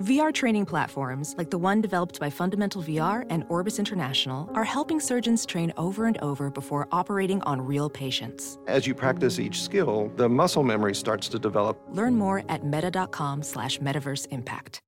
VR 0.00 0.30
training 0.32 0.66
platforms, 0.66 1.34
like 1.38 1.48
the 1.48 1.56
one 1.56 1.80
developed 1.80 2.20
by 2.20 2.28
Fundamental 2.28 2.82
VR 2.82 3.24
and 3.30 3.46
Orbis 3.48 3.78
International, 3.78 4.50
are 4.54 4.64
helping 4.64 5.00
surgeons 5.00 5.46
train 5.46 5.72
over 5.78 6.04
and 6.04 6.18
over 6.18 6.50
before 6.50 6.86
operating 6.92 7.40
on 7.42 7.62
real 7.62 7.88
patients. 7.88 8.58
As 8.66 8.86
you 8.86 8.94
practice 8.94 9.38
each 9.38 9.62
skill, 9.62 10.12
the 10.16 10.28
muscle 10.28 10.62
memory 10.62 10.94
starts 10.94 11.28
to 11.30 11.38
develop. 11.38 11.80
Learn 11.88 12.14
more 12.16 12.42
at 12.50 12.62
meta.com 12.62 13.42
slash 13.42 13.78
metaverse 13.78 14.26
impact. 14.30 14.80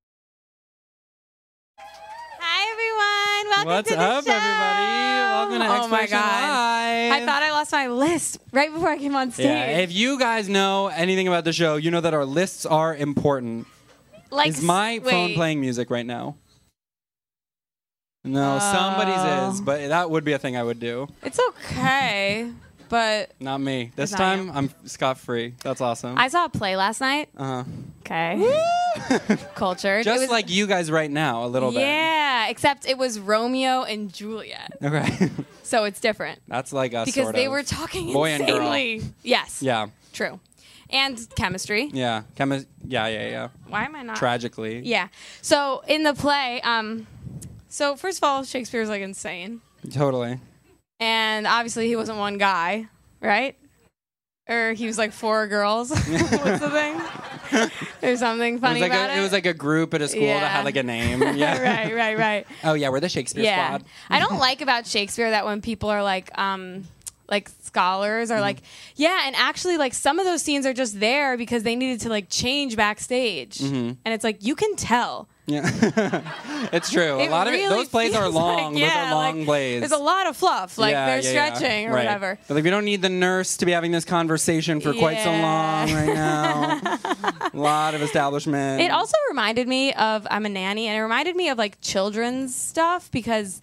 Hi 2.41 2.71
everyone, 2.73 3.51
welcome 3.57 3.67
What's 3.73 3.89
to 3.89 3.97
the 3.97 4.01
city. 4.01 4.15
What's 4.15 4.29
up, 4.29 4.35
show. 4.35 4.47
everybody? 4.47 5.09
Welcome 5.39 5.59
to 5.61 5.85
oh 5.85 5.89
my 5.89 6.07
god! 6.07 6.43
Live. 6.43 7.13
I 7.23 7.25
thought 7.25 7.43
I 7.43 7.51
lost 7.53 7.73
my 7.73 7.87
list 7.87 8.39
right 8.53 8.71
before 8.73 8.89
I 8.91 8.99
came 8.99 9.17
on 9.17 9.31
stage. 9.31 9.47
Yeah, 9.47 9.79
if 9.79 9.91
you 9.93 10.19
guys 10.19 10.49
know 10.51 10.89
anything 10.89 11.29
about 11.29 11.45
the 11.45 11.53
show, 11.55 11.77
you 11.77 11.91
know 11.91 12.01
that 12.03 12.13
our 12.13 12.27
lists 12.27 12.67
are 12.67 12.95
important. 12.95 13.67
Like 14.31 14.49
is 14.51 14.63
my 14.63 15.01
wait, 15.03 15.11
phone 15.11 15.35
playing 15.35 15.61
music 15.61 15.91
right 15.91 16.07
now? 16.07 16.37
No, 18.25 18.57
Oh. 18.61 18.73
somebody's 18.73 19.55
is, 19.55 19.61
but 19.61 19.89
that 19.89 20.11
would 20.11 20.25
be 20.25 20.33
a 20.33 20.39
thing 20.39 20.57
I 20.57 20.63
would 20.63 20.81
do. 20.81 21.07
It's 21.23 21.39
okay, 21.51 22.51
but 22.89 23.31
Not 23.41 23.59
me. 23.61 23.93
This 23.97 24.11
time. 24.11 24.51
I'm 24.51 24.71
scot 24.85 25.19
free. 25.19 25.55
That's 25.63 25.81
awesome. 25.81 26.19
I 26.19 26.29
saw 26.29 26.45
a 26.47 26.49
play 26.49 26.77
last 26.77 27.01
night. 27.01 27.29
uh-huh. 27.37 27.65
Okay, 28.01 28.63
cultured. 29.55 30.05
Just 30.05 30.23
was- 30.23 30.31
like 30.31 30.51
you 30.51 30.67
guys 30.67 30.91
right 30.91 31.11
now, 31.11 31.45
a 31.45 31.49
little 31.49 31.71
bit. 31.71 31.81
yeah, 31.81 32.49
except 32.49 32.87
it 32.87 32.99
was 32.99 33.19
Romeo 33.21 33.83
and 33.83 34.13
Juliet. 34.13 34.73
Okay. 34.83 35.31
so 35.63 35.85
it's 35.85 36.01
different 36.01 36.41
That's 36.49 36.73
like 36.73 36.95
us. 36.95 37.07
because 37.07 37.33
they 37.33 37.49
were 37.49 37.63
talking 37.63 38.13
Boy 38.13 38.31
and 38.31 38.47
girl. 38.47 38.57
insanely. 38.57 39.03
Yes, 39.23 39.63
Yeah. 39.63 39.89
true, 40.13 40.41
and 40.91 41.19
chemistry. 41.37 41.91
Yeah. 41.93 42.23
Chemi- 42.37 42.67
yeah, 42.87 43.07
yeah, 43.09 43.29
yeah. 43.29 43.49
Why 43.67 43.85
am 43.85 43.95
I 43.97 44.03
not? 44.03 44.17
Tragically. 44.17 44.81
Yeah. 44.81 45.09
So 45.43 45.83
in 45.89 46.03
the 46.03 46.15
play, 46.15 46.61
um, 46.63 47.07
so 47.69 47.97
first 47.97 48.19
of 48.19 48.25
all, 48.25 48.45
Shakespeare's 48.45 48.89
like 48.89 49.03
insane. 49.03 49.61
Totally. 49.93 50.39
and 51.01 51.47
obviously 51.47 51.87
he 51.87 51.95
wasn't 51.97 52.19
one 52.19 52.37
guy, 52.39 52.87
right? 53.21 53.57
Or 54.49 54.73
he 54.73 54.87
was 54.87 54.97
like 54.99 55.13
four 55.13 55.47
girls. 55.47 55.91
What's 55.91 56.09
the 56.09 56.71
thing? 56.71 57.71
There's 58.01 58.19
something 58.19 58.57
It 58.57 58.61
funny 58.61 58.81
was, 58.81 58.89
like 58.89 58.93
about 58.99 59.11
a, 59.11 59.15
it. 59.15 59.19
it 59.19 59.23
was 59.23 59.33
like 59.33 59.47
a 59.47 59.53
group 59.55 59.93
at 59.95 60.01
a 60.03 60.09
school 60.09 60.27
that 60.27 60.51
had 60.51 60.65
like 60.65 60.77
a 60.77 60.83
name. 60.83 61.23
Yeah. 61.37 61.61
right, 61.63 61.95
right, 61.95 62.19
right. 62.19 62.47
Oh 62.65 62.73
yeah, 62.75 62.89
we're 62.89 63.01
the 63.01 63.09
Shakespeare 63.11 63.45
yeah. 63.45 63.67
squad. 63.77 63.85
I 64.11 64.21
don't 64.21 64.39
like 64.39 64.61
about 64.63 64.87
Shakespeare 64.87 65.31
that 65.31 65.45
when 65.45 65.61
people 65.61 65.91
are 65.91 66.03
like, 66.03 66.37
um, 66.39 66.85
like 67.31 67.51
scholars 67.69 68.31
are 68.33 68.41
like, 68.41 68.59
yeah, 68.97 69.23
and 69.27 69.37
actually 69.37 69.77
like 69.79 69.95
some 69.95 70.19
of 70.19 70.27
those 70.27 70.43
scenes 70.43 70.67
are 70.67 70.75
just 70.75 70.99
there 70.99 71.37
because 71.37 71.63
they 71.63 71.77
needed 71.77 72.01
to 72.01 72.09
like 72.09 72.27
change 72.29 72.77
backstage, 72.77 73.59
Mm-hmm. 73.59 73.93
and 74.05 74.15
it's 74.15 74.25
like 74.25 74.45
you 74.45 74.55
can 74.57 74.75
tell. 74.77 75.29
Yeah, 75.47 75.65
it's 76.75 76.91
true. 76.91 77.19
It 77.21 77.29
a 77.29 77.31
lot 77.31 77.47
of 77.47 77.53
really 77.55 77.65
it, 77.65 77.71
those 77.71 77.89
plays 77.89 78.15
are 78.15 78.25
feels 78.25 78.35
like- 78.35 78.43
long. 78.59 78.73
those 78.75 78.83
yeah, 78.83 79.09
are 79.11 79.15
long 79.15 79.37
like, 79.39 79.47
plays. 79.47 79.81
There's 79.81 79.93
a 79.99 80.03
lot 80.13 80.27
of 80.27 80.37
fluff, 80.37 80.77
like 80.77 80.93
Yeah, 80.93 81.07
they're 81.07 81.21
yeah, 81.23 81.33
yeah. 81.33 81.55
stretching 81.55 81.87
or 81.87 81.93
Right. 81.95 82.05
whatever. 82.05 82.39
But 82.47 82.55
like, 82.57 82.65
we 82.65 82.69
don't 82.71 82.85
need 82.85 83.01
the 83.01 83.09
nurse 83.09 83.57
to 83.57 83.65
be 83.65 83.73
having 83.73 83.91
this 83.91 84.05
conversation 84.05 84.83
for 84.83 84.93
quite 84.93 85.21
so 85.21 85.31
Yeah. 85.31 85.43
long 85.87 85.95
right 85.95 86.15
now. 86.15 86.81
a 87.55 87.57
lot 87.57 87.95
of 87.95 88.03
establishment. 88.03 88.83
It 88.83 88.91
also 88.91 89.15
reminded 89.31 89.67
me 89.69 89.95
of 89.95 90.27
I'm 90.31 90.45
a 90.45 90.51
nanny, 90.51 90.87
and 90.87 90.99
it 90.99 91.01
reminded 91.03 91.35
me 91.35 91.49
of 91.49 91.57
like 91.57 91.81
children's 91.81 92.55
stuff 92.55 93.11
because 93.11 93.63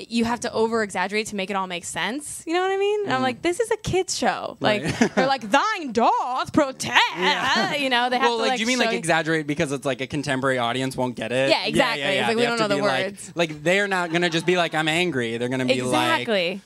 you 0.00 0.24
have 0.24 0.40
to 0.40 0.52
over 0.52 0.82
exaggerate 0.82 1.28
to 1.28 1.36
make 1.36 1.50
it 1.50 1.54
all 1.56 1.66
make 1.66 1.84
sense. 1.84 2.42
You 2.46 2.52
know 2.54 2.60
what 2.62 2.70
I 2.70 2.76
mean? 2.76 3.04
And 3.04 3.12
I'm 3.14 3.22
like, 3.22 3.42
this 3.42 3.60
is 3.60 3.70
a 3.70 3.76
kids 3.76 4.16
show. 4.16 4.56
Like 4.60 4.82
Mm. 4.82 5.00
Right. 5.00 5.14
they're 5.14 5.26
like, 5.26 5.50
thine 5.50 5.92
doth 5.92 6.52
protect. 6.52 7.00
You 7.80 7.90
know, 7.90 8.08
they 8.10 8.18
have 8.18 8.28
well, 8.28 8.36
to 8.38 8.42
like, 8.42 8.48
like. 8.50 8.56
do 8.58 8.62
you 8.62 8.66
mean 8.66 8.78
show 8.78 8.84
like 8.86 8.94
exaggerate 8.96 9.46
because 9.46 9.72
it's 9.72 9.84
like 9.84 10.00
a 10.00 10.06
contemporary 10.06 10.58
audience 10.58 10.96
won't 10.96 11.14
get 11.16 11.32
it? 11.32 11.50
Yeah, 11.50 11.64
exactly. 11.66 12.02
It's 12.04 12.28
like, 12.28 12.36
we 12.36 12.42
don't 12.42 12.58
know 12.58 12.68
the 12.68 12.76
be 12.76 12.80
like- 12.82 13.04
words. 13.06 13.32
Like, 13.34 13.62
they're 13.62 13.88
not 13.88 14.12
gonna 14.12 14.30
just 14.30 14.46
be 14.46 14.56
like, 14.56 14.74
"I'm 14.74 14.88
angry." 14.88 15.36
They're 15.38 15.48
gonna 15.48 15.64
be 15.64 15.80
like, 15.82 16.20
Exactly. 16.20 16.60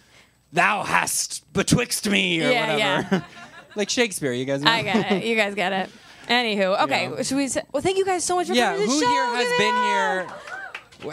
"Thou 0.52 0.82
hast 0.84 1.50
betwixt 1.52 2.08
me" 2.08 2.40
or 2.44 2.50
Yeah, 2.50 2.76
yeah. 2.76 2.96
whatever. 3.02 3.24
like 3.76 3.90
Shakespeare, 3.90 4.32
you 4.32 4.44
guys 4.44 4.62
know. 4.62 4.70
I 4.70 4.82
get 4.82 5.12
it. 5.12 5.24
You 5.24 5.36
guys 5.36 5.54
get 5.54 5.72
it. 5.72 5.90
Anywho, 6.28 6.80
okay. 6.84 7.10
Yeah. 7.10 7.22
Should 7.22 7.36
we? 7.38 7.48
Say, 7.48 7.62
well, 7.72 7.82
thank 7.82 7.98
you 7.98 8.04
guys 8.04 8.24
so 8.24 8.36
much 8.36 8.46
for 8.48 8.54
yeah, 8.54 8.72
coming 8.72 8.88
to 8.88 8.94
the 9.00 9.06
who 9.06 9.10
here 9.10 9.24
has 9.26 9.58
been 9.58 9.74
here? 9.74 10.59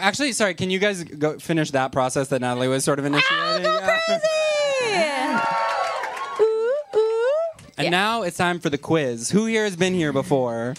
Actually, 0.00 0.32
sorry. 0.32 0.54
Can 0.54 0.70
you 0.70 0.78
guys 0.78 1.02
go 1.04 1.38
finish 1.38 1.70
that 1.72 1.92
process 1.92 2.28
that 2.28 2.40
Natalie 2.40 2.68
was 2.68 2.84
sort 2.84 2.98
of 2.98 3.04
initiating? 3.04 3.36
Oh, 3.38 3.58
go 3.62 3.78
Yeah. 3.80 5.40
crazy! 6.40 6.42
ooh, 6.44 6.98
ooh. 6.98 7.30
And 7.78 7.84
Yeah. 7.86 7.90
now 7.90 8.22
it's 8.22 8.36
time 8.36 8.58
for 8.60 8.70
the 8.70 8.78
quiz. 8.78 9.30
Who 9.30 9.46
here 9.46 9.64
has 9.64 9.76
been 9.76 9.94
here 9.94 10.12
before? 10.12 10.74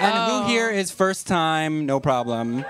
And 0.00 0.14
Oh. 0.14 0.42
who 0.44 0.48
here 0.48 0.70
is 0.70 0.90
first 0.90 1.26
time? 1.26 1.84
No 1.86 2.00
problem. 2.00 2.64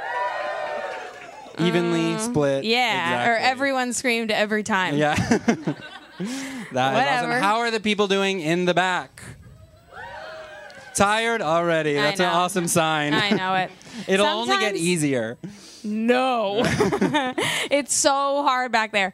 Evenly 1.58 2.18
split. 2.18 2.64
Mm, 2.64 2.68
Yeah, 2.70 3.28
or 3.30 3.36
everyone 3.36 3.92
screamed 3.92 4.30
every 4.30 4.62
time. 4.62 4.96
Yeah. 4.96 5.14
that 5.14 5.58
is 5.68 5.76
Whatever. 6.72 7.32
awesome. 7.32 7.42
How 7.42 7.58
are 7.58 7.70
the 7.70 7.80
people 7.80 8.08
doing 8.08 8.40
in 8.40 8.64
the 8.64 8.74
back? 8.74 9.22
Tired 10.94 11.42
already. 11.42 11.98
I 11.98 12.02
That's 12.02 12.20
an 12.20 12.26
know. 12.26 12.32
awesome 12.32 12.68
sign. 12.68 13.14
I 13.14 13.30
know 13.30 13.54
it. 13.54 13.70
It'll 14.08 14.26
only 14.26 14.54
get 14.54 14.60
Sometimes- 14.60 14.80
easier. 14.80 15.38
No. 15.82 16.60
it's 16.64 17.94
so 17.94 18.42
hard 18.42 18.70
back 18.72 18.92
there. 18.92 19.12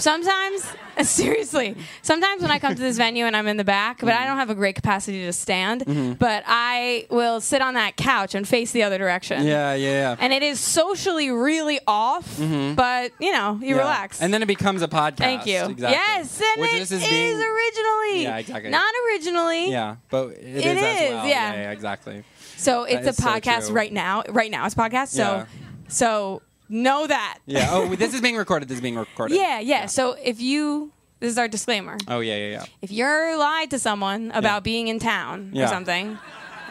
Sometimes, 0.00 0.66
seriously, 1.08 1.76
sometimes 2.02 2.42
when 2.42 2.50
I 2.50 2.58
come 2.58 2.74
to 2.74 2.80
this 2.80 2.96
venue 2.96 3.26
and 3.26 3.36
I'm 3.36 3.46
in 3.46 3.56
the 3.56 3.64
back, 3.64 4.00
but 4.00 4.08
Mm-hmm. 4.10 4.22
I 4.22 4.26
don't 4.26 4.38
have 4.38 4.50
a 4.50 4.54
great 4.54 4.74
capacity 4.74 5.24
to 5.26 5.32
stand, 5.32 6.16
but 6.18 6.42
I 6.46 7.06
will 7.10 7.40
sit 7.40 7.62
on 7.62 7.74
that 7.74 7.96
couch 7.96 8.34
and 8.34 8.46
face 8.48 8.72
the 8.72 8.82
other 8.82 8.98
direction. 8.98 9.44
Yeah, 9.46 9.74
yeah, 9.74 9.90
yeah. 9.90 10.16
And 10.18 10.32
it 10.32 10.42
is 10.42 10.58
socially 10.58 11.30
really 11.30 11.78
off, 11.86 12.38
but 12.38 13.12
you 13.20 13.32
know, 13.32 13.58
you 13.60 13.60
Mm-hmm. 13.60 13.64
Yeah. 13.64 13.76
relax. 13.78 14.20
And 14.22 14.32
then 14.34 14.42
it 14.42 14.46
becomes 14.46 14.82
a 14.82 14.88
podcast. 14.88 15.16
Thank 15.18 15.46
you. 15.46 15.58
Exactly. 15.64 15.90
Yes, 15.90 16.40
and 16.42 16.60
Which 16.60 16.72
it 16.74 16.78
this 16.80 16.92
is, 16.92 17.08
being- 17.08 17.36
originally. 17.36 18.22
Yeah, 18.24 18.36
exactly. 18.38 18.70
Not 18.70 18.92
originally. 19.12 19.70
Yeah, 19.70 19.96
but 20.10 20.30
it 20.30 20.38
is 20.44 20.64
It 20.64 20.76
as 20.78 21.00
is, 21.02 21.10
well. 21.10 21.26
yeah. 21.26 21.52
yeah, 21.52 21.70
exactly. 21.70 22.24
So 22.56 22.84
it's 22.84 23.06
is 23.06 23.18
a 23.18 23.22
so 23.22 23.28
podcast 23.28 23.66
true. 23.66 23.76
right 23.76 23.92
now. 23.92 24.22
Right 24.28 24.50
now, 24.50 24.64
it's 24.66 24.74
a 24.74 24.78
podcast. 24.78 25.08
So, 25.08 25.22
Yeah. 25.22 25.46
so 25.88 26.42
know 26.70 27.06
that. 27.06 27.38
Yeah. 27.46 27.68
Oh, 27.70 27.94
this 27.94 28.14
is 28.14 28.20
being 28.20 28.36
recorded. 28.36 28.68
This 28.68 28.76
is 28.76 28.80
being 28.82 28.96
recorded. 28.96 29.36
Yeah, 29.36 29.58
yeah. 29.60 29.86
So 29.86 30.12
if 30.22 30.40
you, 30.40 30.92
this 31.18 31.30
is 31.32 31.36
our 31.38 31.48
disclaimer. 31.48 31.98
Oh 32.08 32.20
yeah, 32.20 32.36
yeah, 32.36 32.50
yeah. 32.52 32.64
If 32.80 32.90
you're 32.90 33.36
lied 33.36 33.70
to 33.72 33.78
someone 33.78 34.30
about 34.32 34.64
being 34.64 34.88
in 34.88 34.98
town 34.98 35.52
or 35.56 35.66
something, 35.66 36.16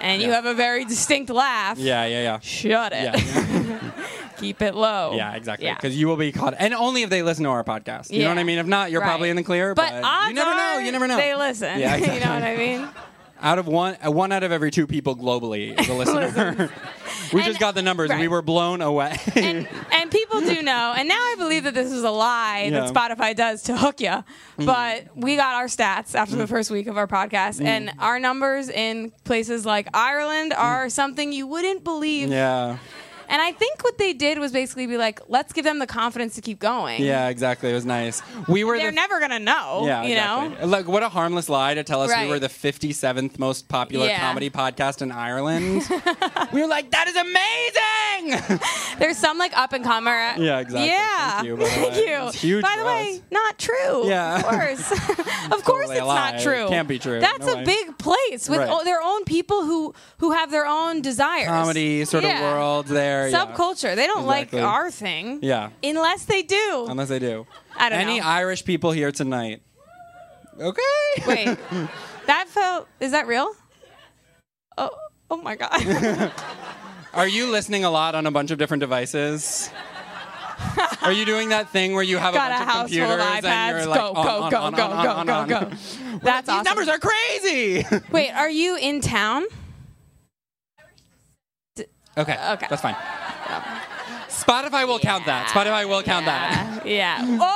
and 0.01 0.21
you 0.21 0.29
Yeah. 0.29 0.35
have 0.35 0.45
a 0.45 0.53
very 0.53 0.85
distinct 0.85 1.29
laugh, 1.29 1.77
Yeah, 1.77 2.05
yeah, 2.05 2.21
yeah. 2.23 2.39
shut 2.39 2.93
it. 2.95 3.03
Yeah, 3.03 3.79
Keep 4.39 4.61
it 4.61 4.73
low. 4.73 5.15
yeah, 5.17 5.33
exactly. 5.35 5.67
Yeah. 5.67 5.75
Because 5.75 5.97
you 5.97 6.07
will 6.07 6.15
be 6.15 6.31
caught, 6.31 6.55
and 6.57 6.73
only 6.73 7.03
if 7.03 7.09
they 7.09 7.21
listen 7.21 7.43
to 7.43 7.49
our 7.49 7.65
podcast. 7.65 8.09
You 8.09 8.23
know 8.23 8.29
what 8.29 8.37
I 8.37 8.43
mean? 8.45 8.57
If 8.57 8.65
not, 8.67 8.89
you're 8.89 9.01
Right. 9.01 9.07
probably 9.07 9.29
in 9.29 9.35
the 9.35 9.43
clear. 9.43 9.75
But, 9.75 9.91
But, 9.91 10.03
odds 10.05 10.29
you 10.29 10.35
never 10.35 10.51
know. 10.55 10.61
are 10.61 10.81
You 10.81 10.91
never 10.93 11.07
know. 11.07 11.17
They 11.17 11.35
listen. 11.35 11.77
Yeah, 11.77 11.95
you 11.97 12.07
know 12.21 12.33
what 12.35 12.43
I 12.43 12.55
mean? 12.55 12.87
Out 13.41 13.57
of 13.59 13.67
one, 13.67 13.95
uh, 14.05 14.11
one 14.11 14.31
out 14.31 14.43
of 14.43 14.51
every 14.51 14.69
two 14.71 14.85
people 14.85 15.15
globally 15.15 15.79
is 15.79 15.87
a 15.87 15.93
listener. 16.01 16.69
we 17.33 17.39
And- 17.41 17.47
just 17.47 17.59
got 17.59 17.73
the 17.75 17.81
numbers. 17.81 18.09
right. 18.09 18.19
We 18.19 18.27
were 18.27 18.41
blown 18.41 18.81
away. 18.81 19.15
and 19.35 19.67
and 19.93 20.11
people 20.11 20.41
do 20.41 20.61
know. 20.61 20.93
And 20.97 21.07
now 21.07 21.15
I 21.15 21.35
believe 21.37 21.63
that 21.63 21.73
this 21.73 21.91
is 21.91 22.03
a 22.03 22.11
lie 22.11 22.69
that 22.69 22.83
Yeah. 22.85 22.91
Mm. 22.91 22.93
Spotify 22.93 23.35
does 23.35 23.63
to 23.63 23.77
hook 23.77 24.01
you. 24.01 24.23
But 24.57 25.07
we 25.15 25.37
got 25.37 25.55
our 25.55 25.67
stats 25.67 26.15
after 26.15 26.35
the 26.35 26.47
first 26.47 26.69
week 26.69 26.87
of 26.87 26.97
our 26.97 27.07
podcast, 27.07 27.63
and 27.63 27.91
our 27.99 28.19
numbers 28.19 28.67
in 28.69 29.11
places 29.23 29.65
like 29.65 29.87
Ireland 29.93 30.51
are 30.53 30.89
something 30.89 31.31
you 31.31 31.47
wouldn't 31.47 31.83
believe. 31.85 32.27
Mm. 32.27 32.31
yeah, 32.31 32.77
And 33.29 33.41
I 33.41 33.51
think 33.51 33.83
what 33.83 33.97
they 33.97 34.13
did 34.13 34.39
was 34.39 34.51
basically 34.51 34.87
be 34.87 34.97
like, 34.97 35.21
let's 35.29 35.53
give 35.53 35.63
them 35.63 35.79
the 35.79 35.87
confidence 35.87 36.35
to 36.35 36.41
keep 36.41 36.59
going. 36.59 37.01
yeah, 37.03 37.29
exactly. 37.29 37.69
It 37.69 37.73
was 37.73 37.85
nice. 37.85 38.21
We 38.47 38.63
were 38.63 38.77
They're 38.77 38.89
the 38.91 38.95
never 38.95 39.19
gonna 39.19 39.39
know. 39.39 39.83
Yeah, 39.85 40.03
you 40.03 40.13
exactly. 40.13 40.59
know. 40.61 40.65
Like, 40.67 40.87
what 40.87 41.03
a 41.03 41.09
harmless 41.09 41.47
lie 41.47 41.75
to 41.75 41.83
tell 41.83 42.01
us 42.01 42.09
Right. 42.09 42.25
we 42.25 42.31
were 42.31 42.39
the 42.39 42.49
57th 42.49 43.37
most 43.39 43.67
popular 43.67 44.07
Yeah. 44.07 44.19
comedy 44.19 44.49
podcast 44.49 45.01
in 45.03 45.11
Ireland. 45.11 45.83
we 46.53 46.61
were 46.61 46.67
like, 46.67 46.91
that 46.91 47.07
is 47.07 47.15
amazing! 47.15 48.59
There's 48.99 49.17
some 49.17 49.37
like 49.37 49.55
up 49.57 49.73
and 49.73 49.83
comer. 49.83 50.33
Yeah, 50.37 50.59
exactly. 50.59 50.87
Yeah. 50.87 51.31
Thank 51.35 51.47
you, 51.47 51.55
by 51.57 51.63
the 51.63 51.69
Thank 51.69 51.93
way. 51.93 52.05
you. 52.25 52.31
Huge 52.31 52.61
By 52.63 52.75
the 52.77 52.85
way, 52.85 53.21
not 53.31 53.57
true. 53.59 54.07
Yeah. 54.07 54.39
Of 54.39 54.43
course. 54.45 54.91
of 54.91 55.63
course 55.63 55.85
Totally 55.87 55.97
it's 55.97 56.05
lie. 56.05 56.31
not 56.31 56.41
true. 56.41 56.65
It 56.65 56.69
Can't 56.69 56.87
be 56.87 56.99
true. 56.99 57.19
That's 57.19 57.45
No 57.45 57.53
a 57.53 57.55
way. 57.57 57.63
big 57.65 57.97
place 57.97 58.49
with 58.49 58.59
Right. 58.59 58.69
o- 58.69 58.83
their 58.83 59.01
own 59.01 59.23
people 59.25 59.63
who 59.65 59.93
who 60.17 60.31
have 60.31 60.49
their 60.51 60.65
own 60.65 61.01
desires. 61.01 61.47
comedy 61.47 62.05
sort 62.05 62.23
Yeah. 62.23 62.35
of 62.37 62.53
world 62.55 62.87
there. 62.87 63.18
Yeah. 63.27 63.45
subculture. 63.45 63.95
They 63.95 64.07
don't 64.07 64.23
Exactly. 64.23 64.59
like 64.61 64.67
our 64.69 64.89
thing. 64.89 65.39
Yeah. 65.41 65.69
Unless 65.83 66.25
they 66.25 66.41
do. 66.43 66.85
Unless 66.89 67.09
they 67.09 67.19
do. 67.19 67.45
I 67.75 67.89
don't 67.89 67.99
Any 67.99 68.05
know. 68.05 68.11
Any 68.11 68.21
Irish 68.21 68.63
people 68.63 68.91
here 68.91 69.11
tonight? 69.11 69.61
Okay. 70.59 70.81
Wait. 71.27 71.57
that 72.27 72.47
felt. 72.47 72.87
Is 72.99 73.11
that 73.11 73.27
real? 73.27 73.53
Oh. 74.77 74.89
Oh 75.31 75.37
my 75.37 75.55
god. 75.55 76.31
Are 77.13 77.27
you 77.27 77.51
listening 77.51 77.83
a 77.85 77.89
lot 77.91 78.15
on 78.15 78.25
a 78.25 78.31
bunch 78.31 78.51
of 78.51 78.57
different 78.57 78.81
devices? 78.81 79.69
Are 81.01 81.11
you 81.11 81.25
doing 81.25 81.49
that 81.49 81.69
thing 81.69 81.93
where 81.93 82.03
you 82.03 82.17
have 82.17 82.33
Got 82.33 82.51
a 82.51 82.55
a 82.55 82.65
bunch 82.65 82.69
of 82.69 82.75
computers 82.81 83.11
of 83.13 83.19
and 83.19 83.45
iPads. 83.45 83.69
you're 83.79 83.85
like 83.87 83.99
Go, 83.99 84.07
on, 84.07 84.13
go, 84.13 84.21
on, 84.21 84.51
go, 84.51 84.57
on, 84.57 84.73
go, 84.73 84.83
on, 84.83 85.03
go, 85.05 85.11
on, 85.11 85.25
go, 85.25 85.33
on. 85.33 85.47
go. 85.47 85.59
That's 86.21 86.47
These 86.47 86.55
awesome. 86.55 86.63
numbers 86.63 86.87
are 86.89 86.99
crazy. 86.99 87.85
Wait, 88.11 88.31
are 88.31 88.49
you 88.49 88.75
in 88.77 89.01
town? 89.01 89.45
Okay, 92.19 92.37
Okay. 92.53 92.67
that's 92.69 92.81
fine. 92.81 92.95
Spotify 94.27 94.87
will 94.87 94.99
count 94.99 95.25
that. 95.25 95.47
Spotify 95.49 95.87
will 95.87 96.03
count 96.03 96.25
that. 96.25 96.85
Yeah. 96.85 97.25
yeah. 97.25 97.37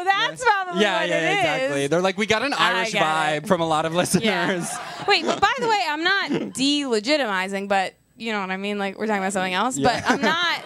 Oh, 0.00 0.04
that's 0.04 0.42
probably 0.44 0.80
Yeah, 0.82 1.00
what 1.00 1.08
yeah, 1.08 1.16
it 1.16 1.22
is. 1.32 1.38
exactly. 1.38 1.86
They're 1.88 2.00
like, 2.00 2.16
we 2.16 2.26
got 2.26 2.42
an 2.42 2.52
Irish 2.54 2.92
get 2.92 3.02
vibe 3.02 3.36
it. 3.44 3.46
from 3.48 3.60
a 3.60 3.66
lot 3.66 3.84
of 3.84 3.92
listeners. 3.94 4.24
Yeah. 4.24 5.04
Wait, 5.08 5.24
but 5.26 5.40
by 5.40 5.52
the 5.58 5.66
way, 5.66 5.80
I'm 5.88 6.04
not 6.04 6.30
delegitimizing, 6.54 7.66
but 7.68 7.94
you 8.16 8.32
know 8.32 8.40
what 8.40 8.50
I 8.50 8.56
mean? 8.56 8.78
Like 8.78 8.96
we're 8.96 9.06
talking 9.06 9.20
about 9.22 9.32
something 9.32 9.54
else, 9.54 9.76
but 9.78 10.02
I'm 10.08 10.20
not 10.36 10.60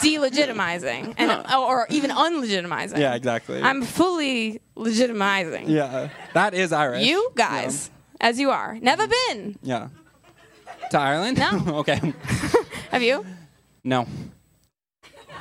delegitimizing 0.00 1.14
and 1.18 1.46
or 1.54 1.86
even 1.90 2.10
unlegitimizing. 2.10 2.98
Yeah, 2.98 3.14
exactly. 3.14 3.60
I'm 3.62 3.82
fully 3.82 4.60
legitimizing. 4.76 5.68
yeah, 5.68 6.08
that 6.34 6.54
is 6.54 6.72
Irish. 6.72 7.04
You 7.04 7.30
guys, 7.34 7.90
as 8.20 8.40
you 8.40 8.50
are. 8.50 8.78
Never 8.80 9.06
been. 9.06 9.58
Yeah. 9.62 9.88
To 10.92 10.98
Ireland? 10.98 11.38
No. 11.38 11.78
okay. 11.78 11.98
Have 12.90 13.02
you? 13.02 13.24
No. 13.82 14.06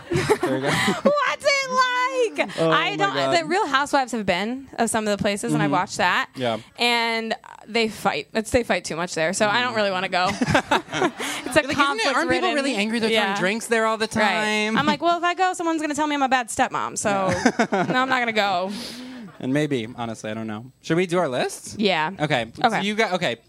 There 0.10 0.56
you 0.56 0.62
go. 0.62 0.70
What's 1.04 1.46
it 1.46 2.38
like? 2.38 2.58
Oh, 2.58 2.72
I 2.72 2.96
don't. 2.98 3.14
God. 3.14 3.38
The 3.38 3.46
Real 3.46 3.68
Housewives 3.68 4.14
have 4.14 4.26
been 4.26 4.70
of 4.80 4.90
some 4.90 5.06
of 5.06 5.18
the 5.18 5.22
places, 5.22 5.52
and 5.52 5.62
I 5.62 5.66
mm-hmm. 5.66 5.74
watched 5.74 5.98
that. 5.98 6.30
Yeah. 6.38 6.60
And 6.80 7.36
they 7.68 7.90
fight. 7.90 8.30
It's 8.34 8.50
they 8.52 8.64
fight 8.64 8.86
too 8.86 8.96
much 8.96 9.14
there, 9.14 9.34
so 9.34 9.50
I 9.50 9.62
don't 9.62 9.74
mm. 9.74 9.76
really 9.76 9.92
want 9.92 10.06
to 10.06 10.10
go. 10.10 10.28
it's 10.30 10.42
a 10.42 10.72
Like, 10.72 11.22
isn't 11.44 11.70
it- 11.70 11.76
conflict. 11.76 12.16
aren't 12.16 12.32
people 12.32 12.54
really 12.54 12.76
angry 12.76 13.00
they're 13.00 13.10
throwing 13.10 13.38
drinks 13.38 13.68
there 13.68 13.86
all 13.86 13.98
the 13.98 14.08
Right. 14.16 14.24
time? 14.24 14.78
I'm 14.78 14.86
like, 14.86 15.02
well, 15.02 15.18
if 15.18 15.24
I 15.26 15.34
go, 15.34 15.52
someone's 15.52 15.82
gonna 15.82 15.96
tell 15.96 16.08
me 16.08 16.16
I'm 16.16 16.22
a 16.22 16.30
bad 16.30 16.48
stepmom, 16.48 16.98
so 16.98 17.28
no, 17.92 18.00
I'm 18.00 18.08
not 18.08 18.20
gonna 18.20 18.32
go. 18.32 18.72
and 19.42 19.54
maybe, 19.54 19.86
honestly, 19.98 20.32
I 20.32 20.34
don't 20.34 20.48
know. 20.48 20.72
Should 20.82 20.96
we 20.96 21.08
do 21.08 21.18
our 21.18 21.28
list? 21.28 21.78
Yeah. 21.78 22.12
Okay. 22.22 22.52
So 22.56 22.68
Okay. 22.68 22.84
you 22.84 22.96
got 22.96 23.12
okay. 23.14 23.40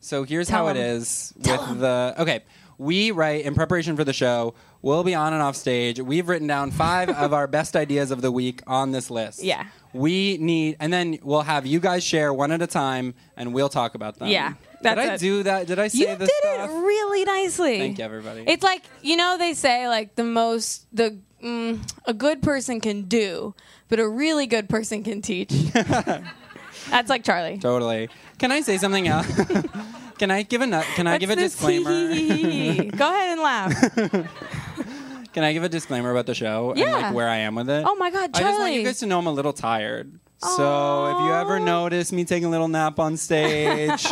So 0.00 0.22
here's 0.24 0.48
Tell 0.48 0.66
how 0.66 0.68
it 0.72 0.76
'em. 0.76 0.96
is 0.98 1.32
with 1.36 1.80
the 1.80 2.14
okay. 2.18 2.40
We 2.78 3.10
write 3.10 3.44
in 3.44 3.56
preparation 3.56 3.96
for 3.96 4.04
the 4.04 4.12
show. 4.12 4.54
We'll 4.82 5.02
be 5.02 5.12
on 5.12 5.32
and 5.32 5.42
off 5.42 5.56
stage. 5.56 5.98
We've 6.00 6.28
written 6.28 6.46
down 6.46 6.70
five 6.70 7.08
of 7.10 7.32
our 7.32 7.48
best 7.48 7.74
ideas 7.74 8.12
of 8.12 8.22
the 8.22 8.30
week 8.30 8.62
on 8.68 8.92
this 8.92 9.10
list. 9.10 9.42
Yeah. 9.42 9.64
We 9.92 10.36
need, 10.38 10.76
and 10.78 10.92
then 10.92 11.18
we'll 11.24 11.40
have 11.42 11.66
you 11.66 11.80
guys 11.80 12.04
share 12.04 12.32
one 12.32 12.52
at 12.52 12.62
a 12.62 12.68
time, 12.68 13.14
and 13.36 13.52
we'll 13.52 13.68
talk 13.70 13.96
about 13.96 14.18
them. 14.20 14.28
Yeah, 14.28 14.50
Did 14.50 14.56
that's 14.82 15.00
I 15.00 15.14
it. 15.14 15.18
do 15.20 15.42
that? 15.42 15.66
Did 15.66 15.80
I 15.80 15.88
say 15.88 15.98
You 15.98 16.06
this 16.14 16.28
did 16.28 16.52
stuff? 16.54 16.70
it 16.70 16.72
really 16.74 17.24
nicely. 17.24 17.78
Thank 17.80 17.98
you, 17.98 18.04
everybody. 18.04 18.44
It's 18.46 18.62
like 18.62 18.82
you 19.02 19.16
know 19.16 19.36
they 19.38 19.54
say 19.54 19.88
like 19.88 20.14
the 20.14 20.22
most 20.24 20.86
the 20.92 21.18
mm, 21.42 21.80
a 22.04 22.14
good 22.14 22.42
person 22.42 22.80
can 22.80 23.02
do, 23.08 23.56
but 23.88 23.98
a 23.98 24.08
really 24.08 24.46
good 24.46 24.68
person 24.68 25.02
can 25.02 25.20
teach. 25.22 25.50
That's 26.90 27.10
like 27.10 27.24
Charlie. 27.24 27.58
Totally. 27.58 28.08
Can 28.38 28.52
I 28.52 28.60
say 28.60 28.78
something 28.78 29.06
else? 29.08 29.26
can 30.18 30.30
I 30.30 30.42
give 30.42 30.60
a 30.62 30.66
nu- 30.66 30.82
Can 30.94 31.06
I 31.06 31.18
give 31.18 31.30
a 31.30 31.36
this 31.36 31.52
disclaimer? 31.52 31.90
Go 32.96 33.08
ahead 33.08 33.32
and 33.32 33.40
laugh. 33.40 34.28
Can 35.34 35.44
I 35.44 35.52
give 35.52 35.62
a 35.62 35.68
disclaimer 35.68 36.10
about 36.10 36.26
the 36.26 36.34
show 36.34 36.70
and 36.70 36.80
Yeah. 36.80 36.92
like 36.94 37.14
where 37.14 37.28
I 37.28 37.36
am 37.38 37.54
with 37.54 37.68
it? 37.70 37.84
Oh 37.86 37.94
my 37.96 38.10
God, 38.10 38.32
Charlie. 38.34 38.46
I 38.46 38.50
just 38.50 38.60
want 38.60 38.74
you 38.74 38.82
guys 38.82 38.98
to 39.00 39.06
know 39.06 39.18
I'm 39.18 39.26
a 39.26 39.32
little 39.32 39.52
tired. 39.52 40.10
So 40.38 41.06
if 41.16 41.18
you 41.24 41.32
ever 41.32 41.60
notice 41.60 42.12
me 42.12 42.24
taking 42.24 42.46
a 42.46 42.50
little 42.50 42.68
nap 42.68 42.98
on 42.98 43.16
stage, 43.16 44.06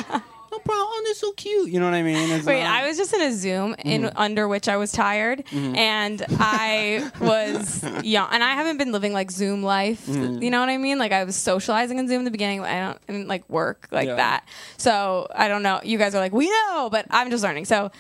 problem. 0.67 0.87
Oh, 0.89 1.03
they're 1.05 1.15
so 1.15 1.33
cute. 1.33 1.71
You 1.71 1.81
know 1.81 1.87
what 1.87 1.95
I 1.95 2.03
mean? 2.03 2.31
It's 2.31 2.45
Wait, 2.47 2.63
not- 2.63 2.73
I 2.83 2.87
was 2.87 2.97
just 2.99 3.15
in 3.15 3.23
a 3.23 3.33
Zoom 3.33 3.75
in 3.85 4.03
Mm-hmm. 4.03 4.17
under 4.19 4.47
which 4.49 4.69
I 4.69 4.77
was 4.77 4.93
tired, 4.93 5.45
and 5.53 6.25
I 6.39 7.11
was 7.21 7.83
young, 8.05 8.29
and 8.33 8.43
I 8.45 8.53
haven't 8.55 8.77
been 8.79 8.93
living 8.93 9.13
like 9.13 9.31
Zoom 9.31 9.63
life. 9.63 10.07
Mm-hmm. 10.07 10.43
You 10.43 10.51
know 10.51 10.61
what 10.61 10.69
I 10.69 10.77
mean? 10.79 10.99
Like 10.99 11.13
I 11.13 11.25
was 11.25 11.37
socializing 11.37 11.99
in 11.99 12.09
Zoom 12.09 12.19
in 12.21 12.25
the 12.25 12.31
beginning. 12.31 12.61
I 12.63 12.81
don't 12.81 12.99
I 13.09 13.13
didn't 13.13 13.29
like 13.29 13.49
work 13.49 13.89
like 13.91 14.09
Yeah. 14.09 14.17
that. 14.17 14.49
So 14.77 15.27
I 15.35 15.49
don't 15.49 15.63
know. 15.63 15.81
You 15.83 15.99
guys 15.99 16.15
are 16.15 16.21
like 16.21 16.33
we 16.33 16.49
know, 16.51 16.89
but 16.91 17.07
I'm 17.11 17.31
just 17.31 17.43
learning. 17.43 17.65
So 17.65 17.91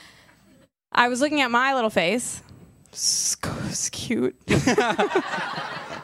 I 0.93 1.09
was 1.09 1.21
looking 1.21 1.41
at 1.41 1.51
my 1.51 1.75
little 1.75 1.91
face. 1.91 2.43
It's 2.99 3.91
cute. 3.91 4.35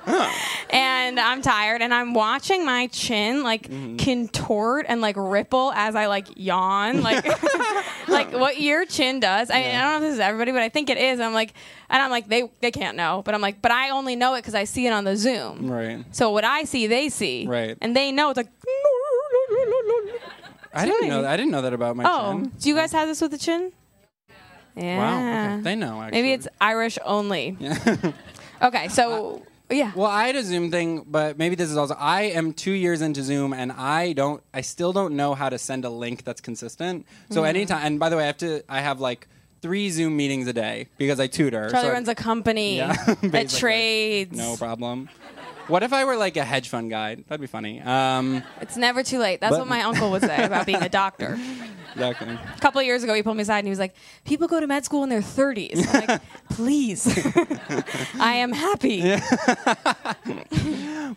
and 0.71 1.19
I'm 1.21 1.43
tired 1.43 1.83
and 1.83 1.93
I'm 1.95 2.15
watching 2.15 2.65
my 2.65 2.87
chin 2.89 3.43
like 3.43 3.69
Mm-hmm. 3.69 3.97
contort 3.99 4.87
and 4.89 5.01
like 5.01 5.17
ripple 5.19 5.73
as 5.75 5.95
I 5.95 6.07
like 6.07 6.27
yawn 6.37 7.03
like 7.03 7.25
like 8.09 8.33
what 8.33 8.61
your 8.61 8.85
chin 8.85 9.21
does. 9.21 9.51
I, 9.51 9.59
I 9.59 9.73
don't 9.73 9.81
know 9.91 9.97
if 9.97 10.03
this 10.03 10.15
is 10.15 10.21
everybody, 10.21 10.53
but 10.53 10.63
I 10.63 10.69
think 10.69 10.91
it 10.91 10.99
is. 10.99 11.21
I'm 11.21 11.33
like 11.35 11.55
and 11.91 12.03
I'm 12.03 12.11
like 12.11 12.29
they 12.29 12.51
they 12.61 12.71
can't 12.71 12.97
know, 12.97 13.23
but 13.25 13.35
I'm 13.35 13.41
like 13.41 13.63
but 13.63 13.71
I 13.71 13.91
only 13.91 14.17
know 14.17 14.35
it 14.35 14.43
cuz 14.45 14.55
I 14.55 14.65
see 14.65 14.87
it 14.87 14.93
on 14.93 15.05
the 15.05 15.17
Zoom. 15.17 15.71
right. 15.71 16.05
So 16.11 16.31
what 16.31 16.45
I 16.45 16.65
see, 16.65 16.87
they 16.87 17.09
see. 17.09 17.47
Right. 17.47 17.77
And 17.81 17.95
they 17.97 18.11
know 18.13 18.31
it's 18.31 18.37
like 18.37 18.49
I 20.75 20.87
didn't 20.87 21.09
know. 21.09 21.23
That. 21.23 21.31
I 21.33 21.37
didn't 21.37 21.53
know 21.53 21.63
that 21.63 21.75
about 21.75 21.97
my 21.97 22.05
Oh, 22.07 22.33
chin. 22.41 22.53
do 22.59 22.69
you 22.69 22.75
guys 22.75 22.93
have 22.93 23.07
this 23.09 23.21
with 23.21 23.31
the 23.31 23.39
chin? 23.39 23.73
Yeah. 24.75 24.99
Wow. 24.99 25.55
Okay. 25.57 25.63
They 25.63 25.77
know. 25.77 26.01
Actually. 26.01 26.23
Maybe 26.23 26.33
it's 26.33 26.49
Irish 26.61 26.99
only. 27.05 27.57
Yeah. 27.61 27.97
okay, 28.63 28.89
so 28.89 29.43
yeah. 29.77 29.93
Well, 29.95 30.11
I 30.11 30.27
had 30.27 30.37
a 30.37 30.43
Zoom 30.43 30.71
thing, 30.71 31.05
but 31.07 31.39
maybe 31.39 31.55
this 31.55 31.71
is 31.71 31.77
also. 31.77 31.95
I 31.99 32.23
am 32.23 32.53
two 32.53 32.73
years 32.73 33.01
into 33.03 33.23
Zoom, 33.23 33.53
and 33.53 33.73
I 33.73 34.13
don't. 34.13 34.43
I 34.55 34.61
still 34.61 34.93
don't 34.93 35.15
know 35.17 35.35
how 35.35 35.49
to 35.49 35.59
send 35.59 35.85
a 35.85 35.91
link 35.91 36.25
that's 36.25 36.41
consistent. 36.41 37.07
Mm-hmm. 37.07 37.35
So 37.35 37.45
anytime, 37.45 37.85
and 37.85 37.99
by 38.01 38.09
the 38.09 38.17
way, 38.17 38.25
I 38.25 38.27
have 38.27 38.39
to. 38.39 38.63
I 38.69 38.81
have 38.81 39.01
like 39.01 39.29
three 39.61 39.91
Zoom 39.91 40.17
meetings 40.17 40.47
a 40.49 40.53
day 40.53 40.89
because 40.99 41.21
I 41.21 41.27
tutor. 41.29 41.69
Charlie 41.71 41.89
so 41.89 41.93
runs 41.93 42.09
a 42.09 42.15
company 42.15 42.77
Yeah, 42.79 42.93
that 43.05 43.21
basically. 43.31 43.59
trades. 43.61 44.37
No 44.37 44.57
problem. 44.57 45.09
What 45.69 45.85
if 45.85 45.93
I 45.93 46.05
were 46.05 46.17
like 46.17 46.37
a 46.37 46.45
hedge 46.45 46.69
fund 46.69 46.91
guy? 46.91 47.15
That'd 47.15 47.41
be 47.41 47.47
funny. 47.47 47.81
Um, 47.81 48.43
It's 48.61 48.77
never 48.77 49.05
too 49.05 49.19
late. 49.21 49.41
That's 49.41 49.53
But- 49.53 49.61
what 49.61 49.69
my 49.69 49.83
uncle 49.83 50.11
would 50.11 50.23
say 50.23 50.43
about 50.45 50.67
being 50.67 50.83
a 50.83 50.89
doctor. 50.89 51.39
exactly. 51.93 52.29
A 52.35 52.61
couple 52.61 52.81
of 52.81 52.87
years 52.87 53.03
ago, 53.03 53.15
he 53.15 53.23
pulled 53.23 53.37
me 53.37 53.43
aside 53.43 53.59
and 53.59 53.67
he 53.67 53.71
was 53.71 53.79
like, 53.79 53.95
"People 54.25 54.49
go 54.49 54.61
to 54.61 54.67
med 54.67 54.85
school 54.85 55.03
in 55.03 55.09
their 55.09 55.21
30s." 55.21 55.87
I'm 55.95 56.07
like, 56.07 56.21
"Please, 56.51 57.07
I 58.21 58.35
am 58.35 58.53
happy." 58.53 59.01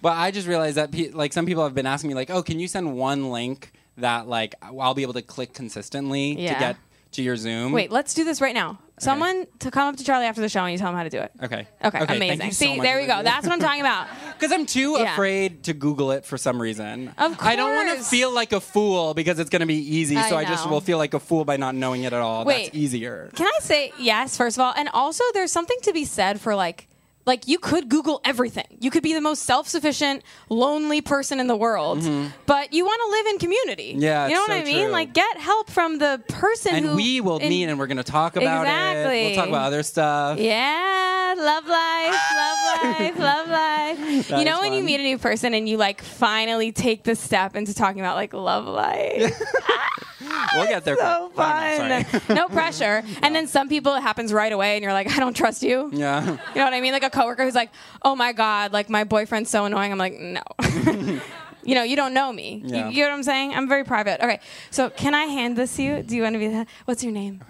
But 0.01 0.13
I 0.13 0.31
just 0.31 0.47
realized 0.47 0.77
that 0.77 0.91
pe- 0.91 1.09
like 1.11 1.33
some 1.33 1.45
people 1.45 1.63
have 1.63 1.73
been 1.73 1.85
asking 1.85 2.09
me 2.09 2.13
like, 2.15 2.29
oh, 2.29 2.43
can 2.43 2.59
you 2.59 2.67
send 2.67 2.95
one 2.97 3.31
link 3.31 3.71
that 3.97 4.27
like 4.27 4.55
I'll 4.61 4.93
be 4.93 5.03
able 5.03 5.13
to 5.13 5.21
click 5.21 5.53
consistently 5.53 6.37
Yeah. 6.39 6.53
to 6.53 6.59
get 6.59 6.75
to 7.15 7.21
your 7.23 7.35
Zoom? 7.37 7.71
Wait, 7.71 7.91
let's 7.91 8.13
do 8.13 8.23
this 8.23 8.41
right 8.41 8.53
now. 8.53 8.79
Someone 8.97 9.45
to 9.59 9.71
come 9.71 9.89
up 9.89 9.97
to 9.97 10.05
Charlie 10.05 10.25
after 10.25 10.39
the 10.39 10.47
show 10.47 10.61
and 10.63 10.71
you 10.71 10.77
tell 10.77 10.89
him 10.89 10.95
how 10.95 11.03
to 11.03 11.09
do 11.09 11.19
it. 11.19 11.29
Okay. 11.43 11.67
Okay, 11.83 11.97
thank 12.05 12.09
amazing. 12.11 12.45
you 12.45 12.51
so 12.53 12.65
See, 12.65 12.77
much, 12.77 12.83
there 12.85 12.97
we 13.01 13.07
go. 13.07 13.23
That's 13.23 13.45
what 13.45 13.51
I'm 13.53 13.59
talking 13.59 13.81
about. 13.81 14.07
Because 14.35 14.51
I'm 14.51 14.65
too 14.65 14.95
Yeah. 14.99 15.13
afraid 15.13 15.63
to 15.63 15.73
Google 15.73 16.11
it 16.11 16.25
for 16.25 16.37
some 16.37 16.61
reason. 16.61 17.09
Of 17.17 17.37
I 17.41 17.55
don't 17.55 17.73
want 17.73 17.89
to 17.89 17.95
course. 17.95 18.09
feel 18.09 18.31
like 18.33 18.51
a 18.51 18.59
fool 18.59 19.13
because 19.13 19.39
it's 19.39 19.49
going 19.49 19.61
to 19.61 19.65
be 19.65 19.75
easy. 19.97 20.17
I 20.17 20.29
so 20.29 20.35
I 20.37 20.43
just 20.45 20.65
know. 20.65 20.71
will 20.73 20.81
feel 20.81 20.97
like 20.97 21.13
a 21.13 21.19
fool 21.21 21.45
by 21.45 21.55
not 21.57 21.73
knowing 21.75 22.03
it 22.03 22.11
at 22.13 22.21
all. 22.21 22.43
Wait. 22.43 22.65
That's 22.65 22.75
easier. 22.75 23.31
Can 23.35 23.47
I 23.47 23.59
say 23.61 23.93
yes, 23.97 24.35
first 24.37 24.57
of 24.57 24.61
all? 24.61 24.73
And 24.75 24.89
also, 24.93 25.23
there's 25.33 25.51
something 25.53 25.77
to 25.83 25.93
be 25.93 26.03
said 26.05 26.39
for 26.41 26.53
like, 26.55 26.87
like 27.25 27.47
you 27.47 27.57
could 27.59 27.89
Google 27.89 28.21
everything. 28.23 28.65
You 28.79 28.91
could 28.91 29.03
be 29.03 29.13
the 29.13 29.21
most 29.21 29.43
self-sufficient, 29.43 30.23
lonely 30.49 31.01
person 31.01 31.39
in 31.39 31.47
the 31.47 31.55
world, 31.55 31.99
but 32.45 32.71
you 32.73 32.85
want 32.85 33.01
to 33.05 33.11
live 33.11 33.25
in 33.33 33.39
community. 33.39 33.93
Mm-hmm. 33.93 34.01
Yeah, 34.03 34.27
you 34.27 34.33
know 34.35 34.41
what 34.41 34.47
so 34.49 34.53
I 34.53 34.63
mean. 34.63 34.83
true. 34.85 34.91
Like, 34.91 35.13
get 35.13 35.37
help 35.37 35.69
from 35.71 35.97
the 35.97 36.21
person 36.27 36.75
And 36.75 36.85
who 36.85 36.95
we 36.95 37.21
will 37.21 37.37
in- 37.39 37.49
meet 37.49 37.65
and 37.65 37.79
we're 37.79 37.87
going 37.87 37.97
to 37.97 38.03
talk 38.03 38.35
about 38.35 38.65
it. 38.65 38.69
Exactly. 38.69 39.25
We'll 39.27 39.35
talk 39.35 39.47
about 39.49 39.65
other 39.67 39.83
stuff. 39.83 40.39
Yeah, 40.39 41.33
love 41.37 41.67
life, 41.67 42.19
love 42.35 42.99
life, 42.99 43.19
love 43.19 43.49
life. 43.49 44.29
That 44.29 44.39
you 44.39 44.45
know 44.45 44.59
when 44.61 44.73
you 44.73 44.81
meet 44.83 44.99
a 44.99 45.03
new 45.03 45.17
person 45.17 45.53
and 45.53 45.67
you 45.67 45.77
like 45.77 46.01
finally 46.01 46.71
take 46.71 47.03
the 47.03 47.15
step 47.15 47.55
into 47.55 47.73
talking 47.73 47.99
about 48.01 48.15
like 48.15 48.33
love 48.33 48.65
life. 48.65 49.33
We'll 50.55 50.67
get 50.67 50.83
there. 50.85 50.95
so. 50.95 51.31
Oh, 51.37 51.77
no, 51.87 52.03
fun. 52.03 52.35
no 52.35 52.47
pressure. 52.47 53.03
And 53.21 53.35
then 53.35 53.47
some 53.47 53.67
people 53.69 53.93
it 53.95 54.01
happens 54.01 54.31
right 54.33 54.51
away 54.51 54.75
and 54.75 54.83
you're 54.83 54.93
like, 54.93 55.09
I 55.15 55.19
don't 55.19 55.35
trust 55.35 55.63
you. 55.63 55.89
yeah. 55.93 56.23
You 56.23 56.31
know 56.55 56.63
what 56.63 56.73
I 56.73 56.81
mean? 56.81 56.93
Like 56.93 57.03
a 57.03 57.09
coworker 57.09 57.43
who's 57.43 57.55
like, 57.55 57.71
"Oh 58.03 58.15
my 58.15 58.31
god, 58.33 58.71
like 58.73 58.89
my 58.89 59.03
boyfriend's 59.03 59.49
so 59.49 59.65
annoying." 59.65 59.91
I'm 59.91 59.97
like, 59.97 60.13
"No." 60.19 60.41
you 61.63 61.75
know, 61.75 61.83
you 61.83 61.95
don't 61.95 62.13
know 62.13 62.31
me. 62.31 62.61
You- 62.65 62.75
Yeah. 62.75 62.89
You, 62.89 63.03
know 63.03 63.09
what 63.09 63.15
I'm 63.15 63.23
saying? 63.23 63.53
I'm 63.53 63.67
very 63.67 63.83
private. 63.83 64.21
Okay. 64.23 64.39
So, 64.71 64.89
can 64.89 65.13
I 65.13 65.25
hand 65.25 65.57
this 65.57 65.75
to 65.77 65.83
you? 65.83 66.03
Do 66.03 66.15
you 66.15 66.23
want 66.23 66.33
to 66.33 66.39
be 66.39 66.47
the 66.47 66.65
What's 66.85 67.03
your 67.03 67.11
name? 67.13 67.43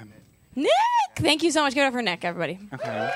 Nick. 0.56 0.72
Thank 1.18 1.44
you 1.44 1.51
so 1.51 1.62
much. 1.63 1.74
Give 1.74 1.84
it 1.84 1.88
up 1.88 1.94
for 1.94 2.01
Nick, 2.01 2.24
everybody. 2.25 2.60
Okay. 2.74 3.12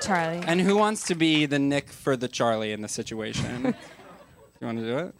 Charlie. 0.00 0.42
And 0.46 0.60
who 0.60 0.76
wants 0.76 1.04
to 1.04 1.14
be 1.14 1.46
the 1.46 1.58
Nick 1.58 1.88
for 1.90 2.16
the 2.16 2.28
Charlie 2.28 2.72
in 2.72 2.80
the 2.82 2.88
situation? 2.88 3.64
you 4.60 4.66
want 4.66 4.78
to 4.78 4.84
do 4.84 4.98
it? 4.98 5.14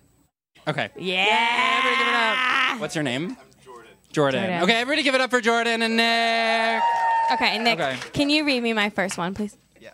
Okay. 0.69 0.91
yeah. 0.97 1.77
Everybody 1.79 1.99
give 2.05 2.09
it 2.09 2.15
up. 2.15 2.81
What's 2.81 2.95
your 2.95 3.05
name? 3.05 3.37
Jordan. 4.15 4.41
Jordan. 4.41 4.59
Jordan. 4.61 4.71
Okay, 4.71 4.81
everybody 4.81 5.03
give 5.03 5.15
it 5.15 5.21
up 5.21 5.31
for 5.31 5.41
Jordan 5.41 5.83
and 5.83 5.97
Nick. 5.97 6.83
Okay, 7.33 7.59
Nick, 7.59 7.81
Okay. 7.81 7.97
can 8.13 8.31
you 8.31 8.45
read 8.45 8.63
me 8.63 8.73
my 8.73 8.91
first 8.91 9.19
one, 9.19 9.35
please? 9.35 9.57
Yeah. 9.81 9.91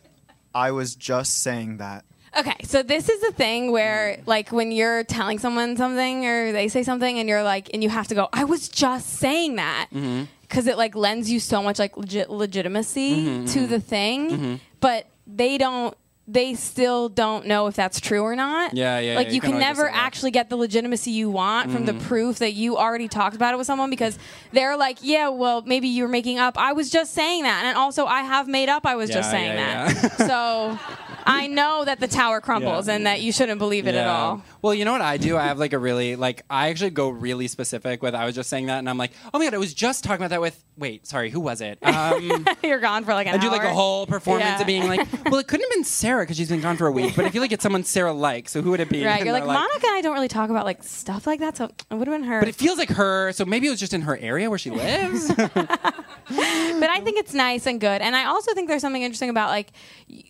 I 0.55 0.71
was 0.73 0.95
just 0.95 1.43
saying 1.43 1.79
that. 1.79 2.05
Okay, 2.39 2.55
so 2.62 2.83
this 2.85 3.09
is 3.09 3.21
the 3.23 3.33
thing 3.33 3.73
where, 3.73 4.21
like, 4.27 4.53
when 4.53 4.71
you're 4.71 5.03
telling 5.03 5.39
someone 5.41 5.77
something 5.77 6.27
or 6.27 6.53
they 6.53 6.69
say 6.69 6.85
something, 6.85 7.19
and 7.19 7.29
you're 7.29 7.43
like, 7.43 7.71
and 7.75 7.83
you 7.83 7.89
have 7.89 8.07
to 8.09 8.15
go, 8.15 8.29
"I 8.33 8.45
was 8.45 8.69
just 8.69 9.15
saying 9.19 9.57
that," 9.57 9.89
Mm-hmm. 9.93 10.25
because 10.43 10.69
it 10.69 10.77
like 10.77 10.95
lends 10.95 11.29
you 11.31 11.41
so 11.41 11.61
much 11.61 11.81
like 11.81 11.97
legit 11.97 12.31
legitimacy 12.31 13.27
Mm-hmm, 13.27 13.47
to 13.47 13.67
the 13.67 13.81
thing, 13.81 14.61
but 14.81 15.07
they 15.27 15.59
don't. 15.59 15.97
They 16.33 16.55
still 16.55 17.09
don't 17.09 17.47
know 17.47 17.67
if 17.67 17.75
that's 17.75 18.01
true 18.01 18.23
or 18.23 18.37
not. 18.37 18.75
Yeah, 18.75 18.99
yeah, 19.01 19.15
Like 19.17 19.27
yeah, 19.27 19.31
you, 19.33 19.35
you 19.37 19.41
can 19.41 19.59
never 19.59 19.89
actually 19.89 20.31
get 20.31 20.49
the 20.49 20.57
legitimacy 20.57 21.11
you 21.11 21.29
want 21.31 21.71
from 21.73 21.87
the 21.87 21.93
Mm-hmm. 21.93 22.07
proof 22.07 22.39
that 22.39 22.53
you 22.53 22.77
already 22.77 23.09
talked 23.09 23.35
about 23.35 23.53
it 23.53 23.57
with 23.57 23.67
someone 23.67 23.91
because 23.91 24.17
they're 24.53 24.77
like, 24.77 24.99
yeah, 25.03 25.29
well, 25.29 25.63
maybe 25.63 25.89
you're 25.89 26.07
making 26.09 26.39
up. 26.39 26.57
I 26.57 26.73
was 26.73 26.89
just 26.89 27.13
saying 27.15 27.43
that, 27.43 27.65
and 27.65 27.77
also 27.77 28.07
I 28.07 28.23
have 28.23 28.47
made 28.47 28.69
up. 28.69 28.87
I 28.87 28.95
was 28.95 29.11
just 29.11 29.31
saying 29.31 29.55
yeah, 29.57 29.93
that. 29.93 30.19
so 30.19 30.79
I 31.27 31.47
know 31.47 31.85
that 31.85 32.00
the 32.00 32.09
tower 32.09 32.41
crumbles 32.41 32.89
Yeah. 32.89 32.95
and 32.95 33.07
that 33.07 33.21
you 33.21 33.33
shouldn't 33.33 33.59
believe 33.59 33.87
it 33.87 33.95
at 33.95 34.07
all. 34.07 34.43
Well, 34.62 34.75
you 34.75 34.85
know 34.85 34.93
what 34.93 35.00
I 35.00 35.17
do? 35.17 35.37
I 35.37 35.45
have 35.45 35.59
like 35.59 35.73
a 35.73 35.79
really 35.79 36.17
like 36.17 36.43
I 36.50 36.69
actually 36.69 36.91
go 36.91 37.09
really 37.09 37.49
specific 37.49 38.03
with 38.03 38.15
I 38.15 38.25
was 38.27 38.35
just 38.35 38.50
saying 38.50 38.67
that 38.67 38.79
and 38.79 38.89
I'm 38.91 38.99
like, 38.99 39.12
oh 39.33 39.39
my 39.39 39.45
god, 39.47 39.55
I 39.55 39.59
was 39.59 39.73
just 39.75 40.05
talking 40.05 40.21
about 40.23 40.31
that 40.31 40.41
with 40.41 40.62
wait, 40.77 41.07
sorry, 41.07 41.31
who 41.31 41.41
was 41.41 41.61
it? 41.61 41.79
Um 41.83 42.47
You're 42.62 42.81
gone 42.81 43.05
for 43.05 43.15
like 43.15 43.27
an 43.27 43.35
I 43.35 43.39
do 43.39 43.47
hour. 43.49 43.53
like 43.57 43.65
a 43.65 43.73
whole 43.75 44.07
performance 44.07 44.47
Yeah. 44.50 44.61
of 44.61 44.67
being 44.67 44.87
like, 44.89 45.07
well, 45.27 45.37
it 45.41 45.47
couldn't 45.49 45.65
have 45.65 45.77
been 45.77 45.85
Sarah 45.85 46.23
because 46.25 46.37
she's 46.37 46.49
been 46.50 46.61
gone 46.61 46.77
for 46.77 46.87
a 46.87 46.93
week, 46.93 47.17
but 47.17 47.25
I 47.25 47.31
feel 47.31 47.43
like 47.43 47.53
it's 47.53 47.62
someone 47.62 47.85
Sarah 47.85 48.12
likes. 48.12 48.53
So 48.53 48.61
who 48.62 48.71
would 48.71 48.81
it 48.81 48.89
be? 48.89 49.05
Right, 49.05 49.17
And 49.17 49.25
you're 49.25 49.33
like 49.33 49.45
they're 49.45 49.53
Monica 49.53 49.87
and 49.87 49.97
I 49.97 50.00
don't 50.03 50.15
really 50.15 50.29
talk 50.29 50.50
about 50.50 50.65
like 50.65 50.83
stuff 50.83 51.27
like 51.27 51.41
that, 51.41 51.57
so 51.57 51.65
it 51.65 51.85
would 51.95 52.07
have 52.07 52.15
been 52.15 52.25
her. 52.29 52.41
But 52.41 52.49
it 52.49 52.55
feels 52.55 52.79
like 52.79 52.91
her, 52.91 53.33
so 53.33 53.45
maybe 53.45 53.67
it 53.67 53.71
was 53.71 53.81
just 53.81 53.95
in 53.95 54.03
her 54.03 54.17
area 54.19 54.49
where 54.50 54.59
she 54.59 54.71
lives. 54.71 55.29
but 55.35 56.89
I 56.91 57.00
think 57.03 57.19
it's 57.19 57.35
nice 57.35 57.67
and 57.67 57.81
good. 57.81 58.00
And 58.03 58.15
I 58.15 58.25
also 58.27 58.53
think 58.55 58.69
there's 58.69 58.83
something 58.83 59.03
interesting 59.03 59.31
about 59.31 59.49
like 59.50 59.73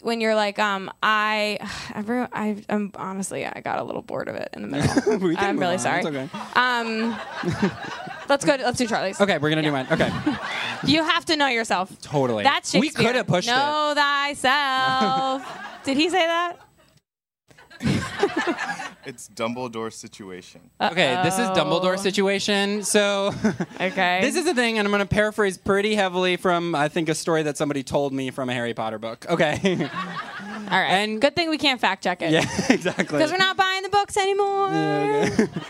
when 0.02 0.20
you're 0.20 0.34
like, 0.34 0.58
um, 0.58 0.79
I, 1.02 1.58
every, 1.94 2.20
I, 2.32 2.62
I'm 2.68 2.92
honestly, 2.94 3.44
I 3.44 3.60
got 3.60 3.78
a 3.80 3.84
little 3.84 4.02
bored 4.02 4.28
of 4.28 4.36
it 4.36 4.48
in 4.54 4.62
the 4.62 4.68
middle. 4.68 5.36
I'm 5.38 5.58
really 5.58 5.74
on. 5.74 5.78
sorry. 5.78 5.98
It's 6.00 6.06
okay. 6.08 6.28
Um, 6.54 7.16
let's 8.28 8.44
go. 8.44 8.56
To, 8.56 8.62
let's 8.62 8.78
do 8.78 8.86
Charlie's. 8.86 9.20
Okay, 9.20 9.38
we're 9.38 9.50
gonna 9.50 9.62
do 9.62 9.72
mine. 9.72 9.86
Okay, 9.90 10.10
You 10.86 11.04
have 11.04 11.24
to 11.26 11.36
know 11.36 11.48
yourself. 11.48 11.90
totally. 12.00 12.44
That's 12.44 12.72
We 12.72 12.82
Shakespeare. 12.88 13.06
could 13.08 13.16
have 13.16 13.26
pushed 13.26 13.48
know 13.48 13.92
thyself. 13.96 15.44
Did 15.84 15.96
he 15.96 16.08
say 16.08 16.26
that? 16.26 16.56
It's 19.06 19.28
Dumbledore 19.30 19.90
situation. 19.92 20.60
it. 20.78 20.92
Okay, 20.92 21.18
this 21.24 21.38
is 21.38 21.48
Dumbledore 21.48 21.98
situation. 21.98 22.82
So 22.82 23.32
Okay. 23.80 24.20
this 24.20 24.36
is 24.36 24.44
the 24.44 24.54
thing, 24.54 24.78
and 24.78 24.86
I'm 24.86 24.92
gonna 24.92 25.06
paraphrase 25.06 25.56
pretty 25.56 25.94
heavily 25.94 26.36
from 26.36 26.74
I 26.74 26.88
think 26.88 27.08
a 27.08 27.14
story 27.14 27.42
that 27.44 27.56
somebody 27.56 27.82
told 27.82 28.12
me 28.12 28.30
from 28.30 28.50
a 28.50 28.52
Harry 28.52 28.74
Potter 28.74 28.98
book. 28.98 29.24
Okay. 29.28 29.88
All 30.70 30.78
right. 30.80 30.90
and- 30.90 31.20
good 31.20 31.34
thing 31.34 31.50
we 31.50 31.58
can't 31.58 31.80
fact 31.80 32.02
check 32.04 32.22
it. 32.22 32.30
yeah, 32.30 32.40
exactly. 32.70 33.04
Because 33.18 33.30
we're 33.30 33.38
not 33.38 33.56
buying 33.56 33.82
the 33.82 33.88
books 33.88 34.16
anymore. 34.16 34.68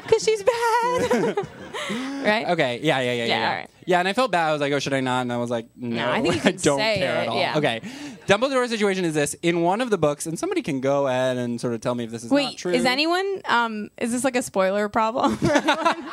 Because 0.02 0.23
she's 0.25 0.42
bad. 0.42 1.37
right? 2.25 2.49
Okay. 2.50 2.80
Yeah. 2.83 3.00
Yeah. 3.00 3.12
Yeah. 3.12 3.12
Yeah. 3.12 3.12
Yeah, 3.12 3.26
Yeah. 3.26 3.57
right. 3.59 3.71
Yeah, 3.87 3.99
And 3.99 4.07
I 4.09 4.12
felt 4.12 4.30
bad. 4.30 4.49
I 4.50 4.52
was 4.52 4.61
like, 4.61 4.73
oh, 4.73 4.78
should 4.78 4.92
I 4.92 5.00
not? 5.00 5.23
And 5.23 5.33
I 5.33 5.37
was 5.38 5.50
like, 5.50 5.66
no. 5.76 6.09
I 6.09 6.21
think 6.23 6.35
you 6.37 6.40
can 6.40 6.57
don't 6.59 6.78
care 6.78 6.95
it, 7.23 7.23
at 7.23 7.28
all. 7.28 7.38
yeah. 7.40 7.57
Okay. 7.59 7.80
Dumbledore's 8.26 8.71
situation 8.71 9.04
is 9.04 9.14
this: 9.14 9.35
in 9.42 9.62
one 9.62 9.80
of 9.80 9.90
the 9.90 9.99
books, 9.99 10.26
and 10.26 10.38
somebody 10.38 10.62
can 10.62 10.80
go 10.80 11.09
ahead 11.09 11.37
and 11.38 11.61
sort 11.61 11.75
of 11.75 11.80
tell 11.80 11.97
me 11.97 12.04
if 12.04 12.11
this 12.12 12.23
is 12.23 12.30
not 12.30 12.37
Wait, 12.37 12.57
true. 12.59 12.73
is 12.73 12.85
anyone? 12.85 13.42
Um, 13.49 13.90
is 13.99 14.12
this 14.12 14.23
like 14.23 14.37
a 14.37 14.42
spoiler 14.42 14.88
problem? 14.88 15.37
for 15.38 15.50
anyone? 15.50 16.04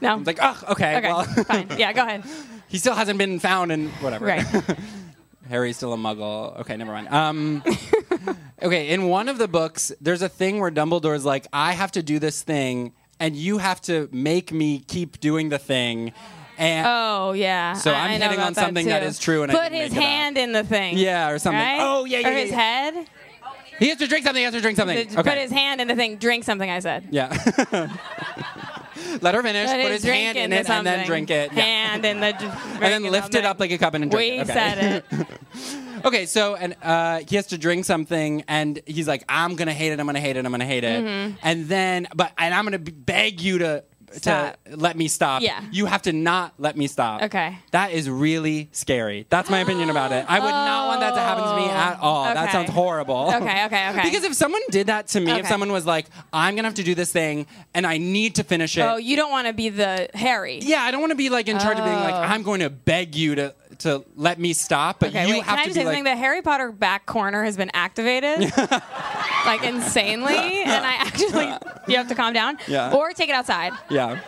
no. 0.00 0.12
I'm 0.12 0.24
like, 0.24 0.38
oh, 0.40 0.62
okay. 0.70 0.96
okay, 0.98 1.08
Well, 1.08 1.24
fine. 1.24 1.68
Yeah, 1.78 1.92
go 1.92 2.02
ahead. 2.04 2.22
he 2.68 2.78
still 2.78 2.94
hasn't 2.94 3.18
been 3.18 3.40
found, 3.40 3.72
and 3.72 3.88
whatever. 3.94 4.26
Right. 4.26 4.46
Harry's 5.48 5.76
still 5.76 5.92
a 5.92 5.96
muggle. 5.96 6.58
Okay, 6.60 6.76
never 6.76 6.92
mind. 6.92 7.08
Um, 7.08 7.62
okay, 8.62 8.88
in 8.88 9.08
one 9.08 9.28
of 9.28 9.38
the 9.38 9.48
books, 9.48 9.92
there's 10.00 10.22
a 10.22 10.28
thing 10.28 10.58
where 10.60 10.70
Dumbledore's 10.70 11.24
like, 11.24 11.46
I 11.52 11.72
have 11.72 11.92
to 11.92 12.02
do 12.02 12.18
this 12.18 12.42
thing, 12.42 12.92
and 13.20 13.36
you 13.36 13.58
have 13.58 13.80
to 13.82 14.08
make 14.12 14.52
me 14.52 14.78
keep 14.80 15.20
doing 15.20 15.48
the 15.50 15.58
thing. 15.58 16.12
And 16.56 16.86
Oh 16.88 17.32
yeah. 17.32 17.72
So 17.74 17.90
I- 17.90 17.94
I'm 17.94 18.22
I 18.22 18.24
hitting 18.24 18.40
on 18.40 18.54
something 18.54 18.86
that 18.86 19.02
is 19.02 19.18
true 19.18 19.42
and 19.42 19.50
I 19.50 19.54
put 19.54 19.72
his 19.72 19.90
make 19.90 19.92
it 19.92 19.96
up. 19.98 20.02
hand 20.04 20.38
in 20.38 20.52
the 20.52 20.62
thing. 20.62 20.96
Yeah, 20.98 21.30
or 21.30 21.38
something. 21.40 21.58
Right? 21.60 21.78
Oh, 21.80 22.04
yeah, 22.04 22.20
yeah, 22.20 22.28
Or 22.28 22.30
yeah, 22.30 22.38
his 22.38 22.50
yeah. 22.50 22.56
head. 22.56 23.06
he 23.80 23.88
has 23.88 23.98
to 23.98 24.06
drink 24.06 24.24
something. 24.24 24.38
He 24.40 24.44
has 24.44 24.54
to 24.54 24.60
drink 24.60 24.76
something. 24.76 25.08
To 25.08 25.20
okay. 25.20 25.30
Put 25.30 25.38
his 25.38 25.50
hand 25.50 25.80
in 25.80 25.88
the 25.88 25.96
thing. 25.96 26.16
Drink 26.18 26.44
something. 26.44 26.70
I 26.70 26.78
said. 26.78 27.08
Yeah. 27.10 27.36
Let 29.20 29.34
her 29.34 29.42
finish. 29.42 29.70
Put 29.70 29.82
Put 29.82 29.92
his 29.92 30.04
hand 30.04 30.38
in 30.38 30.52
it 30.52 30.68
and 30.68 30.86
then 30.86 31.06
drink 31.06 31.30
it. 31.30 31.52
Yeah. 31.52 31.62
Hand 31.62 32.04
in 32.04 32.20
the. 32.20 32.34
And 32.74 33.04
then 33.04 33.10
lift 33.10 33.34
it 33.34 33.44
up 33.44 33.60
like 33.60 33.70
a 33.70 33.78
cup 33.78 33.94
and 33.94 34.10
drink 34.10 34.16
We 34.16 34.38
it. 34.38 34.42
Okay. 34.42 34.52
said 34.52 35.04
it. 35.10 35.26
Okay, 36.04 36.26
so 36.26 36.54
and 36.54 36.76
uh, 36.82 37.20
he 37.26 37.36
has 37.36 37.46
to 37.46 37.56
drink 37.56 37.86
something, 37.86 38.44
and 38.46 38.78
he's 38.84 39.08
like, 39.08 39.24
"I'm 39.26 39.56
gonna 39.56 39.72
hate 39.72 39.90
it. 39.90 39.98
I'm 40.00 40.04
gonna 40.04 40.20
hate 40.20 40.36
it. 40.36 40.44
I'm 40.44 40.50
gonna 40.50 40.66
hate 40.66 40.84
it." 40.84 41.34
And 41.42 41.66
then, 41.66 42.08
but 42.14 42.30
and 42.36 42.52
I'm 42.52 42.64
gonna 42.64 42.78
beg 42.78 43.40
you 43.40 43.58
to 43.58 43.64
Mm-hmm. 43.64 43.93
Stop. 44.16 44.58
to 44.64 44.76
let 44.76 44.96
me 44.96 45.08
stop. 45.08 45.42
Yeah. 45.42 45.62
you 45.72 45.86
have 45.86 46.02
to 46.02 46.12
not 46.12 46.54
let 46.58 46.76
me 46.76 46.86
stop. 46.86 47.22
Okay. 47.22 47.58
that 47.72 47.92
is 47.92 48.08
really 48.08 48.68
scary. 48.72 49.26
That's 49.28 49.50
my 49.50 49.60
opinion 49.60 49.90
about 49.90 50.12
it. 50.12 50.24
I 50.28 50.38
would 50.40 50.50
not 50.50 50.86
want 50.88 51.00
that 51.00 51.14
to 51.14 51.20
happen 51.20 51.44
to 51.44 51.56
me 51.56 51.64
oh. 51.64 51.70
at 51.70 51.98
all. 52.00 52.24
That 52.24 52.52
sounds 52.52 52.70
horrible. 52.70 53.32
Okay, 53.34 53.64
okay, 53.66 53.88
okay. 53.90 54.02
Because 54.14 54.24
if 54.24 54.34
someone 54.34 54.60
did 54.70 54.86
that 54.88 55.08
to 55.08 55.20
me, 55.20 55.32
if 55.32 55.38
Okay. 55.38 55.48
someone 55.48 55.72
was 55.72 55.84
like, 55.86 56.06
"I'm 56.32 56.54
gonna 56.56 56.68
have 56.68 56.74
to 56.76 56.82
do 56.82 56.94
this 56.94 57.10
thing, 57.12 57.46
and 57.74 57.86
I 57.86 57.98
need 57.98 58.36
to 58.36 58.44
finish 58.44 58.76
it," 58.76 58.82
Oh, 58.82 58.96
you 58.96 59.16
don't 59.16 59.30
want 59.30 59.46
to 59.48 59.52
be 59.52 59.68
the 59.70 60.08
Harry. 60.14 60.60
yeah, 60.62 60.82
I 60.82 60.90
don't 60.90 61.00
want 61.00 61.10
to 61.10 61.16
be 61.16 61.28
like 61.30 61.48
in 61.48 61.58
charge 61.58 61.78
of 61.78 61.84
being 61.84 61.96
like, 61.96 62.14
Oh. 62.14 62.18
"I'm 62.18 62.42
going 62.42 62.60
to 62.60 62.70
beg 62.70 63.14
you 63.16 63.34
to 63.34 63.54
to 63.78 64.04
let 64.16 64.38
me 64.38 64.52
stop," 64.52 65.00
but 65.00 65.08
Okay, 65.10 65.26
you 65.26 65.34
wait, 65.34 65.42
have 65.42 65.56
can 65.56 65.58
I 65.58 65.62
to 65.62 65.68
just 65.70 65.74
be 65.74 65.80
say 65.80 65.84
like. 65.86 65.96
something? 65.96 66.04
The 66.04 66.16
Harry 66.16 66.42
Potter 66.42 66.70
back 66.70 67.06
corner 67.06 67.42
has 67.44 67.56
been 67.56 67.70
activated, 67.74 68.40
like 69.46 69.62
insanely, 69.64 70.36
and 70.36 70.84
I 70.86 70.94
actually 70.94 71.46
you 71.92 71.96
have 71.96 72.08
to 72.08 72.14
calm 72.14 72.32
down, 72.32 72.58
Yeah. 72.66 72.92
or 72.94 73.12
take 73.12 73.28
it 73.28 73.34
outside. 73.34 73.72
yeah. 73.90 74.20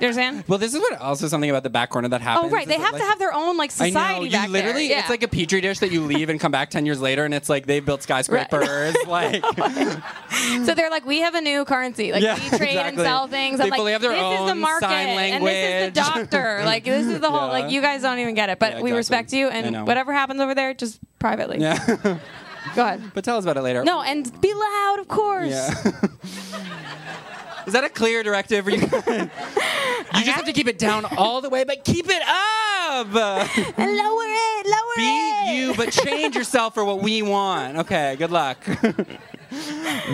You 0.00 0.08
understand? 0.08 0.42
Well, 0.48 0.58
this 0.58 0.74
is 0.74 0.80
what 0.80 1.00
also 1.00 1.28
something 1.28 1.48
about 1.48 1.62
the 1.62 1.70
back 1.70 1.88
corner 1.88 2.08
that 2.08 2.20
happens. 2.20 2.52
Oh, 2.52 2.54
right. 2.54 2.66
They 2.66 2.78
have 2.78 2.92
like- 2.92 3.00
to 3.00 3.06
have 3.08 3.20
their 3.20 3.32
own 3.32 3.56
like 3.56 3.70
society. 3.70 3.94
I 3.96 4.00
society 4.00 4.18
know. 4.18 4.24
You 4.24 4.30
back 4.32 4.48
literally, 4.48 4.88
there. 4.88 4.98
it's 4.98 5.08
like 5.08 5.22
a 5.22 5.28
petri 5.28 5.60
dish 5.60 5.78
that 5.78 5.92
you 5.92 6.00
leave 6.02 6.28
and 6.30 6.40
come 6.40 6.50
back 6.50 6.70
ten 6.70 6.84
years 6.84 7.00
later, 7.00 7.24
and 7.24 7.32
it's 7.32 7.48
like 7.48 7.66
they've 7.66 7.84
built 7.86 8.02
skyscrapers. 8.02 8.96
like, 9.06 9.42
so 10.64 10.74
they're 10.74 10.90
like, 10.90 11.06
we 11.06 11.20
have 11.20 11.36
a 11.36 11.40
new 11.40 11.64
currency. 11.64 12.10
Like 12.10 12.24
Yeah, 12.24 12.34
we 12.50 12.58
trade 12.58 12.76
and 12.76 12.98
sell 12.98 13.28
things. 13.28 13.58
They 13.58 13.64
I'm 13.64 13.70
like, 13.70 13.80
have 13.92 14.02
their 14.02 14.10
this 14.10 14.40
is 14.40 14.46
the 14.48 14.54
market, 14.56 14.84
sign 14.88 15.08
and 15.08 15.46
this 15.46 15.86
is 15.86 15.94
the 15.94 16.00
doctor. 16.00 16.62
like 16.64 16.84
this 16.84 17.06
is 17.06 17.20
the 17.20 17.30
whole. 17.30 17.46
Yeah. 17.46 17.52
Like 17.62 17.70
you 17.70 17.80
guys 17.80 18.02
don't 18.02 18.18
even 18.18 18.34
get 18.34 18.50
it, 18.50 18.58
but 18.58 18.72
Yeah, 18.74 18.80
we 18.82 18.90
respect 18.90 19.32
you, 19.32 19.48
and 19.48 19.86
whatever 19.86 20.12
happens 20.12 20.40
over 20.40 20.56
there, 20.56 20.74
just 20.74 20.98
privately. 21.20 21.60
yeah. 21.60 22.18
Go 22.74 22.82
ahead. 22.82 23.02
but 23.14 23.24
tell 23.24 23.36
us 23.36 23.44
about 23.44 23.56
it 23.56 23.62
later. 23.62 23.84
No, 23.84 24.02
and 24.02 24.40
be 24.40 24.52
loud, 24.52 24.96
of 25.00 25.08
course. 25.08 25.50
Yeah. 25.50 25.74
Is 27.66 27.72
that 27.72 27.84
a 27.84 27.88
clear 27.88 28.22
directive? 28.22 28.66
Or 28.66 28.70
you, 28.70 28.76
you 28.82 28.86
just 28.86 30.26
have 30.26 30.44
to 30.44 30.52
keep 30.52 30.68
it 30.68 30.78
down 30.78 31.06
all 31.16 31.40
the 31.40 31.48
way, 31.48 31.64
but 31.64 31.84
keep 31.84 32.06
it 32.08 32.22
up. 32.22 33.06
And 33.78 33.96
lower 33.96 34.24
it, 34.26 34.66
lower 34.66 34.96
Be 34.96 35.02
it. 35.08 35.56
you, 35.56 35.74
but 35.74 35.90
change 35.92 36.36
yourself 36.36 36.74
for 36.74 36.84
what 36.84 37.02
we 37.02 37.22
want. 37.22 37.78
Okay, 37.78 38.16
good 38.18 38.30
luck. 38.30 38.58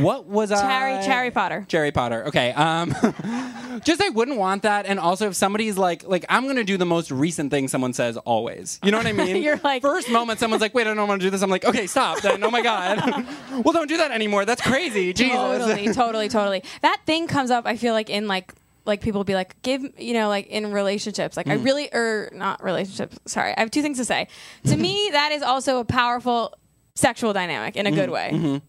What 0.03 0.27
was 0.27 0.53
I? 0.53 0.65
Harry, 0.71 1.05
Harry 1.05 1.31
Potter. 1.31 1.67
Harry 1.71 1.93
Potter. 1.93 2.27
Okay. 2.29 2.53
Um, 2.53 2.91
just 3.85 4.01
I 4.03 4.09
wouldn't 4.11 4.39
want 4.39 4.63
that. 4.63 4.87
And 4.87 4.99
also, 5.01 5.29
if 5.29 5.35
somebody's 5.37 5.77
like, 5.79 6.05
like 6.07 6.25
I'm 6.29 6.47
gonna 6.47 6.65
do 6.65 6.77
the 6.77 6.87
most 6.87 7.11
recent 7.11 7.51
thing 7.51 7.69
someone 7.69 7.93
says 7.93 8.17
always. 8.19 8.79
You 8.83 8.91
know 8.91 8.99
what 8.99 9.07
I 9.07 9.13
mean? 9.25 9.43
You're 9.43 9.61
like- 9.63 9.83
first 9.83 10.11
moment 10.11 10.39
someone's 10.41 10.61
like, 10.63 10.75
wait, 10.75 10.87
I 10.87 10.95
don't 10.95 11.09
want 11.09 11.21
to 11.21 11.27
do 11.27 11.31
this. 11.31 11.43
I'm 11.43 11.51
like, 11.51 11.65
okay, 11.65 11.87
stop. 11.87 12.21
Then, 12.23 12.43
oh 12.45 12.51
my 12.51 12.63
god. 12.63 13.01
well, 13.65 13.73
don't 13.73 13.89
do 13.89 13.97
that 13.99 14.11
anymore. 14.11 14.45
That's 14.45 14.63
crazy. 14.63 15.13
Jesus. 15.13 15.35
Totally, 15.37 15.93
totally, 15.93 16.29
totally. 16.29 16.63
That 16.83 17.01
thing 17.07 17.27
comes 17.27 17.51
up. 17.51 17.67
I 17.67 17.77
feel 17.77 17.95
like 17.95 18.11
in 18.11 18.29
like 18.29 18.53
like 18.87 19.03
people 19.03 19.23
be 19.25 19.35
like, 19.35 19.61
give 19.63 19.83
you 19.99 20.15
know, 20.15 20.29
like 20.29 20.47
in 20.47 20.73
relationships. 20.73 21.37
Like 21.37 21.47
I 21.49 21.59
Mm. 21.59 21.65
really 21.65 21.93
or 21.93 22.31
not 22.33 22.63
relationships. 22.65 23.19
Sorry, 23.27 23.55
I 23.57 23.61
have 23.61 23.71
two 23.71 23.83
things 23.83 23.99
to 23.99 24.05
say. 24.05 24.27
To 24.65 24.77
me, 24.77 25.11
that 25.13 25.33
is 25.33 25.43
also 25.43 25.79
a 25.81 25.85
powerful 25.85 26.55
sexual 26.95 27.33
dynamic 27.33 27.77
in 27.77 27.87
a 27.87 27.91
Mm, 27.91 27.95
good 27.95 28.11
way. 28.11 28.61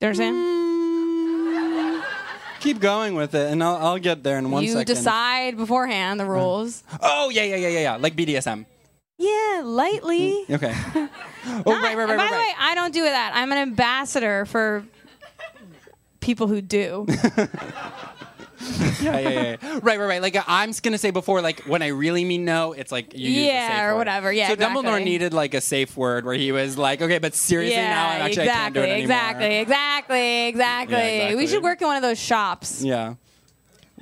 Mm-hmm. 0.00 0.14
Do 0.14 0.22
you 0.22 0.26
understand? 0.28 2.02
Keep 2.60 2.80
going 2.80 3.14
with 3.14 3.34
it, 3.34 3.52
and 3.52 3.62
I'll, 3.62 3.76
I'll 3.76 3.98
get 3.98 4.22
there 4.22 4.38
in 4.38 4.50
one 4.50 4.64
you 4.64 4.72
second. 4.72 4.86
decide 4.86 5.56
beforehand 5.56 6.18
the 6.18 6.24
uh. 6.24 6.28
rules. 6.28 6.82
Oh 7.00 7.30
yeah, 7.30 7.44
yeah, 7.44 7.56
yeah, 7.56 7.68
yeah, 7.68 7.80
yeah. 7.80 7.96
Like 7.96 8.16
BDSM. 8.16 8.66
Yeah, 9.18 9.62
lightly. 9.64 10.44
Mm, 10.46 10.46
mm, 10.46 10.54
okay. 10.56 10.74
oh 11.46 11.70
Not- 11.70 11.82
right, 11.82 11.96
right, 11.96 11.96
right, 11.96 12.08
by 12.08 12.16
right. 12.16 12.30
the 12.30 12.36
way, 12.36 12.50
I 12.58 12.74
don't 12.74 12.92
do 12.92 13.02
that. 13.02 13.32
I'm 13.34 13.50
an 13.52 13.58
ambassador 13.58 14.44
for 14.46 14.84
people 16.20 16.48
who 16.48 16.60
do. 16.60 17.06
yeah, 19.02 19.18
yeah, 19.18 19.28
yeah, 19.28 19.56
yeah. 19.62 19.72
Right, 19.82 19.98
right, 19.98 20.06
right. 20.06 20.22
Like 20.22 20.36
I'm 20.46 20.70
just 20.70 20.82
gonna 20.82 20.98
say 20.98 21.10
before, 21.10 21.40
like 21.40 21.60
when 21.60 21.82
I 21.82 21.88
really 21.88 22.24
mean 22.24 22.44
no, 22.44 22.72
it's 22.72 22.90
like 22.92 23.14
you 23.14 23.28
use 23.30 23.36
the 23.36 23.42
Yeah, 23.52 23.68
safe 23.68 23.78
or 23.82 23.88
word. 23.92 23.98
whatever. 23.98 24.32
Yeah, 24.32 24.46
So 24.48 24.52
exactly. 24.54 24.82
Dumbledore 24.82 25.02
needed 25.04 25.32
like 25.34 25.54
a 25.54 25.60
safe 25.60 25.96
word 25.96 26.24
where 26.24 26.34
he 26.34 26.52
was 26.52 26.76
like, 26.78 27.00
okay, 27.02 27.18
but 27.18 27.34
seriously 27.34 27.76
now, 27.76 28.08
I'm 28.10 28.22
actually 28.22 28.48
I 28.50 28.52
can't 28.52 28.74
do 28.74 28.80
exactly, 28.80 28.90
it 28.90 28.92
anymore. 28.92 29.02
exactly, 29.02 29.56
exactly, 29.58 30.46
exactly, 30.48 30.96
Yeah, 30.96 31.02
exactly. 31.06 31.36
We 31.36 31.46
should 31.46 31.62
work 31.62 31.80
in 31.80 31.86
one 31.86 31.96
of 31.96 32.02
those 32.02 32.18
shops. 32.18 32.82
Yeah. 32.82 33.14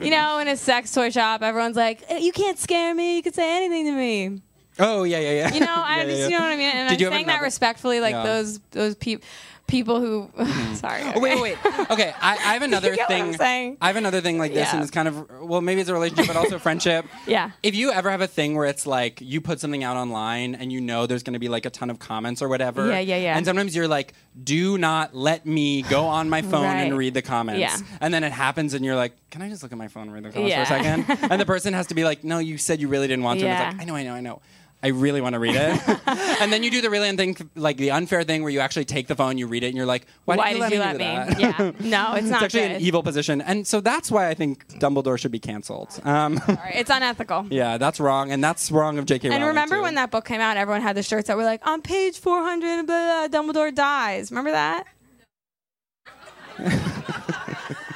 you 0.00 0.10
know, 0.10 0.38
in 0.38 0.48
a 0.48 0.56
sex 0.56 0.92
toy 0.92 1.10
shop, 1.10 1.42
everyone's 1.42 1.76
like, 1.76 2.02
"Eh, 2.08 2.18
"You 2.18 2.32
can't 2.32 2.58
scare 2.58 2.94
me. 2.94 3.16
You 3.16 3.22
can 3.22 3.32
say 3.34 3.56
anything 3.58 3.84
to 3.86 3.92
me." 3.92 4.40
Oh 4.78 5.04
yeah, 5.04 5.18
yeah, 5.18 5.30
yeah. 5.32 5.54
You 5.54 5.60
know, 5.60 5.66
I 5.68 5.98
Yeah, 5.98 6.04
just, 6.04 6.18
yeah, 6.18 6.24
you 6.26 6.30
know 6.32 6.38
what 6.40 6.52
I 6.52 6.56
mean. 6.56 6.66
And 6.70 6.88
Did 6.88 6.94
I'm 6.94 7.00
you 7.00 7.10
saying 7.10 7.26
that 7.26 7.32
another- 7.34 7.44
respectfully, 7.44 8.00
like 8.00 8.12
Yeah. 8.12 8.22
those 8.24 8.58
those 8.70 8.94
people 8.94 9.26
people 9.66 10.00
who. 10.00 10.30
Mm-hmm. 10.44 10.74
sorry. 10.74 11.02
Oh, 11.14 11.20
wait, 11.20 11.40
wait. 11.40 11.56
Okay, 11.90 12.12
I, 12.20 12.32
I 12.32 12.52
have 12.54 12.62
another 12.70 12.94
thing. 12.96 13.76
I 13.80 13.86
have 13.86 13.96
another 13.96 14.20
thing 14.20 14.38
like 14.38 14.52
this, 14.52 14.68
Yeah. 14.68 14.74
and 14.74 14.82
it's 14.82 14.90
kind 14.90 15.08
of 15.08 15.30
well, 15.40 15.60
maybe 15.60 15.80
it's 15.80 15.88
a 15.90 15.94
relationship, 15.94 16.26
but 16.26 16.36
also 16.36 16.58
friendship. 16.58 17.06
Yeah. 17.26 17.52
If 17.62 17.74
you 17.74 17.90
ever 17.90 18.10
have 18.10 18.20
a 18.20 18.26
thing 18.26 18.54
where 18.54 18.66
it's 18.66 18.86
like 18.86 19.20
you 19.20 19.40
put 19.40 19.60
something 19.60 19.82
out 19.82 19.96
online 19.96 20.54
and 20.54 20.70
you 20.72 20.80
know 20.80 21.06
there's 21.06 21.22
going 21.22 21.32
to 21.32 21.38
be 21.38 21.48
like 21.48 21.64
a 21.64 21.70
ton 21.70 21.88
of 21.90 21.98
comments 21.98 22.42
or 22.42 22.48
whatever. 22.48 22.88
Yeah, 22.88 22.98
yeah, 22.98 23.16
yeah. 23.16 23.36
And 23.36 23.46
sometimes 23.46 23.74
you're 23.74 23.88
like, 23.88 24.12
do 24.42 24.76
not 24.76 25.14
let 25.14 25.46
me 25.46 25.82
go 25.82 26.04
on 26.06 26.28
my 26.28 26.42
phone 26.42 26.64
and 26.66 26.96
read 26.98 27.14
the 27.14 27.22
comments. 27.22 27.60
Yeah. 27.60 27.76
And 28.00 28.12
then 28.12 28.24
it 28.24 28.32
happens, 28.32 28.74
and 28.74 28.84
you're 28.84 28.96
like, 28.96 29.12
can 29.30 29.40
I 29.42 29.48
just 29.48 29.62
look 29.62 29.72
at 29.72 29.78
my 29.78 29.88
phone 29.88 30.04
and 30.04 30.12
read 30.12 30.24
the 30.24 30.30
comments 30.30 30.50
Yeah. 30.50 30.64
for 30.64 30.74
a 30.74 31.06
second? 31.16 31.30
and 31.30 31.40
the 31.40 31.46
person 31.46 31.72
has 31.72 31.86
to 31.88 31.94
be 31.94 32.04
like, 32.04 32.22
no, 32.24 32.38
you 32.38 32.58
said 32.58 32.80
you 32.80 32.88
really 32.88 33.08
didn't 33.08 33.24
want 33.24 33.40
to. 33.40 33.46
And 33.46 33.52
Yeah. 33.58 33.68
it's 33.70 33.74
like, 33.78 33.82
I 33.82 33.84
know, 33.86 33.96
I 33.96 34.02
know, 34.02 34.14
I 34.14 34.20
know. 34.20 34.42
I 34.84 34.88
really 34.88 35.22
want 35.22 35.32
to 35.32 35.38
read 35.38 35.54
it. 35.56 35.80
and 36.42 36.52
then 36.52 36.62
you 36.62 36.70
do 36.70 36.82
the 36.82 36.90
really 36.90 37.10
thing, 37.16 37.34
like 37.56 37.78
the 37.78 37.90
unfair 37.92 38.22
thing 38.22 38.42
where 38.42 38.52
you 38.52 38.60
actually 38.60 38.84
take 38.84 39.06
the 39.06 39.16
phone, 39.16 39.38
you 39.38 39.46
read 39.46 39.62
it, 39.62 39.68
and 39.68 39.76
you're 39.78 39.86
like, 39.86 40.04
why, 40.26 40.36
Why 40.36 40.52
did 40.52 40.72
you 40.72 40.78
let 40.78 40.96
me? 40.98 40.98
do 40.98 41.04
that? 41.04 41.40
Yeah. 41.40 41.72
No, 41.80 42.12
it's 42.12 42.18
it's 42.24 42.30
not 42.30 42.42
actually 42.42 42.60
good. 42.60 42.70
an 42.72 42.80
evil 42.82 43.02
position, 43.02 43.40
and 43.40 43.66
so 43.66 43.80
that's 43.80 44.10
why 44.10 44.28
I 44.28 44.34
think 44.34 44.68
Dumbledore 44.78 45.18
should 45.18 45.32
be 45.32 45.38
canceled. 45.38 45.98
Um, 46.04 46.36
Sorry, 46.46 46.72
It's 46.74 46.90
unethical. 46.90 47.46
yeah, 47.50 47.78
that's 47.78 47.98
wrong, 47.98 48.30
and 48.30 48.44
that's 48.44 48.70
wrong 48.70 48.98
of 48.98 49.06
J.K. 49.06 49.28
And 49.28 49.36
Rowling, 49.36 49.48
remember 49.48 49.76
too. 49.76 49.82
when 49.82 49.94
that 49.94 50.10
book 50.10 50.26
came 50.26 50.42
out? 50.42 50.58
Everyone 50.58 50.82
had 50.82 50.96
the 50.96 51.02
shirts 51.02 51.28
that 51.28 51.36
were 51.38 51.44
like, 51.44 51.66
on 51.66 51.80
page 51.80 52.18
400, 52.18 52.86
blah, 52.86 53.28
blah, 53.28 53.40
Dumbledore 53.40 53.74
dies. 53.74 54.30
Remember 54.30 54.50
that? 54.50 54.86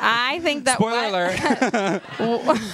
I 0.01 0.41
think 0.41 0.65
that. 0.65 0.77
Spoiler 0.77 1.27
alert! 1.27 2.03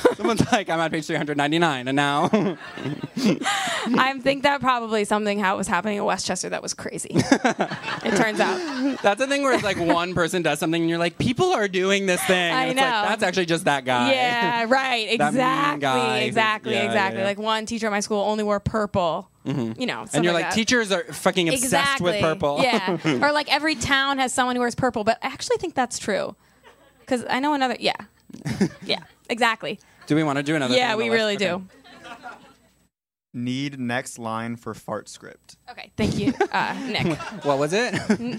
Someone's 0.16 0.52
like, 0.52 0.68
I'm 0.68 0.80
at 0.80 0.90
page 0.90 1.06
399, 1.06 1.88
and 1.88 1.96
now 1.96 2.24
I 2.32 4.18
think 4.20 4.42
that 4.42 4.60
probably 4.60 5.04
something 5.04 5.38
how 5.38 5.54
it 5.54 5.58
was 5.58 5.68
happening 5.68 5.98
in 5.98 6.04
Westchester 6.04 6.48
that 6.50 6.62
was 6.62 6.74
crazy. 6.74 7.10
it 7.14 8.16
turns 8.16 8.40
out. 8.40 9.02
that's 9.02 9.20
the 9.20 9.26
thing 9.26 9.42
where 9.42 9.54
it's 9.54 9.64
like 9.64 9.78
one 9.78 10.14
person 10.14 10.42
does 10.42 10.58
something, 10.58 10.82
and 10.82 10.90
you're 10.90 10.98
like, 10.98 11.18
people 11.18 11.52
are 11.52 11.68
doing 11.68 12.06
this 12.06 12.22
thing. 12.24 12.52
I 12.52 12.66
it's 12.66 12.76
know. 12.76 12.82
Like, 12.82 13.08
that's 13.08 13.22
actually 13.22 13.46
just 13.46 13.64
that 13.64 13.84
guy. 13.84 14.12
Yeah, 14.12 14.66
right. 14.68 15.08
Exactly. 15.10 16.26
exactly. 16.26 16.72
yeah, 16.72 16.82
yeah, 16.82 16.86
exactly. 16.86 17.20
yeah. 17.20 17.26
Like 17.26 17.38
one 17.38 17.66
teacher 17.66 17.86
at 17.86 17.90
my 17.90 18.00
school 18.00 18.22
only 18.22 18.44
wore 18.44 18.60
purple. 18.60 19.30
Mm-hmm. 19.46 19.78
You 19.78 19.86
know, 19.86 20.06
and 20.14 20.24
you're 20.24 20.32
like, 20.32 20.46
that. 20.46 20.54
teachers 20.54 20.90
are 20.90 21.04
fucking 21.04 21.48
obsessed 21.50 21.64
exactly. 21.64 22.12
with 22.12 22.20
purple. 22.22 22.60
Yeah. 22.62 22.98
or 23.04 23.30
like 23.30 23.52
every 23.52 23.74
town 23.74 24.18
has 24.18 24.32
someone 24.32 24.56
who 24.56 24.60
wears 24.60 24.74
purple, 24.74 25.04
but 25.04 25.18
I 25.22 25.26
actually 25.26 25.58
think 25.58 25.74
that's 25.74 25.98
true. 25.98 26.34
Because 27.04 27.24
I 27.28 27.40
know 27.40 27.54
another. 27.54 27.76
Yeah. 27.78 27.94
yeah. 28.84 29.00
Exactly. 29.28 29.78
do 30.06 30.16
we 30.16 30.22
want 30.22 30.36
to 30.38 30.42
do 30.42 30.54
another? 30.56 30.74
Yeah, 30.74 30.92
on 30.92 30.98
we 30.98 31.08
really 31.10 31.36
Okay. 31.36 31.46
do. 31.48 31.66
Need 33.36 33.80
next 33.80 34.20
line 34.20 34.54
for 34.54 34.74
fart 34.74 35.08
script. 35.08 35.56
Okay. 35.68 35.90
Thank 35.96 36.16
you, 36.18 36.32
uh, 36.52 36.72
Nick. 36.86 37.18
What 37.44 37.58
was 37.58 37.72
it? 37.72 37.92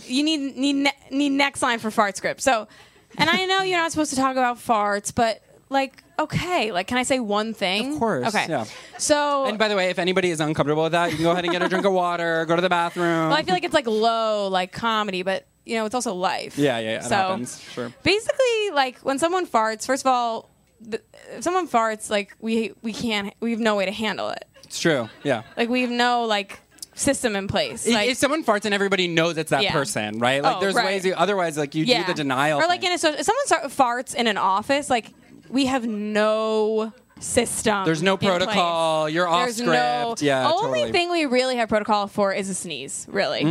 you 0.08 0.24
need 0.24 0.56
need 0.56 0.76
ne- 0.78 0.94
need 1.12 1.30
next 1.32 1.62
line 1.62 1.80
for 1.80 1.92
fart 1.92 2.16
script. 2.16 2.40
So, 2.42 2.70
and 3.18 3.30
I 3.30 3.46
know 3.46 3.62
you're 3.62 3.78
not 3.78 3.92
supposed 3.92 4.12
to 4.12 4.16
talk 4.16 4.38
about 4.38 4.56
farts, 4.58 5.14
but 5.14 5.42
like, 5.68 6.02
okay, 6.18 6.72
like, 6.72 6.88
can 6.88 6.98
I 6.98 7.04
say 7.04 7.20
one 7.20 7.54
thing? 7.54 7.94
Of 7.96 8.00
course, 8.00 8.28
Okay. 8.34 8.46
yeah. 8.48 8.64
So, 8.98 9.44
and 9.46 9.58
by 9.60 9.68
the 9.68 9.76
way, 9.76 9.90
if 9.90 10.00
anybody 10.00 10.30
is 10.32 10.40
uncomfortable 10.40 10.84
with 10.84 10.94
that, 10.94 11.10
you 11.12 11.18
can 11.18 11.24
go 11.26 11.32
ahead 11.32 11.44
and 11.44 11.52
get 11.52 11.62
a 11.62 11.68
drink 11.68 11.84
of 11.86 11.92
water, 11.92 12.46
go 12.46 12.56
to 12.56 12.62
the 12.62 12.70
bathroom. 12.70 13.28
well, 13.30 13.34
I 13.34 13.44
feel 13.44 13.54
like 13.54 13.66
it's 13.66 13.74
like 13.74 13.88
low, 13.88 14.48
like 14.48 14.72
comedy, 14.72 15.24
but 15.24 15.46
you 15.66 15.76
know, 15.76 15.86
it's 15.86 15.96
also 15.96 16.14
life. 16.14 16.58
yeah, 16.58 16.78
yeah, 16.80 16.92
yeah, 16.92 16.98
it 17.00 17.04
So, 17.04 17.16
happens. 17.16 17.62
Sure. 17.74 17.92
Basically, 18.04 18.70
like 18.74 19.00
when 19.00 19.18
someone 19.20 19.46
farts, 19.48 19.86
first 19.86 20.04
of 20.04 20.08
all, 20.08 20.50
the, 20.82 21.02
if 21.36 21.44
someone 21.44 21.68
farts, 21.68 22.10
like 22.10 22.36
we 22.40 22.74
we 22.82 22.94
can't, 22.94 23.34
we 23.40 23.52
have 23.52 23.60
no 23.60 23.76
way 23.76 23.86
to 23.86 23.92
handle 23.92 24.30
it. 24.30 24.46
It's 24.64 24.80
true. 24.80 25.10
Yeah. 25.24 25.44
Like 25.58 25.70
we 25.70 25.82
have 25.82 25.90
no 25.92 26.26
like 26.26 26.60
system 26.94 27.36
in 27.36 27.48
place. 27.48 27.86
If- 27.88 27.94
Like, 27.94 28.10
if 28.10 28.18
someone 28.18 28.44
farts 28.44 28.66
and 28.66 28.74
everybody 28.74 29.08
knows 29.08 29.38
it's 29.38 29.50
that 29.52 29.64
Yeah. 29.64 29.72
person, 29.74 30.20
right? 30.20 30.42
Like 30.44 30.58
Oh, 30.58 30.60
there's 30.60 30.76
right. 30.76 30.86
ways. 30.86 31.06
You, 31.06 31.14
otherwise, 31.14 31.58
like 31.58 31.76
you 31.76 31.84
yeah. 31.86 32.02
do 32.02 32.08
the 32.14 32.14
denial. 32.14 32.60
Or 32.62 32.68
like 32.68 32.82
thing. 32.82 32.90
in 32.92 32.96
a 32.96 32.98
so 33.00 33.12
if 33.14 33.26
someone 33.26 33.70
farts 33.70 34.14
in 34.16 34.28
an 34.28 34.38
office, 34.38 34.90
like 34.90 35.12
we 35.50 35.66
have 35.66 35.86
no 35.88 36.94
system. 37.20 37.86
There's 37.86 38.04
no 38.04 38.18
protocol. 38.18 39.08
You're 39.10 39.28
off 39.28 39.46
There's 39.46 39.56
script. 39.58 39.72
no. 39.72 40.16
Yeah, 40.20 40.52
Only 40.52 40.80
totally. 40.82 40.92
thing 40.92 41.12
we 41.12 41.26
really 41.26 41.56
have 41.56 41.70
protocol 41.70 42.08
for 42.08 42.34
is 42.34 42.50
a 42.50 42.54
sneeze, 42.54 43.08
really. 43.10 43.42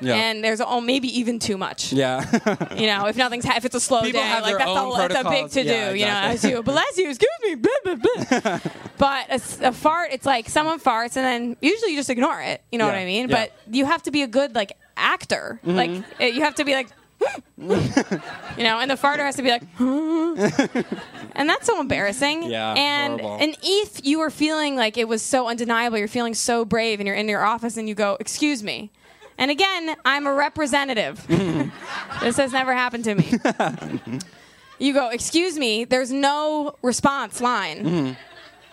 Yeah. 0.00 0.14
And 0.14 0.42
there's 0.42 0.60
oh, 0.60 0.80
maybe 0.80 1.08
even 1.18 1.38
too 1.38 1.56
much. 1.56 1.92
yeah. 1.92 2.24
You 2.74 2.86
know, 2.86 3.06
if 3.06 3.16
nothing's 3.16 3.44
ha- 3.44 3.54
if 3.56 3.64
it's 3.64 3.74
a 3.74 3.80
slow 3.80 4.02
People 4.02 4.20
day, 4.20 4.40
like 4.40 4.58
that's 4.58 4.68
own 4.70 4.92
a, 5.00 5.08
that's 5.08 5.26
a 5.26 5.30
big 5.30 5.50
to 5.50 5.62
do. 5.62 5.68
Yeah, 5.68 5.90
You 5.92 6.06
know, 6.06 6.12
as 6.34 6.44
you 6.44 6.62
bless 6.62 6.98
you, 6.98 7.08
excuse 7.08 7.30
me, 7.42 7.54
blah, 7.54 7.94
blah, 7.94 8.40
blah. 8.40 8.58
but 8.98 9.26
a 9.62 9.72
fart, 9.72 10.08
it's 10.12 10.26
like 10.26 10.48
someone 10.48 10.80
farts 10.80 11.16
and 11.16 11.24
then 11.24 11.56
usually 11.60 11.92
you 11.92 11.96
just 11.96 12.10
ignore 12.10 12.40
it. 12.40 12.62
You 12.72 12.78
know 12.78 12.86
what 12.86 12.94
I 12.96 13.04
mean? 13.04 13.28
yeah. 13.28 13.36
Mm-hmm. 13.46 13.52
But 13.66 13.74
you 13.74 13.84
have 13.84 14.02
to 14.04 14.10
be 14.10 14.22
a 14.22 14.26
good 14.26 14.54
like 14.54 14.72
actor. 14.96 15.60
Like 15.62 15.90
it, 16.18 16.34
you 16.34 16.42
have 16.42 16.56
to 16.56 16.64
be 16.64 16.74
like. 16.74 16.88
you 17.58 17.68
know, 18.64 18.78
and 18.80 18.90
the 18.90 18.96
farter 18.96 19.20
has 19.20 19.36
to 19.36 19.42
be 19.42 19.48
like, 19.50 19.62
and 21.34 21.48
that's 21.48 21.66
so 21.66 21.80
embarrassing. 21.80 22.42
Yeah, 22.50 22.74
and 22.76 23.20
horrible. 23.20 23.42
and 23.44 23.56
if 23.62 24.04
you 24.04 24.18
were 24.18 24.30
feeling 24.30 24.76
like 24.76 24.98
it 24.98 25.08
was 25.08 25.22
so 25.22 25.48
undeniable, 25.48 25.96
you're 25.98 26.08
feeling 26.08 26.34
so 26.34 26.64
brave, 26.64 27.00
and 27.00 27.06
you're 27.06 27.16
in 27.16 27.28
your 27.28 27.42
office 27.44 27.76
and 27.76 27.88
you 27.88 27.94
go, 27.94 28.16
"Excuse 28.20 28.62
me," 28.62 28.90
and 29.38 29.50
again, 29.50 29.94
I'm 30.04 30.26
a 30.26 30.34
representative. 30.34 31.24
this 32.20 32.36
has 32.36 32.52
never 32.52 32.74
happened 32.74 33.04
to 33.04 33.14
me. 33.14 33.32
you 34.78 34.92
go, 34.92 35.08
"Excuse 35.10 35.56
me." 35.58 35.84
There's 35.84 36.10
no 36.12 36.74
response 36.82 37.40
line. 37.40 38.16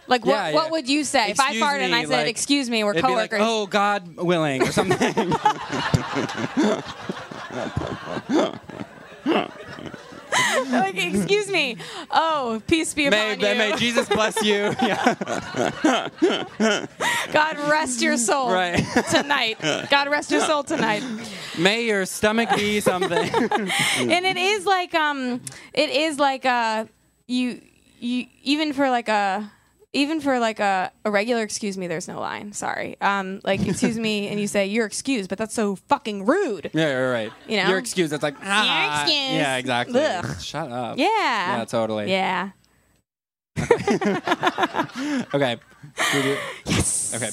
Like, 0.07 0.25
what, 0.25 0.35
Mm-hmm. 0.35 0.47
Yeah, 0.49 0.53
what 0.55 0.65
yeah. 0.65 0.71
would 0.71 0.89
you 0.89 1.03
say 1.05 1.29
if 1.31 1.39
I 1.39 1.49
Excuse 1.51 1.63
farted 1.63 1.81
and 1.81 1.95
I 1.95 2.03
said, 2.03 2.09
like, 2.23 2.27
"Excuse 2.27 2.69
me," 2.69 2.83
we're 2.83 2.91
It'd 2.91 3.03
like, 3.03 3.29
coworkers? 3.31 3.39
oh 3.43 3.65
God 3.67 4.17
willing, 4.17 4.63
or 4.63 4.71
something. 4.73 4.97
Like, 10.71 10.97
excuse 10.97 11.49
me. 11.49 11.77
Oh, 12.09 12.61
peace 12.67 12.93
be 12.93 13.09
may, 13.09 13.33
upon 13.33 13.39
you. 13.51 13.57
may 13.57 13.75
Jesus 13.77 14.07
bless 14.09 14.41
you. 14.43 14.73
Yeah, 14.81 16.07
God 17.31 17.57
rest 17.69 18.01
your 18.01 18.17
soul 18.17 18.51
Right. 18.51 18.83
tonight. 19.09 19.57
God 19.89 20.09
rest 20.09 20.31
your 20.31 20.41
soul 20.41 20.63
tonight. 20.63 21.03
may 21.57 21.85
your 21.85 22.05
stomach 22.05 22.49
be 22.55 22.79
something. 22.79 23.11
and 23.29 24.25
it 24.25 24.37
is 24.37 24.65
like 24.65 24.93
um 24.95 25.41
it 25.73 25.89
is 25.89 26.17
like 26.19 26.45
uh 26.45 26.85
you 27.27 27.61
you 27.99 28.25
even 28.43 28.73
for 28.73 28.89
like 28.89 29.09
a 29.09 29.51
even 29.93 30.21
for 30.21 30.39
like 30.39 30.59
a, 30.59 30.91
a 31.03 31.11
regular 31.11 31.43
excuse 31.43 31.77
me 31.77 31.87
there's 31.87 32.07
no 32.07 32.19
line 32.19 32.53
sorry 32.53 32.95
um 33.01 33.41
like 33.43 33.65
excuse 33.67 33.97
me 33.99 34.27
and 34.27 34.39
you 34.39 34.47
say 34.47 34.65
you're 34.67 34.85
excused 34.85 35.29
but 35.29 35.37
that's 35.37 35.53
so 35.53 35.75
fucking 35.75 36.25
rude 36.25 36.69
yeah, 36.73 36.89
you're 36.89 37.11
right. 37.11 37.31
You 37.47 37.57
know? 37.57 37.69
your 37.69 37.77
excuse. 37.77 38.11
It's 38.11 38.23
like 38.23 38.35
ah, 38.43 39.03
excused. 39.03 39.33
Yeah, 39.33 39.57
exactly. 39.57 40.01
Ugh. 40.01 40.41
Shut 40.41 40.71
up. 40.71 40.97
yeah 40.97 41.57
Yeah, 41.57 41.65
totally. 41.65 42.09
yeah 42.09 42.51
Okay. 45.33 45.57
yes. 46.65 47.13
Okay. 47.15 47.29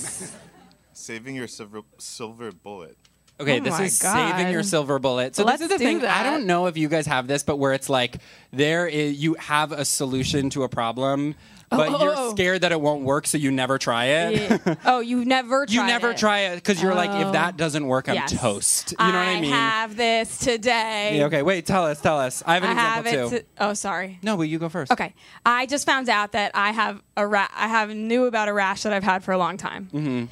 Saving 0.92 1.36
your 1.36 1.46
silver, 1.46 1.82
silver 1.98 2.52
bullet. 2.52 2.96
Okay, 3.40 3.60
Oh 3.60 3.62
this 3.62 3.78
is 3.78 4.02
God. 4.02 4.36
saving 4.36 4.52
your 4.52 4.64
silver 4.64 4.98
bullet. 4.98 5.36
So 5.36 5.44
Let's 5.44 5.60
this 5.60 5.70
is 5.70 5.78
the 5.78 5.84
do 5.84 6.00
thing. 6.00 6.04
I 6.04 6.24
don't 6.24 6.46
know 6.46 6.66
if 6.66 6.76
you 6.76 6.88
guys 6.88 7.06
have 7.06 7.28
this, 7.28 7.44
but 7.44 7.56
where 7.56 7.72
it's 7.72 7.88
like 7.88 8.18
there 8.52 8.86
is 8.86 9.16
you 9.22 9.34
have 9.34 9.70
a 9.70 9.84
solution 9.84 10.50
to 10.50 10.64
a 10.64 10.68
problem, 10.68 11.36
but 11.70 11.88
oh, 11.90 12.02
you're 12.02 12.14
oh. 12.16 12.30
scared 12.30 12.62
that 12.62 12.72
it 12.72 12.80
won't 12.80 13.02
work, 13.04 13.26
so 13.26 13.36
you 13.38 13.50
never 13.50 13.78
try 13.78 14.04
it. 14.06 14.60
Yeah. 14.66 14.74
oh 14.86 15.00
you 15.00 15.24
never 15.24 15.66
You 15.68 15.84
never 15.86 16.10
it. 16.12 16.16
try 16.16 16.40
it 16.40 16.56
because 16.56 16.82
you're 16.82 16.94
like, 16.94 17.10
if 17.10 17.26
Oh. 17.28 17.32
that 17.32 17.56
doesn't 17.56 17.86
work, 17.86 18.08
I'm 18.08 18.14
Yes. 18.14 18.32
toast. 18.40 18.92
You 18.92 19.06
know 19.06 19.12
what 19.12 19.28
I 19.28 19.40
mean? 19.40 19.52
I 19.52 19.56
have 19.56 19.96
this 19.96 20.38
today 20.38 21.18
Yeah, 21.18 21.26
okay, 21.26 21.42
wait, 21.42 21.66
tell 21.66 21.84
us, 21.86 22.00
tell 22.00 22.18
us. 22.18 22.42
I 22.46 22.54
have 22.54 22.64
an 22.64 22.70
I 22.70 22.74
have 22.74 23.06
example 23.06 23.26
it 23.34 23.40
too. 23.40 23.46
to- 23.58 23.64
oh 23.66 23.74
sorry 23.74 24.18
no, 24.22 24.36
but 24.36 24.44
you 24.44 24.58
go 24.58 24.68
first. 24.68 24.90
Okay, 24.92 25.14
I 25.44 25.66
just 25.66 25.84
found 25.86 26.08
out 26.08 26.32
that 26.32 26.52
I 26.54 26.72
have 26.72 27.02
a 27.16 27.26
ra- 27.26 27.48
I 27.56 27.68
have 27.68 27.90
knew 27.94 28.24
about 28.24 28.48
a 28.48 28.52
rash 28.52 28.82
that 28.82 28.92
I've 28.92 29.04
had 29.04 29.22
for 29.24 29.32
a 29.32 29.38
long 29.38 29.56
time. 29.56 29.88
Mm-hmm. 29.92 30.24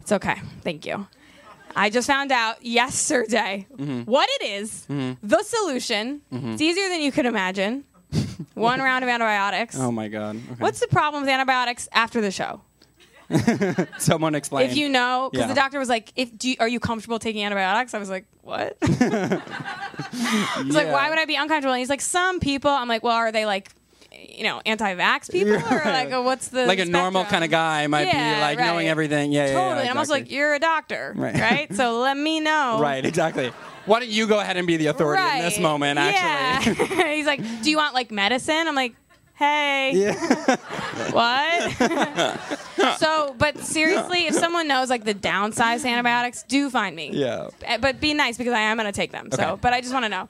It's 0.00 0.12
okay. 0.12 0.36
Thank 0.62 0.84
you. 0.86 1.06
I 1.74 1.88
just 1.88 2.06
found 2.06 2.32
out 2.32 2.62
yesterday 2.64 3.66
Mm-hmm. 3.78 4.02
what 4.02 4.28
it 4.40 4.44
is, 4.46 4.84
the 4.88 5.42
solution. 5.42 6.20
It's 6.30 6.60
easier 6.60 6.88
than 6.90 7.00
you 7.00 7.10
could 7.12 7.24
imagine. 7.26 7.84
One 8.54 8.80
round 8.80 9.02
of 9.04 9.08
antibiotics. 9.10 9.76
Oh 9.78 9.90
my 9.92 10.08
god. 10.08 10.36
Okay. 10.36 10.54
What's 10.58 10.80
the 10.80 10.88
problem 10.88 11.22
with 11.22 11.30
antibiotics 11.30 11.88
after 11.92 12.20
the 12.20 12.30
show? 12.30 12.60
someone 13.98 14.34
explain? 14.34 14.68
If 14.68 14.76
you 14.76 14.88
know, 14.90 15.30
because 15.32 15.44
Yeah. 15.44 15.48
the 15.48 15.54
doctor 15.54 15.78
was 15.78 15.88
like, 15.88 16.12
"If 16.16 16.36
do 16.36 16.50
you, 16.50 16.56
are 16.60 16.68
you 16.68 16.80
comfortable 16.80 17.18
taking 17.18 17.42
antibiotics?" 17.44 17.94
I 17.94 17.98
was 17.98 18.10
like, 18.10 18.26
"What?" 18.42 18.76
He's 18.82 20.74
like. 20.74 20.92
"Why 20.92 21.08
would 21.08 21.18
I 21.18 21.24
be 21.26 21.36
uncomfortable?" 21.36 21.72
And 21.72 21.78
he's 21.80 21.88
like, 21.88 22.00
"Some 22.02 22.40
people." 22.40 22.70
I'm 22.70 22.88
like, 22.88 23.02
"Well, 23.02 23.16
are 23.16 23.32
they 23.32 23.46
like, 23.46 23.70
you 24.12 24.44
know, 24.44 24.60
anti-vax 24.66 25.30
people, 25.30 25.54
or 25.54 25.82
like, 25.84 26.12
uh, 26.12 26.20
what's 26.22 26.48
the 26.48 26.66
like 26.66 26.78
a 26.78 26.84
normal 26.84 27.22
spectrum?" 27.22 27.30
kind 27.40 27.44
of 27.44 27.50
guy 27.50 27.86
might 27.86 28.06
Yeah, 28.08 28.34
be 28.34 28.40
like 28.40 28.58
knowing 28.58 28.88
everything. 28.88 29.32
Yeah, 29.32 29.46
yeah, 29.46 29.52
Totally. 29.54 29.74
yeah. 29.76 29.80
And 29.82 29.90
I'm 29.90 29.98
also 29.98 30.12
like, 30.12 30.22
exactly. 30.22 30.36
"You're 30.36 30.54
a 30.54 30.58
doctor, 30.58 31.12
Right. 31.16 31.34
right? 31.40 31.74
So 31.74 32.00
let 32.00 32.16
me 32.16 32.40
know." 32.40 32.78
Right, 32.80 33.04
exactly. 33.04 33.50
Why 33.86 34.00
don't 34.00 34.08
you 34.10 34.26
go 34.26 34.38
ahead 34.40 34.56
and 34.56 34.66
be 34.66 34.76
the 34.76 34.86
authority 34.88 35.22
in 35.22 35.42
this 35.44 35.58
moment? 35.58 35.98
Actually, 35.98 36.86
Yeah. 36.86 37.12
He's 37.14 37.26
like, 37.26 37.40
"Do 37.62 37.70
you 37.70 37.76
want 37.76 37.94
like 37.94 38.10
medicine?" 38.10 38.66
I'm 38.68 38.74
like, 38.74 38.94
"Hey, 39.34 40.12
what?" 41.10 42.96
so, 42.98 43.34
but 43.38 43.58
seriously, 43.58 44.26
if 44.26 44.34
someone 44.34 44.68
knows 44.68 44.90
like 44.90 45.04
the 45.04 45.14
downsized 45.14 45.84
antibiotics, 45.88 46.42
do 46.44 46.70
find 46.70 46.94
me. 46.96 47.10
yeah. 47.12 47.48
Uh, 47.66 47.78
But 47.78 48.00
be 48.00 48.14
nice 48.14 48.36
because 48.38 48.52
I 48.52 48.60
am 48.60 48.76
going 48.76 48.86
to 48.86 48.92
take 48.92 49.12
them. 49.12 49.30
So, 49.32 49.58
but 49.60 49.72
I 49.72 49.80
just 49.80 49.92
want 49.92 50.04
to 50.04 50.08
know. 50.08 50.28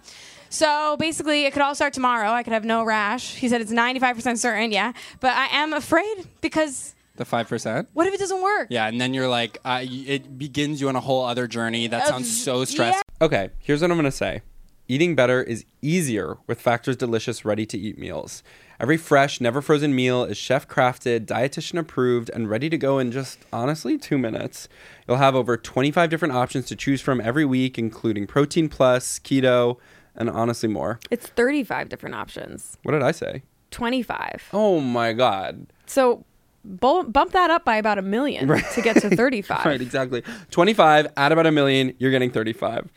So 0.49 0.97
basically, 0.99 1.45
it 1.47 1.53
could 1.53 1.63
all 1.63 1.75
start 1.75 1.95
tomorrow. 1.95 2.31
I 2.31 2.43
could 2.43 2.53
have 2.53 2.65
no 2.65 2.85
rash. 2.85 3.35
He 3.37 3.49
said 3.49 3.61
it's 3.63 3.73
95% 3.73 4.39
certain, 4.39 4.71
yeah. 4.71 4.93
But 5.21 5.33
I 5.35 5.47
am 5.47 5.73
afraid 5.73 6.27
because 6.43 6.95
The 7.17 7.25
five 7.27 7.49
percent. 7.49 7.89
what 7.93 8.07
if 8.07 8.15
it 8.15 8.19
doesn't 8.21 8.43
work? 8.43 8.69
Yeah, 8.71 8.87
and 8.89 9.01
then 9.01 9.13
you're 9.13 9.29
like, 9.29 9.59
uh, 9.65 9.81
it 9.85 10.39
begins 10.39 10.81
you 10.81 10.89
on 10.89 10.97
a 10.97 11.01
whole 11.01 11.25
other 11.25 11.47
journey. 11.47 11.87
That 11.87 12.07
sounds 12.09 12.43
so 12.43 12.65
stressful. 12.65 13.03
Okay, 13.21 13.51
here's 13.59 13.83
what 13.83 13.91
I'm 13.91 13.97
going 13.99 14.05
to 14.05 14.11
say. 14.11 14.41
Eating 14.89 15.15
better 15.15 15.43
is 15.43 15.65
easier 15.81 16.39
with 16.47 16.61
Factor's 16.61 16.97
delicious 16.97 17.45
ready 17.45 17.65
to 17.67 17.79
eat 17.79 17.99
meals. 17.99 18.43
Every 18.81 18.97
fresh, 18.97 19.41
never 19.41 19.63
frozen 19.63 19.95
meal 19.95 20.25
is 20.25 20.37
chef 20.37 20.67
crafted, 20.67 21.25
dietitian 21.27 21.79
approved, 21.79 22.31
and 22.35 22.51
ready 22.51 22.69
to 22.69 22.77
go 22.77 22.99
in 22.99 23.13
just 23.13 23.39
honestly 23.53 23.97
two 23.97 24.19
minutes. 24.19 24.69
You'll 25.07 25.19
have 25.19 25.37
over 25.37 25.57
25 25.57 26.11
different 26.11 26.35
options 26.35 26.67
to 26.67 26.77
choose 26.77 27.01
from 27.01 27.21
every 27.21 27.45
week, 27.45 27.79
including 27.79 28.27
protein 28.27 28.69
plus, 28.69 29.19
keto, 29.21 29.77
and 30.17 30.29
honestly 30.29 30.69
more. 30.69 30.99
It's 31.11 31.27
35 31.29 31.89
different 31.89 32.17
options. 32.17 32.77
What 32.83 32.93
did 32.93 33.03
I 33.03 33.13
say? 33.13 33.43
25. 33.71 34.49
Oh 34.53 34.81
my 34.81 35.13
God. 35.13 35.67
So 35.87 36.17
bu- 36.17 36.25
bump 36.65 37.33
that 37.33 37.51
up 37.51 37.65
by 37.65 37.77
about 37.77 37.99
a 37.99 38.03
million 38.03 38.49
to 38.49 38.83
get 38.83 38.97
to 39.03 39.11
35. 39.17 39.65
Right, 39.65 39.81
exactly. 39.81 40.23
25, 40.51 41.09
add 41.17 41.33
about 41.33 41.47
a 41.47 41.53
million, 41.53 41.95
you're 41.99 42.11
getting 42.11 42.31
35. 42.31 42.91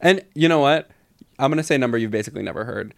And 0.00 0.24
you 0.34 0.48
know 0.48 0.60
what? 0.60 0.90
I'm 1.38 1.50
going 1.50 1.58
to 1.58 1.62
say 1.64 1.76
a 1.76 1.78
number 1.78 1.98
you've 1.98 2.10
basically 2.10 2.42
never 2.42 2.64
heard. 2.64 2.94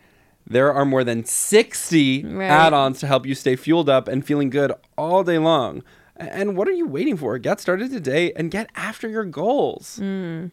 There 0.46 0.72
are 0.72 0.84
more 0.84 1.04
than 1.04 1.24
60 1.24 2.24
Right. 2.24 2.46
add 2.50 2.72
ons 2.72 3.00
to 3.00 3.06
help 3.06 3.24
you 3.26 3.34
stay 3.34 3.56
fueled 3.56 3.88
up 3.88 4.08
and 4.08 4.24
feeling 4.26 4.50
good 4.50 4.72
all 4.98 5.24
day 5.24 5.38
long. 5.38 5.82
And 6.16 6.56
what 6.56 6.68
are 6.68 6.72
you 6.72 6.86
waiting 6.86 7.16
for? 7.16 7.38
Get 7.38 7.60
started 7.60 7.90
today 7.90 8.32
and 8.36 8.50
get 8.50 8.70
after 8.76 9.08
your 9.08 9.24
goals. 9.24 9.96
Hmm. 9.96 10.46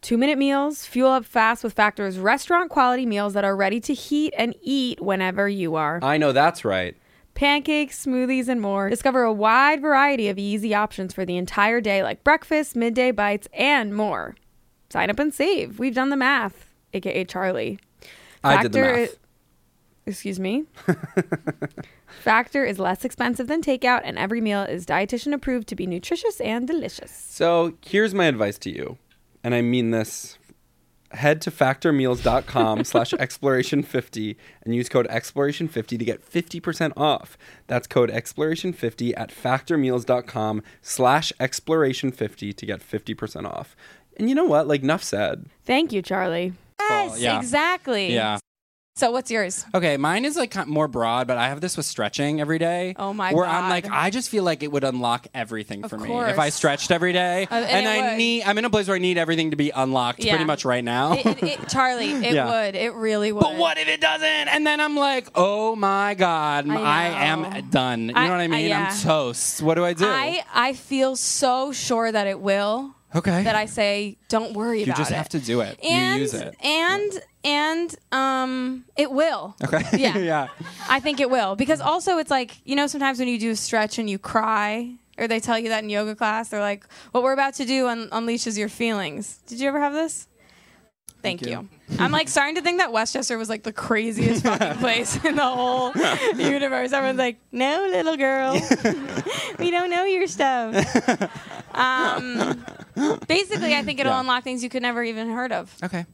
Two 0.00 0.16
minute 0.16 0.38
meals, 0.38 0.84
fuel 0.86 1.10
up 1.10 1.24
fast 1.24 1.64
with 1.64 1.72
Factor's 1.72 2.18
restaurant 2.18 2.70
quality 2.70 3.04
meals 3.04 3.34
that 3.34 3.44
are 3.44 3.56
ready 3.56 3.80
to 3.80 3.92
heat 3.94 4.32
and 4.38 4.54
eat 4.62 5.00
whenever 5.00 5.48
you 5.48 5.74
are. 5.74 5.98
I 6.02 6.18
know 6.18 6.32
that's 6.32 6.64
right. 6.64 6.96
Pancakes, 7.38 8.04
smoothies, 8.04 8.48
and 8.48 8.60
more. 8.60 8.90
Discover 8.90 9.22
a 9.22 9.32
wide 9.32 9.80
variety 9.80 10.28
of 10.28 10.38
easy 10.40 10.74
options 10.74 11.14
for 11.14 11.24
the 11.24 11.36
entire 11.36 11.80
day, 11.80 12.02
like 12.02 12.24
breakfast, 12.24 12.74
midday 12.74 13.12
bites, 13.12 13.46
and 13.52 13.94
more. 13.94 14.34
Sign 14.90 15.08
up 15.08 15.20
and 15.20 15.32
save. 15.32 15.78
We've 15.78 15.94
done 15.94 16.08
the 16.10 16.16
math, 16.16 16.74
aka 16.92 17.24
Charlie. 17.24 17.78
I 18.42 18.60
did 18.62 18.72
the 18.72 18.80
math. 18.80 19.10
i- 19.10 20.10
excuse 20.10 20.40
me. 20.40 20.64
Factor 22.24 22.64
is 22.64 22.80
less 22.80 23.04
expensive 23.04 23.46
than 23.46 23.62
takeout, 23.62 24.00
and 24.02 24.18
every 24.18 24.40
meal 24.40 24.62
is 24.62 24.84
dietitian 24.84 25.32
approved 25.32 25.68
to 25.68 25.76
be 25.76 25.86
nutritious 25.86 26.40
and 26.40 26.66
delicious. 26.66 27.12
So 27.12 27.74
here's 27.86 28.14
my 28.14 28.24
advice 28.24 28.58
to 28.58 28.70
you, 28.70 28.98
and 29.44 29.54
I 29.54 29.62
mean 29.62 29.92
this. 29.92 30.38
Head 31.12 31.40
to 31.42 31.50
factormeals.com 31.50 32.84
slash 32.84 33.12
exploration50 33.12 34.36
and 34.62 34.74
use 34.74 34.88
code 34.88 35.08
exploration50 35.08 35.98
to 35.98 36.04
get 36.04 36.30
50% 36.30 36.92
off. 36.96 37.38
That's 37.66 37.86
code 37.86 38.10
exploration50 38.10 39.14
at 39.16 39.30
factormeals.com 39.30 40.62
slash 40.82 41.32
exploration50 41.40 42.56
to 42.56 42.66
get 42.66 42.80
50% 42.80 43.44
off. 43.44 43.76
And 44.16 44.28
you 44.28 44.34
know 44.34 44.44
what? 44.44 44.66
Like 44.66 44.82
Nuff 44.82 45.02
said, 45.02 45.46
Thank 45.64 45.92
you, 45.92 46.02
Charlie. 46.02 46.52
Yes, 46.80 47.20
yeah. 47.20 47.38
exactly. 47.38 48.12
Yeah. 48.14 48.38
So 48.98 49.12
what's 49.12 49.30
yours? 49.30 49.64
Okay, 49.72 49.96
mine 49.96 50.24
is 50.24 50.36
like 50.36 50.66
more 50.66 50.88
broad, 50.88 51.28
but 51.28 51.38
I 51.38 51.50
have 51.50 51.60
this 51.60 51.76
with 51.76 51.86
stretching 51.86 52.40
every 52.40 52.58
day. 52.58 52.94
Oh 52.98 53.12
my 53.14 53.30
god. 53.30 53.36
Where 53.36 53.46
I'm 53.46 53.68
like, 53.70 53.88
I 53.88 54.10
just 54.10 54.28
feel 54.28 54.42
like 54.42 54.64
it 54.64 54.72
would 54.72 54.82
unlock 54.82 55.28
everything 55.32 55.84
Of 55.84 55.90
for 55.90 55.98
me 55.98 56.08
course. 56.08 56.32
if 56.32 56.38
I 56.40 56.48
stretched 56.48 56.90
every 56.90 57.12
day. 57.12 57.46
Uh, 57.48 57.54
and 57.54 57.64
and 57.64 57.88
I 57.88 58.10
would. 58.10 58.18
need, 58.18 58.42
I'm 58.42 58.58
in 58.58 58.64
a 58.64 58.70
place 58.70 58.88
where 58.88 58.96
I 58.96 58.98
need 58.98 59.16
everything 59.16 59.52
to 59.52 59.56
be 59.56 59.70
unlocked 59.70 60.24
Yeah. 60.24 60.32
pretty 60.32 60.46
much 60.46 60.64
right 60.64 60.82
now. 60.82 61.12
It, 61.12 61.24
it, 61.26 61.42
it, 61.44 61.68
Charlie, 61.68 62.10
it 62.26 62.34
Yeah. 62.34 62.50
would. 62.66 62.74
It 62.74 62.92
really 62.94 63.30
would. 63.30 63.40
But 63.40 63.54
what 63.56 63.78
if 63.78 63.86
it 63.86 64.00
doesn't? 64.00 64.26
And 64.48 64.66
then 64.66 64.80
I'm 64.80 64.96
like, 64.96 65.28
oh 65.36 65.76
my 65.76 66.14
God, 66.14 66.68
I 66.68 66.74
I, 66.80 67.04
am 67.26 67.70
done. 67.70 68.08
You 68.08 68.14
I- 68.16 68.24
know 68.26 68.32
what 68.32 68.40
I 68.40 68.44
I- 68.44 68.48
mean? 68.48 68.66
yeah. 68.68 68.88
I'm 68.90 69.00
toast. 69.00 69.62
What 69.62 69.74
do 69.76 69.84
I 69.84 69.92
do? 69.92 70.06
I 70.08 70.42
I 70.52 70.72
feel 70.72 71.14
so 71.14 71.70
sure 71.70 72.10
that 72.10 72.26
it 72.26 72.40
will. 72.40 72.96
okay. 73.14 73.44
That 73.44 73.54
I 73.54 73.66
say, 73.66 74.18
don't 74.28 74.54
worry 74.54 74.80
you 74.80 74.84
about 74.86 74.96
just 74.96 75.12
have 75.12 75.28
to 75.30 75.38
do 75.38 75.60
it. 75.60 75.78
and 75.84 76.16
you 76.16 76.22
use 76.22 76.34
it. 76.34 76.54
and 76.64 77.12
and 77.44 77.94
um, 78.12 78.84
it 78.96 79.10
will. 79.10 79.54
Okay. 79.64 79.82
Yeah. 79.98 80.18
yeah. 80.18 80.48
I 80.88 81.00
think 81.00 81.20
it 81.20 81.30
will 81.30 81.56
because 81.56 81.80
also 81.80 82.18
it's 82.18 82.30
like 82.30 82.56
you 82.64 82.76
know 82.76 82.86
sometimes 82.86 83.18
when 83.18 83.28
you 83.28 83.38
do 83.38 83.50
a 83.50 83.56
stretch 83.56 83.98
and 83.98 84.08
you 84.10 84.18
cry 84.18 84.94
or 85.18 85.26
they 85.28 85.40
tell 85.40 85.58
you 85.58 85.68
that 85.70 85.82
in 85.84 85.90
yoga 85.90 86.14
class 86.14 86.48
they're 86.48 86.60
like 86.60 86.84
what 87.12 87.22
we're 87.22 87.32
about 87.32 87.54
to 87.54 87.64
do 87.64 87.86
un- 87.88 88.08
unleashes 88.10 88.56
your 88.58 88.68
feelings. 88.68 89.38
Did 89.46 89.60
you 89.60 89.68
ever 89.68 89.80
have 89.80 89.92
this? 89.92 90.26
Thank, 91.20 91.40
Thank 91.40 91.50
you. 91.50 91.68
I'm 91.98 92.12
like 92.12 92.28
starting 92.28 92.54
to 92.54 92.62
think 92.62 92.78
that 92.78 92.92
Westchester 92.92 93.36
was 93.36 93.48
like 93.48 93.64
the 93.64 93.72
craziest 93.72 94.44
fucking 94.44 94.78
place 94.78 95.16
in 95.24 95.34
the 95.34 95.42
whole 95.42 95.90
universe. 96.36 96.92
Everyone's 96.92 97.18
like, 97.18 97.38
"No, 97.50 97.88
little 97.90 98.16
girl, 98.16 98.52
we 99.58 99.72
don't 99.72 99.90
know 99.90 100.04
your 100.04 100.28
stuff." 100.28 100.76
Um, 101.74 102.64
basically, 103.26 103.74
I 103.74 103.82
think 103.82 103.98
it'll 103.98 104.12
Yeah. 104.12 104.20
unlock 104.20 104.44
things 104.44 104.62
you 104.62 104.68
could 104.70 104.82
never 104.82 105.02
even 105.02 105.30
heard 105.30 105.50
of. 105.50 105.74
Okay. 105.82 106.06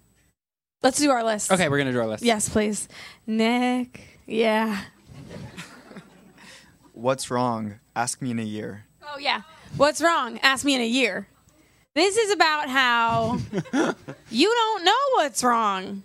Let's 0.85 0.99
do 0.99 1.11
our 1.11 1.25
list. 1.25 1.51
Okay, 1.51 1.71
we're 1.71 1.79
gonna 1.79 1.93
do 1.93 2.01
our 2.01 2.07
list. 2.07 2.23
Yes, 2.23 2.47
please. 2.51 2.89
Nick. 3.27 4.21
Yeah. 4.27 4.83
What's 6.93 7.31
wrong? 7.31 7.77
Ask 7.97 8.21
me 8.21 8.31
in 8.33 8.39
a 8.39 8.43
year. 8.45 8.85
Oh 9.03 9.19
yeah. 9.19 9.41
What's 9.79 10.03
wrong? 10.03 10.39
Ask 10.43 10.63
me 10.63 10.75
in 10.75 10.83
a 10.83 10.87
year. 10.87 11.27
This 11.95 12.19
is 12.19 12.33
about 12.33 12.69
how 12.69 13.39
you 14.31 14.49
don't 14.53 14.85
know 14.85 14.93
what's 15.15 15.43
wrong 15.43 16.03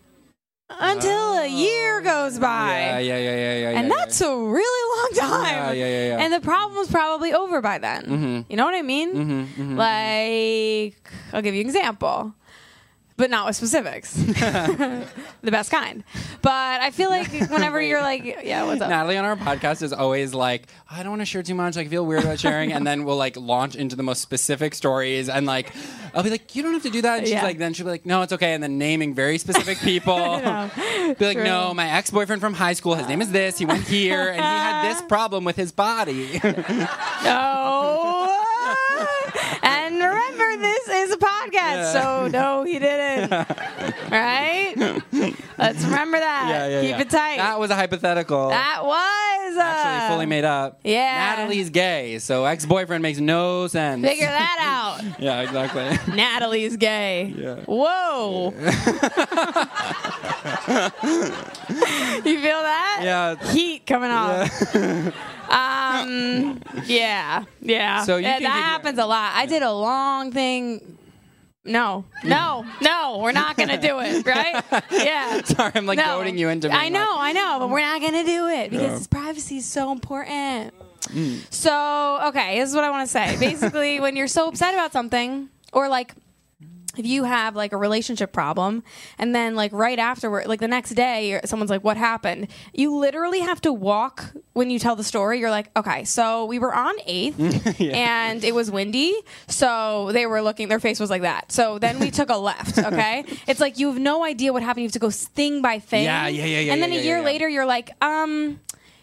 until 0.70 1.34
a 1.40 1.48
year 1.48 2.00
goes 2.00 2.40
by. 2.40 2.70
Yeah, 2.80 3.00
yeah, 3.00 3.18
yeah, 3.18 3.36
yeah, 3.36 3.58
yeah. 3.58 3.80
and 3.80 3.90
yeah, 3.90 3.96
that's 3.98 4.22
a 4.22 4.34
really 4.34 4.98
long 4.98 5.30
time. 5.30 5.56
Yeah, 5.56 5.72
yeah, 5.74 5.88
yeah, 5.88 6.08
yeah. 6.08 6.24
And 6.24 6.32
the 6.34 6.40
problem's 6.40 6.90
probably 6.90 7.34
over 7.34 7.60
by 7.60 7.80
then. 7.80 8.06
Mhm. 8.06 8.46
You 8.50 8.56
know 8.56 8.64
what 8.66 8.76
I 8.76 8.82
mean? 8.82 9.14
Mhm, 9.14 9.48
mhm. 9.58 9.76
Like, 9.78 11.12
I'll 11.34 11.42
give 11.42 11.54
you 11.54 11.62
an 11.62 11.68
example, 11.68 12.34
but 13.20 13.30
not 13.30 13.46
with 13.46 13.56
specifics. 13.58 14.14
the 14.14 15.06
best 15.44 15.70
kind. 15.70 16.06
But 16.42 16.80
I 16.82 16.90
feel 16.92 17.10
like 17.10 17.30
whenever 17.50 17.82
you're 17.82 18.02
like, 18.02 18.24
yeah, 18.24 18.64
what's 18.64 18.82
up? 18.82 18.90
Natalie 18.90 19.18
on 19.18 19.26
our 19.26 19.36
podcast 19.36 19.84
is 19.84 19.92
always 19.92 20.34
like, 20.34 20.68
I 20.90 21.04
don't 21.04 21.12
want 21.12 21.22
to 21.22 21.26
share 21.26 21.44
too 21.44 21.54
much. 21.54 21.76
Like, 21.76 21.88
I 21.88 21.90
feel 21.90 22.06
weird 22.06 22.24
about 22.24 22.40
sharing. 22.40 22.72
and 22.72 22.88
then 22.88 23.04
we'll 23.04 23.18
like 23.18 23.36
launch 23.36 23.76
into 23.76 23.98
the 23.98 24.04
most 24.04 24.22
specific 24.22 24.74
stories. 24.74 25.28
And 25.28 25.46
like, 25.46 25.74
I'll 26.16 26.24
be 26.24 26.30
like, 26.30 26.56
you 26.56 26.64
don't 26.64 26.72
have 26.72 26.84
to 26.84 26.90
do 26.90 27.02
that. 27.02 27.20
And 27.20 27.28
she's 27.28 27.34
Yeah. 27.34 27.44
like, 27.44 27.58
then 27.58 27.74
she'll 27.74 27.86
be 27.86 27.92
like, 27.92 28.06
no, 28.06 28.22
it's 28.22 28.32
okay. 28.32 28.54
And 28.54 28.64
then 28.64 28.78
naming 28.78 29.14
very 29.14 29.38
specific 29.38 29.80
people. 29.80 30.16
be 30.16 31.26
like, 31.26 31.36
True. 31.36 31.44
no, 31.44 31.74
my 31.74 31.90
ex 31.90 32.12
boyfriend 32.12 32.42
from 32.42 32.54
high 32.54 32.74
school, 32.74 32.96
his 32.96 33.08
name 33.10 33.22
is 33.22 33.32
this. 33.32 33.58
He 33.58 33.66
went 33.66 33.86
here 33.86 34.30
and 34.30 34.38
he 34.38 34.42
had 34.42 34.90
this 34.90 35.02
problem 35.04 35.44
with 35.44 35.58
his 35.58 35.74
body. 35.74 36.40
No. 36.44 37.79
this 40.62 40.88
is 40.90 41.12
a 41.14 41.18
podcast, 41.18 41.94
so 41.94 42.28
no, 42.28 42.64
he 42.64 42.80
didn't. 42.80 43.32
right? 44.12 44.74
Let's 45.58 45.84
remember 45.84 46.20
that. 46.20 46.48
yeah, 46.50 46.68
yeah, 46.68 46.82
Keep 46.82 46.90
yeah. 46.92 47.02
it 47.02 47.10
tight. 47.10 47.38
That 47.38 47.60
was 47.60 47.70
a 47.72 47.76
hypothetical. 47.76 48.50
That 48.50 48.80
was 48.84 49.58
uh, 49.58 49.62
Actually, 49.62 50.16
fully 50.16 50.26
made 50.26 50.46
up. 50.46 50.80
Yeah. 50.84 51.36
Natalie's 51.36 51.70
gay, 51.70 52.20
so 52.20 52.46
ex 52.46 52.66
boyfriend 52.66 53.02
makes 53.02 53.20
no 53.20 53.68
sense. 53.68 54.06
Figure 54.06 54.26
that 54.28 54.58
out. 55.02 55.20
Yeah, 55.20 55.42
exactly. 55.42 56.16
Natalie's 56.16 56.78
gay. 56.78 57.34
Yeah. 57.38 57.56
Whoa. 57.66 58.54
you 62.26 62.40
feel 62.42 62.62
that? 62.62 63.00
Yeah. 63.04 63.52
Heat 63.52 63.86
coming 63.86 64.12
off. 64.12 64.50
Um. 66.02 66.62
Yeah. 66.86 67.44
Yeah. 67.62 68.04
So 68.04 68.18
you 68.18 68.24
Yeah, 68.24 68.40
that 68.40 68.50
happens 68.50 68.98
a 69.00 69.06
lot. 69.06 69.34
I 69.36 69.46
did 69.46 69.62
a 69.64 69.72
long 69.72 70.32
thing. 70.32 70.98
No, 71.66 72.06
no, 72.24 72.66
no, 72.82 73.20
we're 73.22 73.34
not 73.34 73.56
gonna 73.58 73.80
do 73.80 74.00
it, 74.00 74.26
right? 74.26 74.64
Yeah. 74.92 75.42
Sorry, 75.44 75.72
I'm 75.76 75.86
like 75.86 75.98
No. 75.98 76.18
goading 76.18 76.38
you 76.38 76.50
into 76.50 76.72
I 76.72 76.90
know, 76.90 77.00
like- 77.00 77.20
I 77.20 77.32
know, 77.34 77.58
but 77.60 77.70
we're 77.70 77.82
not 77.82 78.02
gonna 78.02 78.24
do 78.24 78.48
it 78.48 78.72
because 78.72 78.98
his 79.00 79.08
privacy 79.08 79.58
is 79.58 79.66
so 79.66 79.92
important. 79.92 80.74
Mm. 81.10 81.42
So, 81.54 82.20
okay, 82.30 82.60
this 82.60 82.70
is 82.70 82.76
what 82.76 82.86
I 82.86 82.90
want 82.90 83.08
to 83.08 83.12
say. 83.12 83.36
Basically, 83.40 84.00
when 84.00 84.16
you're 84.16 84.28
so 84.28 84.48
upset 84.48 84.74
about 84.74 84.94
something, 84.94 85.50
or 85.74 85.90
like 85.90 86.14
if 87.00 87.06
you 87.06 87.24
have 87.24 87.56
like 87.56 87.74
a 87.74 87.78
relationship 87.78 88.32
problem, 88.32 88.84
and 89.18 89.34
then 89.34 89.56
like 89.56 89.72
right 89.74 90.00
afterward, 90.00 90.48
like 90.48 90.60
the 90.60 90.68
next 90.68 90.92
day, 90.92 91.40
someone's 91.46 91.72
like, 91.72 91.84
"What 91.84 91.98
happened?" 91.98 92.48
You 92.74 92.96
literally 92.96 93.40
have 93.40 93.62
to 93.62 93.74
walk 93.74 94.34
when 94.60 94.70
you 94.70 94.78
tell 94.78 94.98
the 94.98 95.06
story, 95.06 95.40
you're 95.40 95.50
like, 95.50 95.70
okay, 95.78 96.04
so 96.04 96.44
we 96.44 96.60
were 96.60 96.76
on 96.76 96.94
8th 97.08 97.80
and 97.96 98.44
it 98.44 98.54
was 98.54 98.70
windy. 98.70 99.16
So 99.48 100.10
they 100.12 100.26
were 100.26 100.42
looking, 100.42 100.68
their 100.68 100.82
face 100.82 101.00
was 101.00 101.10
like 101.10 101.22
that. 101.22 101.50
So 101.54 101.80
then 101.80 101.98
we 101.98 102.12
took 102.12 102.30
a 102.30 102.36
left, 102.50 102.78
okay? 102.78 103.24
it's 103.48 103.62
like 103.62 103.80
you 103.80 103.88
have 103.88 104.00
no 104.00 104.26
idea 104.26 104.52
what 104.52 104.62
happened. 104.62 104.82
You 104.82 104.88
have 104.88 104.94
to 104.94 105.00
go 105.00 105.10
thing 105.12 105.62
by 105.62 105.80
thing. 105.80 106.04
Yeah, 106.04 106.28
yeah, 106.28 106.44
yeah, 106.44 106.60
yeah, 106.60 106.74
And 106.74 106.82
then 106.84 106.92
yeah, 106.92 106.98
a 106.98 107.02
yeah, 107.02 107.06
year 107.08 107.18
yeah. 107.20 107.24
later, 107.26 107.48
you're 107.48 107.66
like, 107.66 107.92
um, 108.04 108.60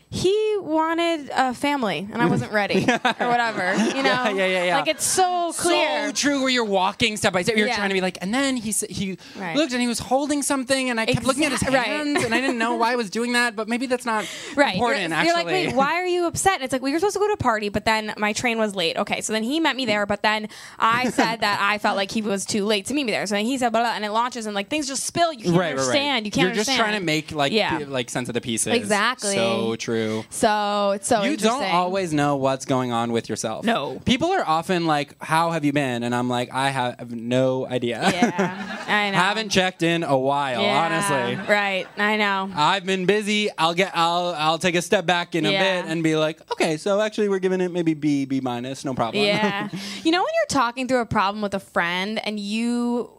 he 0.08 0.56
wanted 0.60 1.30
a 1.34 1.52
family 1.52 2.08
and 2.12 2.22
I 2.22 2.26
wasn't 2.26 2.52
ready 2.52 2.84
or 2.88 3.26
whatever. 3.28 3.74
You 3.74 4.02
know? 4.04 4.10
Yeah, 4.10 4.28
yeah, 4.30 4.46
yeah, 4.46 4.64
yeah. 4.64 4.76
Like 4.78 4.86
it's 4.88 5.04
so 5.04 5.52
clear. 5.56 6.06
So 6.08 6.12
true. 6.12 6.40
Where 6.40 6.48
you're 6.48 6.64
walking 6.64 7.16
step 7.16 7.32
by 7.32 7.42
step, 7.42 7.56
you're 7.56 7.66
Yeah. 7.66 7.74
trying 7.76 7.90
to 7.90 7.94
be 7.94 8.00
like, 8.00 8.18
and 8.22 8.32
then 8.32 8.56
he 8.56 8.70
he 8.88 9.18
Right. 9.36 9.56
looked 9.56 9.72
and 9.72 9.80
he 9.82 9.88
was 9.88 9.98
holding 9.98 10.42
something, 10.42 10.90
and 10.90 11.00
I 11.00 11.06
kept 11.06 11.26
looking 11.26 11.44
at 11.44 11.50
his 11.52 11.60
Exact- 11.62 11.76
right. 11.76 11.86
hands, 11.86 12.24
and 12.24 12.32
I 12.34 12.40
didn't 12.40 12.58
know 12.58 12.76
why 12.76 12.92
I 12.92 12.96
was 12.96 13.10
doing 13.10 13.32
that, 13.32 13.56
but 13.56 13.68
maybe 13.68 13.86
that's 13.86 14.06
not 14.06 14.24
Right. 14.56 14.74
important. 14.74 15.08
you're, 15.08 15.12
actually, 15.12 15.26
you're 15.26 15.36
like, 15.36 15.46
wait, 15.46 15.74
why 15.74 15.94
are 16.00 16.06
you 16.06 16.26
upset? 16.26 16.54
And 16.54 16.62
it's 16.64 16.72
like, 16.72 16.82
well, 16.82 16.90
you're 16.90 17.00
supposed 17.00 17.14
to 17.14 17.20
go 17.20 17.26
to 17.26 17.32
a 17.34 17.36
party, 17.36 17.68
but 17.68 17.84
then 17.84 18.14
my 18.16 18.32
train 18.32 18.58
was 18.58 18.76
late. 18.76 18.96
Okay, 18.96 19.20
so 19.20 19.32
then 19.32 19.42
he 19.42 19.58
met 19.58 19.74
me 19.74 19.86
there, 19.86 20.06
but 20.06 20.22
then 20.22 20.48
I 20.78 21.10
said 21.10 21.40
that 21.40 21.58
I 21.60 21.78
felt 21.78 21.96
like 21.96 22.12
he 22.12 22.22
was 22.22 22.44
too 22.46 22.64
late 22.64 22.86
to 22.86 22.94
meet 22.94 23.04
me 23.04 23.12
there. 23.12 23.26
So 23.26 23.34
then 23.34 23.44
he 23.44 23.58
said, 23.58 23.70
blah, 23.72 23.80
blah, 23.82 23.92
and 23.94 24.04
it 24.04 24.12
launches 24.12 24.46
and 24.46 24.54
like 24.54 24.68
things 24.68 24.86
just 24.86 25.04
spill. 25.04 25.32
You 25.32 25.44
can't 25.46 25.56
right, 25.56 25.70
understand. 25.72 26.26
You 26.26 26.30
can't 26.30 26.42
You're 26.42 26.50
understand. 26.52 26.76
just 26.78 26.88
trying 26.88 26.98
to 27.00 27.04
make 27.04 27.32
like 27.32 27.52
Yeah. 27.52 27.80
like 27.88 28.08
sense 28.08 28.28
of 28.28 28.34
the 28.34 28.40
pieces. 28.40 28.72
Exactly. 28.72 29.34
So 29.34 29.74
true. 29.76 29.95
So 30.30 30.92
it's 30.92 31.08
so 31.08 31.22
you 31.22 31.36
don't 31.36 31.64
always 31.64 32.12
know 32.12 32.36
what's 32.36 32.64
going 32.64 32.92
on 32.92 33.12
with 33.12 33.28
yourself. 33.28 33.64
No. 33.64 34.00
People 34.04 34.30
are 34.30 34.44
often 34.46 34.86
like, 34.86 35.20
"How 35.22 35.50
have 35.50 35.64
you 35.64 35.72
been?" 35.72 36.02
And 36.02 36.14
I'm 36.14 36.28
like, 36.28 36.52
"I 36.52 36.70
have 36.70 37.14
no 37.14 37.66
idea. 37.66 38.00
Yeah, 38.12 38.84
I 38.88 39.10
know. 39.10 39.18
Haven't 39.18 39.50
checked 39.50 39.82
in 39.82 40.02
a 40.02 40.16
while, 40.16 40.62
Yeah, 40.62 40.84
honestly." 40.84 41.46
Right. 41.48 41.86
I 41.96 42.16
know. 42.16 42.50
I've 42.54 42.84
been 42.84 43.06
busy. 43.06 43.48
I'll 43.56 43.74
get. 43.74 43.92
I'll. 43.94 44.34
I'll 44.36 44.58
take 44.58 44.74
a 44.74 44.82
step 44.82 45.06
back 45.06 45.34
in 45.34 45.46
a 45.46 45.50
bit 45.50 45.84
and 45.86 46.02
be 46.02 46.16
like, 46.16 46.40
okay, 46.52 46.76
so 46.76 47.00
actually 47.00 47.28
we're 47.28 47.38
giving 47.38 47.60
it 47.60 47.70
maybe 47.70 47.94
B, 47.94 48.24
B 48.24 48.40
minus, 48.40 48.84
no 48.84 48.94
problem. 48.94 49.24
Yeah. 49.24 49.68
you 50.04 50.10
know 50.10 50.20
when 50.20 50.32
you're 50.34 50.46
talking 50.48 50.88
through 50.88 51.00
a 51.00 51.06
problem 51.06 51.42
with 51.42 51.54
a 51.54 51.60
friend 51.60 52.20
and 52.26 52.38
you 52.38 53.10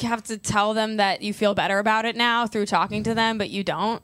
have 0.00 0.22
to 0.24 0.38
tell 0.38 0.74
them 0.74 0.96
that 0.98 1.22
you 1.22 1.32
feel 1.32 1.54
better 1.54 1.78
about 1.78 2.04
it 2.04 2.16
now 2.16 2.46
through 2.46 2.66
talking 2.66 3.02
to 3.04 3.14
them, 3.14 3.38
but 3.38 3.50
you 3.50 3.64
don't. 3.64 4.02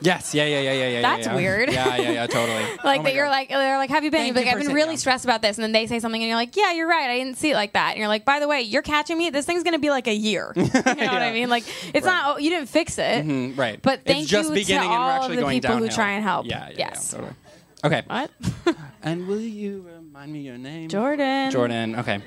Yes. 0.00 0.34
Yeah. 0.34 0.44
Yeah. 0.44 0.60
Yeah. 0.60 0.72
Yeah. 0.72 0.88
Yeah. 0.88 1.02
That's 1.02 1.26
yeah. 1.26 1.34
weird. 1.34 1.72
Yeah. 1.72 1.96
Yeah. 1.96 2.10
Yeah. 2.10 2.26
Totally. 2.26 2.64
Like 2.84 3.00
Oh 3.00 3.04
that 3.04 3.14
you're 3.14 3.24
God. 3.26 3.30
like 3.30 3.48
they're 3.48 3.78
like, 3.78 3.90
have 3.90 4.04
you 4.04 4.10
been? 4.10 4.20
Thank 4.20 4.36
You're 4.36 4.44
like, 4.44 4.52
you 4.52 4.60
I've 4.60 4.66
been 4.66 4.74
really 4.74 4.90
yeah. 4.92 4.96
stressed 4.98 5.24
about 5.24 5.40
this, 5.40 5.56
and 5.56 5.62
then 5.62 5.72
they 5.72 5.86
say 5.86 6.00
something, 6.00 6.20
and 6.20 6.28
you're 6.28 6.36
like, 6.36 6.54
yeah, 6.54 6.72
you're 6.72 6.88
right. 6.88 7.08
I 7.08 7.16
didn't 7.18 7.38
see 7.38 7.50
it 7.52 7.54
like 7.54 7.72
that. 7.72 7.90
And 7.92 7.98
you're 7.98 8.08
like, 8.08 8.24
by 8.24 8.40
the 8.40 8.48
way, 8.48 8.60
you're 8.62 8.82
catching 8.82 9.16
me. 9.16 9.30
This 9.30 9.46
thing's 9.46 9.62
gonna 9.62 9.78
be 9.78 9.90
like 9.90 10.06
a 10.06 10.14
year. 10.14 10.52
You 10.56 10.62
know 10.62 11.12
what 11.12 11.22
I 11.22 11.32
mean? 11.32 11.48
Like 11.48 11.64
it's 11.94 12.04
not. 12.06 12.36
Oh, 12.36 12.38
you 12.38 12.50
didn't 12.50 12.68
fix 12.68 12.98
it. 12.98 13.24
Mhm, 13.24 13.56
right. 13.56 13.80
But 13.80 14.00
It's 14.00 14.12
thank 14.12 14.28
just 14.28 14.48
you 14.50 14.54
beginning 14.54 14.88
to 14.88 14.94
and 14.94 15.00
we're 15.02 15.06
all 15.06 15.10
actually 15.10 15.34
of 15.34 15.36
the 15.36 15.42
going 15.42 15.60
people 15.60 15.76
who 15.76 15.88
try 15.88 16.12
and 16.12 16.22
help. 16.24 16.46
Yeah. 16.46 16.68
yeah 16.68 16.74
yes. 16.78 17.10
Yeah, 17.12 17.18
totally. 17.18 17.36
Okay. 17.84 18.02
What? 18.06 18.30
And 19.02 19.26
will 19.26 19.40
you 19.40 19.82
remind 19.82 20.32
me 20.32 20.40
your 20.40 20.56
name? 20.56 20.88
Jordan. 20.88 21.50
Jordan. 21.50 21.96
Okay. 21.96 22.22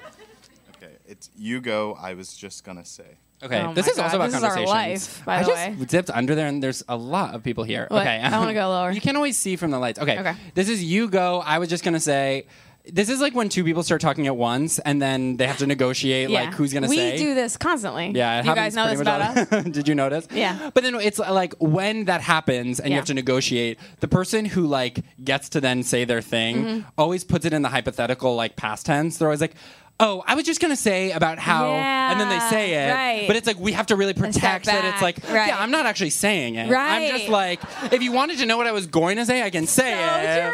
Okay, 0.75 0.93
it's 1.07 1.29
you 1.35 1.59
go. 1.59 1.97
I 1.99 2.13
was 2.13 2.35
just 2.35 2.63
gonna 2.63 2.85
say. 2.85 3.17
Okay. 3.43 3.61
Oh 3.61 3.73
this 3.73 3.85
my 3.85 3.91
is 3.91 3.99
also 3.99 4.11
God, 4.11 4.15
about 4.15 4.25
this 4.31 4.35
is 4.37 4.43
our 4.43 4.49
conversations. 4.55 5.17
life, 5.17 5.25
by 5.25 5.35
I 5.35 5.43
the 5.43 5.47
just 5.49 5.79
way. 5.79 5.85
dipped 5.85 6.09
under 6.09 6.33
there, 6.35 6.47
and 6.47 6.61
there's 6.63 6.83
a 6.89 6.95
lot 6.97 7.35
of 7.35 7.43
people 7.43 7.63
here. 7.63 7.85
What? 7.89 8.01
Okay. 8.01 8.17
I 8.19 8.37
wanna 8.39 8.53
go 8.55 8.67
lower. 8.69 8.91
You 8.91 9.01
can't 9.01 9.15
always 9.17 9.37
see 9.37 9.55
from 9.57 9.69
the 9.71 9.77
lights. 9.79 9.99
Okay. 9.99 10.17
Okay. 10.19 10.33
This 10.55 10.69
is 10.69 10.83
you 10.83 11.07
go. 11.07 11.41
I 11.45 11.59
was 11.59 11.69
just 11.69 11.83
gonna 11.83 11.99
say. 11.99 12.47
This 12.89 13.09
is 13.09 13.19
like 13.19 13.35
when 13.35 13.49
two 13.49 13.65
people 13.65 13.83
start 13.83 13.99
talking 13.99 14.27
at 14.27 14.37
once, 14.37 14.79
and 14.79 15.01
then 15.01 15.35
they 15.35 15.45
have 15.45 15.57
to 15.57 15.67
negotiate 15.67 16.29
Yeah. 16.29 16.43
like 16.43 16.53
who's 16.53 16.71
gonna 16.73 16.87
say. 16.87 17.11
we 17.11 17.17
say. 17.17 17.17
do 17.17 17.35
this 17.35 17.57
constantly. 17.57 18.11
Yeah, 18.15 18.39
it 18.39 18.45
you 18.45 18.55
guys 18.55 18.73
happens 18.73 18.75
know 18.75 18.87
this 18.87 18.95
pretty 18.95 19.11
about 19.11 19.35
much 19.35 19.37
us. 19.59 19.65
all- 19.65 19.71
Did 19.77 19.87
you 19.89 19.93
notice? 19.95 20.25
Yeah. 20.31 20.69
But 20.73 20.83
then 20.85 20.95
it's 20.95 21.19
like 21.19 21.53
when 21.59 22.05
that 22.05 22.21
happens 22.21 22.79
and 22.79 22.87
you 22.87 22.93
Yeah. 22.93 22.99
have 22.99 23.05
to 23.07 23.13
negotiate, 23.13 23.77
the 23.99 24.07
person 24.07 24.45
who 24.45 24.65
like 24.67 25.01
gets 25.21 25.49
to 25.49 25.59
then 25.59 25.83
say 25.83 26.05
their 26.05 26.21
thing 26.21 26.55
Mm-hmm. 26.63 26.87
always 26.97 27.25
puts 27.25 27.45
it 27.45 27.51
in 27.51 27.61
the 27.61 27.67
hypothetical 27.69 28.35
like 28.37 28.55
past 28.55 28.85
tense. 28.85 29.17
They're 29.17 29.27
always 29.27 29.41
like. 29.41 29.53
Oh, 29.99 30.23
I 30.27 30.35
was 30.35 30.45
just 30.45 30.61
gonna 30.61 30.75
say 30.75 31.11
about 31.11 31.39
how, 31.39 31.65
and 31.71 32.19
then 32.19 32.29
they 32.29 32.39
say 32.49 32.73
it, 32.73 32.93
right. 32.93 33.23
but 33.27 33.35
it's 33.35 33.47
like 33.47 33.59
we 33.59 33.71
have 33.71 33.87
to 33.87 33.95
really 33.95 34.13
protect 34.13 34.65
that. 34.65 34.85
It's 34.85 35.01
like, 35.01 35.17
right. 35.29 35.47
yeah, 35.47 35.57
I'm 35.59 35.71
not 35.71 35.87
actually 35.87 36.11
saying 36.11 36.55
it. 36.55 36.71
I'm 36.71 37.17
just 37.17 37.29
like, 37.29 37.59
if 37.91 38.03
you 38.03 38.11
wanted 38.11 38.37
to 38.39 38.45
know 38.45 38.57
what 38.57 38.67
I 38.67 38.73
was 38.73 38.85
going 38.85 39.17
to 39.17 39.25
say, 39.25 39.41
I 39.41 39.49
can 39.49 39.65
say 39.65 39.93
it. 39.93 40.53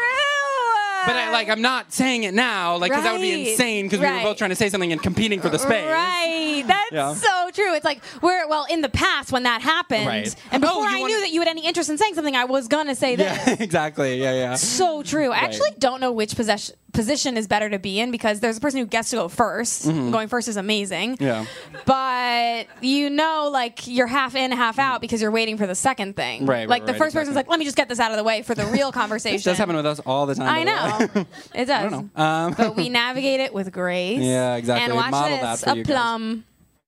But 1.06 1.16
I, 1.16 1.30
like, 1.30 1.48
I'm 1.48 1.62
not 1.62 1.92
saying 1.92 2.24
it 2.24 2.34
now, 2.34 2.76
like, 2.76 2.90
because 2.90 3.04
that 3.04 3.12
would 3.12 3.20
be 3.20 3.50
insane. 3.52 3.86
Because 3.86 4.00
we 4.00 4.06
were 4.10 4.22
both 4.22 4.36
trying 4.38 4.50
to 4.50 4.56
say 4.56 4.68
something 4.68 4.92
and 4.92 5.02
competing 5.02 5.40
for 5.40 5.48
the 5.48 5.58
space. 5.58 5.86
Right. 5.86 6.64
That's 6.66 6.92
Yeah. 6.92 7.14
so 7.14 7.50
true. 7.52 7.74
It's 7.74 7.84
like 7.84 8.00
we're 8.22 8.46
well 8.48 8.66
in 8.70 8.80
the 8.80 8.88
past 8.88 9.32
when 9.32 9.42
that 9.44 9.60
happened, 9.62 10.06
Right. 10.06 10.34
and 10.52 10.64
Oh, 10.64 10.68
before 10.68 10.82
you 10.90 10.96
I 10.96 11.00
wanna- 11.00 11.12
knew 11.14 11.20
that 11.20 11.30
you 11.30 11.40
had 11.40 11.48
any 11.48 11.66
interest 11.66 11.90
in 11.90 11.98
saying 11.98 12.14
something, 12.14 12.34
I 12.36 12.44
was 12.44 12.68
gonna 12.68 12.94
say 12.94 13.16
this. 13.16 13.36
Yeah, 13.46 13.56
exactly. 13.60 14.20
Yeah, 14.20 14.34
yeah. 14.34 14.54
So 14.54 15.02
true. 15.02 15.30
I 15.32 15.38
actually 15.38 15.70
don't 15.78 16.00
know 16.00 16.12
which 16.12 16.36
possession, 16.36 16.74
position 16.92 17.36
is 17.36 17.48
better 17.48 17.68
to 17.68 17.78
be 17.78 17.98
in 17.98 18.10
because 18.12 18.38
there's 18.40 18.56
a 18.56 18.60
person 18.60 18.78
who 18.78 18.86
gets 18.86 19.10
to 19.10 19.16
go 19.16 19.28
1st 19.28 19.88
Mhm. 19.88 20.12
Going 20.12 20.28
first 20.28 20.46
is 20.46 20.56
amazing. 20.56 21.16
Yeah. 21.20 21.44
But 21.86 22.66
you 22.80 23.10
know, 23.10 23.48
like 23.52 23.86
you're 23.86 24.06
half 24.06 24.34
in, 24.34 24.52
half 24.52 24.78
out 24.78 25.00
because 25.00 25.20
you're 25.22 25.30
waiting 25.30 25.56
for 25.56 25.66
the 25.66 25.74
second 25.74 26.16
thing. 26.16 26.46
Right, 26.46 26.58
right, 26.60 26.68
Like 26.68 26.86
the 26.86 26.92
right, 26.92 26.98
first 26.98 27.14
person's 27.14 27.30
exactly. 27.30 27.48
like, 27.48 27.50
let 27.50 27.58
me 27.58 27.64
just 27.64 27.76
get 27.76 27.88
this 27.88 27.98
out 28.00 28.10
of 28.10 28.16
the 28.16 28.24
way 28.24 28.42
for 28.42 28.54
the 28.54 28.66
real 28.66 28.92
conversation. 28.92 29.34
This 29.34 29.42
does 29.44 29.58
happen 29.58 29.74
with 29.76 29.86
us 29.86 30.00
all 30.00 30.26
the 30.26 30.34
time. 30.34 30.48
I 30.48 30.58
way. 30.60 30.64
Know. 30.98 31.26
It 31.54 31.64
does. 31.66 31.92
Know. 31.92 32.08
Um, 32.16 32.54
But 32.56 32.76
we 32.76 32.88
navigate 33.02 33.40
it 33.40 33.52
with 33.54 33.72
grace. 33.72 34.20
Yeah, 34.20 34.56
exactly. 34.56 34.84
And 34.84 34.94
watch 34.94 35.10
Model 35.10 35.38
this. 35.38 35.66
a 35.66 35.82
plum. 35.84 36.44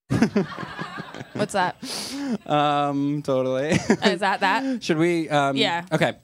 What's 1.34 1.52
that? 1.52 1.76
um, 2.46 3.22
totally. 3.22 3.70
Is 3.70 4.20
that 4.20 4.40
that? 4.40 4.82
Should 4.82 4.98
we? 4.98 5.28
Um, 5.28 5.56
Yeah. 5.56 5.84
Okay. 5.92 6.14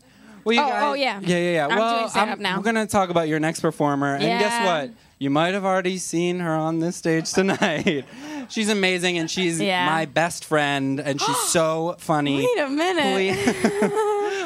Well, 0.45 0.55
you 0.57 0.61
Oh, 0.61 0.69
guys, 0.69 0.83
oh, 0.85 0.95
yeah. 0.95 1.21
yeah, 1.23 1.37
yeah, 1.37 1.53
yeah. 1.53 1.67
I'm 1.69 1.79
well, 1.79 2.09
stand-up 2.09 2.39
now. 2.41 2.57
We're 2.57 2.65
gonna 2.65 2.87
talk 2.87 3.11
about 3.11 3.29
your 3.29 3.39
next 3.39 3.61
performer, 3.61 4.15
and 4.15 4.23
guess 4.23 4.67
what? 4.67 4.91
You 5.21 5.31
might 5.31 5.55
have 5.55 5.65
already 5.65 5.99
seen 5.99 6.41
her 6.41 6.51
on 6.53 6.81
this 6.81 6.97
stage 6.97 7.31
tonight. 7.33 8.05
she's 8.49 8.69
amazing, 8.69 9.19
and 9.19 9.31
she's 9.31 9.61
Yeah. 9.61 9.87
my 9.87 10.05
best 10.07 10.45
friend, 10.45 10.99
and 10.99 11.21
she's 11.21 11.37
so 11.53 11.95
funny. 11.99 12.39
Wait 12.39 12.59
a 12.59 12.69
minute. 12.69 13.37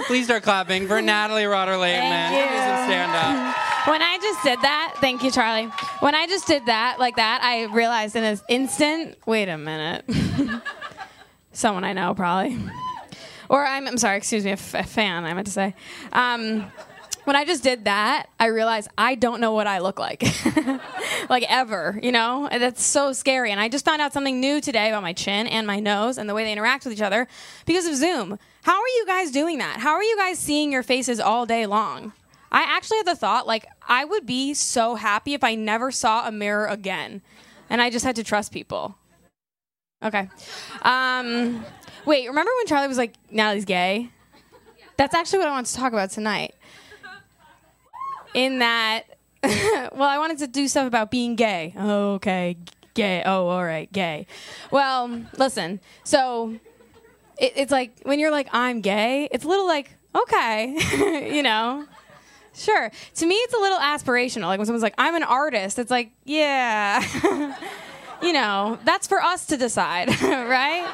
Please, 0.07 0.27
start 0.27 0.43
clapping 0.43 0.87
for 0.87 1.03
Natalie 1.03 1.47
Rotter-Laitman. 1.47 2.29
Thank 2.29 2.51
Give 2.51 2.59
stand 2.87 3.13
up. 3.13 3.57
When 3.87 4.03
I 4.03 4.19
just 4.21 4.43
did 4.43 4.61
that, 4.63 4.97
thank 5.01 5.23
you, 5.23 5.31
Charlie. 5.31 5.71
When 6.01 6.17
I 6.17 6.27
just 6.27 6.49
did 6.49 6.67
that, 6.67 6.99
like 6.99 7.15
that, 7.17 7.41
I 7.45 7.67
realized 7.73 8.17
in 8.17 8.25
an 8.25 8.41
instant, 8.49 9.17
wait 9.27 9.49
a 9.49 9.57
minute. 9.57 10.05
Someone 11.53 11.85
I 11.85 11.93
know, 11.93 12.13
probably. 12.13 12.59
Or 13.49 13.65
I'm, 13.65 13.87
I'm 13.87 13.97
sorry, 13.97 14.17
excuse 14.17 14.45
me, 14.45 14.51
a, 14.51 14.55
f- 14.55 14.75
a 14.75 14.83
fan, 14.83 15.25
I 15.25 15.35
meant 15.35 15.47
to 15.47 15.53
say. 15.53 15.77
Um, 16.13 16.67
when 17.27 17.35
I 17.35 17.45
just 17.45 17.65
did 17.65 17.87
that, 17.87 18.29
I 18.39 18.47
realized 18.47 18.89
I 18.97 19.17
don't 19.17 19.41
know 19.41 19.53
what 19.53 19.67
I 19.67 19.81
look 19.81 19.99
like. 19.99 20.23
like 21.29 21.45
ever, 21.49 21.99
you 22.01 22.13
know? 22.13 22.47
And 22.47 22.63
That's 22.63 22.85
so 22.85 23.13
scary. 23.13 23.51
And 23.51 23.59
I 23.59 23.69
just 23.69 23.85
found 23.85 24.01
out 24.01 24.13
something 24.13 24.41
new 24.41 24.61
today 24.61 24.89
about 24.89 25.03
my 25.03 25.13
chin 25.13 25.49
and 25.49 25.67
my 25.67 25.81
nose 25.81 26.19
and 26.19 26.29
the 26.29 26.35
way 26.35 26.45
they 26.45 26.53
interact 26.53 26.85
with 26.85 26.93
each 26.93 27.03
other 27.03 27.27
because 27.67 27.85
of 27.85 27.97
Zoom. 27.97 28.39
How 28.63 28.81
are 28.81 28.89
you 28.97 29.05
guys 29.09 29.33
doing 29.33 29.59
that? 29.59 29.81
How 29.81 29.95
are 29.95 30.05
you 30.05 30.17
guys 30.17 30.39
seeing 30.39 30.71
your 30.71 30.85
faces 30.85 31.19
all 31.19 31.47
day 31.47 31.67
long? 31.67 32.13
I 32.53 32.63
actually 32.63 32.99
had 32.99 33.09
the 33.09 33.17
thought, 33.17 33.45
like, 33.45 33.67
I 33.89 34.05
would 34.05 34.25
be 34.25 34.55
so 34.55 34.95
happy 34.95 35.35
if 35.35 35.43
I 35.43 35.57
never 35.57 35.91
saw 35.91 36.29
a 36.29 36.33
mirror 36.33 36.67
again. 36.67 37.23
And 37.69 37.83
I 37.83 37.91
just 37.91 38.05
had 38.05 38.15
to 38.17 38.25
trust 38.25 38.53
people. 38.53 38.97
Okay. 40.01 40.29
Um, 40.83 41.65
wait, 42.05 42.29
remember 42.29 42.53
when 42.57 42.67
Charlie 42.67 42.87
was 42.87 42.99
like, 42.99 43.15
Natalie's 43.33 43.65
gay? 43.65 44.11
That's 44.97 45.15
actually 45.15 45.41
what 45.41 45.49
I 45.49 45.51
want 45.51 45.67
to 45.67 45.75
talk 45.75 45.93
about 45.93 46.11
tonight. 46.11 46.55
In 48.37 48.59
that, 48.59 49.05
well, 49.43 50.03
I 50.03 50.19
wanted 50.19 50.39
to 50.41 50.47
do 50.47 50.69
stuff 50.69 50.87
about 50.87 51.11
being 51.11 51.37
gay. 51.37 51.73
Okay. 51.75 52.59
Gay. 52.93 53.23
Oh, 53.25 53.49
all 53.49 53.65
right. 53.65 53.91
Gay. 53.91 54.27
Well, 54.71 55.23
listen. 55.39 55.81
So 56.05 56.59
it, 57.39 57.55
it's 57.57 57.73
like 57.73 58.01
when 58.03 58.21
you're 58.21 58.31
like, 58.31 58.49
I'm 58.53 58.83
gay, 58.83 59.27
it's 59.33 59.47
a 59.47 59.49
little 59.49 59.67
like, 59.67 59.97
okay, 60.15 61.31
you 61.35 61.43
know? 61.43 61.87
Sure. 62.55 62.91
To 63.15 63.27
me, 63.27 63.35
it's 63.37 63.55
a 63.55 63.59
little 63.59 63.79
aspirational. 63.79 64.49
Like 64.49 64.59
when 64.59 64.67
someone's 64.67 64.83
like, 64.83 64.95
I'm 64.99 65.15
an 65.15 65.23
artist, 65.23 65.79
it's 65.79 65.91
like, 65.91 66.13
yeah. 66.25 67.03
you 68.23 68.33
know, 68.33 68.79
that's 68.85 69.07
for 69.07 69.21
us 69.21 69.47
to 69.47 69.57
decide, 69.57 70.09
right? 70.23 70.87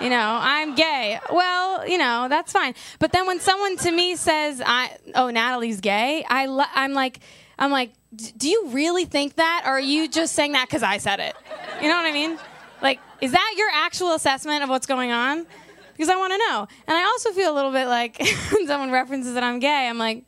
You 0.00 0.10
know, 0.10 0.38
I'm 0.40 0.74
gay. 0.74 1.18
Well, 1.30 1.86
you 1.88 1.98
know, 1.98 2.26
that's 2.28 2.52
fine. 2.52 2.74
But 2.98 3.12
then 3.12 3.26
when 3.26 3.40
someone 3.40 3.76
to 3.78 3.90
me 3.90 4.16
says, 4.16 4.62
"I 4.64 4.96
oh 5.14 5.30
Natalie's 5.30 5.80
gay," 5.80 6.24
I 6.28 6.46
I'm 6.74 6.92
like, 6.94 7.20
I'm 7.58 7.70
like, 7.70 7.92
"D- 8.14 8.32
do 8.36 8.48
you 8.48 8.68
really 8.68 9.04
think 9.04 9.36
that, 9.36 9.62
or 9.66 9.72
are 9.72 9.80
you 9.80 10.08
just 10.08 10.34
saying 10.34 10.52
that 10.52 10.68
because 10.68 10.82
I 10.82 10.98
said 10.98 11.20
it? 11.20 11.34
You 11.80 11.88
know 11.88 11.96
what 11.96 12.06
I 12.06 12.12
mean? 12.12 12.38
Like, 12.80 13.00
is 13.20 13.32
that 13.32 13.54
your 13.56 13.68
actual 13.72 14.14
assessment 14.14 14.64
of 14.64 14.68
what's 14.68 14.86
going 14.86 15.12
on? 15.12 15.46
Because 15.92 16.08
I 16.08 16.16
want 16.16 16.32
to 16.32 16.38
know. 16.38 16.66
And 16.88 16.96
I 16.96 17.04
also 17.04 17.30
feel 17.30 17.52
a 17.52 17.54
little 17.54 17.70
bit 17.70 17.86
like 17.86 18.18
when 18.52 18.66
someone 18.66 18.90
references 18.90 19.34
that 19.34 19.44
I'm 19.44 19.60
gay, 19.60 19.88
I'm 19.88 19.98
like, 19.98 20.24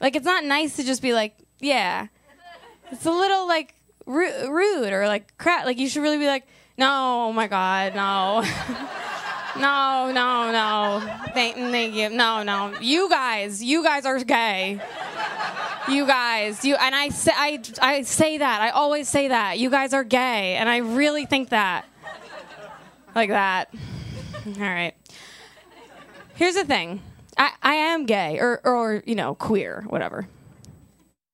like 0.00 0.16
it's 0.16 0.26
not 0.26 0.44
nice 0.44 0.76
to 0.76 0.84
just 0.84 1.00
be 1.00 1.14
like, 1.14 1.34
yeah. 1.60 2.08
It's 2.90 3.06
a 3.06 3.10
little 3.10 3.48
like 3.48 3.74
ru- 4.06 4.50
rude 4.50 4.92
or 4.92 5.06
like 5.06 5.36
crap. 5.38 5.64
Like 5.64 5.78
you 5.78 5.88
should 5.88 6.02
really 6.02 6.18
be 6.18 6.26
like, 6.26 6.46
no, 6.78 7.26
oh 7.28 7.32
my 7.32 7.46
god, 7.46 7.94
no. 7.94 8.44
No, 9.58 10.12
no, 10.12 10.52
no. 10.52 11.16
Thank, 11.32 11.56
thank 11.56 11.94
you. 11.94 12.10
No, 12.10 12.42
no. 12.42 12.74
You 12.80 13.08
guys, 13.08 13.62
you 13.62 13.82
guys 13.82 14.04
are 14.04 14.18
gay. 14.22 14.78
You 15.88 16.06
guys, 16.06 16.64
you 16.64 16.74
and 16.74 16.94
I 16.94 17.08
say 17.08 17.32
I 17.34 17.62
I 17.80 18.02
say 18.02 18.38
that. 18.38 18.60
I 18.60 18.70
always 18.70 19.08
say 19.08 19.28
that. 19.28 19.58
You 19.58 19.70
guys 19.70 19.94
are 19.94 20.04
gay, 20.04 20.56
and 20.56 20.68
I 20.68 20.78
really 20.78 21.26
think 21.26 21.50
that. 21.50 21.86
Like 23.14 23.30
that. 23.30 23.72
All 24.46 24.60
right. 24.60 24.94
Here's 26.34 26.54
the 26.54 26.64
thing. 26.64 27.00
I, 27.38 27.52
I 27.62 27.74
am 27.76 28.04
gay 28.04 28.38
or 28.38 28.60
or 28.64 29.02
you 29.06 29.14
know 29.14 29.34
queer 29.34 29.84
whatever. 29.88 30.28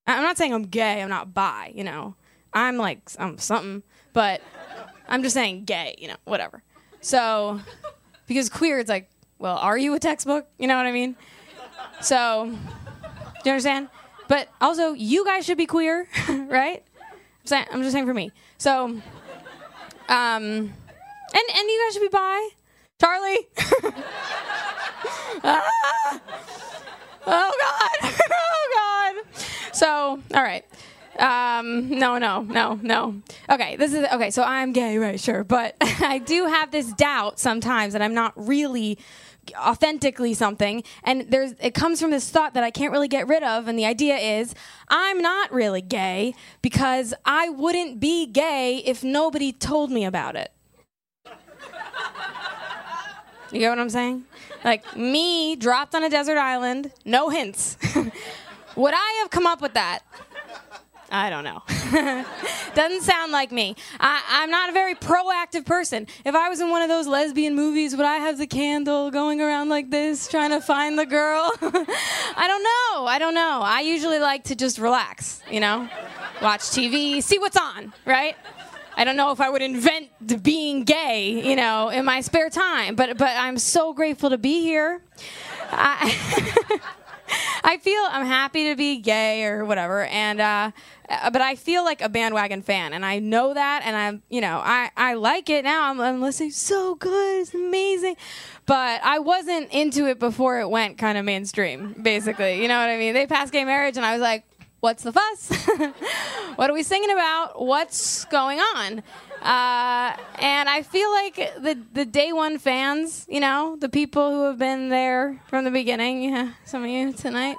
I'm 0.07 0.23
not 0.23 0.37
saying 0.37 0.53
I'm 0.55 0.65
gay. 0.65 1.03
I'm 1.03 1.09
not 1.09 1.35
bi. 1.35 1.73
You 1.75 1.85
know, 1.85 2.15
I'm 2.55 2.77
like 2.77 3.01
I'm 3.19 3.39
something, 3.39 3.83
but 4.13 4.41
I'm 5.09 5.23
just 5.23 5.35
saying 5.35 5.65
gay. 5.65 5.95
You 5.99 6.09
know, 6.09 6.17
whatever. 6.25 6.63
So 7.01 7.61
because 8.27 8.49
queer, 8.49 8.79
it's 8.79 8.89
like, 8.89 9.09
well, 9.39 9.57
are 9.57 9.77
you 9.77 9.95
a 9.95 9.99
textbook? 9.99 10.47
You 10.59 10.69
know 10.69 10.77
what 10.77 10.87
I 10.87 10.93
mean? 10.93 11.17
So, 12.01 12.47
do 12.51 13.41
you 13.45 13.53
understand? 13.53 13.89
But 14.29 14.49
also, 14.61 14.93
you 14.93 15.25
guys 15.25 15.45
should 15.45 15.59
be 15.59 15.67
queer, 15.67 16.09
right? 16.29 16.83
I'm, 17.01 17.47
saying, 17.47 17.67
I'm 17.73 17.83
just 17.83 17.93
saying 17.93 18.07
for 18.07 18.15
me. 18.15 18.31
So, 18.59 18.85
um, 18.85 19.03
and 20.09 20.73
and 21.57 21.69
you 21.69 21.85
guys 21.85 21.93
should 21.95 22.03
be 22.03 22.09
bi. 22.09 22.49
Charlie. 23.01 23.39
Ah! 25.45 26.21
Oh 27.27 27.53
God. 28.03 28.13
oh 28.33 29.15
God. 29.25 29.75
So, 29.75 30.21
all 30.35 30.43
right. 30.43 30.65
Um, 31.19 31.91
no, 31.91 32.19
no, 32.19 32.43
no, 32.43 32.79
no. 32.83 33.23
Okay, 33.51 33.77
this 33.77 33.93
is 33.93 34.07
okay. 34.13 34.31
So 34.31 34.43
I'm 34.43 34.73
gay, 34.73 34.97
right? 34.99 35.21
Sure, 35.21 35.45
but 35.45 35.77
I 35.81 36.19
do 36.19 36.47
have 36.47 36.71
this 36.71 36.93
doubt 36.93 37.39
sometimes 37.39 37.93
that 37.93 38.03
I'm 38.03 38.15
not 38.15 38.33
really 38.37 38.99
authentically 39.57 40.35
something 40.35 40.85
and 41.03 41.27
there's 41.29 41.53
it 41.61 41.75
comes 41.75 42.01
from 42.01 42.13
this 42.13 42.31
thought 42.31 42.55
that 42.55 42.63
I 42.63 42.71
can't 42.71 42.93
really 42.93 43.09
get 43.09 43.27
rid 43.27 43.43
of 43.43 43.67
and 43.67 43.77
the 43.77 43.85
idea 43.85 44.17
is 44.17 44.55
I'm 44.87 45.21
not 45.21 45.53
really 45.53 45.81
gay 45.81 46.37
because 46.63 47.13
I 47.25 47.49
wouldn't 47.49 47.99
be 47.99 48.27
gay 48.27 48.83
if 48.87 49.03
nobody 49.03 49.53
told 49.53 49.91
me 49.91 50.05
about 50.05 50.37
it. 50.37 50.53
You 53.51 53.59
get 53.59 53.69
what 53.69 53.81
I'm 53.81 53.91
saying? 53.91 54.25
Like 54.65 54.97
me 54.97 55.57
dropped 55.57 55.95
on 55.95 56.05
a 56.05 56.09
desert 56.09 56.39
island, 56.39 56.93
no 57.05 57.29
hints. 57.29 57.77
Would 58.77 58.95
I 58.95 59.19
have 59.21 59.31
come 59.31 59.47
up 59.47 59.61
with 59.61 59.75
that? 59.75 60.01
I 61.13 61.29
don't 61.29 61.45
know. 61.45 61.63
Doesn't 62.75 63.03
sound 63.03 63.33
like 63.33 63.53
me. 63.53 63.77
I, 64.01 64.23
I'm 64.31 64.51
not 64.51 64.71
a 64.71 64.73
very 64.73 64.95
proactive 64.95 65.67
person. 65.67 66.07
If 66.25 66.35
I 66.35 66.49
was 66.49 66.61
in 66.61 66.71
one 66.71 66.81
of 66.81 66.89
those 66.89 67.07
lesbian 67.07 67.55
movies, 67.55 67.95
would 67.95 68.07
I 68.07 68.17
have 68.17 68.39
the 68.39 68.47
candle 68.47 69.11
going 69.11 69.43
around 69.43 69.69
like 69.69 69.91
this, 69.91 70.27
trying 70.27 70.51
to 70.51 70.61
find 70.63 70.99
the 70.99 71.05
girl? 71.05 71.53
I 71.61 72.47
don't 72.49 72.63
know. 72.63 73.07
I 73.07 73.19
don't 73.19 73.35
know. 73.35 73.61
I 73.63 73.81
usually 73.81 74.21
like 74.21 74.45
to 74.45 74.55
just 74.55 74.79
relax, 74.79 75.43
you 75.51 75.61
know, 75.61 75.87
watch 76.41 76.63
TV, 76.63 77.23
see 77.23 77.39
what's 77.39 77.59
on, 77.59 77.93
right? 78.07 78.35
I 78.97 79.05
don't 79.05 79.17
know 79.17 79.33
if 79.33 79.41
I 79.41 79.51
would 79.51 79.63
invent 79.63 80.43
being 80.43 80.85
gay, 80.85 81.47
you 81.47 81.57
know, 81.57 81.91
in 81.91 82.07
my 82.07 82.23
spare 82.23 82.49
time, 82.49 82.95
but 82.95 83.19
but 83.19 83.31
I'm 83.37 83.59
so 83.59 83.93
grateful 83.93 84.31
to 84.31 84.39
be 84.39 84.61
here. 84.63 85.03
I, 85.71 86.81
I 87.65 87.79
feel 87.79 88.01
I'm 88.11 88.27
happy 88.27 88.69
to 88.71 88.77
be 88.77 88.99
gay 88.99 89.45
or 89.45 89.65
whatever, 89.65 90.05
and 90.05 90.41
uh, 90.41 90.71
but 91.09 91.41
I 91.41 91.55
feel 91.55 91.85
like 91.85 92.01
a 92.01 92.09
bandwagon 92.09 92.63
fan, 92.63 92.93
and 92.93 93.05
I 93.05 93.19
know 93.19 93.55
that, 93.55 93.83
and 93.85 93.97
I'm 93.97 94.23
you 94.29 94.41
know 94.41 94.61
I 94.63 94.91
I 94.97 95.15
like 95.15 95.51
it 95.51 95.65
now. 95.65 95.91
I'm, 95.91 96.01
I'm 96.01 96.21
listening, 96.21 96.51
so 96.51 96.95
good, 96.95 97.41
it's 97.41 97.55
amazing, 97.55 98.17
but 98.67 99.01
I 99.05 99.19
wasn't 99.19 99.73
into 99.73 100.07
it 100.09 100.19
before 100.19 100.61
it 100.61 100.69
went 100.69 100.99
kind 100.99 101.19
of 101.19 101.25
mainstream. 101.25 101.95
Basically, 102.01 102.61
you 102.61 102.69
know 102.69 102.79
what 102.79 102.89
I 102.89 102.99
mean? 102.99 103.15
They 103.15 103.27
passed 103.27 103.53
gay 103.53 103.65
marriage, 103.65 103.97
and 103.97 104.05
I 104.07 104.13
was 104.13 104.23
like, 104.23 104.45
what's 104.81 105.05
the 105.05 105.13
fuss? 105.13 105.67
what 106.57 106.69
are 106.69 106.75
we 106.75 106.83
singing 106.83 107.11
about? 107.13 107.63
What's 107.65 108.25
going 108.27 108.59
on? 108.59 109.03
Uh, 109.43 110.17
and 110.39 110.69
I 110.69 110.83
feel 110.83 111.11
like 111.11 111.35
the 111.35 111.77
the 111.93 112.05
day 112.05 112.33
one 112.33 112.59
fans, 112.59 113.27
you 113.29 113.41
know, 113.41 113.77
the 113.81 113.89
people 113.89 114.31
who 114.31 114.45
have 114.45 114.59
been 114.59 114.89
there 114.89 115.41
from 115.49 115.65
the 115.65 115.71
beginning, 115.73 116.23
yeah, 116.23 116.53
some 116.65 116.85
of 116.85 116.89
you 116.91 117.13
tonight. 117.13 117.57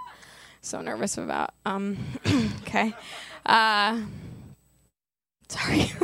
So 0.61 0.81
nervous 0.81 1.17
about. 1.17 1.53
Um, 1.65 1.97
okay. 2.61 2.93
Uh, 3.45 3.99
sorry. 5.49 5.91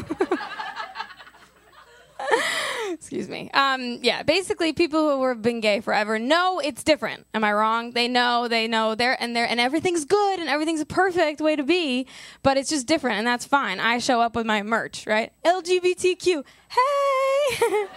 Excuse 2.89 3.29
me. 3.29 3.49
Um, 3.53 3.99
yeah, 4.01 4.23
basically, 4.23 4.73
people 4.73 5.17
who 5.17 5.27
have 5.27 5.41
been 5.41 5.59
gay 5.59 5.79
forever 5.81 6.19
know 6.19 6.59
it's 6.59 6.83
different. 6.83 7.25
Am 7.33 7.43
I 7.43 7.53
wrong? 7.53 7.91
They 7.91 8.07
know, 8.07 8.47
they 8.47 8.67
know, 8.67 8.95
they're 8.95 9.21
and 9.21 9.35
they're 9.35 9.47
and 9.47 9.59
everything's 9.59 10.05
good 10.05 10.39
and 10.39 10.49
everything's 10.49 10.81
a 10.81 10.85
perfect 10.85 11.41
way 11.41 11.55
to 11.55 11.63
be, 11.63 12.07
but 12.43 12.57
it's 12.57 12.69
just 12.69 12.87
different, 12.87 13.17
and 13.17 13.27
that's 13.27 13.45
fine. 13.45 13.79
I 13.79 13.99
show 13.99 14.21
up 14.21 14.35
with 14.35 14.45
my 14.45 14.63
merch, 14.63 15.05
right? 15.07 15.31
LGBTQ. 15.45 16.43
Hey, 16.69 17.55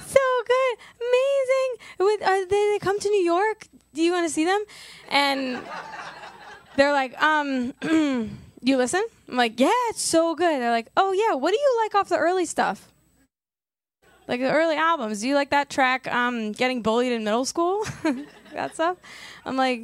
so 0.00 0.20
good, 0.46 0.78
amazing. 1.00 1.70
With, 1.98 2.22
uh, 2.22 2.46
they, 2.48 2.70
they 2.72 2.78
come 2.80 2.98
to 2.98 3.08
New 3.08 3.22
York. 3.22 3.68
Do 3.94 4.02
you 4.02 4.12
want 4.12 4.26
to 4.26 4.32
see 4.32 4.44
them? 4.44 4.62
And 5.08 5.60
they're 6.76 6.92
like, 6.92 7.20
um, 7.20 7.74
you 8.62 8.76
listen? 8.76 9.02
I'm 9.28 9.36
like, 9.36 9.58
yeah, 9.58 9.70
it's 9.88 10.02
so 10.02 10.34
good. 10.34 10.60
They're 10.60 10.70
like, 10.70 10.88
oh 10.96 11.12
yeah, 11.12 11.34
what 11.34 11.50
do 11.50 11.56
you 11.56 11.80
like 11.82 11.94
off 11.94 12.08
the 12.08 12.18
early 12.18 12.46
stuff? 12.46 12.90
Like 14.30 14.42
the 14.42 14.52
early 14.52 14.76
albums. 14.76 15.22
Do 15.22 15.28
you 15.28 15.34
like 15.34 15.50
that 15.50 15.68
track, 15.68 16.06
um, 16.06 16.52
Getting 16.52 16.82
Bullied 16.82 17.10
in 17.10 17.24
Middle 17.24 17.44
School? 17.44 17.84
that 18.54 18.74
stuff? 18.74 18.96
I'm 19.44 19.56
like, 19.56 19.80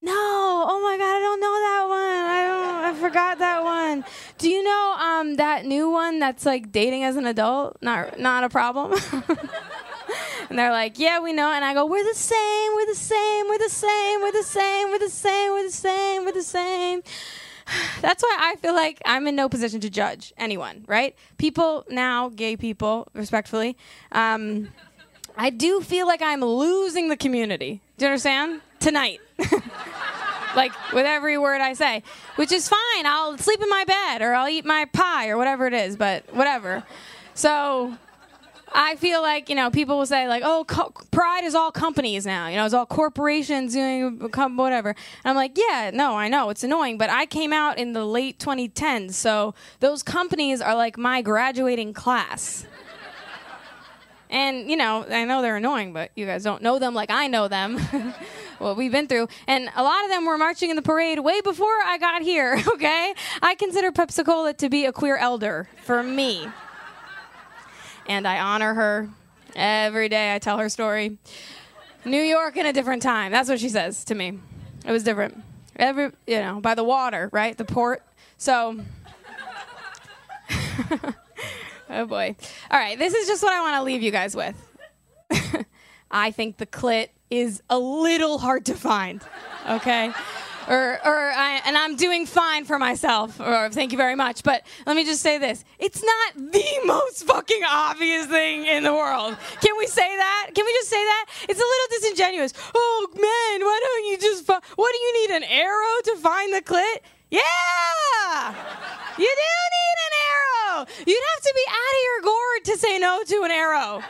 no, 0.00 0.12
oh 0.14 0.80
my 0.84 0.96
god, 0.96 1.16
I 1.16 1.18
don't 1.18 1.40
know 1.40 1.52
that 1.58 1.86
one. 1.88 2.30
I 2.30 2.46
don't 2.46 2.84
I 2.84 3.00
forgot 3.00 3.38
that 3.40 3.64
one. 3.64 4.04
Do 4.38 4.48
you 4.48 4.62
know 4.62 4.96
um 5.00 5.34
that 5.34 5.64
new 5.64 5.90
one 5.90 6.20
that's 6.20 6.46
like 6.46 6.70
dating 6.70 7.02
as 7.02 7.16
an 7.16 7.26
adult? 7.26 7.76
Not 7.82 8.20
not 8.20 8.44
a 8.44 8.48
problem. 8.48 8.92
and 10.48 10.56
they're 10.56 10.70
like, 10.70 11.00
Yeah, 11.00 11.18
we 11.18 11.32
know 11.32 11.50
and 11.50 11.64
I 11.64 11.74
go, 11.74 11.84
We're 11.84 12.04
the 12.04 12.14
same, 12.14 12.74
we're 12.76 12.86
the 12.86 12.94
same, 12.94 13.48
we're 13.48 13.58
the 13.58 13.68
same, 13.68 14.20
we're 14.20 14.30
the 14.30 14.44
same, 14.44 14.90
we're 14.90 14.98
the 15.00 15.10
same, 15.10 15.52
we're 15.52 15.64
the 15.64 15.72
same, 15.72 16.24
we're 16.24 16.32
the 16.32 16.42
same. 16.42 17.02
That's 18.00 18.22
why 18.22 18.36
I 18.40 18.56
feel 18.56 18.74
like 18.74 19.00
I'm 19.04 19.26
in 19.26 19.36
no 19.36 19.48
position 19.48 19.80
to 19.80 19.90
judge 19.90 20.32
anyone, 20.36 20.84
right? 20.86 21.14
People 21.38 21.84
now, 21.88 22.28
gay 22.28 22.56
people, 22.56 23.08
respectfully, 23.14 23.76
um, 24.12 24.68
I 25.36 25.50
do 25.50 25.80
feel 25.80 26.06
like 26.06 26.20
I'm 26.22 26.42
losing 26.42 27.08
the 27.08 27.16
community. 27.16 27.80
Do 27.96 28.04
you 28.04 28.10
understand? 28.10 28.60
Tonight. 28.80 29.20
like 30.56 30.72
with 30.92 31.06
every 31.06 31.38
word 31.38 31.60
I 31.60 31.72
say, 31.72 32.02
which 32.36 32.52
is 32.52 32.68
fine. 32.68 33.06
I'll 33.06 33.38
sleep 33.38 33.62
in 33.62 33.68
my 33.68 33.84
bed 33.84 34.22
or 34.22 34.34
I'll 34.34 34.48
eat 34.48 34.64
my 34.64 34.86
pie 34.92 35.28
or 35.28 35.38
whatever 35.38 35.66
it 35.66 35.74
is, 35.74 35.96
but 35.96 36.34
whatever. 36.34 36.82
So 37.34 37.96
I 38.74 38.96
feel 38.96 39.22
like 39.22 39.48
you 39.48 39.54
know 39.54 39.70
people 39.70 39.98
will 39.98 40.06
say 40.06 40.28
like, 40.28 40.42
"Oh, 40.44 40.64
co- 40.66 40.92
pride 41.10 41.44
is 41.44 41.54
all 41.54 41.70
companies 41.70 42.26
now. 42.26 42.48
You 42.48 42.56
know, 42.56 42.64
it's 42.64 42.74
all 42.74 42.86
corporations 42.86 43.74
doing 43.74 44.18
whatever." 44.18 44.90
And 44.90 44.96
I'm 45.24 45.36
like, 45.36 45.56
"Yeah, 45.56 45.90
no, 45.92 46.16
I 46.16 46.28
know 46.28 46.50
it's 46.50 46.64
annoying, 46.64 46.98
but 46.98 47.10
I 47.10 47.26
came 47.26 47.52
out 47.52 47.78
in 47.78 47.92
the 47.92 48.04
late 48.04 48.38
2010s, 48.38 49.14
so 49.14 49.54
those 49.80 50.02
companies 50.02 50.60
are 50.60 50.74
like 50.74 50.96
my 50.96 51.22
graduating 51.22 51.92
class." 51.92 52.66
And 54.30 54.70
you 54.70 54.76
know, 54.76 55.04
I 55.10 55.24
know 55.24 55.42
they're 55.42 55.56
annoying, 55.56 55.92
but 55.92 56.10
you 56.14 56.24
guys 56.24 56.42
don't 56.42 56.62
know 56.62 56.78
them 56.78 56.94
like 56.94 57.10
I 57.10 57.26
know 57.26 57.48
them. 57.48 57.78
what 58.58 58.76
we've 58.76 58.92
been 58.92 59.08
through. 59.08 59.28
And 59.46 59.68
a 59.74 59.82
lot 59.82 60.04
of 60.04 60.10
them 60.10 60.24
were 60.24 60.38
marching 60.38 60.70
in 60.70 60.76
the 60.76 60.82
parade 60.82 61.18
way 61.18 61.40
before 61.40 61.74
I 61.84 61.98
got 61.98 62.22
here, 62.22 62.62
okay? 62.68 63.12
I 63.42 63.56
consider 63.56 63.90
Pepsi 63.92 64.24
Cola 64.24 64.54
to 64.54 64.68
be 64.70 64.86
a 64.86 64.92
queer 64.92 65.16
elder 65.16 65.68
for 65.82 66.02
me 66.02 66.46
and 68.08 68.26
I 68.26 68.40
honor 68.40 68.74
her 68.74 69.08
every 69.54 70.08
day. 70.08 70.34
I 70.34 70.38
tell 70.38 70.58
her 70.58 70.68
story. 70.68 71.18
New 72.04 72.22
York 72.22 72.56
in 72.56 72.66
a 72.66 72.72
different 72.72 73.02
time. 73.02 73.32
That's 73.32 73.48
what 73.48 73.60
she 73.60 73.68
says 73.68 74.04
to 74.06 74.14
me. 74.14 74.38
It 74.84 74.90
was 74.90 75.04
different. 75.04 75.42
Every, 75.76 76.10
you 76.26 76.40
know, 76.40 76.60
by 76.60 76.74
the 76.74 76.84
water, 76.84 77.28
right? 77.32 77.56
The 77.56 77.64
port. 77.64 78.02
So, 78.36 78.80
oh 81.90 82.06
boy. 82.06 82.36
All 82.70 82.78
right, 82.78 82.98
this 82.98 83.14
is 83.14 83.26
just 83.26 83.42
what 83.42 83.52
I 83.52 83.60
want 83.60 83.76
to 83.76 83.82
leave 83.82 84.02
you 84.02 84.10
guys 84.10 84.34
with. 84.34 84.56
I 86.10 86.30
think 86.30 86.58
the 86.58 86.66
clit 86.66 87.08
is 87.30 87.62
a 87.70 87.78
little 87.78 88.38
hard 88.38 88.66
to 88.66 88.74
find. 88.74 89.22
Okay? 89.68 90.12
Or, 90.68 90.98
or 91.04 91.30
I, 91.32 91.60
and 91.66 91.76
I'm 91.76 91.96
doing 91.96 92.26
fine 92.26 92.64
for 92.64 92.78
myself, 92.78 93.40
or 93.40 93.68
thank 93.70 93.92
you 93.92 93.98
very 93.98 94.14
much. 94.14 94.42
But 94.42 94.64
let 94.86 94.96
me 94.96 95.04
just 95.04 95.22
say 95.22 95.38
this: 95.38 95.64
it's 95.78 96.02
not 96.02 96.34
the 96.52 96.80
most 96.84 97.24
fucking 97.24 97.62
obvious 97.68 98.26
thing 98.26 98.66
in 98.66 98.82
the 98.84 98.92
world. 98.92 99.36
Can 99.60 99.76
we 99.78 99.86
say 99.86 100.16
that? 100.16 100.50
Can 100.54 100.64
we 100.64 100.72
just 100.72 100.88
say 100.88 101.02
that? 101.02 101.26
It's 101.48 101.60
a 101.60 101.62
little 101.62 102.00
disingenuous. 102.00 102.52
Oh 102.74 103.08
man, 103.14 103.66
why 103.66 103.80
don't 103.82 104.06
you 104.10 104.18
just? 104.18 104.46
Fi- 104.46 104.60
what 104.76 104.92
do 104.92 104.98
you 104.98 105.28
need 105.28 105.36
an 105.36 105.44
arrow 105.44 106.00
to 106.04 106.16
find 106.16 106.54
the 106.54 106.62
clit? 106.62 106.98
Yeah, 107.30 108.54
you 109.18 109.24
do 109.24 109.58
need 109.78 109.96
an 110.06 110.14
arrow. 110.30 110.86
You'd 111.06 111.24
have 111.34 111.42
to 111.44 111.52
be 111.54 111.64
out 111.68 111.94
of 111.96 112.02
your 112.04 112.22
gourd 112.22 112.64
to 112.64 112.78
say 112.78 112.98
no 112.98 113.22
to 113.26 113.42
an 113.44 113.50
arrow. 113.50 114.02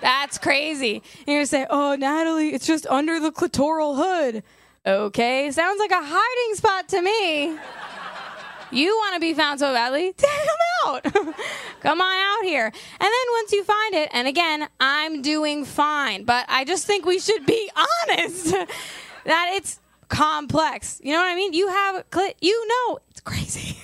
That's 0.00 0.38
crazy. 0.38 1.02
And 1.20 1.28
you're 1.28 1.36
gonna 1.38 1.46
say, 1.46 1.66
"Oh, 1.70 1.94
Natalie, 1.94 2.52
it's 2.52 2.66
just 2.66 2.86
under 2.88 3.20
the 3.20 3.30
clitoral 3.30 3.96
hood." 3.96 4.42
Okay, 4.86 5.50
sounds 5.50 5.78
like 5.78 5.92
a 5.92 6.02
hiding 6.02 6.54
spot 6.56 6.88
to 6.88 7.00
me. 7.00 7.58
You 8.70 8.94
want 8.96 9.14
to 9.14 9.20
be 9.20 9.32
found 9.32 9.58
so 9.58 9.72
badly? 9.72 10.10
Them 10.18 10.28
out. 10.84 11.04
Come 11.80 12.02
on 12.02 12.16
out 12.16 12.44
here. 12.44 12.66
And 12.66 12.72
then 13.00 13.26
once 13.32 13.52
you 13.52 13.64
find 13.64 13.94
it, 13.94 14.10
and 14.12 14.28
again, 14.28 14.68
I'm 14.80 15.22
doing 15.22 15.64
fine, 15.64 16.24
but 16.24 16.44
I 16.50 16.64
just 16.66 16.86
think 16.86 17.06
we 17.06 17.18
should 17.18 17.46
be 17.46 17.70
honest 18.10 18.52
that 19.24 19.52
it's 19.54 19.80
complex. 20.08 21.00
You 21.02 21.12
know 21.12 21.20
what 21.20 21.30
I 21.30 21.34
mean? 21.34 21.54
You 21.54 21.68
have 21.68 22.10
clit, 22.10 22.34
you 22.42 22.68
know 22.68 22.98
it's 23.10 23.20
crazy. 23.20 23.78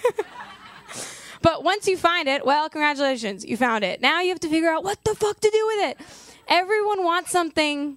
but 1.40 1.64
once 1.64 1.88
you 1.88 1.96
find 1.96 2.28
it, 2.28 2.44
well, 2.44 2.68
congratulations, 2.68 3.42
you 3.42 3.56
found 3.56 3.84
it. 3.84 4.02
Now 4.02 4.20
you 4.20 4.28
have 4.28 4.40
to 4.40 4.50
figure 4.50 4.68
out 4.68 4.84
what 4.84 5.02
the 5.04 5.14
fuck 5.14 5.40
to 5.40 5.50
do 5.50 5.66
with 5.66 5.90
it. 5.90 6.00
Everyone 6.46 7.04
wants 7.04 7.30
something 7.30 7.96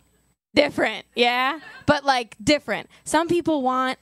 different, 0.54 1.06
yeah? 1.16 1.60
But 1.86 2.06
like 2.06 2.36
different. 2.44 2.90
Some 3.04 3.28
people 3.28 3.62
want 3.62 3.98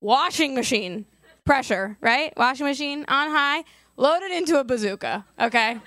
washing 0.00 0.54
machine 0.54 1.06
pressure, 1.44 1.96
right? 2.00 2.32
Washing 2.36 2.66
machine 2.66 3.04
on 3.08 3.30
high, 3.30 3.64
loaded 3.96 4.30
into 4.30 4.58
a 4.58 4.64
bazooka, 4.64 5.24
okay? 5.40 5.78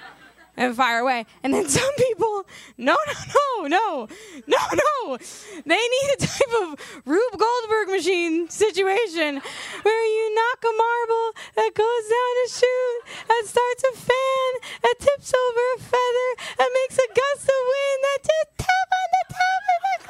And 0.57 0.75
fire 0.75 0.99
away. 0.99 1.25
And 1.43 1.53
then 1.53 1.67
some 1.67 1.93
people, 1.97 2.45
no, 2.77 2.95
no, 3.07 3.67
no, 3.67 3.67
no, 3.67 4.07
no, 4.47 4.57
no. 4.73 5.17
They 5.65 5.75
need 5.75 6.09
a 6.13 6.17
type 6.17 6.53
of 6.63 7.01
Rube 7.05 7.37
Goldberg 7.37 7.89
machine 7.89 8.49
situation 8.49 9.41
where 9.83 10.05
you 10.05 10.35
knock 10.35 10.63
a 10.63 10.73
marble 10.77 11.27
that 11.55 11.71
goes 11.73 12.03
down 12.09 12.33
a 12.45 12.47
chute 12.49 13.03
and 13.29 13.47
starts 13.47 13.83
a 13.83 13.97
fan 13.97 14.51
that 14.83 14.95
tips 14.99 15.33
over 15.33 15.61
a 15.75 15.79
feather 15.79 16.29
and 16.59 16.69
makes 16.83 16.97
a 16.97 17.07
gust 17.07 17.49
of 17.49 17.61
wind 17.73 17.99
that 18.03 18.19
just 18.23 18.57
tap 18.57 18.89
on 19.01 19.09
the 19.15 19.25
top 19.35 19.63
of 19.73 19.79
the 19.83 20.05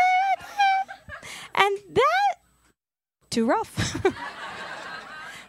And 1.64 1.96
that, 1.96 2.36
too 3.30 3.46
rough. 3.46 3.98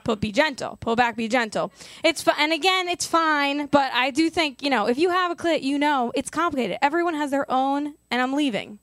but 0.07 0.21
be 0.21 0.31
gentle. 0.33 0.77
Pull 0.81 0.97
back, 0.97 1.17
be 1.17 1.29
gentle. 1.29 1.73
It's 2.05 2.27
and 2.39 2.53
again, 2.53 2.89
it's 2.89 3.07
fine, 3.07 3.67
but 3.67 3.93
I 3.93 4.11
do 4.11 4.31
think 4.31 4.63
you 4.63 4.71
know 4.71 4.87
if 4.87 4.97
you 4.99 5.11
have 5.11 5.31
a 5.33 5.35
clit, 5.35 5.63
you 5.63 5.79
know 5.79 6.13
it's 6.15 6.31
complicated. 6.31 6.79
Everyone 6.81 7.15
has 7.15 7.31
their 7.31 7.51
own, 7.51 7.95
and 8.11 8.23
I'm 8.23 8.33
leaving. 8.33 8.79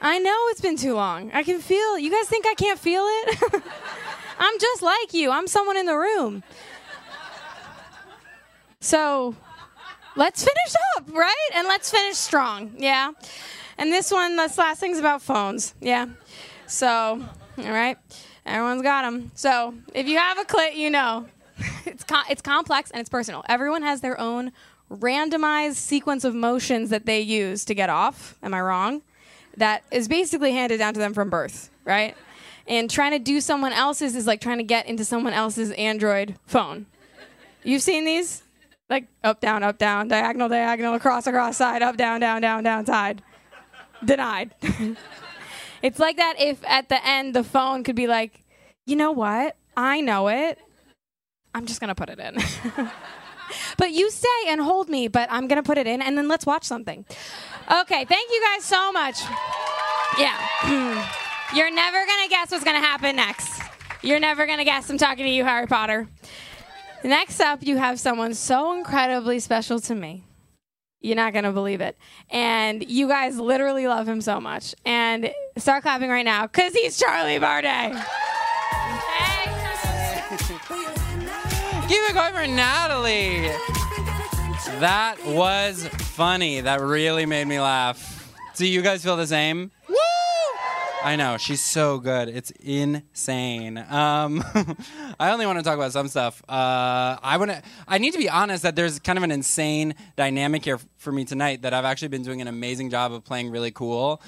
I 0.00 0.18
know 0.18 0.36
it's 0.48 0.60
been 0.60 0.76
too 0.76 0.94
long. 0.94 1.30
I 1.32 1.42
can 1.42 1.60
feel. 1.60 1.98
You 1.98 2.10
guys 2.10 2.28
think 2.28 2.46
I 2.46 2.54
can't 2.54 2.78
feel 2.78 3.04
it? 3.04 3.62
I'm 4.38 4.58
just 4.58 4.82
like 4.82 5.14
you. 5.14 5.30
I'm 5.30 5.46
someone 5.46 5.76
in 5.76 5.86
the 5.86 5.96
room. 5.96 6.42
So, 8.80 9.36
let's 10.16 10.42
finish 10.42 10.74
up, 10.96 11.08
right? 11.14 11.48
And 11.54 11.68
let's 11.68 11.88
finish 11.88 12.16
strong. 12.16 12.72
Yeah. 12.78 13.12
And 13.78 13.92
this 13.92 14.10
one, 14.10 14.34
this 14.34 14.58
last 14.58 14.80
thing's 14.80 14.98
about 14.98 15.22
phones. 15.22 15.74
Yeah. 15.80 16.06
So, 16.66 17.24
all 17.58 17.70
right. 17.70 17.96
Everyone's 18.44 18.82
got 18.82 19.02
them. 19.02 19.30
So 19.34 19.74
if 19.94 20.08
you 20.08 20.18
have 20.18 20.38
a 20.38 20.44
clit, 20.44 20.76
you 20.76 20.90
know 20.90 21.26
it's 21.86 22.04
it's 22.28 22.42
complex 22.42 22.90
and 22.90 23.00
it's 23.00 23.10
personal. 23.10 23.44
Everyone 23.48 23.82
has 23.82 24.00
their 24.00 24.18
own 24.20 24.52
randomized 24.90 25.76
sequence 25.76 26.24
of 26.24 26.34
motions 26.34 26.90
that 26.90 27.06
they 27.06 27.20
use 27.20 27.64
to 27.66 27.74
get 27.74 27.88
off. 27.88 28.36
Am 28.42 28.52
I 28.54 28.60
wrong? 28.60 29.02
That 29.56 29.84
is 29.90 30.08
basically 30.08 30.52
handed 30.52 30.78
down 30.78 30.94
to 30.94 31.00
them 31.00 31.14
from 31.14 31.30
birth, 31.30 31.70
right? 31.84 32.16
And 32.66 32.90
trying 32.90 33.12
to 33.12 33.18
do 33.18 33.40
someone 33.40 33.72
else's 33.72 34.14
is 34.14 34.26
like 34.26 34.40
trying 34.40 34.58
to 34.58 34.64
get 34.64 34.86
into 34.86 35.04
someone 35.04 35.32
else's 35.32 35.70
Android 35.72 36.36
phone. 36.46 36.86
You've 37.64 37.82
seen 37.82 38.04
these? 38.04 38.42
Like 38.88 39.06
up, 39.24 39.40
down, 39.40 39.62
up, 39.62 39.78
down, 39.78 40.08
diagonal, 40.08 40.48
diagonal, 40.48 40.94
across, 40.94 41.26
across, 41.26 41.56
side, 41.56 41.82
up, 41.82 41.96
down, 41.96 42.20
down, 42.20 42.42
down, 42.42 42.62
down, 42.62 42.86
side. 42.86 43.22
Denied. 44.04 44.54
It's 45.82 45.98
like 45.98 46.16
that 46.16 46.36
if 46.38 46.62
at 46.64 46.88
the 46.88 47.04
end 47.06 47.34
the 47.34 47.44
phone 47.44 47.84
could 47.84 47.96
be 47.96 48.06
like, 48.06 48.44
you 48.86 48.96
know 48.96 49.12
what? 49.12 49.56
I 49.76 50.00
know 50.00 50.28
it. 50.28 50.58
I'm 51.54 51.66
just 51.66 51.80
going 51.80 51.88
to 51.88 51.94
put 51.94 52.08
it 52.08 52.18
in. 52.18 52.36
but 53.76 53.92
you 53.92 54.10
stay 54.10 54.28
and 54.48 54.60
hold 54.60 54.88
me, 54.88 55.08
but 55.08 55.28
I'm 55.30 55.48
going 55.48 55.62
to 55.62 55.66
put 55.66 55.78
it 55.78 55.86
in 55.86 56.00
and 56.00 56.16
then 56.16 56.28
let's 56.28 56.46
watch 56.46 56.64
something. 56.64 57.04
Okay, 57.70 58.04
thank 58.04 58.30
you 58.30 58.42
guys 58.52 58.64
so 58.64 58.92
much. 58.92 59.20
Yeah. 60.18 60.36
You're 61.54 61.70
never 61.70 62.06
going 62.06 62.24
to 62.24 62.28
guess 62.30 62.50
what's 62.50 62.64
going 62.64 62.80
to 62.80 62.86
happen 62.86 63.16
next. 63.16 63.60
You're 64.02 64.20
never 64.20 64.46
going 64.46 64.58
to 64.58 64.64
guess 64.64 64.88
I'm 64.88 64.98
talking 64.98 65.26
to 65.26 65.30
you, 65.30 65.44
Harry 65.44 65.66
Potter. 65.66 66.08
Next 67.04 67.40
up, 67.40 67.62
you 67.62 67.76
have 67.76 68.00
someone 68.00 68.34
so 68.34 68.76
incredibly 68.76 69.38
special 69.38 69.80
to 69.80 69.94
me. 69.94 70.24
You're 71.02 71.16
not 71.16 71.32
going 71.32 71.44
to 71.44 71.52
believe 71.52 71.80
it. 71.80 71.96
And 72.30 72.88
you 72.88 73.08
guys 73.08 73.38
literally 73.38 73.86
love 73.86 74.08
him 74.08 74.20
so 74.20 74.40
much. 74.40 74.74
And 74.84 75.32
start 75.58 75.82
clapping 75.82 76.10
right 76.10 76.24
now 76.24 76.46
because 76.46 76.72
he's 76.72 76.98
Charlie 76.98 77.38
Bardey. 77.38 77.68
Keep 81.88 82.00
it 82.08 82.14
going 82.14 82.32
for 82.32 82.46
Natalie. 82.46 83.50
That 84.80 85.16
was 85.26 85.86
funny. 85.88 86.60
That 86.60 86.80
really 86.80 87.26
made 87.26 87.46
me 87.46 87.60
laugh. 87.60 88.32
Do 88.56 88.66
you 88.66 88.80
guys 88.82 89.02
feel 89.02 89.16
the 89.16 89.26
same? 89.26 89.70
Woo! 89.88 89.96
I 91.04 91.16
know 91.16 91.36
she's 91.36 91.60
so 91.60 91.98
good. 91.98 92.28
It's 92.28 92.52
insane. 92.52 93.76
Um, 93.76 94.44
I 95.18 95.32
only 95.32 95.46
want 95.46 95.58
to 95.58 95.64
talk 95.64 95.74
about 95.74 95.92
some 95.92 96.06
stuff. 96.06 96.42
Uh, 96.48 97.18
I 97.20 97.36
want 97.38 97.50
to. 97.50 97.62
I 97.88 97.98
need 97.98 98.12
to 98.12 98.18
be 98.18 98.28
honest 98.28 98.62
that 98.62 98.76
there's 98.76 99.00
kind 99.00 99.16
of 99.16 99.24
an 99.24 99.32
insane 99.32 99.94
dynamic 100.16 100.64
here 100.64 100.78
for 100.98 101.10
me 101.10 101.24
tonight. 101.24 101.62
That 101.62 101.74
I've 101.74 101.84
actually 101.84 102.08
been 102.08 102.22
doing 102.22 102.40
an 102.40 102.46
amazing 102.46 102.90
job 102.90 103.12
of 103.12 103.24
playing 103.24 103.50
really 103.50 103.72
cool, 103.72 104.22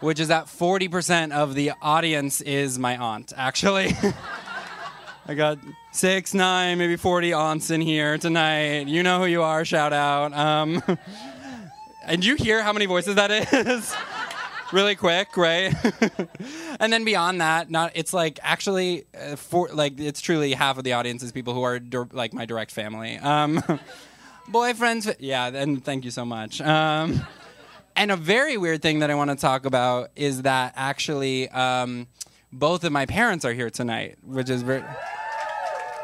which 0.00 0.18
is 0.18 0.28
that 0.28 0.46
40% 0.46 1.30
of 1.30 1.54
the 1.54 1.72
audience 1.80 2.40
is 2.40 2.78
my 2.78 2.96
aunt. 2.96 3.32
Actually. 3.36 3.92
I 5.28 5.34
got 5.34 5.58
six, 5.92 6.34
nine, 6.34 6.78
maybe 6.78 6.96
40 6.96 7.34
aunts 7.34 7.70
in 7.70 7.80
here 7.80 8.18
tonight. 8.18 8.88
You 8.88 9.04
know 9.04 9.20
who 9.20 9.26
you 9.26 9.42
are. 9.42 9.64
Shout 9.64 9.92
out. 9.92 10.32
Um, 10.32 10.82
and 12.04 12.24
you 12.24 12.34
hear 12.34 12.64
how 12.64 12.72
many 12.72 12.86
voices 12.86 13.14
that 13.14 13.30
is? 13.30 13.94
Really 14.72 14.94
quick, 14.94 15.36
right? 15.36 15.74
and 16.80 16.92
then 16.92 17.04
beyond 17.04 17.40
that, 17.40 17.70
not 17.70 17.92
it's 17.94 18.12
like 18.12 18.38
actually 18.42 19.04
uh, 19.14 19.36
for 19.36 19.68
like 19.68 19.98
it's 19.98 20.20
truly 20.20 20.52
half 20.52 20.78
of 20.78 20.84
the 20.84 20.92
audience 20.92 21.22
is 21.22 21.32
people 21.32 21.54
who 21.54 21.62
are 21.62 21.78
dir- 21.78 22.08
like 22.12 22.32
my 22.32 22.44
direct 22.44 22.70
family. 22.70 23.18
Um, 23.18 23.62
boyfriends, 24.50 25.14
yeah. 25.18 25.46
And 25.48 25.84
thank 25.84 26.04
you 26.04 26.10
so 26.10 26.24
much. 26.24 26.60
Um, 26.60 27.26
and 27.96 28.10
a 28.10 28.16
very 28.16 28.56
weird 28.56 28.82
thing 28.82 29.00
that 29.00 29.10
I 29.10 29.14
want 29.14 29.30
to 29.30 29.36
talk 29.36 29.66
about 29.66 30.10
is 30.16 30.42
that 30.42 30.72
actually 30.76 31.48
um, 31.50 32.06
both 32.52 32.84
of 32.84 32.92
my 32.92 33.06
parents 33.06 33.44
are 33.44 33.52
here 33.52 33.70
tonight, 33.70 34.18
which 34.24 34.48
is 34.48 34.62
very 34.62 34.84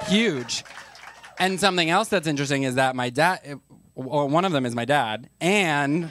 huge. 0.07 0.65
And 1.39 1.61
something 1.61 1.91
else 1.91 2.09
that's 2.09 2.27
interesting 2.27 2.63
is 2.63 2.77
that 2.77 2.97
my 2.97 3.11
dad, 3.11 3.61
well, 3.95 4.29
one 4.29 4.45
of 4.45 4.53
them 4.53 4.65
is 4.67 4.75
my 4.75 4.85
dad, 4.85 5.29
and 5.41 6.11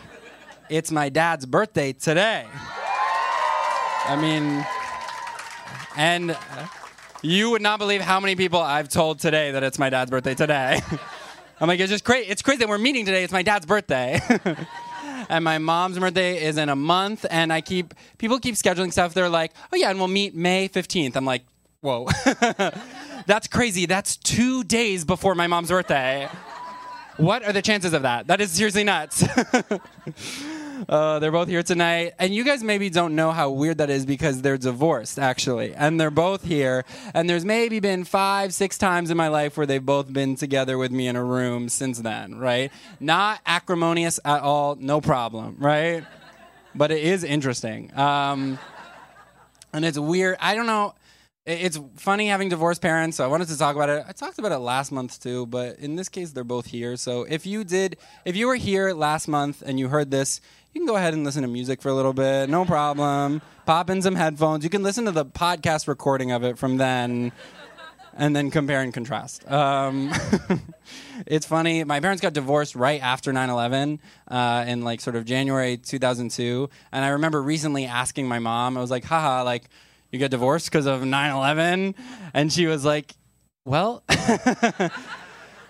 it's 0.69 0.91
my 0.91 1.09
dad's 1.09 1.45
birthday 1.45 1.93
today. 1.93 2.45
I 4.07 4.15
mean, 4.15 4.65
and 5.97 6.37
you 7.21 7.49
would 7.51 7.61
not 7.61 7.79
believe 7.79 8.01
how 8.01 8.19
many 8.19 8.35
people 8.35 8.59
I've 8.59 8.89
told 8.89 9.19
today 9.19 9.51
that 9.51 9.63
it's 9.63 9.79
my 9.79 9.89
dad's 9.89 10.11
birthday 10.11 10.35
today. 10.35 10.81
I'm 11.59 11.67
like, 11.67 11.79
it's 11.79 11.91
just 11.91 12.03
crazy. 12.03 12.29
It's 12.29 12.41
crazy 12.41 12.59
that 12.59 12.69
we're 12.69 12.77
meeting 12.77 13.05
today. 13.05 13.23
It's 13.23 13.33
my 13.33 13.43
dad's 13.43 13.65
birthday. 13.65 14.19
and 15.29 15.43
my 15.43 15.57
mom's 15.57 15.97
birthday 15.97 16.43
is 16.43 16.57
in 16.57 16.69
a 16.69 16.75
month. 16.75 17.25
And 17.29 17.51
I 17.51 17.61
keep, 17.61 17.93
people 18.17 18.39
keep 18.39 18.55
scheduling 18.55 18.91
stuff. 18.91 19.13
They're 19.13 19.29
like, 19.29 19.53
oh 19.71 19.77
yeah, 19.77 19.89
and 19.89 19.97
we'll 19.97 20.09
meet 20.09 20.35
May 20.35 20.67
15th. 20.67 21.15
I'm 21.15 21.25
like, 21.25 21.45
whoa. 21.81 22.07
That's 23.25 23.47
crazy. 23.47 23.85
That's 23.85 24.17
two 24.17 24.63
days 24.63 25.05
before 25.05 25.33
my 25.33 25.47
mom's 25.47 25.69
birthday. 25.69 26.27
What 27.17 27.45
are 27.45 27.53
the 27.53 27.61
chances 27.61 27.93
of 27.93 28.01
that? 28.01 28.27
That 28.27 28.41
is 28.41 28.51
seriously 28.51 28.83
nuts. 28.83 29.23
uh, 30.89 31.19
they're 31.19 31.31
both 31.31 31.47
here 31.47 31.63
tonight. 31.63 32.13
And 32.19 32.35
you 32.35 32.43
guys 32.43 32.61
maybe 32.61 32.89
don't 32.89 33.15
know 33.15 33.31
how 33.31 33.51
weird 33.51 33.77
that 33.77 33.89
is 33.89 34.05
because 34.05 34.41
they're 34.41 34.57
divorced, 34.57 35.17
actually. 35.17 35.73
And 35.73 35.99
they're 35.99 36.11
both 36.11 36.43
here. 36.43 36.83
And 37.13 37.29
there's 37.29 37.45
maybe 37.45 37.79
been 37.79 38.03
five, 38.03 38.53
six 38.53 38.77
times 38.77 39.11
in 39.11 39.17
my 39.17 39.29
life 39.29 39.55
where 39.55 39.65
they've 39.65 39.85
both 39.85 40.11
been 40.11 40.35
together 40.35 40.77
with 40.77 40.91
me 40.91 41.07
in 41.07 41.15
a 41.15 41.23
room 41.23 41.69
since 41.69 41.99
then, 41.99 42.35
right? 42.37 42.69
Not 42.99 43.39
acrimonious 43.45 44.19
at 44.25 44.41
all, 44.41 44.75
no 44.75 44.99
problem, 44.99 45.55
right? 45.59 46.03
But 46.73 46.91
it 46.91 47.01
is 47.01 47.23
interesting. 47.23 47.97
Um, 47.97 48.59
and 49.71 49.85
it's 49.85 49.97
weird. 49.97 50.35
I 50.41 50.53
don't 50.53 50.67
know. 50.67 50.95
It's 51.45 51.79
funny 51.97 52.29
having 52.29 52.49
divorced 52.49 52.81
parents, 52.81 53.17
so 53.17 53.23
I 53.23 53.27
wanted 53.27 53.49
to 53.49 53.57
talk 53.57 53.75
about 53.75 53.87
it. 53.87 54.03
I 54.07 54.13
talked 54.13 54.39
about 54.39 54.51
it 54.51 54.57
last 54.57 54.91
month 54.91 55.21
too, 55.21 55.45
but 55.45 55.77
in 55.77 55.95
this 55.95 56.09
case, 56.09 56.31
they're 56.31 56.43
both 56.43 56.65
here. 56.65 56.97
So 56.97 57.21
if 57.21 57.45
you 57.45 57.63
did, 57.63 57.97
if 58.25 58.35
you 58.35 58.47
were 58.47 58.55
here 58.55 58.93
last 58.93 59.27
month 59.27 59.61
and 59.63 59.79
you 59.79 59.89
heard 59.89 60.09
this, 60.09 60.41
you 60.73 60.81
can 60.81 60.87
go 60.87 60.95
ahead 60.95 61.13
and 61.13 61.23
listen 61.23 61.43
to 61.43 61.47
music 61.47 61.83
for 61.83 61.89
a 61.89 61.93
little 61.93 62.13
bit, 62.13 62.49
no 62.49 62.65
problem. 62.65 63.43
Pop 63.67 63.91
in 63.91 64.01
some 64.01 64.15
headphones. 64.15 64.63
You 64.63 64.71
can 64.71 64.81
listen 64.81 65.05
to 65.05 65.11
the 65.11 65.23
podcast 65.23 65.87
recording 65.87 66.31
of 66.31 66.43
it 66.43 66.57
from 66.57 66.77
then. 66.77 67.31
and 68.17 68.35
then 68.35 68.49
compare 68.49 68.81
and 68.81 68.91
contrast. 68.91 69.47
Um, 69.51 70.11
it's 71.27 71.45
funny. 71.45 71.83
My 71.83 71.99
parents 71.99 72.21
got 72.21 72.33
divorced 72.33 72.73
right 72.73 73.01
after 73.03 73.31
9/11 73.31 73.99
uh, 74.29 74.65
in 74.67 74.83
like 74.83 74.99
sort 74.99 75.15
of 75.15 75.25
January 75.25 75.77
2002, 75.77 76.69
and 76.91 77.05
I 77.05 77.09
remember 77.09 77.41
recently 77.43 77.85
asking 77.85 78.27
my 78.27 78.39
mom. 78.39 78.77
I 78.77 78.81
was 78.81 78.89
like, 78.89 79.03
"Haha, 79.03 79.43
like 79.43 79.69
you 80.15 80.19
get 80.19 80.31
divorced 80.31 80.71
because 80.71 80.85
of 80.85 81.01
9/11," 81.01 81.93
and 82.33 82.51
she 82.51 82.65
was 82.65 82.85
like, 82.85 83.13
"Well." 83.65 84.03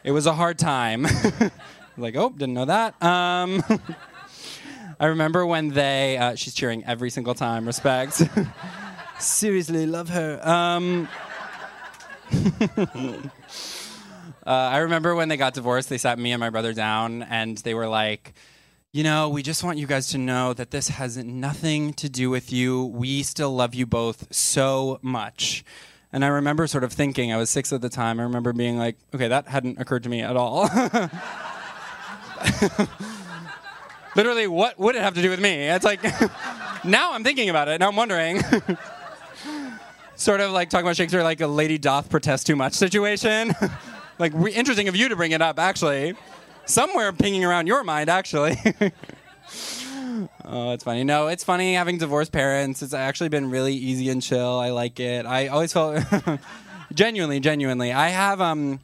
it 0.06 0.12
was 0.12 0.28
a 0.28 0.34
hard 0.34 0.58
time. 0.58 1.08
like, 1.98 2.16
oh, 2.16 2.30
didn't 2.30 2.54
know 2.54 2.66
that. 2.66 3.02
Um, 3.04 3.64
I 5.00 5.08
remember 5.08 5.46
when 5.46 5.70
they, 5.70 6.18
uh, 6.18 6.36
she's 6.36 6.54
cheering 6.54 6.86
every 6.86 7.10
single 7.10 7.34
time, 7.34 7.66
respect. 7.66 8.22
Seriously, 9.20 9.86
love 9.88 10.10
her. 10.10 10.40
Um, 10.48 11.10
uh, 12.32 12.90
I 14.46 14.78
remember 14.78 15.16
when 15.16 15.28
they 15.28 15.38
got 15.38 15.54
divorced, 15.54 15.90
they 15.90 15.98
sat 15.98 16.20
me 16.20 16.32
and 16.32 16.40
my 16.40 16.52
brother 16.52 16.72
down 16.72 17.24
and 17.24 17.58
they 17.58 17.74
were 17.74 17.88
like, 17.88 18.34
you 18.96 19.04
know, 19.04 19.28
we 19.28 19.44
just 19.44 19.62
want 19.62 19.78
you 19.78 19.86
guys 19.86 20.08
to 20.08 20.18
know 20.18 20.54
that 20.54 20.72
this 20.72 20.88
has 20.88 21.18
nothing 21.18 21.92
to 21.96 22.08
do 22.08 22.30
with 22.30 22.54
you. 22.54 22.86
We 22.86 23.24
still 23.24 23.54
love 23.54 23.76
you 23.76 23.86
both 23.86 24.34
so 24.34 25.00
much. 25.02 25.66
And 26.14 26.24
I 26.24 26.30
remember 26.30 26.66
sort 26.66 26.86
of 26.86 26.94
thinking, 26.94 27.34
I 27.34 27.36
was 27.36 27.50
six 27.50 27.74
at 27.74 27.82
the 27.82 27.90
time, 27.90 28.22
I 28.22 28.24
remember 28.24 28.54
being 28.54 28.78
like, 28.78 28.96
okay, 29.14 29.28
that 29.28 29.50
hadn't 29.50 29.82
occurred 29.82 30.04
to 30.04 30.10
me 30.10 30.22
at 30.22 30.38
all. 30.38 30.62
Literally, 34.16 34.48
what 34.48 34.80
would 34.80 34.96
it 34.96 35.02
have 35.02 35.16
to 35.16 35.22
do 35.22 35.30
with 35.30 35.42
me? 35.42 35.68
It's 35.68 35.84
like, 35.84 36.02
now 36.86 37.12
I'm 37.12 37.26
thinking 37.26 37.50
about 37.50 37.68
it, 37.68 37.82
now 37.82 37.90
I'm 37.90 37.98
wondering. 37.98 38.42
sort 40.16 40.40
of 40.40 40.52
like 40.52 40.70
talking 40.70 40.86
about 40.86 40.96
Shakespeare 40.96 41.22
like 41.22 41.42
a 41.42 41.48
lady 41.48 41.78
doth 41.78 42.10
protest 42.10 42.48
too 42.48 42.56
much 42.56 42.72
situation. 42.72 43.54
like, 44.20 44.32
re- 44.34 44.54
interesting 44.54 44.88
of 44.88 44.96
you 44.96 45.10
to 45.10 45.18
bring 45.18 45.34
it 45.34 45.42
up, 45.42 45.60
actually. 45.60 46.16
Somewhere 46.66 47.12
pinging 47.14 47.46
around 47.46 47.68
your 47.68 47.84
mind, 47.84 48.10
actually. 48.10 48.58
Oh, 50.46 50.72
it's 50.72 50.84
funny. 50.84 51.04
No, 51.04 51.28
it's 51.28 51.44
funny 51.44 51.74
having 51.74 51.98
divorced 51.98 52.32
parents. 52.32 52.82
It's 52.82 52.94
actually 52.94 53.30
been 53.30 53.50
really 53.50 53.74
easy 53.74 54.10
and 54.10 54.22
chill. 54.22 54.60
I 54.60 54.70
like 54.70 55.00
it. 55.00 55.26
I 55.26 55.48
always 55.48 55.74
felt 55.74 56.02
genuinely, 56.94 57.40
genuinely. 57.40 57.92
I 57.92 58.10
have 58.10 58.40
um 58.40 58.80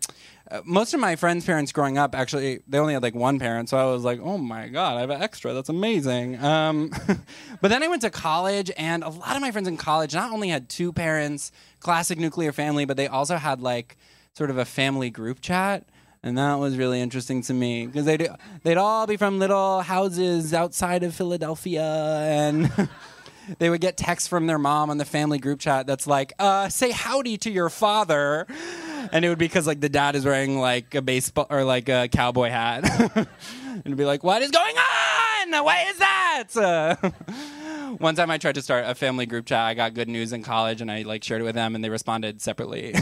most 0.65 0.93
of 0.93 0.99
my 0.99 1.15
friends' 1.15 1.45
parents 1.45 1.71
growing 1.71 1.97
up 1.97 2.13
actually 2.13 2.59
they 2.67 2.77
only 2.77 2.93
had 2.93 3.03
like 3.03 3.15
one 3.15 3.39
parent, 3.39 3.69
so 3.69 3.77
I 3.77 3.85
was 3.85 4.03
like, 4.03 4.19
oh 4.21 4.37
my 4.37 4.67
god, 4.67 4.97
I 4.97 5.01
have 5.01 5.09
an 5.09 5.21
extra. 5.21 5.53
That's 5.53 5.69
amazing. 5.69 6.43
Um, 6.43 6.91
but 7.61 7.69
then 7.69 7.83
I 7.83 7.87
went 7.87 8.01
to 8.01 8.09
college, 8.09 8.71
and 8.75 9.03
a 9.03 9.09
lot 9.09 9.35
of 9.35 9.41
my 9.41 9.51
friends 9.51 9.67
in 9.67 9.77
college 9.77 10.13
not 10.13 10.31
only 10.31 10.49
had 10.49 10.67
two 10.67 10.91
parents, 10.91 11.51
classic 11.79 12.19
nuclear 12.19 12.51
family, 12.51 12.85
but 12.85 12.97
they 12.97 13.07
also 13.07 13.37
had 13.37 13.61
like 13.61 13.97
sort 14.33 14.49
of 14.49 14.57
a 14.57 14.65
family 14.65 15.09
group 15.09 15.41
chat. 15.41 15.85
And 16.23 16.37
that 16.37 16.55
was 16.55 16.77
really 16.77 17.01
interesting 17.01 17.41
to 17.43 17.53
me 17.53 17.87
because 17.87 18.05
they'd, 18.05 18.29
they'd 18.63 18.77
all 18.77 19.07
be 19.07 19.17
from 19.17 19.39
little 19.39 19.81
houses 19.81 20.53
outside 20.53 21.01
of 21.01 21.15
Philadelphia 21.15 21.81
and 21.81 22.71
they 23.57 23.71
would 23.71 23.81
get 23.81 23.97
texts 23.97 24.27
from 24.27 24.45
their 24.45 24.59
mom 24.59 24.91
on 24.91 24.99
the 24.99 25.05
family 25.05 25.39
group 25.39 25.59
chat 25.59 25.87
that's 25.87 26.05
like, 26.05 26.33
uh, 26.37 26.69
say 26.69 26.91
howdy 26.91 27.37
to 27.37 27.49
your 27.49 27.69
father. 27.69 28.45
And 29.11 29.25
it 29.25 29.29
would 29.29 29.39
be 29.39 29.45
because 29.45 29.65
like 29.65 29.81
the 29.81 29.89
dad 29.89 30.15
is 30.15 30.23
wearing 30.23 30.59
like 30.59 30.93
a 30.93 31.01
baseball 31.01 31.47
or 31.49 31.63
like 31.63 31.89
a 31.89 32.07
cowboy 32.07 32.49
hat. 32.49 32.83
and 33.15 33.81
it'd 33.83 33.97
be 33.97 34.05
like, 34.05 34.23
what 34.23 34.43
is 34.43 34.51
going 34.51 34.75
on? 34.77 35.65
What 35.65 35.87
is 35.89 35.97
that? 35.97 37.13
One 37.97 38.15
time 38.15 38.29
I 38.29 38.37
tried 38.37 38.55
to 38.55 38.61
start 38.61 38.85
a 38.87 38.93
family 38.93 39.25
group 39.25 39.47
chat. 39.47 39.59
I 39.59 39.73
got 39.73 39.95
good 39.95 40.07
news 40.07 40.33
in 40.33 40.43
college 40.43 40.81
and 40.81 40.91
I 40.91 41.01
like 41.01 41.23
shared 41.23 41.41
it 41.41 41.45
with 41.45 41.55
them 41.55 41.73
and 41.73 41.83
they 41.83 41.89
responded 41.89 42.41
separately. 42.41 42.93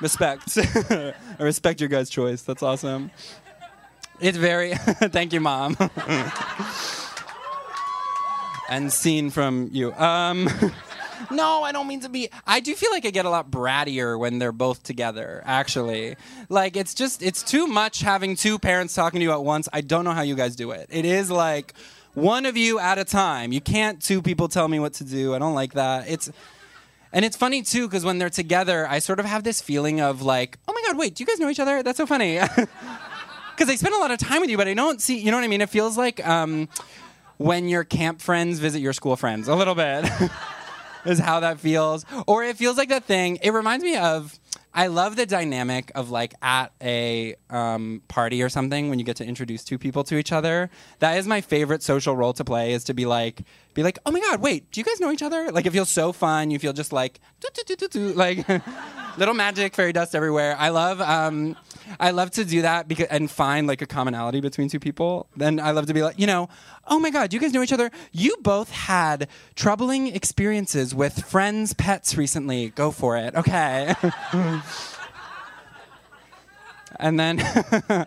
Respect. 0.00 0.58
I 0.90 1.14
respect 1.38 1.80
your 1.80 1.88
guys' 1.88 2.10
choice. 2.10 2.42
That's 2.42 2.62
awesome. 2.62 3.10
It's 4.20 4.36
very. 4.36 4.74
thank 4.74 5.32
you, 5.32 5.40
mom. 5.40 5.76
and 8.68 8.92
scene 8.92 9.30
from 9.30 9.70
you. 9.72 9.92
Um, 9.94 10.48
no, 11.30 11.62
I 11.62 11.72
don't 11.72 11.88
mean 11.88 12.00
to 12.00 12.08
be. 12.08 12.28
I 12.46 12.60
do 12.60 12.74
feel 12.74 12.90
like 12.90 13.06
I 13.06 13.10
get 13.10 13.24
a 13.24 13.30
lot 13.30 13.50
brattier 13.50 14.18
when 14.18 14.38
they're 14.38 14.52
both 14.52 14.82
together. 14.82 15.42
Actually, 15.44 16.16
like 16.48 16.76
it's 16.76 16.94
just 16.94 17.22
it's 17.22 17.42
too 17.42 17.66
much 17.66 18.00
having 18.00 18.36
two 18.36 18.58
parents 18.58 18.94
talking 18.94 19.20
to 19.20 19.24
you 19.24 19.32
at 19.32 19.42
once. 19.42 19.68
I 19.72 19.80
don't 19.80 20.04
know 20.04 20.12
how 20.12 20.22
you 20.22 20.34
guys 20.34 20.56
do 20.56 20.70
it. 20.70 20.88
It 20.90 21.04
is 21.04 21.30
like 21.30 21.74
one 22.14 22.46
of 22.46 22.56
you 22.56 22.78
at 22.78 22.98
a 22.98 23.04
time. 23.04 23.52
You 23.52 23.60
can't 23.60 24.02
two 24.02 24.22
people 24.22 24.48
tell 24.48 24.68
me 24.68 24.80
what 24.80 24.94
to 24.94 25.04
do. 25.04 25.34
I 25.34 25.38
don't 25.38 25.54
like 25.54 25.74
that. 25.74 26.08
It's 26.08 26.30
and 27.12 27.24
it's 27.24 27.36
funny 27.36 27.62
too 27.62 27.86
because 27.86 28.04
when 28.04 28.18
they're 28.18 28.30
together, 28.30 28.86
I 28.88 28.98
sort 28.98 29.20
of 29.20 29.26
have 29.26 29.44
this 29.44 29.60
feeling 29.60 30.00
of 30.00 30.22
like, 30.22 30.58
oh 30.68 30.72
my 30.72 30.82
god, 30.86 30.98
wait, 30.98 31.14
do 31.14 31.22
you 31.22 31.26
guys 31.26 31.38
know 31.38 31.48
each 31.48 31.60
other? 31.60 31.82
That's 31.82 31.98
so 31.98 32.06
funny. 32.06 32.40
Because 33.52 33.68
they 33.68 33.76
spend 33.76 33.94
a 33.94 33.98
lot 33.98 34.10
of 34.10 34.18
time 34.18 34.40
with 34.40 34.48
you, 34.48 34.56
but 34.56 34.68
I 34.68 34.72
don't 34.72 35.02
see. 35.02 35.18
You 35.18 35.30
know 35.30 35.36
what 35.36 35.44
I 35.44 35.48
mean? 35.48 35.60
It 35.60 35.68
feels 35.68 35.98
like 35.98 36.26
um, 36.26 36.66
when 37.36 37.68
your 37.68 37.84
camp 37.84 38.22
friends 38.22 38.58
visit 38.58 38.78
your 38.78 38.94
school 38.94 39.16
friends 39.16 39.48
a 39.48 39.54
little 39.54 39.74
bit. 39.74 40.10
is 41.04 41.18
how 41.18 41.40
that 41.40 41.60
feels. 41.60 42.06
Or 42.26 42.42
it 42.42 42.56
feels 42.56 42.78
like 42.78 42.88
that 42.88 43.04
thing. 43.04 43.38
It 43.42 43.50
reminds 43.50 43.84
me 43.84 43.98
of. 43.98 44.39
I 44.72 44.86
love 44.86 45.16
the 45.16 45.26
dynamic 45.26 45.90
of 45.94 46.10
like 46.10 46.34
at 46.42 46.72
a 46.80 47.34
um, 47.48 48.02
party 48.08 48.42
or 48.42 48.48
something 48.48 48.88
when 48.88 48.98
you 48.98 49.04
get 49.04 49.16
to 49.16 49.24
introduce 49.24 49.64
two 49.64 49.78
people 49.78 50.04
to 50.04 50.16
each 50.16 50.30
other. 50.30 50.70
That 51.00 51.16
is 51.18 51.26
my 51.26 51.40
favorite 51.40 51.82
social 51.82 52.14
role 52.16 52.32
to 52.34 52.44
play. 52.44 52.72
Is 52.72 52.84
to 52.84 52.94
be 52.94 53.04
like, 53.04 53.42
be 53.74 53.82
like, 53.82 53.98
oh 54.06 54.12
my 54.12 54.20
god, 54.20 54.40
wait, 54.40 54.70
do 54.70 54.80
you 54.80 54.84
guys 54.84 55.00
know 55.00 55.10
each 55.10 55.22
other? 55.22 55.50
Like 55.50 55.66
it 55.66 55.72
feels 55.72 55.90
so 55.90 56.12
fun. 56.12 56.50
You 56.50 56.58
feel 56.58 56.72
just 56.72 56.92
like, 56.92 57.20
like 57.94 58.48
little 59.18 59.34
magic, 59.34 59.74
fairy 59.74 59.92
dust 59.92 60.14
everywhere. 60.14 60.54
I 60.58 60.68
love. 60.68 61.00
Um, 61.00 61.56
I 61.98 62.10
love 62.10 62.30
to 62.32 62.44
do 62.44 62.62
that 62.62 62.88
because 62.88 63.06
and 63.06 63.30
find 63.30 63.66
like 63.66 63.82
a 63.82 63.86
commonality 63.86 64.40
between 64.40 64.68
two 64.68 64.80
people. 64.80 65.26
Then 65.36 65.60
I 65.60 65.70
love 65.72 65.86
to 65.86 65.94
be 65.94 66.02
like, 66.02 66.18
you 66.18 66.26
know, 66.26 66.48
oh 66.86 66.98
my 66.98 67.10
god, 67.10 67.32
you 67.32 67.40
guys 67.40 67.52
know 67.52 67.62
each 67.62 67.72
other. 67.72 67.90
You 68.12 68.36
both 68.42 68.70
had 68.70 69.28
troubling 69.54 70.14
experiences 70.14 70.94
with 70.94 71.24
friends' 71.24 71.74
pets 71.74 72.16
recently. 72.16 72.70
Go 72.70 72.90
for 72.90 73.16
it. 73.16 73.34
Okay. 73.34 73.94
and 77.00 77.18
then 77.18 77.40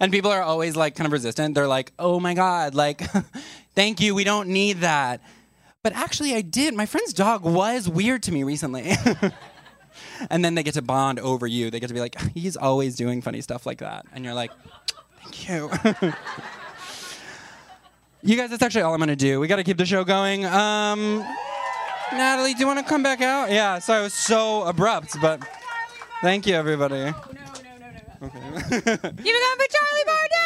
and 0.00 0.12
people 0.12 0.30
are 0.30 0.42
always 0.42 0.76
like 0.76 0.94
kind 0.94 1.06
of 1.06 1.12
resistant. 1.12 1.54
They're 1.54 1.68
like, 1.68 1.92
"Oh 1.98 2.20
my 2.20 2.34
god, 2.34 2.74
like 2.74 3.02
thank 3.74 4.00
you. 4.00 4.14
We 4.14 4.24
don't 4.24 4.48
need 4.48 4.78
that." 4.78 5.20
But 5.82 5.94
actually 5.94 6.34
I 6.34 6.42
did. 6.42 6.74
My 6.74 6.86
friend's 6.86 7.12
dog 7.12 7.42
was 7.42 7.88
weird 7.88 8.22
to 8.24 8.32
me 8.32 8.42
recently. 8.44 8.92
And 10.30 10.44
then 10.44 10.54
they 10.54 10.62
get 10.62 10.74
to 10.74 10.82
bond 10.82 11.18
over 11.20 11.46
you. 11.46 11.70
They 11.70 11.80
get 11.80 11.88
to 11.88 11.94
be 11.94 12.00
like, 12.00 12.20
he's 12.34 12.56
always 12.56 12.96
doing 12.96 13.22
funny 13.22 13.40
stuff 13.40 13.66
like 13.66 13.78
that. 13.78 14.06
And 14.12 14.24
you're 14.24 14.34
like, 14.34 14.50
thank 15.22 15.48
you. 15.48 15.70
you 18.22 18.36
guys, 18.36 18.50
that's 18.50 18.62
actually 18.62 18.82
all 18.82 18.92
I'm 18.94 18.98
going 18.98 19.08
to 19.08 19.16
do. 19.16 19.40
We 19.40 19.46
got 19.48 19.56
to 19.56 19.64
keep 19.64 19.78
the 19.78 19.86
show 19.86 20.04
going. 20.04 20.44
Um, 20.46 21.24
Natalie, 22.12 22.54
do 22.54 22.60
you 22.60 22.66
want 22.66 22.78
to 22.78 22.84
come 22.84 23.02
back 23.02 23.20
out? 23.22 23.50
Yeah, 23.50 23.78
sorry, 23.78 24.00
I 24.00 24.02
was 24.02 24.14
so 24.14 24.64
abrupt, 24.64 25.16
but 25.20 25.40
thank 26.20 26.46
you, 26.46 26.54
everybody. 26.54 26.96
No, 26.96 27.10
no, 27.10 27.14
no, 27.80 27.90
no. 28.20 28.26
Okay. 28.26 28.38
You 29.24 29.32
become 29.32 29.58
for 29.58 29.66
Charlie 29.72 30.04
Bardey! 30.06 30.38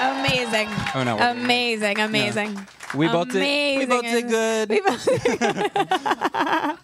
Amazing. 0.00 0.68
Oh, 0.94 1.02
no, 1.04 1.18
Amazing, 1.18 1.98
amazing. 2.00 2.58
We 2.94 3.08
both 3.08 3.30
did. 3.30 3.78
We 3.78 3.86
both 3.86 4.02
did 4.02 4.28
good. 4.28 4.68
We 4.70 4.80
both 4.80 5.04
did 5.04 5.38
good. 5.40 6.78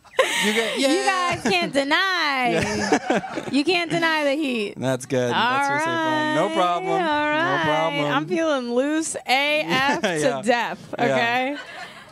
You, 0.44 0.54
got, 0.54 0.78
yeah. 0.78 0.88
You 0.88 1.04
guys 1.04 1.42
can't 1.42 1.72
deny. 1.72 3.48
You 3.50 3.64
can't 3.64 3.90
deny 3.90 4.24
the 4.24 4.34
heat. 4.34 4.74
That's 4.76 5.06
good. 5.06 5.26
All 5.26 5.32
That's 5.32 5.68
your 5.68 5.78
safe 5.78 5.86
one. 5.86 6.34
No 6.34 6.54
problem. 6.54 6.92
All 6.92 6.98
right. 6.98 7.56
No 7.58 7.64
problem. 7.64 8.04
I'm 8.12 8.26
feeling 8.26 8.74
loose 8.74 9.14
AF 9.26 9.26
Yeah. 9.26 10.00
to 10.00 10.42
death, 10.44 10.94
Yeah. 10.98 11.04
okay? 11.04 11.56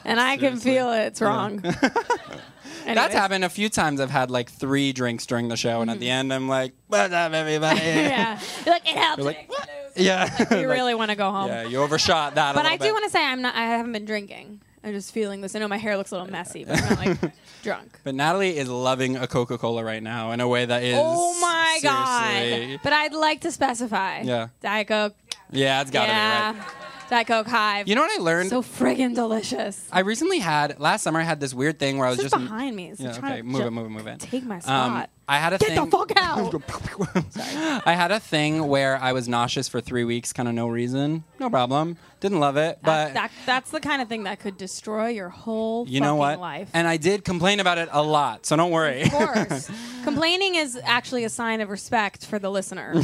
And 0.04 0.20
I 0.20 0.36
can 0.36 0.56
feel 0.56 0.92
it. 0.92 1.06
It's 1.06 1.20
wrong. 1.20 1.58
That's 2.84 3.14
happened 3.14 3.44
a 3.44 3.48
few 3.48 3.68
times. 3.68 4.00
I've 4.00 4.10
had 4.10 4.30
like 4.30 4.50
three 4.50 4.92
drinks 4.92 5.26
during 5.26 5.48
the 5.48 5.56
show, 5.56 5.80
and 5.82 5.90
at 5.90 6.00
the 6.00 6.06
mm-hmm. 6.06 6.12
end, 6.12 6.34
I'm 6.34 6.48
like, 6.48 6.72
"What's 6.88 7.14
up, 7.14 7.32
everybody?" 7.32 7.78
yeah. 7.80 8.40
You're 8.66 8.74
like, 8.74 8.88
it 8.88 8.96
helps. 8.96 9.18
You're 9.18 9.26
like, 9.26 9.50
yeah. 9.94 10.38
you 10.50 10.66
Like, 10.66 10.66
really 10.66 10.94
want 10.94 11.10
to 11.12 11.16
go 11.16 11.30
home. 11.30 11.48
Yeah, 11.48 11.62
you 11.62 11.78
overshot 11.78 12.34
that. 12.34 12.56
But 12.56 12.64
a 12.64 12.68
I 12.68 12.72
little 12.72 12.88
do 12.88 12.92
want 12.92 13.04
to 13.04 13.10
say 13.10 13.24
I'm 13.24 13.42
not. 13.42 13.54
I 13.54 13.66
haven't 13.66 13.92
been 13.92 14.04
drinking. 14.04 14.60
I'm 14.84 14.92
just 14.92 15.12
feeling 15.12 15.40
this. 15.40 15.54
I 15.54 15.58
know 15.60 15.68
my 15.68 15.76
hair 15.76 15.96
looks 15.96 16.10
a 16.10 16.14
little 16.16 16.30
messy, 16.30 16.64
but 16.64 16.82
I'm 16.82 16.88
not 16.88 16.98
like 17.22 17.32
drunk. 17.62 17.98
But 18.02 18.14
Natalie 18.16 18.56
is 18.56 18.68
loving 18.68 19.16
a 19.16 19.26
Coca 19.26 19.56
Cola 19.58 19.84
right 19.84 20.02
now 20.02 20.32
in 20.32 20.40
a 20.40 20.48
way 20.48 20.64
that 20.64 20.82
is. 20.82 20.96
Oh 20.98 21.38
my 21.40 21.78
seriously- 21.80 22.72
god! 22.76 22.80
But 22.82 22.92
I'd 22.92 23.14
like 23.14 23.42
to 23.42 23.52
specify. 23.52 24.20
Yeah. 24.22 24.48
Diet 24.60 24.88
Coke. 24.88 25.14
Yeah, 25.50 25.80
it's 25.82 25.90
gotta 25.90 26.08
yeah. 26.08 26.52
be 26.52 26.58
right. 26.58 26.68
Diet 27.10 27.26
Coke 27.26 27.46
Hive. 27.46 27.88
You 27.88 27.94
know 27.94 28.00
what 28.00 28.18
I 28.18 28.22
learned? 28.22 28.48
So 28.50 28.62
friggin' 28.62 29.14
delicious. 29.14 29.86
I 29.92 30.00
recently 30.00 30.38
had 30.38 30.80
last 30.80 31.02
summer. 31.02 31.20
I 31.20 31.24
had 31.24 31.40
this 31.40 31.52
weird 31.52 31.78
thing 31.78 31.98
where 31.98 32.06
I 32.06 32.10
was 32.10 32.18
just 32.18 32.32
behind 32.34 32.74
me. 32.74 32.88
It's 32.90 33.00
Yeah, 33.00 33.16
okay, 33.18 33.42
move 33.42 33.60
it, 33.66 33.70
move 33.70 33.86
it, 33.86 33.90
move 33.90 34.06
it. 34.06 34.20
Take 34.20 34.44
my 34.44 34.56
Um, 34.56 34.60
spot. 34.62 35.10
I 35.32 35.36
had 35.38 35.54
a 35.54 35.58
Get 35.58 35.70
thing. 35.70 35.84
the 35.88 35.90
fuck 35.90 36.12
out. 36.14 37.82
I 37.86 37.94
had 37.94 38.10
a 38.10 38.20
thing 38.20 38.68
where 38.68 38.98
I 38.98 39.12
was 39.14 39.28
nauseous 39.28 39.66
for 39.66 39.80
three 39.80 40.04
weeks, 40.04 40.30
kind 40.30 40.46
of 40.46 40.54
no 40.54 40.68
reason, 40.68 41.24
no 41.40 41.48
problem. 41.48 41.96
Didn't 42.20 42.38
love 42.38 42.58
it, 42.58 42.80
but 42.82 43.14
that, 43.14 43.30
that's 43.46 43.70
the 43.70 43.80
kind 43.80 44.02
of 44.02 44.08
thing 44.08 44.24
that 44.24 44.40
could 44.40 44.58
destroy 44.58 45.08
your 45.08 45.30
whole 45.30 45.88
you 45.88 46.00
know 46.00 46.18
fucking 46.18 46.18
what? 46.18 46.38
life. 46.38 46.70
And 46.74 46.86
I 46.86 46.98
did 46.98 47.24
complain 47.24 47.60
about 47.60 47.78
it 47.78 47.88
a 47.92 48.02
lot, 48.02 48.44
so 48.44 48.56
don't 48.56 48.70
worry. 48.70 49.04
Of 49.04 49.10
course. 49.10 49.70
Complaining 50.04 50.56
is 50.56 50.78
actually 50.84 51.24
a 51.24 51.30
sign 51.30 51.62
of 51.62 51.70
respect 51.70 52.26
for 52.26 52.38
the 52.38 52.50
listener. 52.50 52.94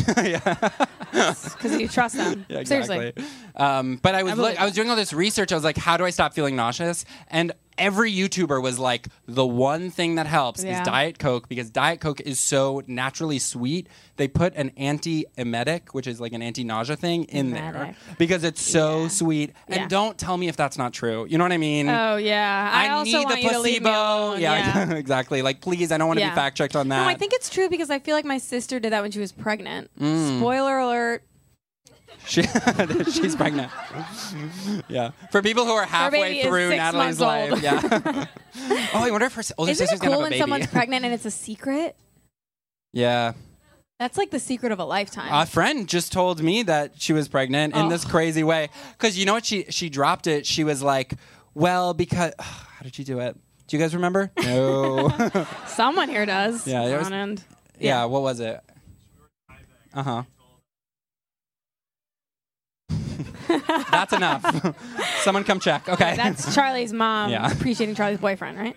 Because 1.11 1.81
you 1.81 1.89
trust 1.89 2.17
them. 2.17 2.45
Yeah, 2.51 2.65
Seriously. 2.65 3.09
exactly. 3.09 3.25
Um, 3.57 3.97
but 4.03 4.15
I 4.15 4.23
was 4.23 4.35
I 4.35 4.37
believe 4.37 4.57
I 4.59 4.65
was 4.67 4.75
doing 4.75 4.91
all 4.91 4.95
this 4.95 5.15
research. 5.15 5.51
I 5.53 5.55
was 5.55 5.65
like, 5.65 5.79
how 5.79 5.97
do 5.97 6.05
I 6.05 6.11
stop 6.11 6.35
feeling 6.35 6.55
nauseous? 6.55 7.07
And 7.29 7.53
every 7.79 8.13
YouTuber 8.13 8.63
was 8.63 8.79
like, 8.79 9.09
the 9.27 9.47
one 9.47 9.91
thing 9.91 10.17
that 10.17 10.27
helps 10.27 10.63
Yeah. 10.65 10.81
is 10.81 10.85
Diet 10.87 11.19
Coke 11.19 11.49
because 11.49 11.71
Diet 11.71 12.01
Coke 12.01 12.21
is 12.21 12.39
so 12.41 12.83
naturally 12.87 13.39
sweet. 13.39 13.89
They 14.17 14.29
put 14.29 14.55
an 14.57 14.73
anti-emetic, 14.77 15.95
which 15.95 16.07
is 16.07 16.21
like 16.21 16.33
an 16.33 16.43
anti-nausea 16.43 16.97
thing, 16.97 17.25
in 17.25 17.51
there 17.51 17.95
because 18.19 18.45
it's 18.45 18.61
so 18.61 19.09
sweet. 19.09 19.53
And 19.69 19.83
Yeah. 19.83 19.89
don't 19.89 20.19
tell 20.19 20.37
me 20.37 20.49
if 20.49 20.57
that's 20.57 20.77
not 20.79 20.93
true. 20.93 21.27
You 21.29 21.39
know 21.39 21.45
what 21.45 21.53
I 21.53 21.59
mean? 21.59 21.89
Oh 21.89 22.17
yeah, 22.17 22.71
I, 22.73 22.87
I 22.87 22.91
also 22.91 23.05
need 23.19 23.25
want 23.25 23.37
the 23.37 23.43
you 23.43 23.51
to 23.51 23.59
leave 23.61 23.83
me 23.83 23.91
placebo. 23.91 24.35
Yeah, 24.37 24.91
exactly. 24.95 25.43
Like, 25.43 25.61
please, 25.61 25.93
I 25.93 25.99
don't 25.99 26.09
want 26.09 26.19
to 26.19 26.25
Yeah. 26.25 26.31
be 26.31 26.35
fact 26.37 26.57
checked 26.57 26.77
on 26.77 26.89
that. 26.89 27.03
No, 27.03 27.09
I 27.09 27.15
think 27.15 27.33
it's 27.33 27.49
true 27.49 27.69
because 27.69 27.91
I 27.91 27.99
feel 27.99 28.15
like 28.17 28.25
my 28.25 28.39
sister 28.39 28.81
did 28.81 28.93
that 28.93 29.03
when 29.03 29.11
she 29.11 29.21
was 29.21 29.33
pregnant. 29.33 29.91
Mm. 30.01 30.39
Spoiler 30.39 30.79
alert. 30.79 31.23
She, 32.29 32.43
she's 33.11 33.35
pregnant. 33.35 33.73
yeah. 34.89 35.13
For 35.33 35.41
people 35.43 35.65
who 35.65 35.73
are 35.73 35.87
halfway 35.87 36.43
through 36.43 36.69
Natalie's 36.71 37.19
life. 37.21 37.63
Yeah. 37.63 37.81
oh, 38.95 39.05
I 39.07 39.11
wonder 39.11 39.27
if 39.27 39.35
her 39.35 39.41
s- 39.41 39.53
older 39.57 39.73
Isn't 39.73 39.87
sister's 39.87 40.01
it 40.01 40.03
gonna 40.03 40.17
cool 40.17 40.21
have 40.21 40.21
a 40.21 40.23
when 40.25 40.31
baby. 40.33 40.41
someone's 40.41 40.67
pregnant 40.73 41.05
and 41.07 41.15
it's 41.15 41.25
a 41.25 41.31
secret? 41.31 41.97
yeah. 42.93 43.33
That's 43.99 44.17
like 44.17 44.31
the 44.31 44.39
secret 44.39 44.71
of 44.71 44.79
a 44.79 44.85
lifetime. 44.85 45.29
A 45.33 45.45
friend 45.45 45.89
just 45.89 46.13
told 46.13 46.41
me 46.41 46.63
that 46.63 47.01
she 47.03 47.13
was 47.13 47.27
pregnant 47.27 47.75
in 47.75 47.87
Oh. 47.87 47.89
this 47.89 48.05
crazy 48.05 48.45
way. 48.45 48.69
Because 48.93 49.19
you 49.19 49.25
know 49.27 49.33
what? 49.33 49.45
She 49.45 49.65
she 49.71 49.89
dropped 49.91 50.29
it. 50.29 50.47
She 50.47 50.63
was 50.63 50.85
like, 50.85 51.15
well, 51.55 51.95
because 51.95 52.33
how 52.39 52.83
did 52.85 52.95
she 52.95 53.03
do 53.03 53.19
it? 53.19 53.37
Do 53.67 53.77
you 53.77 53.83
guys 53.83 53.95
remember? 53.97 54.31
No. 54.41 55.11
Someone 55.67 56.09
here 56.09 56.27
does. 56.27 56.65
Yeah, 56.67 56.85
it 56.85 56.97
was- 56.97 57.09
On 57.09 57.13
end. 57.13 57.43
yeah. 57.81 58.05
What 58.05 58.23
was 58.23 58.39
it? 58.39 58.61
Uh 59.93 60.03
huh. 60.05 60.23
That's 63.91 64.13
enough. 64.13 64.77
Someone 65.23 65.45
come 65.45 65.61
check. 65.61 65.89
Okay. 65.89 66.15
That's 66.17 66.55
Charlie's 66.55 66.93
mom 66.93 67.31
Yeah. 67.31 67.51
appreciating 67.51 67.95
Charlie's 67.95 68.19
boyfriend, 68.19 68.59
right? 68.59 68.77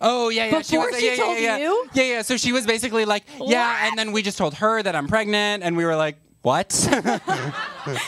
Oh 0.00 0.30
yeah, 0.30 0.46
yeah. 0.46 0.58
Before 0.58 0.86
was, 0.90 0.98
she 0.98 1.06
yeah, 1.06 1.12
yeah, 1.12 1.24
told 1.24 1.38
yeah, 1.38 1.56
you? 1.58 1.88
Yeah, 1.94 2.02
yeah. 2.02 2.22
So 2.22 2.36
she 2.36 2.52
was 2.52 2.66
basically 2.66 3.04
like, 3.04 3.24
yeah, 3.40 3.86
and 3.86 3.96
then 3.96 4.10
we 4.10 4.22
just 4.22 4.36
told 4.36 4.54
her 4.54 4.82
that 4.82 4.96
I'm 4.96 5.06
pregnant, 5.06 5.62
and 5.62 5.76
we 5.76 5.84
were 5.84 5.96
like, 5.96 6.16
what? 6.42 6.72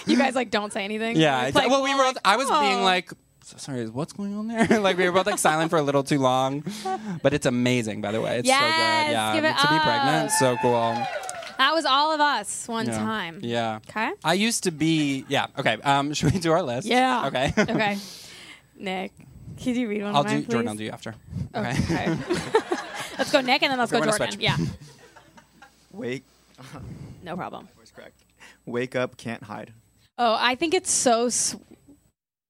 You 0.06 0.16
guys 0.16 0.34
like 0.34 0.50
don't 0.50 0.72
say 0.72 0.84
anything. 0.84 1.16
yeah. 1.16 1.52
Like, 1.54 1.70
well, 1.70 1.84
we 1.84 1.94
were. 1.94 2.02
like, 2.02 2.16
I 2.24 2.36
was 2.36 2.48
being 2.48 2.80
oh. 2.80 2.84
like, 2.84 3.12
so 3.48 3.56
sorry, 3.56 3.86
what's 3.88 4.12
going 4.12 4.34
on 4.36 4.46
there? 4.48 4.66
like 4.80 4.98
we 4.98 5.04
were 5.06 5.12
both 5.12 5.26
like 5.26 5.38
silent 5.38 5.70
for 5.70 5.78
a 5.78 5.82
little 5.82 6.02
too 6.04 6.18
long, 6.18 6.62
but 7.22 7.32
it's 7.32 7.46
amazing, 7.46 8.00
by 8.02 8.12
the 8.12 8.20
way. 8.20 8.38
It's 8.40 8.48
so 8.48 8.54
good. 8.54 8.60
Yeah, 8.60 9.32
give 9.34 9.44
it 9.44 9.56
to 9.56 9.68
be 9.68 9.78
pregnant, 9.78 10.30
so 10.32 10.56
cool. 10.60 10.72
That 11.56 11.72
was 11.72 11.86
all 11.86 12.12
of 12.12 12.20
us 12.20 12.68
one 12.68 12.86
Yeah. 12.86 12.98
time. 12.98 13.40
Yeah. 13.42 13.80
Okay. 13.88 14.12
I 14.22 14.34
used 14.34 14.64
to 14.64 14.70
be. 14.70 15.24
Yeah. 15.28 15.46
Okay. 15.58 15.78
Um, 15.82 16.12
should 16.14 16.32
we 16.32 16.38
do 16.38 16.52
our 16.52 16.62
list? 16.62 16.86
Yeah. 16.86 17.26
Okay. 17.26 17.52
okay. 17.58 17.98
Nick, 18.78 19.12
could 19.62 19.76
you 19.76 19.88
read 19.88 20.02
one 20.02 20.14
I'll 20.14 20.20
of 20.20 20.26
mine, 20.26 20.42
do 20.42 20.46
Jordan. 20.52 20.68
I'll 20.68 20.74
do 20.76 20.84
you 20.84 20.90
after. 20.90 21.14
Okay. 21.54 21.70
okay. 21.70 22.16
Let's 23.18 23.32
go 23.32 23.40
Nick 23.40 23.62
and 23.62 23.72
then 23.72 23.78
let's 23.78 23.92
Okay, 23.92 24.04
go 24.04 24.10
Jordan. 24.10 24.30
switch. 24.32 24.42
Yeah. 24.42 24.56
Wake, 25.90 26.24
No 27.24 27.34
problem. 27.34 27.68
voice 27.76 27.90
crack. 27.90 28.12
Wake 28.66 28.94
up, 28.94 29.16
can't 29.16 29.42
hide. 29.42 29.72
Oh, 30.18 30.36
I 30.38 30.54
think 30.54 30.74
it's 30.74 30.90
so. 30.90 31.28
Sw- 31.28 31.56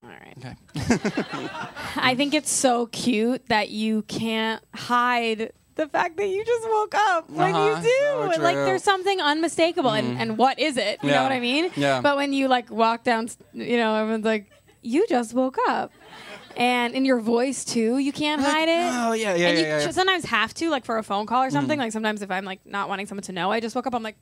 all 0.09 0.15
right. 0.15 0.37
Okay. 0.39 0.55
I 1.97 2.15
think 2.17 2.35
it's 2.35 2.51
so 2.51 2.87
cute 2.87 3.47
that 3.49 3.71
you 3.71 4.03
can't 4.03 4.63
hide 4.75 5.53
the 5.75 5.87
fact 5.89 6.17
that 6.17 6.27
you 6.29 6.45
just 6.45 6.69
woke 6.69 6.95
up 6.97 7.31
when 7.31 7.55
Uh-huh. 7.55 7.77
you 7.77 7.83
do. 7.83 8.35
So 8.35 8.43
like 8.43 8.57
there's 8.57 8.83
something 8.83 9.21
unmistakable, 9.21 9.91
and, 9.91 10.19
and 10.19 10.37
what 10.39 10.59
is 10.59 10.77
it? 10.77 10.99
You 11.03 11.11
know 11.11 11.23
what 11.23 11.33
I 11.33 11.41
mean? 11.41 11.71
Yeah. 11.77 12.01
But 12.01 12.17
when 12.17 12.33
you 12.33 12.49
like 12.49 12.71
walk 12.71 13.05
down, 13.05 13.29
you 13.53 13.77
know, 13.77 13.95
everyone's 13.95 14.25
like, 14.25 14.47
"You 14.83 15.07
just 15.09 15.35
woke 15.35 15.59
up." 15.69 15.93
And 16.59 16.93
in 16.93 17.05
your 17.05 17.21
voice 17.21 17.65
too, 17.65 17.99
you 17.99 18.13
can't 18.13 18.43
hide 18.43 18.69
it. 18.69 18.93
Oh 18.93 19.13
yeah, 19.13 19.35
yeah, 19.35 19.49
and 19.49 19.59
you 19.59 19.65
yeah, 19.65 19.81
yeah. 19.81 19.91
sometimes 19.91 20.25
have 20.25 20.53
to, 20.55 20.71
like 20.71 20.85
for 20.85 20.99
a 20.99 21.05
phone 21.05 21.25
call 21.25 21.45
or 21.45 21.51
something. 21.51 21.79
Mm. 21.79 21.83
Like 21.83 21.93
sometimes 21.93 22.21
if 22.21 22.33
I'm 22.33 22.45
like 22.45 22.67
not 22.67 22.89
wanting 22.89 23.07
someone 23.07 23.23
to 23.23 23.33
know, 23.33 23.53
I 23.53 23.61
just 23.61 23.77
woke 23.77 23.87
up. 23.87 23.95
I'm 23.95 24.03
like, 24.03 24.17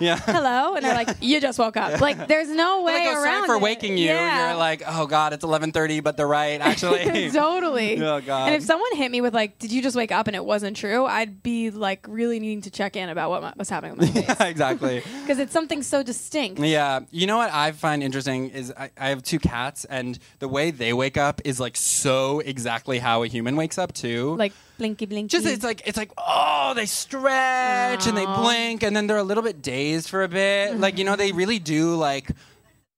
yeah. 0.00 0.18
hello, 0.18 0.74
and 0.74 0.84
they're 0.84 0.94
like, 0.94 1.16
you 1.20 1.40
just 1.40 1.58
woke 1.58 1.76
up. 1.76 2.00
Like 2.00 2.28
there's 2.28 2.48
no 2.48 2.82
way 2.82 2.94
like, 2.94 3.16
oh, 3.16 3.22
around 3.22 3.46
sorry 3.46 3.46
for 3.46 3.54
it. 3.56 3.62
waking 3.62 3.98
you. 3.98 4.06
Yeah. 4.06 4.48
You're 4.50 4.58
like, 4.58 4.82
oh 4.86 5.06
god, 5.06 5.32
it's 5.32 5.44
11:30, 5.44 6.02
but 6.02 6.16
they're 6.16 6.26
right, 6.26 6.60
actually. 6.60 7.30
totally. 7.30 7.96
Oh 8.06 8.20
god. 8.20 8.46
And 8.46 8.54
if 8.54 8.62
someone 8.62 8.94
hit 8.94 9.10
me 9.10 9.20
with 9.20 9.34
like, 9.34 9.58
"Did 9.58 9.72
you 9.72 9.82
just 9.82 9.96
wake 9.96 10.12
up?" 10.12 10.28
and 10.28 10.36
it 10.36 10.44
wasn't 10.44 10.76
true, 10.76 11.06
I'd 11.06 11.42
be 11.42 11.70
like 11.70 12.06
really 12.08 12.38
needing 12.38 12.62
to 12.62 12.70
check 12.70 12.94
in 12.94 13.08
about 13.08 13.30
what 13.30 13.42
my, 13.42 13.52
what's 13.56 13.68
happening 13.68 13.96
with 13.96 14.14
my 14.14 14.22
face 14.22 14.40
exactly. 14.40 15.02
because 15.22 15.38
it's 15.38 15.52
something 15.52 15.82
so 15.82 16.04
distinct. 16.04 16.60
Yeah, 16.60 17.00
you 17.10 17.26
know 17.26 17.36
what 17.36 17.52
I 17.52 17.72
find 17.72 18.02
interesting 18.02 18.50
is 18.50 18.72
I, 18.76 18.90
I 18.96 19.08
have 19.08 19.22
two 19.24 19.40
cats, 19.40 19.75
and 19.84 20.18
the 20.38 20.48
way 20.48 20.70
they 20.70 20.92
wake 20.92 21.16
up 21.16 21.40
is 21.44 21.60
like 21.60 21.76
so 21.76 22.40
exactly 22.40 22.98
how 22.98 23.22
a 23.22 23.26
human 23.26 23.56
wakes 23.56 23.76
up 23.78 23.92
too. 23.92 24.34
Like 24.36 24.52
blinky 24.78 25.06
blinky. 25.06 25.28
just 25.28 25.46
it's 25.46 25.62
like 25.64 25.82
it's 25.86 25.96
like 25.98 26.10
oh 26.18 26.72
they 26.74 26.86
stretch 26.86 28.06
and 28.06 28.16
they 28.16 28.26
blink 28.26 28.82
and 28.82 28.94
then 28.96 29.06
they're 29.06 29.16
a 29.18 29.22
little 29.24 29.42
bit 29.42 29.60
dazed 29.62 30.08
for 30.08 30.22
a 30.22 30.28
bit. 30.28 30.76
Like 30.78 30.98
you 30.98 31.04
know 31.04 31.16
they 31.16 31.32
really 31.32 31.58
do 31.58 31.94
like 31.96 32.30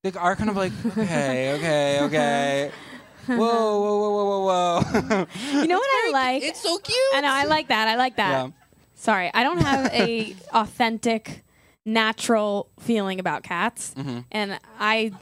they 0.03 0.13
are 0.13 0.37
kind 0.37 0.51
of 0.51 0.57
like 0.57 0.73
okay 0.97 1.55
okay 1.57 2.01
okay. 2.03 2.71
Whoa 3.27 3.37
whoa 3.37 3.99
whoa 3.99 4.11
whoa 4.11 4.41
whoa 4.41 4.83
whoa. 4.83 5.27
you 5.61 5.67
know 5.69 5.77
what 5.79 5.91
I 6.07 6.11
like? 6.13 6.43
it's 6.43 6.63
so 6.63 6.79
cute. 6.79 6.97
I 7.15 7.21
know 7.21 7.29
I 7.31 7.45
like 7.45 7.69
that. 7.69 7.87
I 7.89 7.97
like 7.97 8.17
that. 8.17 8.31
Yeah. 8.31 8.51
Sorry, 8.95 9.31
I 9.35 9.43
don't 9.45 9.59
have 9.59 9.93
a 9.93 10.35
authentic, 10.55 11.45
natural 11.85 12.69
feeling 12.81 13.21
about 13.21 13.43
cats, 13.43 13.95
Mm-hmm. 13.97 14.21
and 14.33 14.59
I. 14.81 15.13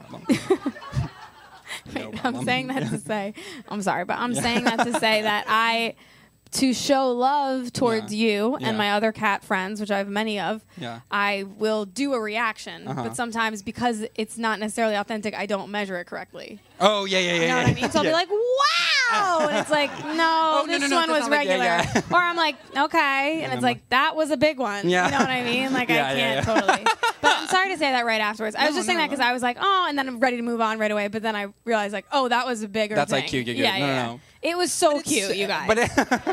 Wait, 1.95 2.25
I'm 2.25 2.43
saying 2.43 2.67
that 2.67 2.89
to 2.89 2.97
say, 3.05 3.33
I'm 3.67 3.81
sorry, 3.81 4.05
but 4.05 4.17
I'm 4.17 4.33
saying 4.33 4.63
that 4.65 4.77
to 4.85 4.99
say 4.99 5.21
that 5.21 5.45
I, 5.47 5.95
to 6.51 6.73
show 6.73 7.11
love 7.11 7.71
towards 7.73 8.13
Yeah. 8.13 8.27
you 8.27 8.57
Yeah. 8.59 8.69
and 8.69 8.77
my 8.77 8.91
other 8.91 9.11
cat 9.11 9.43
friends, 9.43 9.79
which 9.79 9.91
I 9.91 9.97
have 9.97 10.07
many 10.07 10.39
of, 10.39 10.63
Yeah. 10.77 10.99
I 11.11 11.45
will 11.57 11.85
do 11.85 12.13
a 12.13 12.19
reaction. 12.19 12.87
Uh-huh. 12.87 13.03
But 13.03 13.15
sometimes 13.15 13.61
because 13.61 14.05
it's 14.15 14.37
not 14.37 14.59
necessarily 14.59 14.95
authentic, 14.95 15.33
I 15.35 15.45
don't 15.45 15.69
measure 15.71 15.97
it 15.99 16.05
correctly. 16.05 16.59
Oh 16.79 17.05
yeah 17.05 17.19
yeah 17.19 17.25
yeah. 17.27 17.33
You 17.33 17.39
know 17.39 17.45
yeah, 17.47 17.55
what 17.63 17.67
I 17.69 17.73
mean? 17.73 17.89
So 17.91 17.99
I'll 17.99 18.05
be 18.05 18.11
like, 18.11 18.29
wow. 18.29 19.47
And 19.47 19.57
it's 19.57 19.69
like, 19.69 19.91
no, 20.05 20.61
Oh, 20.63 20.65
this 20.67 20.81
no, 20.81 20.87
no, 20.87 20.95
one 20.97 21.07
that's 21.09 21.21
was 21.21 21.29
like- 21.29 21.39
regular. 21.39 21.63
yeah, 21.63 21.91
yeah. 21.95 22.01
Or 22.11 22.17
I'm 22.17 22.35
like, 22.35 22.55
okay. 22.75 23.41
And 23.43 23.53
it's 23.53 23.63
like, 23.63 23.87
that 23.89 24.15
was 24.15 24.31
a 24.31 24.37
big 24.37 24.57
one. 24.59 24.87
Yeah. 24.89 25.05
You 25.05 25.11
know 25.11 25.17
what 25.19 25.29
I 25.29 25.43
mean? 25.43 25.73
Like, 25.73 25.89
Yeah, 25.97 26.07
I 26.07 26.15
can't 26.15 26.47
yeah. 26.47 26.53
totally. 26.53 26.85
But 27.19 27.35
I'm 27.35 27.47
sorry 27.47 27.69
to 27.71 27.77
say 27.79 27.91
that 27.91 28.05
right 28.05 28.21
afterwards. 28.21 28.55
I 28.55 28.65
was 28.65 28.75
No, 28.75 28.77
just 28.77 28.85
saying 28.87 28.99
no. 28.99 29.03
that 29.03 29.09
because 29.09 29.25
I 29.25 29.33
was 29.33 29.41
like, 29.41 29.57
oh, 29.59 29.85
and 29.89 29.97
then 29.97 30.07
I'm 30.07 30.19
ready 30.19 30.37
to 30.37 30.43
move 30.43 30.61
on 30.61 30.77
right 30.77 30.91
away. 30.91 31.07
But 31.07 31.23
then 31.23 31.35
I 31.35 31.47
realized, 31.65 31.91
like, 31.91 32.05
oh, 32.11 32.27
that 32.27 32.45
was 32.45 32.61
a 32.61 32.67
bigger 32.67 32.93
That's, 32.93 33.11
like, 33.11 33.23
thing. 33.23 33.43
cute, 33.43 33.45
cute. 33.45 33.57
Yeah, 33.57 33.71
No, 33.79 33.79
no, 33.79 33.85
yeah. 33.93 34.17
No. 34.43 34.49
It 34.49 34.57
was 34.57 34.71
so 34.71 35.01
cute, 35.01 35.35
you 35.35 35.47
guys. 35.55 35.67
But 35.67 35.77
it, 35.79 35.89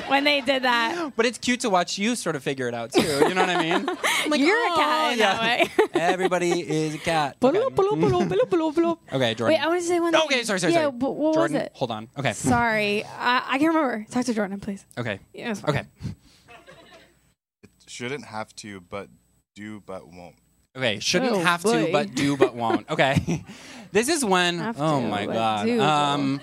when 0.09 0.25
they 0.25 0.41
did 0.41 0.63
that. 0.65 1.13
but 1.17 1.27
it's 1.27 1.39
cute 1.39 1.61
to 1.61 1.71
watch 1.71 1.99
you 1.99 2.15
sort 2.17 2.37
of 2.37 2.43
figure 2.43 2.69
it 2.69 2.75
out 2.75 2.93
too. 2.93 3.03
You 3.03 3.35
know 3.35 3.41
what 3.43 3.51
I 3.51 3.63
mean? 3.63 3.89
I'm 4.05 4.31
like, 4.31 4.41
You're 4.41 4.57
a 4.57 4.73
"Oh, 4.73 4.77
cat 4.77 5.13
in 5.15 5.19
yeah. 5.19 5.35
that 5.35 5.43
way. 5.43 5.71
Everybody 6.01 6.61
is 6.61 6.95
a 6.95 6.99
cat. 6.99 7.37
Okay, 7.43 7.59
Okay, 7.59 9.35
Jordan. 9.35 9.47
Wait, 9.47 9.59
I 9.61 9.67
want 9.69 9.81
to 9.81 9.87
say 9.87 10.01
one 10.01 10.13
thing. 10.13 10.23
Okay, 10.25 10.43
sorry, 10.45 10.59
sorry, 10.61 10.73
yeah, 10.73 10.81
sorry. 10.83 10.93
but 10.93 11.11
what 11.13 11.35
Jordan, 11.35 11.55
was 11.55 11.63
it? 11.65 11.73
hold 11.75 11.91
on. 11.91 12.09
Okay. 12.19 12.33
Sorry. 12.33 13.05
I, 13.05 13.43
I 13.47 13.59
can't 13.59 13.75
remember. 13.75 14.07
Talk 14.11 14.25
to 14.27 14.35
Jordan, 14.35 14.61
please. 14.61 14.85
Okay. 14.99 15.21
Yeah, 15.33 15.51
it's 15.51 15.61
fine. 15.61 15.71
Okay. 15.71 15.85
Shouldn't 17.87 18.25
have 18.25 18.55
to, 18.57 18.81
but 18.81 19.09
do, 19.55 19.81
but 19.87 20.09
won't. 20.09 20.35
Okay. 20.77 20.99
Shouldn't 20.99 21.33
Oh, 21.33 21.39
have 21.41 21.63
to, 21.63 21.89
but 21.93 22.15
do, 22.15 22.37
but 22.37 22.55
won't. 22.55 22.89
Okay. 22.91 23.45
this 23.93 24.09
is 24.09 24.25
when. 24.25 24.59
Have 24.59 24.81
oh 24.81 25.01
to, 25.01 25.07
my 25.07 25.27
but 25.27 25.33
god. 25.33 25.67
do, 25.67 25.81
um, 25.81 26.41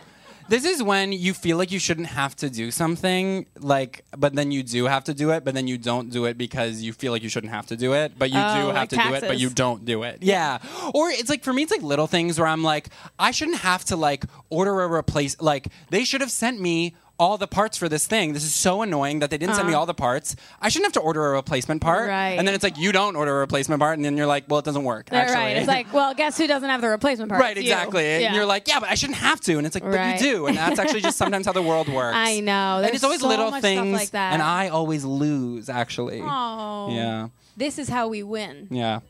this 0.51 0.65
is 0.65 0.83
when 0.83 1.13
you 1.13 1.33
feel 1.33 1.55
like 1.55 1.71
you 1.71 1.79
shouldn't 1.79 2.07
have 2.07 2.35
to 2.35 2.49
do 2.49 2.71
something, 2.71 3.45
like, 3.61 4.03
but 4.17 4.35
then 4.35 4.51
you 4.51 4.63
do 4.63 4.83
have 4.83 5.05
to 5.05 5.13
do 5.13 5.31
it, 5.31 5.45
but 5.45 5.53
then 5.53 5.65
you 5.65 5.77
don't 5.77 6.09
do 6.09 6.25
it 6.25 6.37
because 6.37 6.81
you 6.81 6.91
feel 6.91 7.13
like 7.13 7.23
you 7.23 7.29
shouldn't 7.29 7.53
have 7.53 7.67
to 7.67 7.77
do 7.77 7.93
it, 7.93 8.19
but 8.19 8.29
you 8.31 8.37
Oh, 8.37 8.53
do 8.55 8.65
have 8.67 8.75
like 8.75 8.89
to 8.89 8.95
do 8.97 9.13
it, 9.13 9.21
but 9.21 9.39
you 9.39 9.49
don't 9.49 9.85
do 9.85 10.03
it. 10.03 10.17
Yeah. 10.21 10.57
Or 10.93 11.09
it's 11.09 11.29
like 11.29 11.45
for 11.45 11.53
me, 11.53 11.61
it's 11.63 11.71
like 11.71 11.81
little 11.83 12.05
things 12.05 12.37
where 12.37 12.49
I'm 12.49 12.63
like, 12.63 12.89
I 13.17 13.31
shouldn't 13.31 13.59
have 13.59 13.85
to 13.85 13.95
like 13.95 14.25
order 14.49 14.81
a 14.81 14.91
replace. 14.91 15.39
Like 15.39 15.69
they 15.89 16.03
should 16.03 16.19
have 16.19 16.31
sent 16.31 16.59
me 16.59 16.95
all 17.21 17.37
the 17.37 17.47
parts 17.47 17.77
for 17.77 17.87
this 17.87 18.07
thing. 18.07 18.33
This 18.33 18.43
is 18.43 18.55
so 18.55 18.81
annoying 18.81 19.19
that 19.19 19.29
they 19.29 19.37
didn't 19.37 19.53
send 19.55 19.67
me 19.67 19.73
Uh-huh. 19.73 19.81
all 19.81 19.85
the 19.85 19.93
parts. 20.07 20.35
I 20.59 20.69
shouldn't 20.69 20.87
have 20.87 20.93
to 21.01 21.05
order 21.09 21.21
a 21.27 21.31
replacement 21.33 21.79
part. 21.79 22.09
Right. 22.09 22.35
And 22.39 22.47
then 22.47 22.55
it's 22.55 22.63
like 22.63 22.77
you 22.79 22.91
don't 22.91 23.15
order 23.15 23.33
a 23.37 23.39
replacement 23.39 23.79
part, 23.79 23.95
and 23.97 24.03
then 24.03 24.17
you're 24.17 24.25
like, 24.35 24.45
well, 24.49 24.57
it 24.59 24.65
doesn't 24.65 24.83
work. 24.83 25.09
Actually. 25.11 25.35
right. 25.35 25.57
It's 25.57 25.67
like, 25.67 25.93
well, 25.93 26.13
guess 26.15 26.35
who 26.37 26.47
doesn't 26.47 26.67
have 26.67 26.81
the 26.81 26.89
replacement 26.89 27.29
part? 27.29 27.39
Right, 27.41 27.55
It's 27.57 27.65
you. 27.67 27.71
exactly. 27.73 28.03
Yeah. 28.03 28.27
And 28.27 28.35
you're 28.35 28.47
like, 28.47 28.67
yeah, 28.67 28.79
but 28.79 28.89
I 28.89 28.95
shouldn't 28.95 29.19
have 29.19 29.39
to. 29.41 29.57
And 29.59 29.67
it's 29.67 29.75
like, 29.75 29.83
but 29.83 29.93
Right. 29.93 30.19
you 30.19 30.31
do. 30.31 30.47
And 30.47 30.57
that's 30.57 30.79
actually 30.79 31.01
just 31.01 31.17
sometimes 31.17 31.45
how 31.45 31.51
the 31.53 31.61
world 31.61 31.87
works. 31.99 32.17
I 32.17 32.39
know. 32.39 32.81
and 32.83 32.93
it's 32.95 33.03
always 33.03 33.21
so 33.21 33.27
little 33.27 33.51
things. 33.61 33.93
like 33.93 34.09
that. 34.11 34.33
And 34.33 34.41
I 34.41 34.69
always 34.69 35.05
lose, 35.05 35.69
actually. 35.69 36.21
Oh. 36.25 36.89
Yeah. 36.91 37.27
This 37.55 37.77
is 37.77 37.87
how 37.89 38.07
we 38.07 38.23
win. 38.23 38.67
Yeah. 38.71 39.01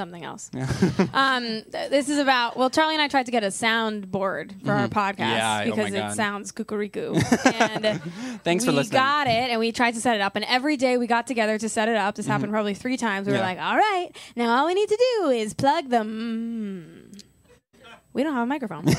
Something 0.00 0.24
else. 0.24 0.50
um, 1.12 1.42
th- 1.44 1.90
this 1.90 2.08
is 2.08 2.18
about. 2.18 2.56
Well, 2.56 2.70
Charlie 2.70 2.94
and 2.94 3.02
I 3.02 3.08
tried 3.08 3.26
to 3.26 3.32
get 3.32 3.44
a 3.44 3.48
soundboard 3.48 4.64
for 4.64 4.72
our 4.72 4.88
Mhm. 4.88 4.92
podcast 4.92 5.18
Yeah, 5.18 5.52
oh 5.52 5.58
my 5.58 5.64
because 5.76 5.92
it 5.92 5.98
God. 5.98 6.14
sounds 6.16 6.52
cuckoo. 6.52 7.14
and 7.44 8.00
Thanks 8.42 8.64
we 8.64 8.68
for 8.70 8.72
listening. 8.72 8.92
We 8.92 9.04
got 9.04 9.26
it, 9.26 9.50
and 9.50 9.60
we 9.60 9.72
tried 9.72 9.92
to 9.92 10.00
set 10.00 10.14
it 10.16 10.22
up. 10.22 10.36
And 10.36 10.44
every 10.46 10.78
day 10.78 10.96
we 10.96 11.06
got 11.06 11.26
together 11.26 11.58
to 11.58 11.68
set 11.68 11.88
it 11.90 11.96
up. 11.96 12.14
This 12.14 12.26
happened 12.26 12.50
probably 12.50 12.72
three 12.72 12.96
times. 12.96 13.26
We 13.26 13.32
were 13.34 13.38
Mm-hmm. 13.40 13.58
Like, 13.58 13.60
"All 13.60 13.76
right, 13.76 14.08
now 14.36 14.56
all 14.56 14.66
we 14.66 14.72
need 14.72 14.88
to 14.88 14.96
do 15.20 15.28
is 15.28 15.52
plug 15.52 15.90
them." 15.90 16.99
We 18.12 18.24
don't 18.24 18.34
have 18.34 18.42
a 18.42 18.46
microphone. 18.46 18.88
and 18.88 18.94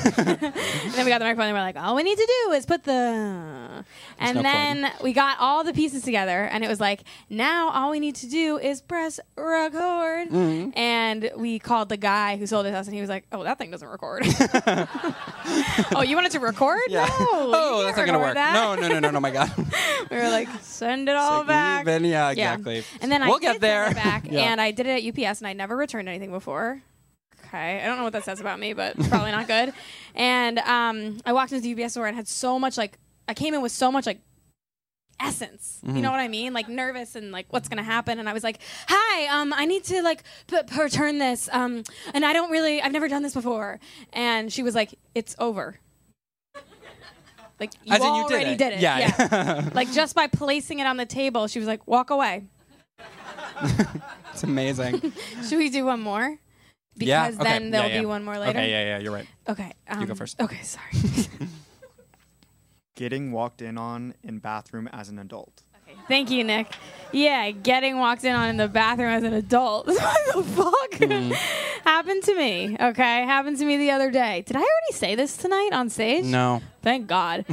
then 0.94 1.04
we 1.04 1.10
got 1.10 1.18
the 1.18 1.26
microphone, 1.26 1.48
and 1.48 1.54
we're 1.54 1.60
like, 1.60 1.76
"All 1.76 1.94
we 1.94 2.02
need 2.02 2.16
to 2.16 2.26
do 2.46 2.52
is 2.52 2.64
put 2.64 2.84
the." 2.84 3.84
And 4.18 4.36
no 4.36 4.42
then 4.42 4.90
we 5.02 5.12
got 5.12 5.36
all 5.38 5.64
the 5.64 5.74
pieces 5.74 6.02
together, 6.02 6.44
and 6.44 6.64
it 6.64 6.68
was 6.68 6.80
like, 6.80 7.02
"Now 7.28 7.68
all 7.70 7.90
we 7.90 8.00
need 8.00 8.14
to 8.16 8.26
do 8.26 8.56
is 8.58 8.80
press 8.80 9.20
record." 9.36 10.30
Mm-hmm. 10.30 10.70
And 10.78 11.30
we 11.36 11.58
called 11.58 11.90
the 11.90 11.98
guy 11.98 12.36
who 12.38 12.46
sold 12.46 12.64
it 12.64 12.70
to 12.70 12.78
us, 12.78 12.86
and 12.86 12.94
he 12.94 13.02
was 13.02 13.10
like, 13.10 13.26
"Oh, 13.32 13.44
that 13.44 13.58
thing 13.58 13.70
doesn't 13.70 13.86
record." 13.88 14.22
oh, 15.94 16.02
you 16.06 16.16
wanted 16.16 16.32
to 16.32 16.40
record? 16.40 16.80
Yeah. 16.88 17.04
No. 17.06 17.28
oh, 17.54 17.82
that's 17.84 17.96
not 17.98 18.06
gonna 18.06 18.18
work. 18.18 18.34
that. 18.34 18.54
No, 18.54 18.74
no, 18.80 18.88
no, 18.88 18.98
no, 18.98 19.10
no. 19.10 19.20
My 19.20 19.30
God. 19.30 19.50
We 20.10 20.16
were 20.18 20.28
like, 20.28 20.48
send 20.60 21.08
it 21.08 21.16
all 21.16 21.38
like, 21.38 21.46
back. 21.46 21.86
it- 21.86 22.02
yeah, 22.02 22.30
exactly. 22.30 22.84
And 23.00 23.10
then 23.10 23.22
We'll 23.22 23.36
I 23.36 23.38
get 23.38 23.60
there. 23.62 23.94
back, 23.94 24.26
Yeah. 24.28 24.40
and 24.42 24.60
I 24.60 24.70
did 24.72 24.86
it 24.86 25.02
at 25.06 25.08
UPS, 25.26 25.40
and 25.40 25.46
I 25.46 25.54
never 25.54 25.74
returned 25.76 26.08
anything 26.08 26.30
before. 26.30 26.82
Okay, 27.52 27.82
I 27.82 27.86
don't 27.86 27.98
know 27.98 28.04
what 28.04 28.14
that 28.14 28.24
says 28.24 28.40
about 28.40 28.58
me, 28.58 28.72
but 28.72 28.96
it's 28.96 29.08
probably 29.08 29.30
not 29.30 29.46
good. 29.46 29.72
And 30.14 30.58
um, 30.58 31.18
I 31.24 31.32
walked 31.32 31.52
into 31.52 31.62
the 31.74 31.82
UPS 31.84 31.92
store 31.94 32.06
and 32.06 32.14
had 32.14 32.28
so 32.28 32.58
much 32.58 32.76
like 32.76 32.98
I 33.28 33.34
came 33.34 33.54
in 33.54 33.62
with 33.62 33.72
so 33.72 33.90
much 33.90 34.04
like 34.06 34.20
essence. 35.20 35.80
You 35.82 35.92
Mhm. 35.92 36.00
know 36.02 36.10
what 36.10 36.20
I 36.20 36.28
mean? 36.28 36.52
Like 36.52 36.68
nervous 36.68 37.14
and 37.16 37.32
like 37.32 37.46
what's 37.50 37.68
gonna 37.68 37.82
happen. 37.82 38.18
And 38.18 38.28
I 38.28 38.32
was 38.34 38.42
like, 38.44 38.58
"Hi, 38.88 39.26
um, 39.28 39.52
I 39.56 39.64
need 39.64 39.84
to 39.84 40.02
like 40.02 40.22
p- 40.48 40.62
p- 40.66 40.82
return 40.82 41.16
this. 41.18 41.48
Um, 41.52 41.82
and 42.12 42.24
I 42.26 42.32
don't 42.34 42.50
really, 42.50 42.82
I've 42.82 42.92
never 42.92 43.08
done 43.08 43.22
this 43.22 43.32
before." 43.34 43.80
And 44.12 44.52
she 44.52 44.62
was 44.62 44.74
like, 44.74 44.98
"It's 45.14 45.34
over." 45.38 45.78
Like 47.60 47.70
you 47.84 47.94
in 47.94 48.02
you 48.02 48.08
did 48.28 48.32
already 48.34 48.50
it. 48.50 48.58
did 48.58 48.72
it. 48.74 48.80
Yeah. 48.80 48.98
yeah. 48.98 49.68
like 49.74 49.92
just 49.92 50.14
by 50.16 50.26
placing 50.26 50.80
it 50.80 50.86
on 50.86 50.96
the 50.96 51.06
table, 51.06 51.46
she 51.46 51.58
was 51.60 51.68
like, 51.68 51.86
"Walk 51.86 52.10
away." 52.10 52.44
It's 54.32 54.42
amazing. 54.42 55.00
Should 55.48 55.58
we 55.58 55.68
do 55.70 55.84
one 55.84 56.00
more? 56.00 56.38
Because 56.96 57.08
yeah. 57.08 57.26
okay. 57.28 57.42
then 57.44 57.70
there'll 57.70 57.88
yeah, 57.88 57.94
yeah. 57.94 58.00
be 58.00 58.06
one 58.06 58.24
more 58.24 58.38
later. 58.38 58.50
Okay. 58.58 58.70
Yeah. 58.70 58.84
Yeah. 58.84 58.98
You're 58.98 59.12
right. 59.12 59.26
Okay. 59.48 59.72
Um, 59.88 60.04
go 60.04 60.14
first. 60.14 60.40
Okay. 60.40 60.60
Sorry. 60.62 60.92
Getting 62.94 63.32
walked 63.32 63.62
in 63.62 63.78
on 63.78 64.14
in 64.22 64.38
bathroom 64.38 64.88
as 64.92 65.08
an 65.08 65.18
adult. 65.18 65.62
Okay. 65.88 65.96
Thank 66.08 66.30
you, 66.30 66.44
Nick. 66.44 66.68
Yeah, 67.10 67.50
getting 67.50 67.98
walked 67.98 68.24
in 68.24 68.34
on 68.34 68.48
in 68.50 68.56
the 68.58 68.68
bathroom 68.68 69.08
as 69.08 69.22
an 69.24 69.32
adult. 69.32 69.86
what 69.88 70.34
the 70.34 70.42
fuck 70.42 70.94
Hmm. 71.02 71.30
happened 71.84 72.22
to 72.24 72.34
me? 72.36 72.76
Okay, 72.78 73.24
happened 73.24 73.58
to 73.58 73.64
me 73.64 73.76
the 73.78 73.90
other 73.90 74.10
day. 74.10 74.42
Did 74.46 74.56
I 74.56 74.60
already 74.60 74.92
say 74.92 75.14
this 75.14 75.36
tonight 75.36 75.70
on 75.72 75.88
stage? 75.88 76.24
No. 76.26 76.60
Thank 76.82 77.06
God. 77.08 77.44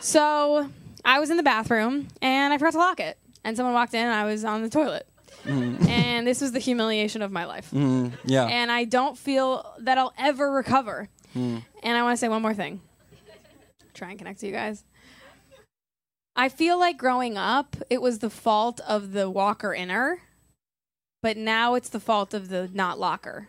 so 0.00 0.70
I 1.04 1.18
was 1.18 1.28
in 1.30 1.36
the 1.36 1.42
bathroom 1.42 2.08
and 2.22 2.54
I 2.54 2.58
forgot 2.58 2.72
to 2.72 2.78
lock 2.78 3.00
it, 3.00 3.18
and 3.44 3.56
someone 3.56 3.74
walked 3.74 3.94
in 3.94 4.00
and 4.04 4.14
I 4.14 4.24
was 4.24 4.44
on 4.44 4.62
the 4.62 4.70
toilet, 4.70 5.06
and 5.46 6.26
this 6.26 6.40
was 6.40 6.52
the 6.52 6.58
humiliation 6.58 7.22
of 7.22 7.30
my 7.30 7.44
life. 7.44 7.70
Mm, 7.70 8.12
yeah. 8.24 8.46
And 8.46 8.70
I 8.70 8.84
don't 8.84 9.16
feel 9.16 9.74
that 9.80 9.98
I'll 9.98 10.14
ever 10.18 10.50
recover. 10.50 11.08
Mm. 11.34 11.62
And 11.82 11.96
I 11.96 12.02
want 12.02 12.14
to 12.14 12.16
say 12.16 12.28
one 12.28 12.42
more 12.42 12.54
thing. 12.54 12.80
Try 13.94 14.10
and 14.10 14.18
connect 14.18 14.40
to 14.40 14.46
you 14.46 14.52
guys. 14.52 14.84
I 16.34 16.50
feel 16.50 16.78
like 16.78 16.98
growing 16.98 17.38
up, 17.38 17.76
it 17.88 18.02
was 18.02 18.18
the 18.18 18.28
fault 18.28 18.80
of 18.86 19.12
the 19.12 19.30
walker 19.30 19.72
inner, 19.72 20.18
but 21.22 21.38
now 21.38 21.74
it's 21.74 21.88
the 21.88 22.00
fault 22.00 22.34
of 22.34 22.50
the 22.50 22.68
not 22.74 22.98
locker. 22.98 23.48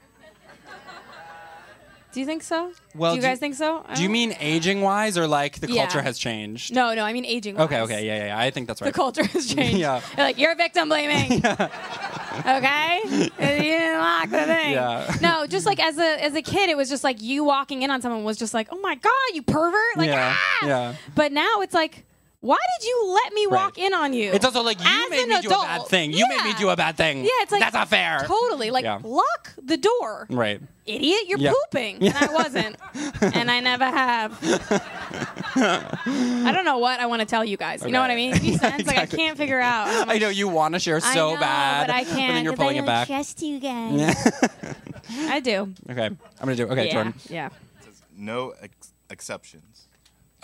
Do 2.18 2.22
you 2.22 2.26
think 2.26 2.42
so? 2.42 2.72
Well, 2.96 3.12
do 3.12 3.18
you 3.18 3.22
do 3.22 3.28
guys 3.28 3.38
think 3.38 3.54
so? 3.54 3.84
I 3.88 3.94
Do 3.94 4.02
you 4.02 4.08
don't- 4.08 4.14
mean 4.14 4.36
aging 4.40 4.82
wise 4.82 5.20
or 5.20 5.28
like 5.28 5.60
the 5.60 5.72
Yeah. 5.72 5.84
culture 5.84 6.02
has 6.02 6.18
changed? 6.18 6.74
No, 6.74 6.96
no. 6.96 7.04
I 7.04 7.14
mean 7.14 7.26
aging. 7.26 7.62
Okay. 7.62 7.80
wise. 7.80 7.92
Okay. 7.92 8.08
Yeah. 8.08 8.18
Yeah. 8.18 8.26
yeah. 8.30 8.40
I 8.40 8.50
think 8.50 8.68
that's 8.68 8.82
right. 8.82 8.92
The 8.92 9.00
culture 9.00 9.24
has 9.24 9.46
changed. 9.54 9.78
Yeah. 9.78 10.02
You're 10.18 10.26
like 10.26 10.40
you're 10.40 10.56
victim 10.56 10.90
blaming. 10.90 11.46
okay, 11.46 13.02
you 13.06 13.30
didn't 13.40 14.00
lock 14.00 14.30
the 14.32 14.44
thing. 14.46 14.72
Yeah. 14.72 15.16
No, 15.22 15.46
just 15.46 15.68
like 15.68 15.80
as 15.80 16.00
a 16.00 16.24
as 16.24 16.34
a 16.34 16.42
kid, 16.42 16.72
it 16.72 16.76
was 16.78 16.90
just 16.90 17.04
like 17.04 17.22
you 17.22 17.44
walking 17.44 17.84
in 17.84 17.92
on 17.92 18.02
someone 18.02 18.24
was 18.24 18.38
just 18.38 18.56
like, 18.56 18.68
oh 18.72 18.80
my 18.80 18.96
god, 18.96 19.12
you 19.36 19.44
pervert. 19.44 19.96
Like, 19.98 20.08
yeah. 20.10 20.34
ah! 20.36 20.66
Yeah. 20.66 20.96
But 21.14 21.32
now 21.32 21.62
it's 21.62 21.76
like, 21.76 22.04
why 22.48 22.58
did 22.80 22.88
you 22.88 23.20
let 23.24 23.34
me 23.34 23.48
walk 23.48 23.78
in 23.78 23.94
on 23.94 24.14
you? 24.14 24.32
It's 24.32 24.46
also 24.46 24.62
like 24.64 24.80
you 24.80 24.88
As 24.88 25.10
made 25.10 25.24
an 25.24 25.30
me 25.30 25.42
do 25.42 25.50
a 25.50 25.52
bad 25.52 25.76
adult. 25.76 25.90
thing. 25.90 26.14
You 26.14 26.26
made 26.30 26.44
me 26.44 26.54
do 26.58 26.70
a 26.70 26.76
bad 26.76 26.96
thing. 26.98 27.20
Yeah, 27.24 27.30
it's 27.44 27.52
like 27.52 27.62
that's 27.62 27.74
not 27.74 27.88
fair. 27.90 28.24
Totally, 28.26 28.72
like 28.72 28.84
Yeah. 28.86 29.00
lock 29.04 29.54
the 29.62 29.78
door, 29.78 30.28
Right. 30.30 30.62
idiot. 30.86 31.22
You're 31.28 31.40
Yeah. 31.40 31.54
pooping, 31.72 32.08
and 32.08 32.16
I 32.16 32.34
wasn't, 32.34 32.76
and 33.36 33.52
I 33.52 33.60
never 33.60 33.86
have. 33.86 34.38
I 35.56 36.52
don't 36.54 36.66
know 36.66 36.78
what 36.78 37.00
I 37.00 37.06
want 37.08 37.20
to 37.22 37.26
tell 37.26 37.44
you 37.44 37.58
guys. 37.58 37.84
You 37.84 37.92
know 37.92 38.02
what 38.02 38.12
I 38.12 38.16
mean? 38.16 38.34
It 38.36 38.44
makes 38.44 38.60
sense. 38.62 38.88
Like 38.88 38.98
I 38.98 39.06
can't 39.06 39.38
figure 39.38 39.60
out. 39.60 39.88
how 39.88 40.06
I 40.08 40.18
know 40.18 40.30
you 40.30 40.48
want 40.48 40.74
to 40.76 40.80
share 40.80 40.98
I 40.98 41.14
so 41.14 41.34
know, 41.34 41.40
bad, 41.40 41.88
but 41.88 41.94
I 41.96 42.04
can't. 42.04 42.34
then 42.36 42.44
you're 42.44 42.54
'cause 42.54 42.60
I 42.60 42.64
pulling 42.64 42.76
it 42.78 42.80
don't 42.80 42.86
back. 42.88 43.08
Trust 43.08 43.42
you 43.42 43.60
guys. 43.60 44.00
Yeah. 44.00 44.74
I 45.30 45.40
do. 45.40 45.74
okay. 45.90 46.06
I'm 46.06 46.18
gonna 46.40 46.56
do. 46.56 46.68
Okay, 46.68 46.88
yeah. 46.88 46.94
Jordan. 46.94 47.14
Yeah. 47.30 47.50
No 48.18 48.54
ex- 48.62 48.92
exceptions. 49.10 49.87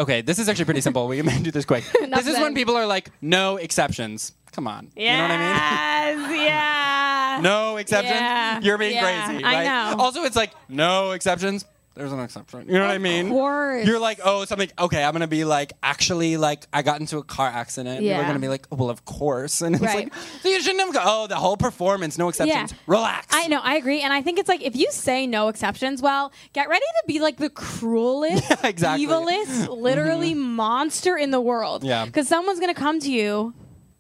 Okay, 0.04 0.20
this 0.22 0.38
is 0.38 0.50
actually 0.50 0.66
pretty 0.66 0.82
simple. 0.88 1.08
We 1.08 1.22
can 1.22 1.44
do 1.44 1.52
this 1.52 1.64
quick. 1.64 1.86
This 2.14 2.28
is 2.28 2.38
when 2.38 2.54
people 2.54 2.76
are 2.76 2.86
like, 2.86 3.10
no 3.22 3.56
exceptions. 3.56 4.34
Come 4.52 4.68
on. 4.68 4.92
You 4.98 5.08
know 5.08 5.22
what 5.22 5.32
I 5.32 6.16
mean? 6.18 6.30
Yes, 6.30 6.48
yeah. 6.48 7.40
No 7.42 7.78
exceptions. 7.78 8.14
Yeah, 8.14 8.60
You're 8.62 8.78
being 8.78 8.96
yeah, 8.96 9.26
crazy, 9.28 9.44
I 9.44 9.54
right? 9.54 9.64
know. 9.96 10.04
Also, 10.04 10.24
it's 10.24 10.36
like 10.36 10.52
no 10.68 11.12
exceptions. 11.12 11.64
There's 11.96 12.12
an 12.12 12.20
exception. 12.22 12.66
You 12.68 12.74
know 12.74 12.88
what 12.88 12.90
I 12.96 12.98
mean? 12.98 13.30
course. 13.30 13.86
You're 13.86 14.00
like, 14.00 14.20
oh, 14.26 14.46
something. 14.46 14.70
Okay, 14.80 15.04
I'm 15.04 15.14
gonna 15.14 15.28
be 15.28 15.44
like, 15.46 15.74
actually, 15.84 16.38
like, 16.38 16.66
I 16.74 16.82
got 16.82 17.00
into 17.00 17.20
a 17.20 17.24
car 17.24 17.48
accident. 17.48 18.00
People 18.00 18.16
are 18.20 18.24
gonna 18.26 18.40
be 18.40 18.48
like, 18.48 18.66
oh, 18.72 18.76
well, 18.78 18.90
of 18.90 19.06
course. 19.06 19.62
And 19.66 19.76
it's 19.76 19.84
Right. 19.84 20.06
like, 20.06 20.14
so 20.42 20.50
you 20.50 20.60
shouldn't 20.62 20.82
have. 20.82 20.94
Go- 20.94 21.02
oh, 21.04 21.28
the 21.28 21.36
whole 21.36 21.56
performance, 21.56 22.18
no 22.18 22.30
exceptions. 22.30 22.72
Yeah. 22.72 22.78
Relax. 22.88 23.28
I 23.30 23.48
know, 23.48 23.60
I 23.62 23.76
agree, 23.76 24.02
and 24.02 24.12
I 24.12 24.22
think 24.24 24.40
it's 24.40 24.50
like 24.50 24.64
if 24.64 24.76
you 24.76 24.92
say 24.92 25.28
no 25.28 25.50
exceptions, 25.50 26.02
well, 26.02 26.32
get 26.54 26.68
ready 26.68 26.84
to 26.86 27.04
be 27.08 27.20
like 27.20 27.38
the 27.38 27.50
cruelest, 27.52 28.52
exactly. 28.64 29.06
evilest, 29.06 29.70
literally 29.78 30.34
monster 30.34 31.16
in 31.16 31.30
the 31.32 31.42
world. 31.42 31.84
Yeah. 31.84 32.06
because 32.06 32.28
someone's 32.28 32.60
gonna 32.60 32.74
come 32.74 33.00
to 33.02 33.12
you. 33.12 33.54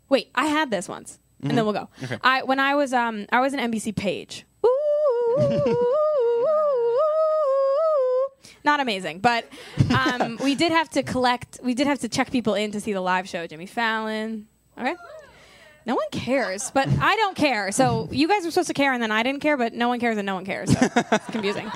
Wait, 0.09 0.29
I 0.35 0.47
had 0.47 0.71
this 0.71 0.89
once, 0.89 1.19
and 1.43 1.55
then 1.57 1.63
we'll 1.65 1.73
go. 1.73 1.89
Okay. 2.03 2.17
I 2.23 2.41
when 2.43 2.59
I 2.59 2.73
was 2.75 2.91
um 2.93 3.25
I 3.31 3.39
was 3.39 3.53
an 3.53 3.59
NBC 3.59 3.95
page. 3.95 4.45
Not 8.63 8.79
amazing, 8.79 9.19
but 9.19 9.45
um, 9.93 10.37
we 10.43 10.55
did 10.55 10.71
have 10.71 10.89
to 10.91 11.03
collect. 11.03 11.59
We 11.63 11.73
did 11.73 11.87
have 11.87 11.99
to 11.99 12.09
check 12.09 12.31
people 12.31 12.53
in 12.55 12.71
to 12.71 12.79
see 12.79 12.93
the 12.93 13.01
live 13.01 13.27
show. 13.27 13.45
Jimmy 13.45 13.65
Fallon. 13.65 14.47
Okay. 14.77 14.95
No 15.85 15.95
one 15.95 16.05
cares, 16.13 16.71
but 16.73 16.87
I 17.01 17.17
don't 17.17 17.35
care. 17.35 17.73
So 17.73 18.07
you 18.09 18.29
guys 18.29 18.45
were 18.45 18.51
supposed 18.51 18.69
to 18.69 18.73
care, 18.73 18.93
and 18.93 19.03
then 19.03 19.11
I 19.11 19.21
didn't 19.21 19.41
care, 19.41 19.57
but 19.57 19.73
no 19.73 19.89
one 19.89 19.99
cares, 19.99 20.17
and 20.17 20.25
no 20.25 20.35
one 20.35 20.45
cares. 20.45 20.71
So 20.71 20.79
it's 20.95 21.25
confusing. 21.25 21.69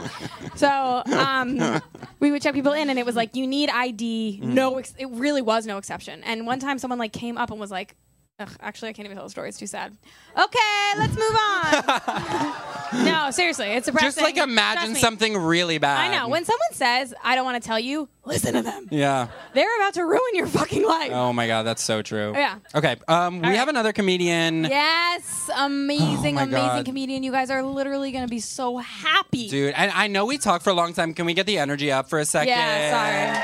So 0.56 1.04
um, 1.14 1.82
we 2.22 2.32
would 2.32 2.42
check 2.42 2.54
people 2.54 2.72
in, 2.72 2.90
and 2.90 2.98
it 2.98 3.06
was 3.06 3.18
like 3.18 3.36
you 3.36 3.46
need 3.46 3.70
ID. 3.70 4.40
No, 4.42 4.78
ex- 4.78 4.94
it 4.98 5.10
really 5.10 5.42
was 5.42 5.66
no 5.66 5.78
exception. 5.78 6.24
And 6.24 6.48
one 6.48 6.60
time, 6.60 6.80
someone 6.80 7.00
like 7.00 7.12
came 7.12 7.38
up 7.38 7.52
and 7.52 7.60
was 7.60 7.70
like, 7.70 7.96
Ugh, 8.40 8.50
"Actually, 8.62 8.90
I 8.90 8.94
can't 8.94 9.08
even 9.08 9.18
tell 9.18 9.26
the 9.26 9.32
story. 9.32 9.50
It's 9.50 9.58
too 9.58 9.66
sad." 9.66 9.98
Okay, 10.38 10.92
let's 10.96 11.16
move 11.16 11.36
on. 11.36 13.04
no, 13.06 13.32
seriously, 13.32 13.66
it's 13.70 13.88
depressing. 13.88 14.08
Just 14.10 14.22
like 14.22 14.38
imagine 14.38 14.94
something 14.94 15.36
really 15.36 15.80
bad. 15.80 16.00
I 16.12 16.16
know 16.16 16.28
when 16.28 16.46
someone 16.46 16.74
says, 16.74 17.16
"I 17.24 17.34
don't 17.34 17.46
want 17.46 17.60
to 17.60 17.68
tell 17.68 17.80
you," 17.80 18.08
listen 18.26 18.54
to 18.54 18.62
them. 18.62 18.90
Yeah. 18.92 19.30
They're 19.56 19.76
about 19.82 19.96
to 19.96 20.06
ruin 20.06 20.22
your 20.34 20.46
fucking 20.46 20.86
life. 20.86 21.10
Oh 21.14 21.34
my 21.34 21.48
god, 21.48 21.64
that's 21.64 21.82
so 21.82 22.04
true. 22.04 22.34
Yeah. 22.36 22.60
Okay. 22.76 22.98
Um, 23.08 23.42
we 23.42 23.56
have 23.56 23.70
another 23.70 23.92
comedian. 23.92 24.66
Yes, 24.66 25.50
amazing, 25.58 26.38
Oh 26.38 26.44
amazing 26.44 26.52
God. 26.68 26.86
comedian. 26.86 27.24
You 27.24 27.32
guys 27.32 27.50
are 27.50 27.64
literally 27.64 28.12
gonna 28.12 28.28
be 28.28 28.40
so 28.40 28.78
happy. 28.78 29.50
Dude, 29.50 29.74
and 29.76 29.90
I 29.96 30.06
know 30.06 30.26
we 30.26 30.38
talked 30.38 30.64
for 30.64 30.70
a 30.70 30.76
long 30.76 30.94
time. 30.94 31.16
Can 31.16 31.26
we 31.26 31.34
get 31.34 31.48
the 31.48 31.58
energy 31.58 31.92
up 31.92 32.08
for 32.08 32.20
a 32.20 32.26
second? 32.26 32.50
Yeah, 32.50 32.92
sorry. 32.92 33.44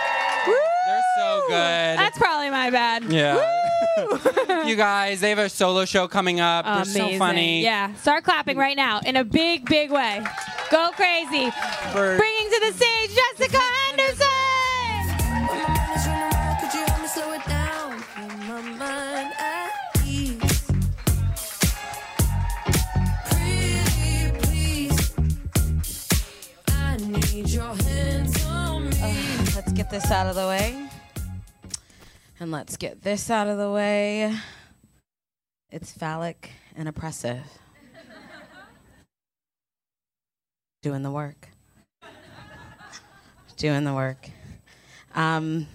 They're 0.85 1.01
so 1.17 1.41
good. 1.47 1.53
That's 1.97 2.17
probably 2.19 2.51
my 2.51 2.69
bad. 2.69 3.05
yeah. 3.05 3.59
you 4.65 4.75
guys. 4.75 5.21
They 5.21 5.29
have 5.29 5.39
a 5.39 5.49
solo 5.49 5.85
show 5.85 6.07
coming 6.07 6.39
up. 6.39 6.65
Amazing. 6.65 7.01
They're 7.01 7.11
so 7.11 7.17
funny. 7.17 7.63
Yeah. 7.63 7.93
Start 7.95 8.23
clapping 8.23 8.57
right 8.57 8.77
now 8.77 8.99
in 9.05 9.15
a 9.15 9.23
big, 9.23 9.65
big 9.65 9.91
way. 9.91 10.23
Go 10.71 10.91
crazy. 10.93 11.51
Bird. 11.93 12.17
Bringing 12.17 12.49
to 12.49 12.59
the 12.67 12.73
stage 12.73 13.15
Jessica 13.15 13.59
Henderson. 13.59 14.27
Let's 29.55 29.71
get 29.73 29.89
this 29.91 30.09
out 30.11 30.27
of 30.27 30.35
the 30.35 30.47
way. 30.47 30.82
And 32.39 32.51
let's 32.51 32.77
get 32.77 33.03
this 33.03 33.29
out 33.29 33.47
of 33.47 33.57
the 33.57 33.71
way. 33.71 34.35
It's 35.69 35.91
phallic 35.91 36.51
and 36.75 36.89
oppressive. 36.89 37.43
Doing 40.81 41.03
the 41.03 41.11
work. 41.11 41.49
Doing 43.55 43.83
the 43.83 43.93
work. 43.93 44.29
Um, 45.15 45.67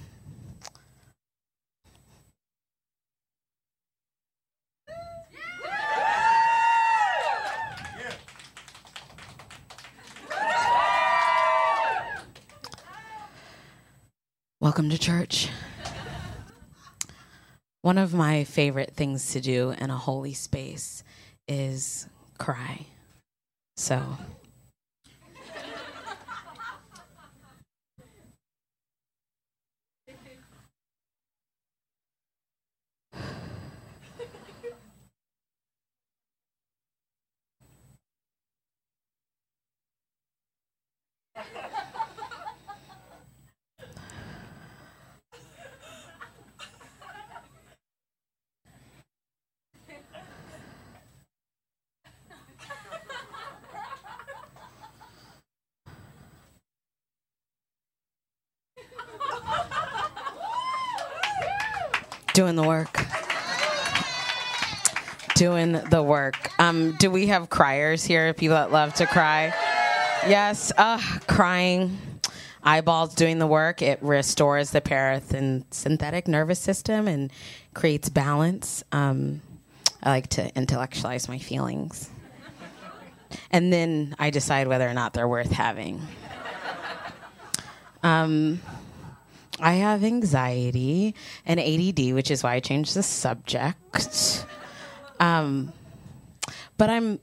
Welcome 14.61 14.91
to 14.91 14.99
church. 14.99 15.49
One 17.83 17.97
of 17.97 18.13
my 18.13 18.43
favorite 18.45 18.95
things 18.97 19.33
to 19.33 19.41
do 19.41 19.71
in 19.71 19.91
a 19.91 19.97
holy 19.97 20.35
space 20.35 21.05
is 21.47 22.09
cry. 22.37 22.87
So. 23.77 24.19
Doing 62.39 62.55
the 62.55 62.63
work. 62.63 63.05
Doing 65.35 65.73
the 65.73 66.01
work. 66.01 66.53
Um, 66.61 66.95
do 67.01 67.11
we 67.11 67.27
have 67.27 67.51
criers 67.51 68.05
here? 68.05 68.33
People 68.33 68.55
that 68.55 68.71
love 68.71 68.95
to 68.95 69.07
cry? 69.07 69.53
Yes. 70.25 70.71
Uh, 70.79 71.01
crying. 71.27 71.99
Eyeballs 72.63 73.17
doing 73.17 73.41
the 73.41 73.47
work. 73.49 73.83
It 73.83 73.99
restores 74.03 74.71
the 74.71 74.81
parasympathetic 74.81 76.29
nervous 76.29 76.61
system 76.61 77.09
and 77.09 77.33
creates 77.75 78.09
balance. 78.09 78.85
Um, 78.93 79.41
I 80.01 80.11
like 80.11 80.29
to 80.29 80.57
intellectualize 80.57 81.29
my 81.29 81.39
feelings. 81.39 82.09
And 83.51 83.73
then 83.73 84.15
I 84.17 84.31
decide 84.31 84.69
whether 84.69 84.89
or 84.89 84.95
not 84.95 85.13
they're 85.13 85.27
worth 85.27 85.51
having. 85.51 86.01
Um, 88.05 88.61
I 89.61 89.75
have 89.75 90.05
anxiety 90.05 91.15
and 91.45 91.59
ADD, 91.59 92.15
which 92.15 92.31
is 92.31 92.43
why 92.43 92.55
I 92.55 92.61
changed 92.61 92.95
the 92.95 93.03
subject. 93.03 94.45
Um, 95.21 95.73
but 96.77 96.91
I'm 96.91 97.19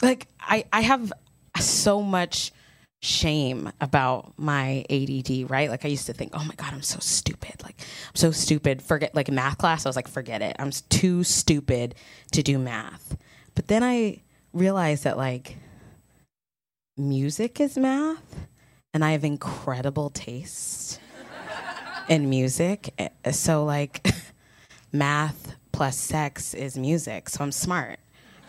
like, 0.00 0.28
I, 0.40 0.64
I 0.72 0.82
have 0.82 1.12
so 1.58 2.02
much 2.02 2.52
shame 3.00 3.72
about 3.80 4.32
my 4.38 4.84
ADD, 4.88 5.50
right? 5.50 5.68
Like 5.68 5.84
I 5.84 5.88
used 5.88 6.06
to 6.06 6.12
think, 6.12 6.32
oh 6.34 6.44
my 6.44 6.54
God, 6.54 6.72
I'm 6.72 6.82
so 6.82 6.98
stupid. 7.00 7.62
Like 7.62 7.76
I'm 7.80 8.14
so 8.14 8.30
stupid. 8.30 8.80
Forget 8.80 9.14
like 9.14 9.30
math 9.30 9.58
class. 9.58 9.84
I 9.84 9.88
was 9.88 9.96
like, 9.96 10.08
forget 10.08 10.40
it. 10.40 10.54
I'm 10.58 10.70
too 10.88 11.24
stupid 11.24 11.96
to 12.30 12.42
do 12.42 12.58
math. 12.58 13.16
But 13.54 13.66
then 13.66 13.82
I 13.82 14.22
realized 14.52 15.04
that 15.04 15.16
like 15.16 15.56
music 16.96 17.60
is 17.60 17.76
math 17.76 18.46
and 18.94 19.04
I 19.04 19.12
have 19.12 19.24
incredible 19.24 20.10
taste 20.10 21.00
in 22.08 22.28
music. 22.28 22.92
Eh, 22.98 23.30
So 23.32 23.64
like 23.64 24.06
math 24.92 25.54
plus 25.72 25.96
sex 25.96 26.54
is 26.54 26.76
music. 26.78 27.28
So 27.28 27.42
I'm 27.44 27.52
smart, 27.52 27.98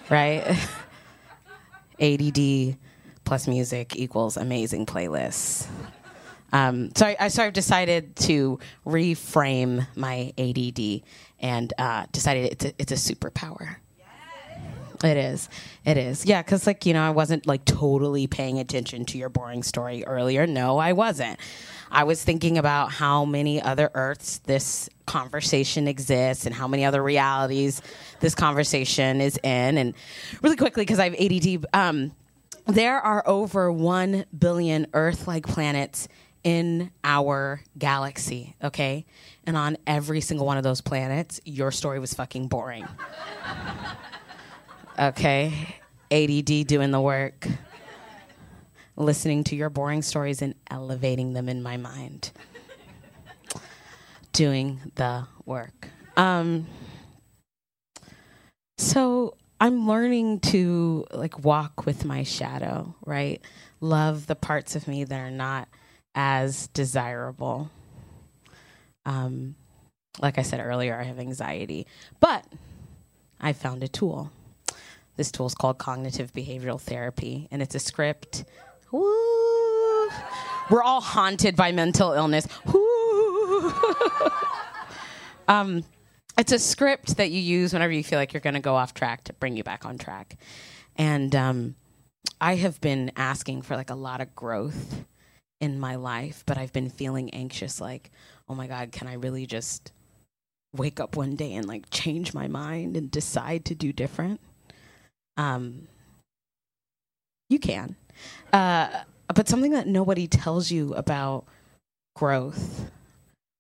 right? 0.10 0.44
ADD 2.00 2.78
plus 3.24 3.48
music 3.48 3.96
equals 3.96 4.36
amazing 4.38 4.86
playlists. 4.86 5.68
Um, 6.52 6.92
so 6.96 7.08
I, 7.08 7.16
I 7.20 7.28
so 7.30 7.44
I've 7.44 7.54
decided 7.54 8.16
to 8.18 8.60
reframe 8.86 9.88
my 9.96 10.34
ADD 10.38 11.02
and 11.40 11.74
uh, 11.78 12.06
decided 12.12 12.52
it's 12.52 12.66
a, 12.66 12.74
it's 12.78 12.92
a 12.92 13.14
superpower. 13.16 13.78
It 15.04 15.18
is. 15.18 15.50
It 15.84 15.98
is. 15.98 16.26
Yeah, 16.26 16.42
because, 16.42 16.66
like, 16.66 16.86
you 16.86 16.94
know, 16.94 17.04
I 17.04 17.10
wasn't 17.10 17.46
like 17.46 17.66
totally 17.66 18.26
paying 18.26 18.58
attention 18.60 19.04
to 19.06 19.18
your 19.18 19.28
boring 19.28 19.62
story 19.62 20.06
earlier. 20.06 20.48
No, 20.48 20.78
I 20.78 20.94
wasn't. 20.94 21.40
I 21.92 22.06
was 22.06 22.24
thinking 22.24 22.58
about 22.58 22.92
how 22.92 23.26
many 23.26 23.62
other 23.62 23.92
Earths 23.94 24.40
this 24.46 24.90
conversation 25.06 25.90
exists 25.90 26.46
and 26.46 26.56
how 26.56 26.70
many 26.70 26.86
other 26.86 27.04
realities 27.04 27.82
this 28.22 28.34
conversation 28.34 29.20
is 29.20 29.38
in. 29.44 29.78
And 29.78 29.94
really 30.42 30.56
quickly, 30.56 30.84
because 30.84 31.00
I 31.00 31.10
have 31.10 31.20
ADD, 31.20 31.66
um, 31.74 32.14
there 32.66 33.00
are 33.00 33.28
over 33.28 33.72
1 33.72 34.26
billion 34.38 34.88
Earth 34.94 35.28
like 35.28 35.46
planets 35.46 36.08
in 36.46 36.92
our 37.04 37.62
galaxy, 37.78 38.56
okay? 38.64 39.06
And 39.46 39.58
on 39.58 39.78
every 39.86 40.22
single 40.22 40.46
one 40.46 40.58
of 40.58 40.64
those 40.64 40.82
planets, 40.82 41.42
your 41.44 41.72
story 41.72 42.00
was 42.00 42.14
fucking 42.14 42.48
boring. 42.48 42.88
Okay. 44.98 45.76
ADD 46.12 46.68
doing 46.68 46.92
the 46.92 47.02
work. 47.02 47.48
Listening 48.96 49.44
to 49.46 49.56
your 49.56 49.72
boring 49.72 50.04
stories 50.04 50.42
and 50.44 50.54
elevating 50.70 51.34
them 51.34 51.50
in 51.50 51.64
my 51.64 51.78
mind. 51.78 52.32
Doing 54.34 54.80
the 54.96 55.26
work. 55.46 55.90
Um, 56.16 56.68
so 58.78 59.36
I'm 59.60 59.88
learning 59.88 60.42
to 60.42 61.06
like 61.12 61.44
walk 61.44 61.86
with 61.88 62.06
my 62.06 62.24
shadow, 62.24 62.96
right? 63.06 63.42
Love 63.82 64.28
the 64.28 64.36
parts 64.36 64.76
of 64.76 64.88
me 64.88 65.06
that 65.06 65.20
are 65.20 65.32
not 65.32 65.68
as 66.14 66.68
desirable. 66.68 67.72
Um, 69.08 69.56
like 70.22 70.38
I 70.38 70.44
said 70.44 70.60
earlier, 70.60 71.00
I 71.00 71.04
have 71.04 71.18
anxiety, 71.18 71.88
but 72.20 72.46
I 73.40 73.54
found 73.54 73.82
a 73.82 73.88
tool. 73.88 74.32
This 75.16 75.32
tool 75.32 75.46
is 75.46 75.56
called 75.56 75.78
cognitive 75.78 76.34
behavioral 76.34 76.80
therapy, 76.80 77.48
and 77.52 77.62
it's 77.62 77.76
a 77.76 77.80
script. 77.80 78.46
We're 78.92 80.84
all 80.84 81.02
haunted 81.02 81.56
by 81.56 81.72
mental 81.72 82.14
illness. 82.14 82.48
Um, 85.48 85.84
it's 86.38 86.52
a 86.52 86.60
script 86.60 87.18
that 87.18 87.32
you 87.32 87.40
use 87.40 87.74
whenever 87.74 87.94
you 87.94 88.04
feel 88.04 88.20
like 88.20 88.34
you're 88.34 88.42
going 88.42 88.56
to 88.56 88.60
go 88.60 88.76
off 88.76 88.94
track 88.94 89.26
to 89.26 89.34
bring 89.34 89.58
you 89.58 89.64
back 89.64 89.86
on 89.86 89.98
track. 89.98 90.38
And 90.96 91.36
um, 91.36 91.76
I 92.40 92.56
have 92.56 92.80
been 92.82 93.12
asking 93.16 93.64
for 93.64 93.76
like 93.76 93.90
a 93.90 93.96
lot 93.96 94.22
of 94.22 94.36
growth 94.36 95.06
in 95.60 95.80
my 95.80 95.96
life, 95.96 96.44
but 96.46 96.58
I've 96.58 96.74
been 96.74 96.90
feeling 96.90 97.30
anxious 97.32 97.80
like, 97.80 98.12
oh 98.50 98.56
my 98.56 98.68
God, 98.68 98.92
can 98.92 99.08
I 99.08 99.14
really 99.14 99.46
just 99.46 99.92
wake 100.76 101.00
up 101.00 101.16
one 101.16 101.36
day 101.36 101.54
and 101.54 101.68
like 101.68 101.90
change 101.92 102.34
my 102.34 102.48
mind 102.48 102.98
and 102.98 103.12
decide 103.12 103.66
to 103.66 103.76
do 103.76 103.94
different? 103.94 104.40
Um, 105.38 105.88
you 107.50 107.60
can. 107.60 107.96
Uh, 108.52 108.90
but 109.34 109.48
something 109.48 109.72
that 109.72 109.88
nobody 109.88 110.28
tells 110.28 110.72
you 110.72 110.94
about 110.94 111.46
growth 112.16 112.92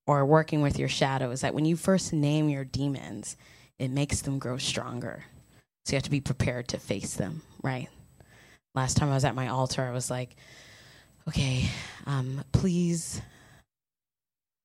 or 0.05 0.25
working 0.25 0.61
with 0.61 0.77
your 0.77 0.89
shadow 0.89 1.31
is 1.31 1.41
that 1.41 1.53
when 1.53 1.65
you 1.65 1.75
first 1.75 2.13
name 2.13 2.49
your 2.49 2.65
demons, 2.65 3.37
it 3.79 3.89
makes 3.89 4.21
them 4.21 4.39
grow 4.39 4.57
stronger. 4.57 5.25
So 5.85 5.93
you 5.93 5.97
have 5.97 6.03
to 6.03 6.11
be 6.11 6.21
prepared 6.21 6.67
to 6.69 6.79
face 6.79 7.15
them, 7.15 7.41
right? 7.61 7.89
Last 8.75 8.97
time 8.97 9.09
I 9.09 9.13
was 9.13 9.25
at 9.25 9.35
my 9.35 9.47
altar, 9.49 9.83
I 9.83 9.91
was 9.91 10.09
like, 10.09 10.35
okay, 11.27 11.69
um, 12.05 12.43
please, 12.51 13.21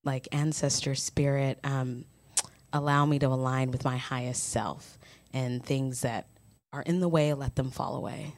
like 0.04 0.28
ancestor 0.32 0.94
spirit, 0.94 1.58
um, 1.64 2.04
allow 2.72 3.04
me 3.06 3.18
to 3.18 3.26
align 3.26 3.70
with 3.70 3.84
my 3.84 3.96
highest 3.96 4.44
self 4.44 4.98
and 5.32 5.64
things 5.64 6.02
that 6.02 6.26
are 6.72 6.82
in 6.82 7.00
the 7.00 7.08
way, 7.08 7.32
let 7.34 7.56
them 7.56 7.70
fall 7.70 7.96
away. 7.96 8.34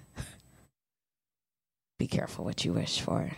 Be 1.99 2.07
careful 2.07 2.45
what 2.45 2.64
you 2.64 2.72
wish 2.72 3.01
for. 3.01 3.31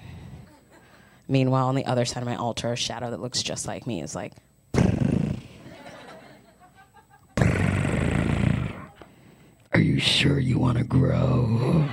Meanwhile, 1.28 1.68
on 1.68 1.74
the 1.74 1.86
other 1.86 2.04
side 2.04 2.22
of 2.22 2.28
my 2.28 2.36
altar, 2.36 2.72
a 2.72 2.76
shadow 2.76 3.10
that 3.10 3.20
looks 3.20 3.42
just 3.42 3.66
like 3.66 3.86
me 3.86 4.02
is 4.02 4.14
like, 4.14 4.32
Are 9.74 9.80
you 9.80 9.98
sure 9.98 10.38
you 10.38 10.58
want 10.58 10.76
to 10.76 10.84
grow? 10.84 11.88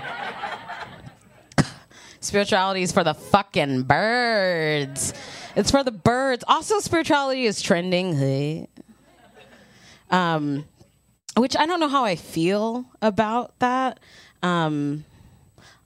Spirituality 2.19 2.81
is 2.81 2.91
for 2.91 3.05
the 3.05 3.13
fucking 3.13 3.83
birds. 3.83 5.13
It's 5.55 5.71
for 5.71 5.85
the 5.85 5.91
birds. 5.91 6.43
Also, 6.45 6.79
spirituality 6.79 7.45
is 7.45 7.61
trending. 7.61 8.13
Hey. 8.13 8.67
Um, 10.11 10.65
which 11.39 11.55
I 11.57 11.65
don't 11.65 11.79
know 11.79 11.87
how 11.87 12.05
I 12.05 12.15
feel 12.15 12.85
about 13.01 13.57
that. 13.59 13.99
Um, 14.43 15.05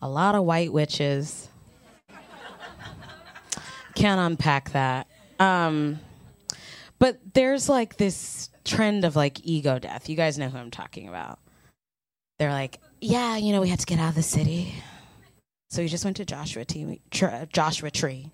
a 0.02 0.10
lot 0.10 0.36
of 0.36 0.44
white 0.44 0.74
witches. 0.74 1.50
Can't 3.96 4.20
unpack 4.20 4.72
that. 4.72 5.08
Um, 5.40 6.00
but 7.00 7.20
there's 7.34 7.70
like 7.70 7.98
this 7.98 8.50
trend 8.66 9.06
of 9.06 9.16
like 9.16 9.46
ego 9.46 9.80
death. 9.80 10.10
You 10.10 10.16
guys 10.16 10.38
know 10.38 10.50
who 10.50 10.58
I'm 10.58 10.72
talking 10.72 11.08
about. 11.08 11.40
They're 12.40 12.52
like, 12.52 12.80
yeah, 13.02 13.38
you 13.38 13.54
know, 13.54 13.62
we 13.62 13.70
had 13.70 13.80
to 13.80 13.86
get 13.86 14.00
out 14.00 14.10
of 14.10 14.16
the 14.16 14.24
city. 14.24 14.74
So 15.70 15.82
we 15.82 15.88
just 15.88 16.04
went 16.06 16.18
to 16.18 16.26
Joshua 16.26 16.66
Tree, 16.66 17.02
tr- 17.12 17.46
Joshua 17.52 17.92
Tree, 17.92 18.32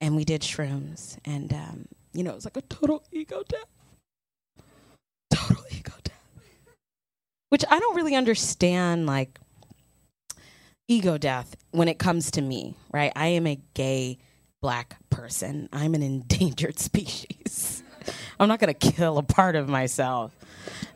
and 0.00 0.14
we 0.16 0.24
did 0.24 0.42
shrooms, 0.42 1.18
and 1.24 1.52
um, 1.52 1.86
you 2.12 2.22
know, 2.22 2.30
it 2.30 2.36
was 2.36 2.44
like 2.44 2.56
a 2.56 2.62
total 2.62 3.02
ego 3.10 3.42
death. 3.48 3.66
Total 5.32 5.64
ego 5.72 5.92
death. 6.04 6.05
Which 7.48 7.64
I 7.70 7.78
don't 7.78 7.96
really 7.96 8.14
understand, 8.14 9.06
like 9.06 9.38
ego 10.88 11.18
death 11.18 11.56
when 11.70 11.88
it 11.88 11.98
comes 11.98 12.30
to 12.32 12.42
me, 12.42 12.76
right? 12.92 13.12
I 13.16 13.28
am 13.28 13.46
a 13.46 13.60
gay 13.74 14.18
black 14.60 14.96
person. 15.10 15.68
I'm 15.72 15.94
an 15.94 16.02
endangered 16.02 16.78
species. 16.78 17.82
I'm 18.40 18.48
not 18.48 18.58
gonna 18.58 18.74
kill 18.74 19.18
a 19.18 19.22
part 19.22 19.56
of 19.56 19.68
myself. 19.68 20.36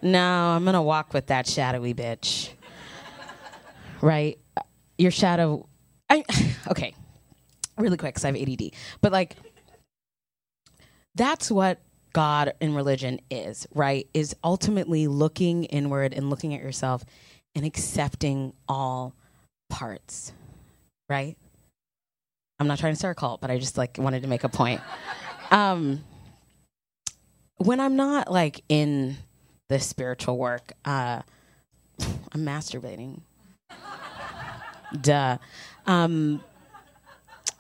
No, 0.02 0.20
I'm 0.20 0.64
gonna 0.64 0.82
walk 0.82 1.12
with 1.14 1.26
that 1.26 1.46
shadowy 1.46 1.94
bitch. 1.94 2.50
Right? 4.02 4.38
Your 4.96 5.10
shadow. 5.10 5.68
I 6.08 6.24
okay. 6.68 6.94
Really 7.76 7.98
quick, 7.98 8.14
because 8.14 8.24
I 8.24 8.28
have 8.28 8.36
ADD. 8.48 8.70
But 9.02 9.12
like, 9.12 9.36
that's 11.14 11.50
what 11.50 11.80
God 12.12 12.52
and 12.60 12.74
religion 12.74 13.20
is, 13.30 13.66
right? 13.74 14.08
Is 14.14 14.34
ultimately 14.42 15.06
looking 15.06 15.64
inward 15.64 16.12
and 16.12 16.30
looking 16.30 16.54
at 16.54 16.60
yourself 16.60 17.04
and 17.54 17.64
accepting 17.64 18.52
all 18.68 19.14
parts, 19.68 20.32
right? 21.08 21.36
I'm 22.58 22.66
not 22.66 22.78
trying 22.78 22.92
to 22.92 22.98
start 22.98 23.16
a 23.16 23.20
cult, 23.20 23.40
but 23.40 23.50
I 23.50 23.58
just 23.58 23.78
like 23.78 23.96
wanted 23.98 24.22
to 24.22 24.28
make 24.28 24.44
a 24.44 24.48
point. 24.48 24.80
Um, 25.52 26.04
when 27.56 27.80
I'm 27.80 27.96
not 27.96 28.30
like 28.30 28.62
in 28.68 29.16
the 29.68 29.80
spiritual 29.80 30.38
work, 30.38 30.72
uh, 30.84 31.22
I'm 31.98 32.44
masturbating. 32.44 33.22
Duh. 35.00 35.38
Um, 35.88 36.42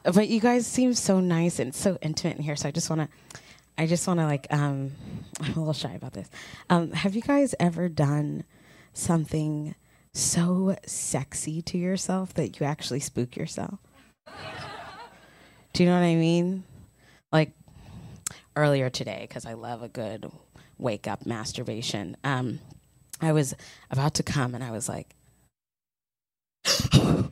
but 0.04 0.28
you 0.28 0.40
guys 0.40 0.66
seem 0.66 0.94
so 0.94 1.20
nice 1.20 1.58
and 1.58 1.74
so 1.74 1.98
intimate 2.00 2.36
in 2.36 2.42
here, 2.42 2.54
so 2.54 2.68
I 2.68 2.70
just 2.70 2.88
want 2.88 3.02
to. 3.02 3.40
I 3.80 3.86
just 3.86 4.06
want 4.06 4.20
to 4.20 4.26
like. 4.26 4.46
Um, 4.50 4.92
I'm 5.40 5.54
a 5.54 5.58
little 5.58 5.72
shy 5.72 5.92
about 5.94 6.12
this. 6.12 6.28
Um, 6.68 6.92
have 6.92 7.16
you 7.16 7.22
guys 7.22 7.54
ever 7.58 7.88
done 7.88 8.44
something 8.92 9.74
so 10.12 10.76
sexy 10.86 11.62
to 11.62 11.78
yourself 11.78 12.34
that 12.34 12.60
you 12.60 12.66
actually 12.66 13.00
spook 13.00 13.36
yourself? 13.36 13.78
Do 15.72 15.82
you 15.82 15.88
know 15.88 15.98
what 15.98 16.04
I 16.04 16.14
mean? 16.14 16.64
Like 17.32 17.52
earlier 18.54 18.90
today, 18.90 19.24
because 19.26 19.46
I 19.46 19.54
love 19.54 19.82
a 19.82 19.88
good 19.88 20.30
wake 20.76 21.08
up 21.08 21.24
masturbation. 21.24 22.18
Um, 22.22 22.58
I 23.22 23.32
was 23.32 23.54
about 23.90 24.12
to 24.14 24.22
come 24.22 24.54
and 24.54 24.62
I 24.62 24.72
was 24.72 24.90
like, 24.90 25.14
Who 26.66 27.30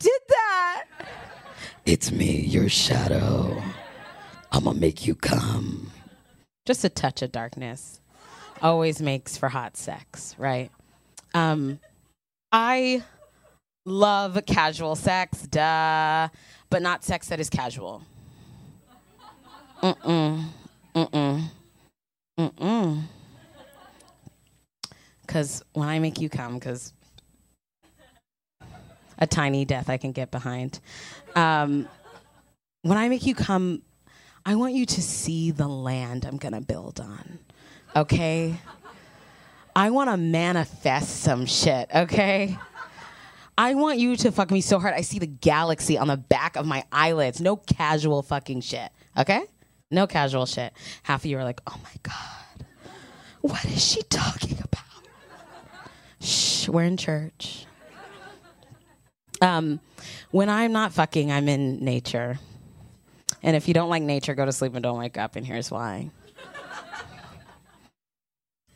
did 0.00 0.20
that? 0.28 0.84
It's 1.86 2.10
me, 2.10 2.40
your 2.40 2.68
shadow. 2.68 3.62
I'm 4.50 4.64
gonna 4.64 4.76
make 4.76 5.06
you 5.06 5.14
come. 5.14 5.92
Just 6.66 6.82
a 6.82 6.88
touch 6.88 7.22
of 7.22 7.30
darkness 7.30 8.00
always 8.60 9.00
makes 9.00 9.36
for 9.36 9.48
hot 9.48 9.76
sex, 9.76 10.34
right? 10.36 10.72
Um, 11.32 11.78
I 12.50 13.04
love 13.84 14.36
casual 14.46 14.96
sex, 14.96 15.42
duh, 15.42 16.26
but 16.70 16.82
not 16.82 17.04
sex 17.04 17.28
that 17.28 17.38
is 17.38 17.48
casual. 17.48 18.02
Mm-mm. 19.80 20.44
Mm-mm. 20.92 21.44
Mm-mm. 22.36 23.02
Because 25.20 25.62
when 25.72 25.88
I 25.88 26.00
make 26.00 26.20
you 26.20 26.28
come, 26.28 26.54
because 26.54 26.92
a 29.18 29.26
tiny 29.26 29.64
death 29.64 29.88
I 29.88 29.96
can 29.96 30.12
get 30.12 30.30
behind. 30.30 30.80
Um, 31.36 31.88
when 32.82 32.98
I 32.98 33.08
make 33.08 33.26
you 33.26 33.34
come, 33.34 33.82
I 34.44 34.54
want 34.54 34.74
you 34.74 34.86
to 34.86 35.02
see 35.02 35.50
the 35.50 35.68
land 35.68 36.24
I'm 36.24 36.38
to 36.54 36.60
build 36.60 36.98
on. 36.98 37.38
Okay? 37.94 38.56
I 39.74 39.90
want 39.90 40.08
to 40.08 40.16
manifest 40.16 41.20
some 41.20 41.44
shit, 41.44 41.90
okay? 41.94 42.56
I 43.58 43.74
want 43.74 43.98
you 43.98 44.16
to 44.16 44.32
fuck 44.32 44.50
me 44.50 44.62
so 44.62 44.78
hard 44.78 44.94
I 44.94 45.02
see 45.02 45.18
the 45.18 45.26
galaxy 45.26 45.98
on 45.98 46.08
the 46.08 46.16
back 46.16 46.56
of 46.56 46.64
my 46.64 46.84
eyelids. 46.90 47.40
No 47.40 47.56
casual 47.56 48.22
fucking 48.22 48.62
shit, 48.62 48.90
okay? 49.18 49.42
No 49.90 50.06
casual 50.06 50.46
shit. 50.46 50.72
Half 51.02 51.22
of 51.22 51.26
you 51.26 51.38
are 51.38 51.44
like, 51.44 51.60
oh 51.66 51.78
my 51.82 51.90
God, 52.02 52.66
what 53.42 53.64
is 53.66 53.84
she 53.84 54.02
talking 54.02 54.58
about? 54.58 54.84
Shh, 56.20 56.68
we're 56.68 56.84
in 56.84 56.96
church. 56.96 57.66
Um, 59.42 59.80
when 60.36 60.50
I'm 60.50 60.70
not 60.70 60.92
fucking, 60.92 61.32
I'm 61.32 61.48
in 61.48 61.82
nature. 61.82 62.38
And 63.42 63.56
if 63.56 63.68
you 63.68 63.72
don't 63.72 63.88
like 63.88 64.02
nature, 64.02 64.34
go 64.34 64.44
to 64.44 64.52
sleep 64.52 64.74
and 64.74 64.82
don't 64.82 64.98
wake 64.98 65.16
up, 65.16 65.34
and 65.34 65.46
here's 65.46 65.70
why 65.70 66.10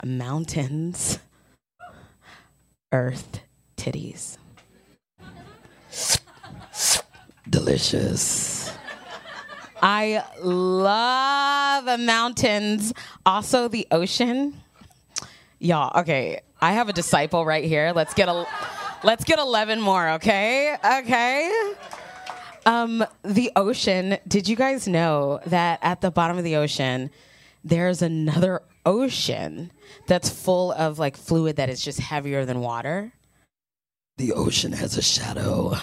mountains, 0.03 1.19
earth, 2.93 3.41
titties. 3.77 4.39
Delicious. 7.51 8.75
I 9.83 10.25
love 10.41 11.85
the 11.85 11.99
mountains. 11.99 12.95
Also, 13.27 13.69
the 13.69 13.87
ocean. 13.91 14.55
Y'all, 15.59 16.01
okay. 16.01 16.41
I 16.63 16.73
have 16.73 16.89
a 16.89 16.95
disciple 16.95 17.45
right 17.45 17.65
here. 17.65 17.93
Let's 17.95 18.15
get 18.15 18.31
a 18.31 18.47
let's 19.03 19.25
get 19.25 19.39
11 19.39 19.81
more, 19.81 20.11
okay? 20.11 20.77
Okay. 20.99 21.73
Um, 22.67 23.05
the 23.25 23.51
ocean. 23.57 24.19
Did 24.29 24.49
you 24.49 24.57
guys 24.57 24.87
know 24.87 25.41
that 25.47 25.79
at 25.83 26.01
the 26.01 26.11
bottom 26.11 26.39
of 26.39 26.45
the 26.45 26.57
ocean, 26.57 27.11
there's 27.65 28.03
another 28.03 28.63
ocean 28.85 29.71
that's 30.07 30.29
full 30.31 30.73
of 30.73 30.99
like 30.99 31.17
fluid 31.17 31.57
that 31.57 31.69
is 31.69 31.83
just 31.83 31.99
heavier 32.01 32.45
than 32.45 32.61
water? 32.61 33.13
The 34.19 34.33
ocean 34.33 34.73
has 34.73 34.97
a 34.97 35.03
shadow. 35.03 35.75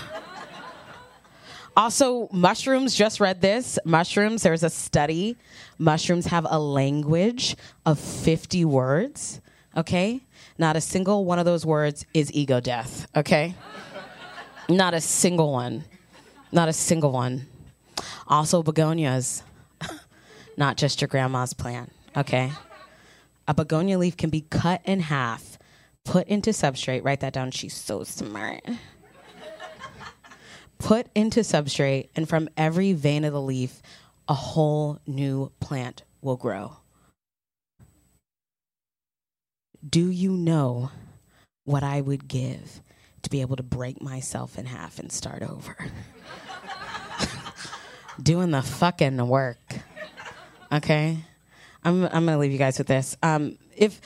Also, 1.76 2.28
mushrooms, 2.32 2.96
just 2.96 3.20
read 3.20 3.40
this. 3.40 3.78
Mushrooms, 3.86 4.42
there's 4.42 4.64
a 4.64 4.70
study. 4.70 5.38
Mushrooms 5.78 6.26
have 6.26 6.48
a 6.50 6.58
language 6.58 7.56
of 7.86 8.00
50 8.00 8.66
words, 8.66 9.42
okay? 9.76 10.22
Not 10.58 10.76
a 10.76 10.82
single 10.82 11.26
one 11.26 11.40
of 11.40 11.46
those 11.46 11.66
words 11.66 12.06
is 12.14 12.32
ego 12.34 12.60
death, 12.60 13.08
okay? 13.16 13.56
Not 14.70 14.94
a 14.94 15.02
single 15.02 15.52
one. 15.52 15.84
Not 16.52 16.70
a 16.70 16.74
single 16.74 17.12
one. 17.12 17.48
Also, 18.28 18.64
begonias, 18.64 19.44
not 20.58 20.78
just 20.78 21.02
your 21.02 21.08
grandma's 21.08 21.54
plant, 21.54 21.92
okay? 22.16 22.52
A 23.48 23.54
begonia 23.54 23.98
leaf 23.98 24.18
can 24.18 24.30
be 24.30 24.42
cut 24.42 24.82
in 24.84 25.00
half, 25.00 25.58
put 26.04 26.28
into 26.28 26.50
substrate. 26.50 27.04
Write 27.04 27.22
that 27.22 27.34
down. 27.34 27.52
She's 27.52 27.74
so 27.74 28.04
smart 28.04 28.62
put 30.78 31.08
into 31.16 31.42
substrate, 31.42 32.10
and 32.16 32.28
from 32.28 32.50
every 32.58 32.94
vein 32.94 33.24
of 33.24 33.34
the 33.34 33.42
leaf, 33.42 33.82
a 34.28 34.34
whole 34.34 35.00
new 35.06 35.52
plant 35.60 36.04
will 36.22 36.36
grow. 36.36 36.78
Do 39.88 40.10
you 40.10 40.32
know 40.32 40.92
what 41.66 41.84
I 41.84 42.02
would 42.02 42.28
give 42.28 42.82
to 43.24 43.30
be 43.30 43.42
able 43.42 43.56
to 43.58 43.64
break 43.64 44.02
myself 44.02 44.58
in 44.58 44.66
half 44.66 45.00
and 45.00 45.12
start 45.12 45.44
over? 45.44 45.76
Doing 48.22 48.52
the 48.52 48.62
fucking 48.62 49.28
work. 49.28 49.60
Okay? 50.72 51.18
I'm, 51.84 52.04
I'm 52.06 52.26
gonna 52.26 52.38
leave 52.38 52.52
you 52.52 52.58
guys 52.58 52.78
with 52.78 52.88
this. 52.88 53.16
Um, 53.22 53.58
if 53.76 54.02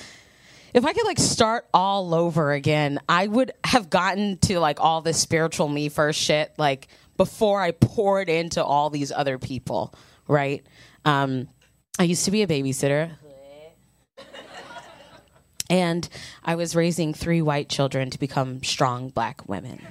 if 0.73 0.85
I 0.85 0.93
could 0.93 1.05
like 1.05 1.19
start 1.19 1.65
all 1.73 2.13
over 2.13 2.51
again, 2.53 2.99
I 3.09 3.27
would 3.27 3.51
have 3.65 3.89
gotten 3.89 4.37
to 4.39 4.59
like 4.59 4.79
all 4.79 5.01
this 5.01 5.19
spiritual 5.19 5.67
me 5.67 5.89
first 5.89 6.19
shit 6.19 6.53
like 6.57 6.87
before 7.17 7.61
I 7.61 7.71
poured 7.71 8.29
into 8.29 8.63
all 8.63 8.89
these 8.89 9.11
other 9.11 9.37
people, 9.37 9.93
right? 10.27 10.65
Um, 11.03 11.49
I 11.99 12.03
used 12.03 12.25
to 12.25 12.31
be 12.31 12.41
a 12.41 12.47
babysitter. 12.47 13.11
And 15.71 16.09
I 16.43 16.55
was 16.55 16.75
raising 16.75 17.13
three 17.13 17.41
white 17.41 17.69
children 17.69 18.09
to 18.09 18.19
become 18.19 18.61
strong 18.61 19.07
black 19.07 19.47
women. 19.47 19.81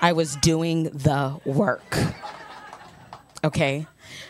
I 0.00 0.14
was 0.14 0.36
doing 0.36 0.84
the 0.84 1.38
work. 1.44 1.98
Okay? 3.44 3.86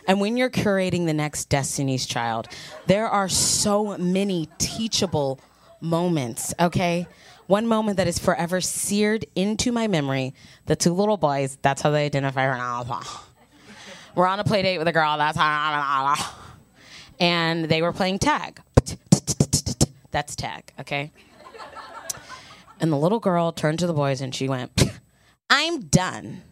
And 0.08 0.20
when 0.20 0.36
you're 0.36 0.50
curating 0.50 1.06
the 1.06 1.12
next 1.12 1.48
Destiny's 1.48 2.06
Child, 2.06 2.48
there 2.86 3.06
are 3.06 3.28
so 3.28 3.96
many 3.98 4.48
teachable 4.58 5.38
moments, 5.80 6.52
okay? 6.58 7.06
One 7.46 7.68
moment 7.68 7.98
that 7.98 8.08
is 8.08 8.18
forever 8.18 8.60
seared 8.60 9.26
into 9.36 9.70
my 9.70 9.86
memory 9.86 10.34
the 10.66 10.74
two 10.74 10.92
little 10.92 11.18
boys, 11.18 11.56
that's 11.62 11.82
how 11.82 11.90
they 11.90 12.04
identify 12.04 12.46
her 12.46 12.56
now. 12.56 13.00
We're 14.16 14.26
on 14.26 14.40
a 14.40 14.44
play 14.44 14.62
date 14.62 14.78
with 14.78 14.88
a 14.88 14.92
girl, 14.92 15.16
that's 15.18 15.38
how. 15.38 16.16
And 17.20 17.66
they 17.66 17.80
were 17.80 17.92
playing 17.92 18.18
tag. 18.18 18.60
That's 20.14 20.36
tag, 20.36 20.72
okay? 20.78 21.10
And 22.78 22.92
the 22.92 22.96
little 22.96 23.18
girl 23.18 23.50
turned 23.50 23.80
to 23.80 23.88
the 23.88 23.92
boys 23.92 24.20
and 24.20 24.32
she 24.32 24.48
went, 24.48 24.84
I'm 25.50 25.80
done. 25.80 26.42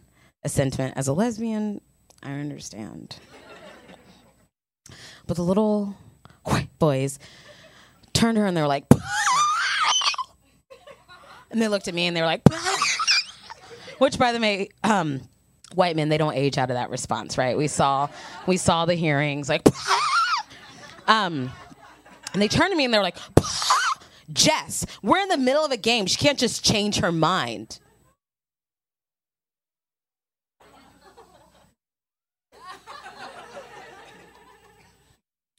A 0.43 0.49
sentiment 0.49 0.95
as 0.97 1.07
a 1.07 1.13
lesbian, 1.13 1.79
I 2.21 2.33
understand. 2.33 3.15
But 5.25 5.37
the 5.37 5.43
little 5.43 5.95
white 6.43 6.77
boys 6.77 7.19
turned 8.11 8.37
her 8.37 8.45
and 8.45 8.57
they 8.57 8.61
were 8.61 8.67
like, 8.67 8.83
and 11.49 11.61
they 11.61 11.69
looked 11.69 11.87
at 11.87 11.93
me 11.93 12.07
and 12.07 12.17
they 12.17 12.21
were 12.21 12.27
like, 12.27 12.41
which 13.97 14.19
by 14.19 14.33
the 14.33 14.41
way, 14.41 14.67
um, 14.83 15.21
white 15.73 15.95
men 15.95 16.09
they 16.09 16.17
don't 16.17 16.35
age 16.35 16.57
out 16.57 16.69
of 16.69 16.75
that 16.75 16.89
response, 16.89 17.37
right? 17.37 17.57
We 17.57 17.69
saw, 17.69 18.09
we 18.45 18.57
saw 18.57 18.83
the 18.83 18.95
hearings 18.95 19.47
like, 19.47 19.65
um, 21.07 21.49
and 22.33 22.41
they 22.41 22.47
turned 22.47 22.71
to 22.71 22.75
me 22.75 22.85
and 22.85 22.93
they 22.93 22.97
were 22.97 23.03
like, 23.03 23.17
Jess, 24.33 24.85
we're 25.03 25.19
in 25.19 25.29
the 25.29 25.37
middle 25.37 25.63
of 25.63 25.71
a 25.71 25.77
game. 25.77 26.07
She 26.07 26.17
can't 26.17 26.39
just 26.39 26.65
change 26.65 26.97
her 26.97 27.11
mind. 27.11 27.79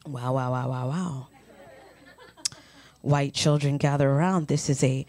Wow, 0.06 0.34
wow, 0.34 0.50
wow, 0.50 0.68
wow, 0.68 0.88
wow. 0.88 1.26
White 3.00 3.32
children 3.32 3.78
gather 3.78 4.10
around. 4.10 4.48
This 4.48 4.68
is 4.68 4.84
a 4.84 5.06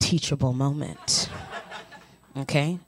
teachable 0.00 0.52
moment. 0.52 1.28
Okay? 2.36 2.78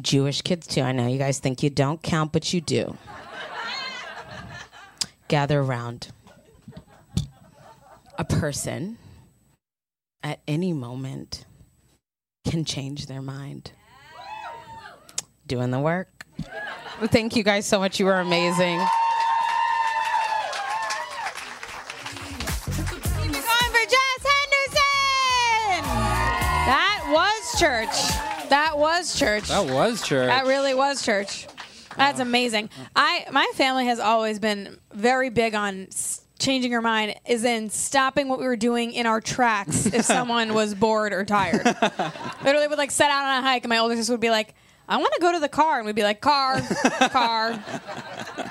Jewish 0.00 0.42
kids, 0.42 0.66
too. 0.66 0.80
I 0.80 0.90
know 0.90 1.06
you 1.06 1.18
guys 1.18 1.38
think 1.38 1.62
you 1.62 1.70
don't 1.70 2.02
count, 2.02 2.32
but 2.32 2.52
you 2.52 2.60
do. 2.60 2.96
Gather 5.28 5.60
around. 5.60 6.08
A 8.16 8.24
person 8.24 8.96
at 10.22 10.40
any 10.46 10.72
moment 10.72 11.44
can 12.48 12.64
change 12.64 13.06
their 13.06 13.22
mind. 13.22 13.72
Doing 15.46 15.70
the 15.70 15.80
work. 15.80 16.24
Thank 17.06 17.36
you 17.36 17.42
guys 17.42 17.66
so 17.66 17.78
much. 17.78 17.98
You 17.98 18.06
were 18.06 18.20
amazing. 18.20 18.78
Going 18.78 18.88
for 23.26 23.84
Jess 23.90 24.24
Henderson. 24.30 25.84
That 26.66 27.04
was 27.10 27.60
church. 27.60 28.48
That 28.50 28.78
was 28.78 29.18
church. 29.18 29.48
That 29.48 29.66
was 29.66 30.06
church. 30.06 30.28
That 30.28 30.46
really 30.46 30.74
was 30.74 31.02
church. 31.04 31.46
That's 31.96 32.20
amazing. 32.20 32.70
I 32.96 33.26
my 33.30 33.50
family 33.54 33.86
has 33.86 33.98
always 34.00 34.38
been 34.38 34.78
very 34.92 35.30
big 35.30 35.54
on 35.54 35.86
s- 35.92 36.20
changing 36.44 36.74
our 36.74 36.82
mind, 36.82 37.14
is 37.26 37.44
in 37.44 37.70
stopping 37.70 38.28
what 38.28 38.38
we 38.38 38.46
were 38.46 38.56
doing 38.56 38.92
in 38.92 39.06
our 39.06 39.20
tracks 39.20 39.86
if 39.86 40.04
someone 40.04 40.54
was 40.54 40.74
bored 40.74 41.12
or 41.12 41.24
tired. 41.24 41.64
Literally, 42.44 42.68
would 42.68 42.78
like 42.78 42.90
set 42.90 43.10
out 43.10 43.24
on 43.24 43.38
a 43.38 43.46
hike, 43.46 43.64
and 43.64 43.70
my 43.70 43.78
older 43.78 43.96
sister 43.96 44.12
would 44.12 44.20
be 44.20 44.30
like. 44.30 44.54
I 44.86 44.98
want 44.98 45.14
to 45.14 45.20
go 45.22 45.32
to 45.32 45.38
the 45.38 45.48
car, 45.48 45.78
and 45.78 45.86
we'd 45.86 45.94
be 45.94 46.02
like, 46.02 46.20
car, 46.20 46.60
car, 47.08 47.52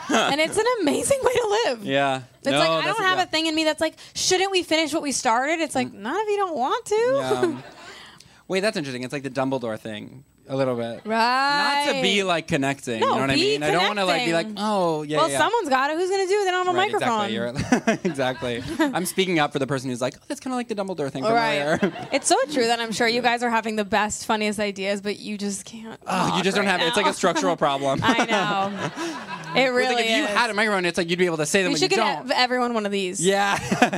and 0.10 0.42
it's 0.42 0.58
an 0.58 0.66
amazing 0.82 1.20
way 1.22 1.32
to 1.32 1.62
live. 1.66 1.86
Yeah. 1.86 2.22
It's 2.38 2.48
like 2.48 2.70
I 2.70 2.86
don't 2.88 3.04
have 3.04 3.20
a 3.20 3.28
thing 3.28 3.46
in 3.46 3.54
me 3.54 3.66
that's 3.66 3.80
like, 3.80 3.94
shouldn't 4.16 4.50
we 4.50 4.64
finish 4.64 4.92
what 4.94 5.04
we 5.04 5.12
started? 5.12 5.60
It's 5.60 5.76
like, 5.76 5.90
mm. 5.90 6.00
not 6.00 6.20
if 6.24 6.30
you 6.30 6.38
don't 6.38 6.58
want 6.58 6.86
to. 6.86 6.96
Yeah. 6.96 7.62
Wait, 8.48 8.62
that's 8.62 8.76
interesting. 8.78 9.04
It's 9.04 9.14
like 9.14 9.22
the 9.22 9.30
Dumbledore 9.30 9.80
thing 9.80 10.24
a 10.48 10.56
little 10.56 10.76
bit. 10.76 11.02
right. 11.06 11.86
Not 11.88 11.94
to 11.96 12.02
be 12.02 12.24
like 12.24 12.48
connecting. 12.48 13.00
No, 13.00 13.08
you 13.08 13.14
know 13.16 13.22
what 13.22 13.30
I 13.30 13.36
be 13.36 13.42
mean? 13.42 13.64
I 13.64 13.72
don't 13.72 13.88
want 13.88 14.00
to 14.00 14.06
like 14.06 14.26
be 14.26 14.34
like, 14.34 14.48
oh 14.58 15.04
yeah. 15.04 15.18
well, 15.18 15.30
yeah. 15.30 15.38
someone's 15.38 15.70
got 15.70 15.90
it. 15.92 15.98
Who's 15.98 16.10
gonna 16.10 16.28
do 16.28 16.34
it? 16.42 16.46
They 16.46 16.52
don't 16.52 16.66
have 16.66 16.76
a 16.76 16.78
Right, 16.78 16.92
microphone. 16.92 17.26
Exactly. 18.06 18.54
You're, 18.56 18.62
exactly. 18.84 18.94
I'm 18.94 19.06
speaking 19.06 19.40
up 19.40 19.54
for 19.54 19.60
the 19.60 19.68
person 19.68 19.90
who's 19.90 20.02
like, 20.02 20.16
oh, 20.18 20.24
that's 20.28 20.40
kind 20.40 20.54
of 20.54 20.58
like 20.58 20.68
the 20.68 20.76
Dumbledore 20.76 21.10
thing. 21.12 21.24
From 21.24 21.34
Right. 21.34 21.60
earlier. 21.60 22.08
it's 22.12 22.28
so 22.28 22.36
true 22.52 22.66
that 22.68 22.80
I'm 22.80 22.92
sure 22.92 23.08
you 23.08 23.22
guys 23.22 23.42
are 23.44 23.50
having 23.50 23.76
the 23.78 23.86
best, 23.86 24.26
funniest 24.26 24.60
ideas, 24.60 25.02
but 25.02 25.20
you 25.20 25.38
just 25.38 25.66
can't. 25.66 26.00
oh, 26.08 26.26
you 26.26 26.32
talk 26.34 26.44
just 26.44 26.56
don't 26.56 26.66
right 26.66 26.72
have 26.72 26.82
it. 26.82 26.88
It's 26.88 26.98
like 26.98 27.06
a 27.08 27.14
structural 27.14 27.56
problem. 27.56 28.00
I 28.04 28.26
know. 28.26 29.60
It 29.62 29.68
really 29.68 29.96
like 29.96 30.06
if 30.06 30.12
you 30.18 30.24
is. 30.24 30.30
had 30.30 30.50
a 30.50 30.54
microphone, 30.54 30.86
it's 30.86 30.98
like 30.98 31.10
you'd 31.10 31.20
be 31.20 31.26
able 31.28 31.38
to 31.38 31.46
say 31.46 31.62
them, 31.62 31.70
we 31.70 31.76
but 31.76 31.80
should 31.80 31.92
you 31.92 31.98
get 31.98 32.18
don't. 32.18 32.32
ev- 32.32 32.38
everyone 32.38 32.74
one 32.74 32.86
of 32.88 32.92
these. 32.92 33.24
Yeah. 33.24 33.58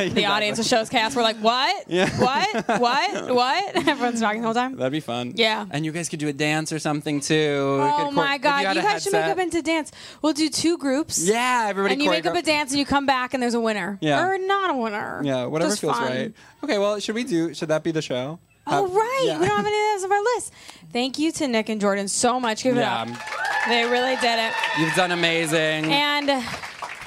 The 0.10 0.26
audience 0.26 0.60
of 0.60 0.66
shows 0.66 0.90
cast. 0.90 1.16
We're 1.16 1.22
like, 1.24 1.38
what? 1.38 1.86
Yeah. 1.90 2.10
What? 2.20 2.68
What? 2.80 3.34
What? 3.36 3.88
Everyone's 3.88 4.20
talking 4.20 4.42
the 4.42 4.48
whole 4.48 4.54
time. 4.54 4.76
That'd 4.76 4.92
be 4.92 5.00
fun. 5.00 5.34
Yeah. 5.36 5.66
And 5.72 5.86
you 5.86 5.92
guys 5.94 6.10
could 6.10 6.20
do 6.20 6.28
a 6.28 6.34
dance 6.46 6.72
or 6.72 6.80
something 6.80 7.20
too. 7.22 7.80
Oh 7.82 8.12
my 8.12 8.38
god! 8.38 8.64
You, 8.76 8.82
a 8.82 8.84
guys 8.84 9.04
should 9.04 9.14
make 9.14 9.26
up 9.26 9.38
into 9.40 9.62
dance. 9.62 9.92
We'll 10.22 10.34
do 10.34 10.50
two 10.50 10.78
groups. 10.78 11.28
Yeah, 11.28 11.68
everybody 11.70 11.94
And 11.94 12.04
you 12.04 12.10
make 12.10 12.26
up 12.26 12.36
a 12.36 12.42
dance, 12.42 12.72
and 12.72 12.80
you 12.80 12.86
come 12.86 13.06
back, 13.06 13.34
and 13.34 13.42
there's 13.42 13.54
a 13.56 13.60
winner. 13.60 13.98
Yeah. 14.02 14.26
Or 14.26 14.38
not 14.38 14.70
a 14.72 14.74
winner. 14.78 15.22
Yeah, 15.24 15.46
whatever 15.46 15.72
Just 15.72 15.82
feels 15.82 15.98
fun. 15.98 16.12
right. 16.12 16.34
Okay, 16.64 16.78
well, 16.78 17.00
should 17.00 17.16
we 17.16 17.24
do? 17.24 17.54
Should 17.54 17.70
that 17.70 17.84
be 17.84 17.92
the 17.92 18.02
show? 18.02 18.40
Oh 18.68 18.86
Uh, 18.86 18.88
right, 18.90 19.24
yeah. 19.28 19.40
we 19.40 19.46
don't 19.48 19.58
have 19.58 19.66
any 19.66 19.76
of 19.76 20.02
those 20.02 20.06
on 20.06 20.12
our 20.12 20.24
list. 20.36 20.52
Thank 20.92 21.20
you 21.20 21.32
to 21.34 21.48
Nick 21.48 21.70
and 21.70 21.80
Jordan 21.80 22.08
so 22.08 22.40
much. 22.40 22.64
Give 22.64 22.76
it 22.78 22.80
Yeah. 22.80 23.02
up. 23.04 23.08
They 23.68 23.86
really 23.86 24.16
did 24.18 24.40
it. 24.40 24.54
You've 24.80 24.96
done 24.96 25.12
amazing. 25.12 25.86
And 25.92 26.28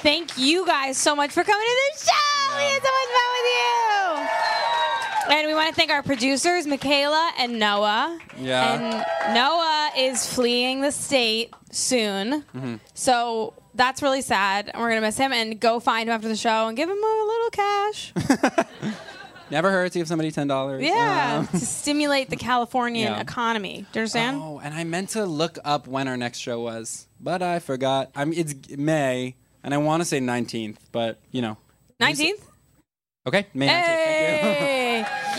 thank 0.07 0.37
you 0.37 0.65
guys 0.65 0.97
so 0.97 1.15
much 1.15 1.31
for 1.31 1.43
coming 1.43 1.67
to 1.67 1.75
the 1.91 1.99
show. 2.05 2.57
We 2.57 2.63
had 2.63 2.81
so 2.81 2.89
much 2.99 3.11
fun 3.15 3.27
you. 3.27 3.28
And 5.29 5.47
we 5.47 5.53
want 5.53 5.69
to 5.69 5.75
thank 5.75 5.91
our 5.91 6.01
producers, 6.03 6.65
Michaela 6.65 7.31
and 7.37 7.59
Noah. 7.59 8.19
Yeah. 8.39 8.73
And 8.73 9.35
Noah 9.35 9.91
is 9.97 10.25
fleeing 10.31 10.81
the 10.81 10.91
state 10.91 11.53
soon. 11.71 12.43
Mhm. 12.55 12.79
So 12.95 13.53
that's 13.75 14.01
really 14.01 14.21
sad. 14.21 14.69
And 14.73 14.81
we're 14.81 14.89
going 14.89 15.01
to 15.01 15.07
miss 15.07 15.17
him. 15.17 15.31
And 15.31 15.59
go 15.59 15.79
find 15.79 16.09
him 16.09 16.15
after 16.15 16.27
the 16.27 16.35
show 16.35 16.67
and 16.67 16.75
give 16.75 16.89
him 16.89 16.97
a 16.97 17.25
little 17.27 17.49
cash. 17.51 18.13
Never 19.51 19.71
hurts 19.71 19.93
to 19.93 19.99
give 19.99 20.07
somebody 20.07 20.29
ten 20.31 20.47
dollars. 20.47 20.83
Yeah. 20.83 21.45
to 21.51 21.57
stimulate 21.59 22.29
the 22.29 22.35
Californian 22.35 23.13
Yeah. 23.13 23.19
economy. 23.21 23.85
Do 23.91 23.99
you 23.99 24.01
understand? 24.01 24.37
Oh, 24.39 24.59
and 24.63 24.75
I 24.75 24.83
meant 24.83 25.09
to 25.09 25.25
look 25.25 25.57
up 25.65 25.87
when 25.87 26.07
our 26.07 26.17
next 26.17 26.37
show 26.37 26.59
was, 26.59 27.07
but 27.19 27.41
I 27.41 27.57
forgot. 27.57 28.11
I'm 28.15 28.31
it's 28.31 28.53
May, 28.77 29.35
and 29.63 29.73
I 29.73 29.77
want 29.77 30.01
to 30.01 30.05
say 30.05 30.19
19th, 30.19 30.77
but 30.91 31.19
you 31.31 31.41
know. 31.41 31.57
19th? 31.99 32.41
Okay, 33.25 33.47
May 33.55 33.67
19th. 33.67 33.71
Thank 33.85 34.59
you. 34.59 34.65
Hey, 34.65 34.68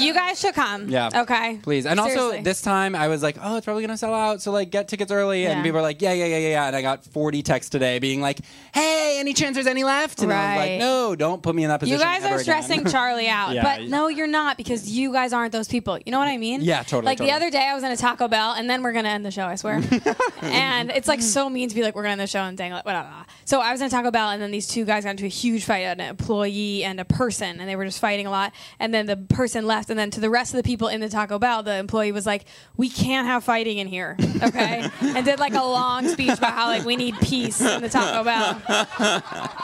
you 0.00 0.14
guys 0.14 0.40
should 0.40 0.54
come. 0.54 0.88
Yeah. 0.88 1.08
Okay. 1.22 1.58
Please. 1.62 1.86
And 1.86 2.00
also 2.00 2.40
this 2.42 2.62
time 2.62 2.94
I 2.94 3.08
was 3.08 3.22
like, 3.22 3.36
oh, 3.40 3.56
it's 3.56 3.64
probably 3.64 3.82
gonna 3.82 3.96
sell 3.96 4.14
out, 4.14 4.42
so 4.42 4.50
like 4.52 4.70
get 4.70 4.88
tickets 4.88 5.12
early. 5.12 5.42
Yeah. 5.44 5.50
And 5.52 5.62
people 5.62 5.76
were 5.76 5.82
like, 5.82 6.00
yeah, 6.02 6.12
yeah, 6.12 6.26
yeah, 6.26 6.38
yeah, 6.38 6.48
yeah. 6.50 6.66
And 6.68 6.76
I 6.76 6.82
got 6.82 7.04
40 7.04 7.42
texts 7.42 7.70
today 7.70 7.98
being 7.98 8.20
like, 8.20 8.38
hey, 8.74 9.16
any 9.20 9.32
chance 9.34 9.54
there's 9.54 9.66
any 9.66 9.84
left? 9.84 10.20
And 10.22 10.32
I 10.32 10.34
was 10.36 10.40
Right. 10.58 10.70
like, 10.72 10.80
no, 10.80 11.14
don't 11.16 11.42
put 11.42 11.54
me 11.54 11.64
in 11.64 11.68
that 11.68 11.80
position. 11.80 11.98
You 11.98 12.04
guys 12.04 12.24
are 12.24 12.38
stressing. 12.38 12.84
Charlie 12.86 13.28
out, 13.28 13.54
Yeah, 13.54 13.62
but 13.62 13.88
no, 13.88 14.08
you're 14.08 14.26
not 14.26 14.56
because 14.56 14.88
you 14.90 15.12
guys 15.12 15.32
aren't 15.32 15.52
those 15.52 15.68
people. 15.68 15.98
You 16.04 16.12
know 16.12 16.18
what 16.18 16.28
I 16.28 16.36
mean? 16.38 16.60
Yeah, 16.62 16.82
totally, 16.82 17.04
Like 17.06 17.18
the 17.18 17.32
other 17.32 17.50
day, 17.50 17.66
I 17.68 17.74
was 17.74 17.82
in 17.84 17.90
a 17.92 17.96
Taco 17.96 18.28
Bell, 18.28 18.52
and 18.52 18.68
then 18.70 18.82
we're 18.82 18.92
gonna 18.92 19.08
end 19.10 19.24
the 19.24 19.30
show. 19.30 19.44
I 19.44 19.56
swear. 19.56 19.80
and 20.42 20.90
it's 20.90 21.08
like 21.08 21.20
so 21.22 21.48
mean 21.50 21.68
to 21.68 21.74
be 21.74 21.82
like, 21.82 21.94
we're 21.94 22.02
gonna 22.02 22.12
end 22.12 22.20
the 22.20 22.26
show 22.26 22.40
and 22.40 22.56
dang 22.56 22.72
it, 22.72 22.84
blah, 22.84 22.92
blah, 22.92 23.02
blah. 23.02 23.24
So 23.44 23.60
I 23.60 23.72
was 23.72 23.80
in 23.80 23.88
a 23.88 23.90
Taco 23.90 24.10
Bell, 24.10 24.30
and 24.30 24.40
then 24.40 24.50
these 24.50 24.66
two 24.68 24.84
guys 24.84 25.04
got 25.04 25.10
into 25.10 25.24
a 25.24 25.28
huge 25.28 25.64
fight, 25.64 25.80
an 25.80 26.00
employee 26.00 26.84
and 26.84 27.00
a 27.00 27.04
person, 27.04 27.60
and 27.60 27.68
they 27.68 27.76
were 27.76 27.84
just 27.84 27.98
fighting 28.00 28.26
a 28.26 28.30
lot. 28.30 28.52
And 28.78 28.94
then 28.94 29.06
the 29.06 29.16
person 29.16 29.66
left, 29.66 29.89
and 29.90 29.98
then 29.98 30.10
to 30.12 30.20
the 30.20 30.30
rest 30.30 30.54
of 30.54 30.56
the 30.56 30.62
people 30.62 30.88
in 30.88 31.00
the 31.00 31.08
Taco 31.08 31.38
Bell, 31.38 31.62
the 31.62 31.76
employee 31.76 32.12
was 32.12 32.26
like, 32.26 32.44
"We 32.76 32.88
can't 32.88 33.26
have 33.26 33.44
fighting 33.44 33.78
in 33.78 33.86
here, 33.86 34.16
okay?" 34.42 34.88
and 35.00 35.24
did 35.24 35.38
like 35.38 35.54
a 35.54 35.62
long 35.62 36.08
speech 36.08 36.38
about 36.38 36.52
how 36.52 36.66
like 36.66 36.84
we 36.84 36.96
need 36.96 37.16
peace 37.20 37.60
in 37.60 37.82
the 37.82 37.88
Taco 37.88 38.24
Bell. 38.24 38.60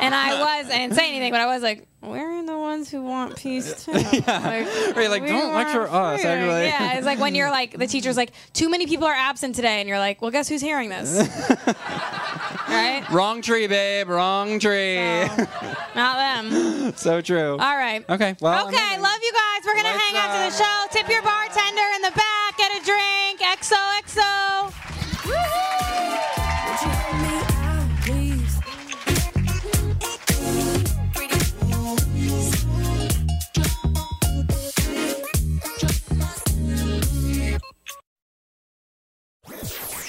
And 0.00 0.14
I 0.14 0.60
was, 0.60 0.70
I 0.70 0.78
didn't 0.78 0.94
say 0.94 1.08
anything, 1.08 1.32
but 1.32 1.40
I 1.40 1.46
was 1.46 1.62
like, 1.62 1.86
we're 2.02 2.44
the 2.44 2.56
ones 2.56 2.90
who 2.90 3.02
want 3.02 3.36
peace 3.36 3.84
too. 3.84 3.92
Like, 4.26 4.66
Where 4.96 5.08
like, 5.08 5.26
don't 5.26 5.52
lecture 5.54 5.82
us, 5.88 6.24
actually. 6.24 6.64
Yeah, 6.66 6.96
it's 6.96 7.06
like 7.06 7.18
when 7.18 7.34
you're 7.34 7.50
like, 7.50 7.76
the 7.78 7.86
teacher's 7.86 8.16
like, 8.16 8.32
too 8.52 8.68
many 8.68 8.86
people 8.86 9.06
are 9.06 9.14
absent 9.14 9.54
today, 9.54 9.80
and 9.80 9.88
you're 9.88 9.98
like, 9.98 10.22
well, 10.22 10.30
guess 10.30 10.48
who's 10.48 10.60
hearing 10.60 10.88
this? 10.88 11.28
right? 12.76 13.10
Wrong 13.10 13.42
tree, 13.42 13.66
babe. 13.66 14.08
Wrong 14.08 14.58
tree. 14.58 14.96
So, 14.96 15.46
not 15.94 16.16
them. 16.16 16.92
so 16.96 17.20
true. 17.20 17.52
All 17.52 17.76
right. 17.76 18.04
Okay. 18.08 18.36
Well. 18.40 18.68
Okay. 18.68 18.76
I 18.78 18.96
love 18.96 19.18
you 19.22 19.32
guys. 19.32 19.64
We're 19.66 19.76
gonna 19.76 19.98
hang 19.98 20.16
out 20.16 20.32
to 20.32 20.40
the 20.44 20.54
uh, 20.54 20.64
show. 20.64 20.86
Tip 20.90 21.08
your 21.08 21.22
bartender 21.22 21.88
in 21.96 22.02
the 22.02 22.12
back. 22.12 22.56
Get 22.56 22.72
a 22.72 22.84
drink. 22.84 23.40
XOXO. 23.40 24.72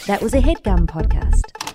That 0.07 0.21
was 0.21 0.33
a 0.33 0.39
Headgum 0.39 0.87
podcast. 0.87 1.66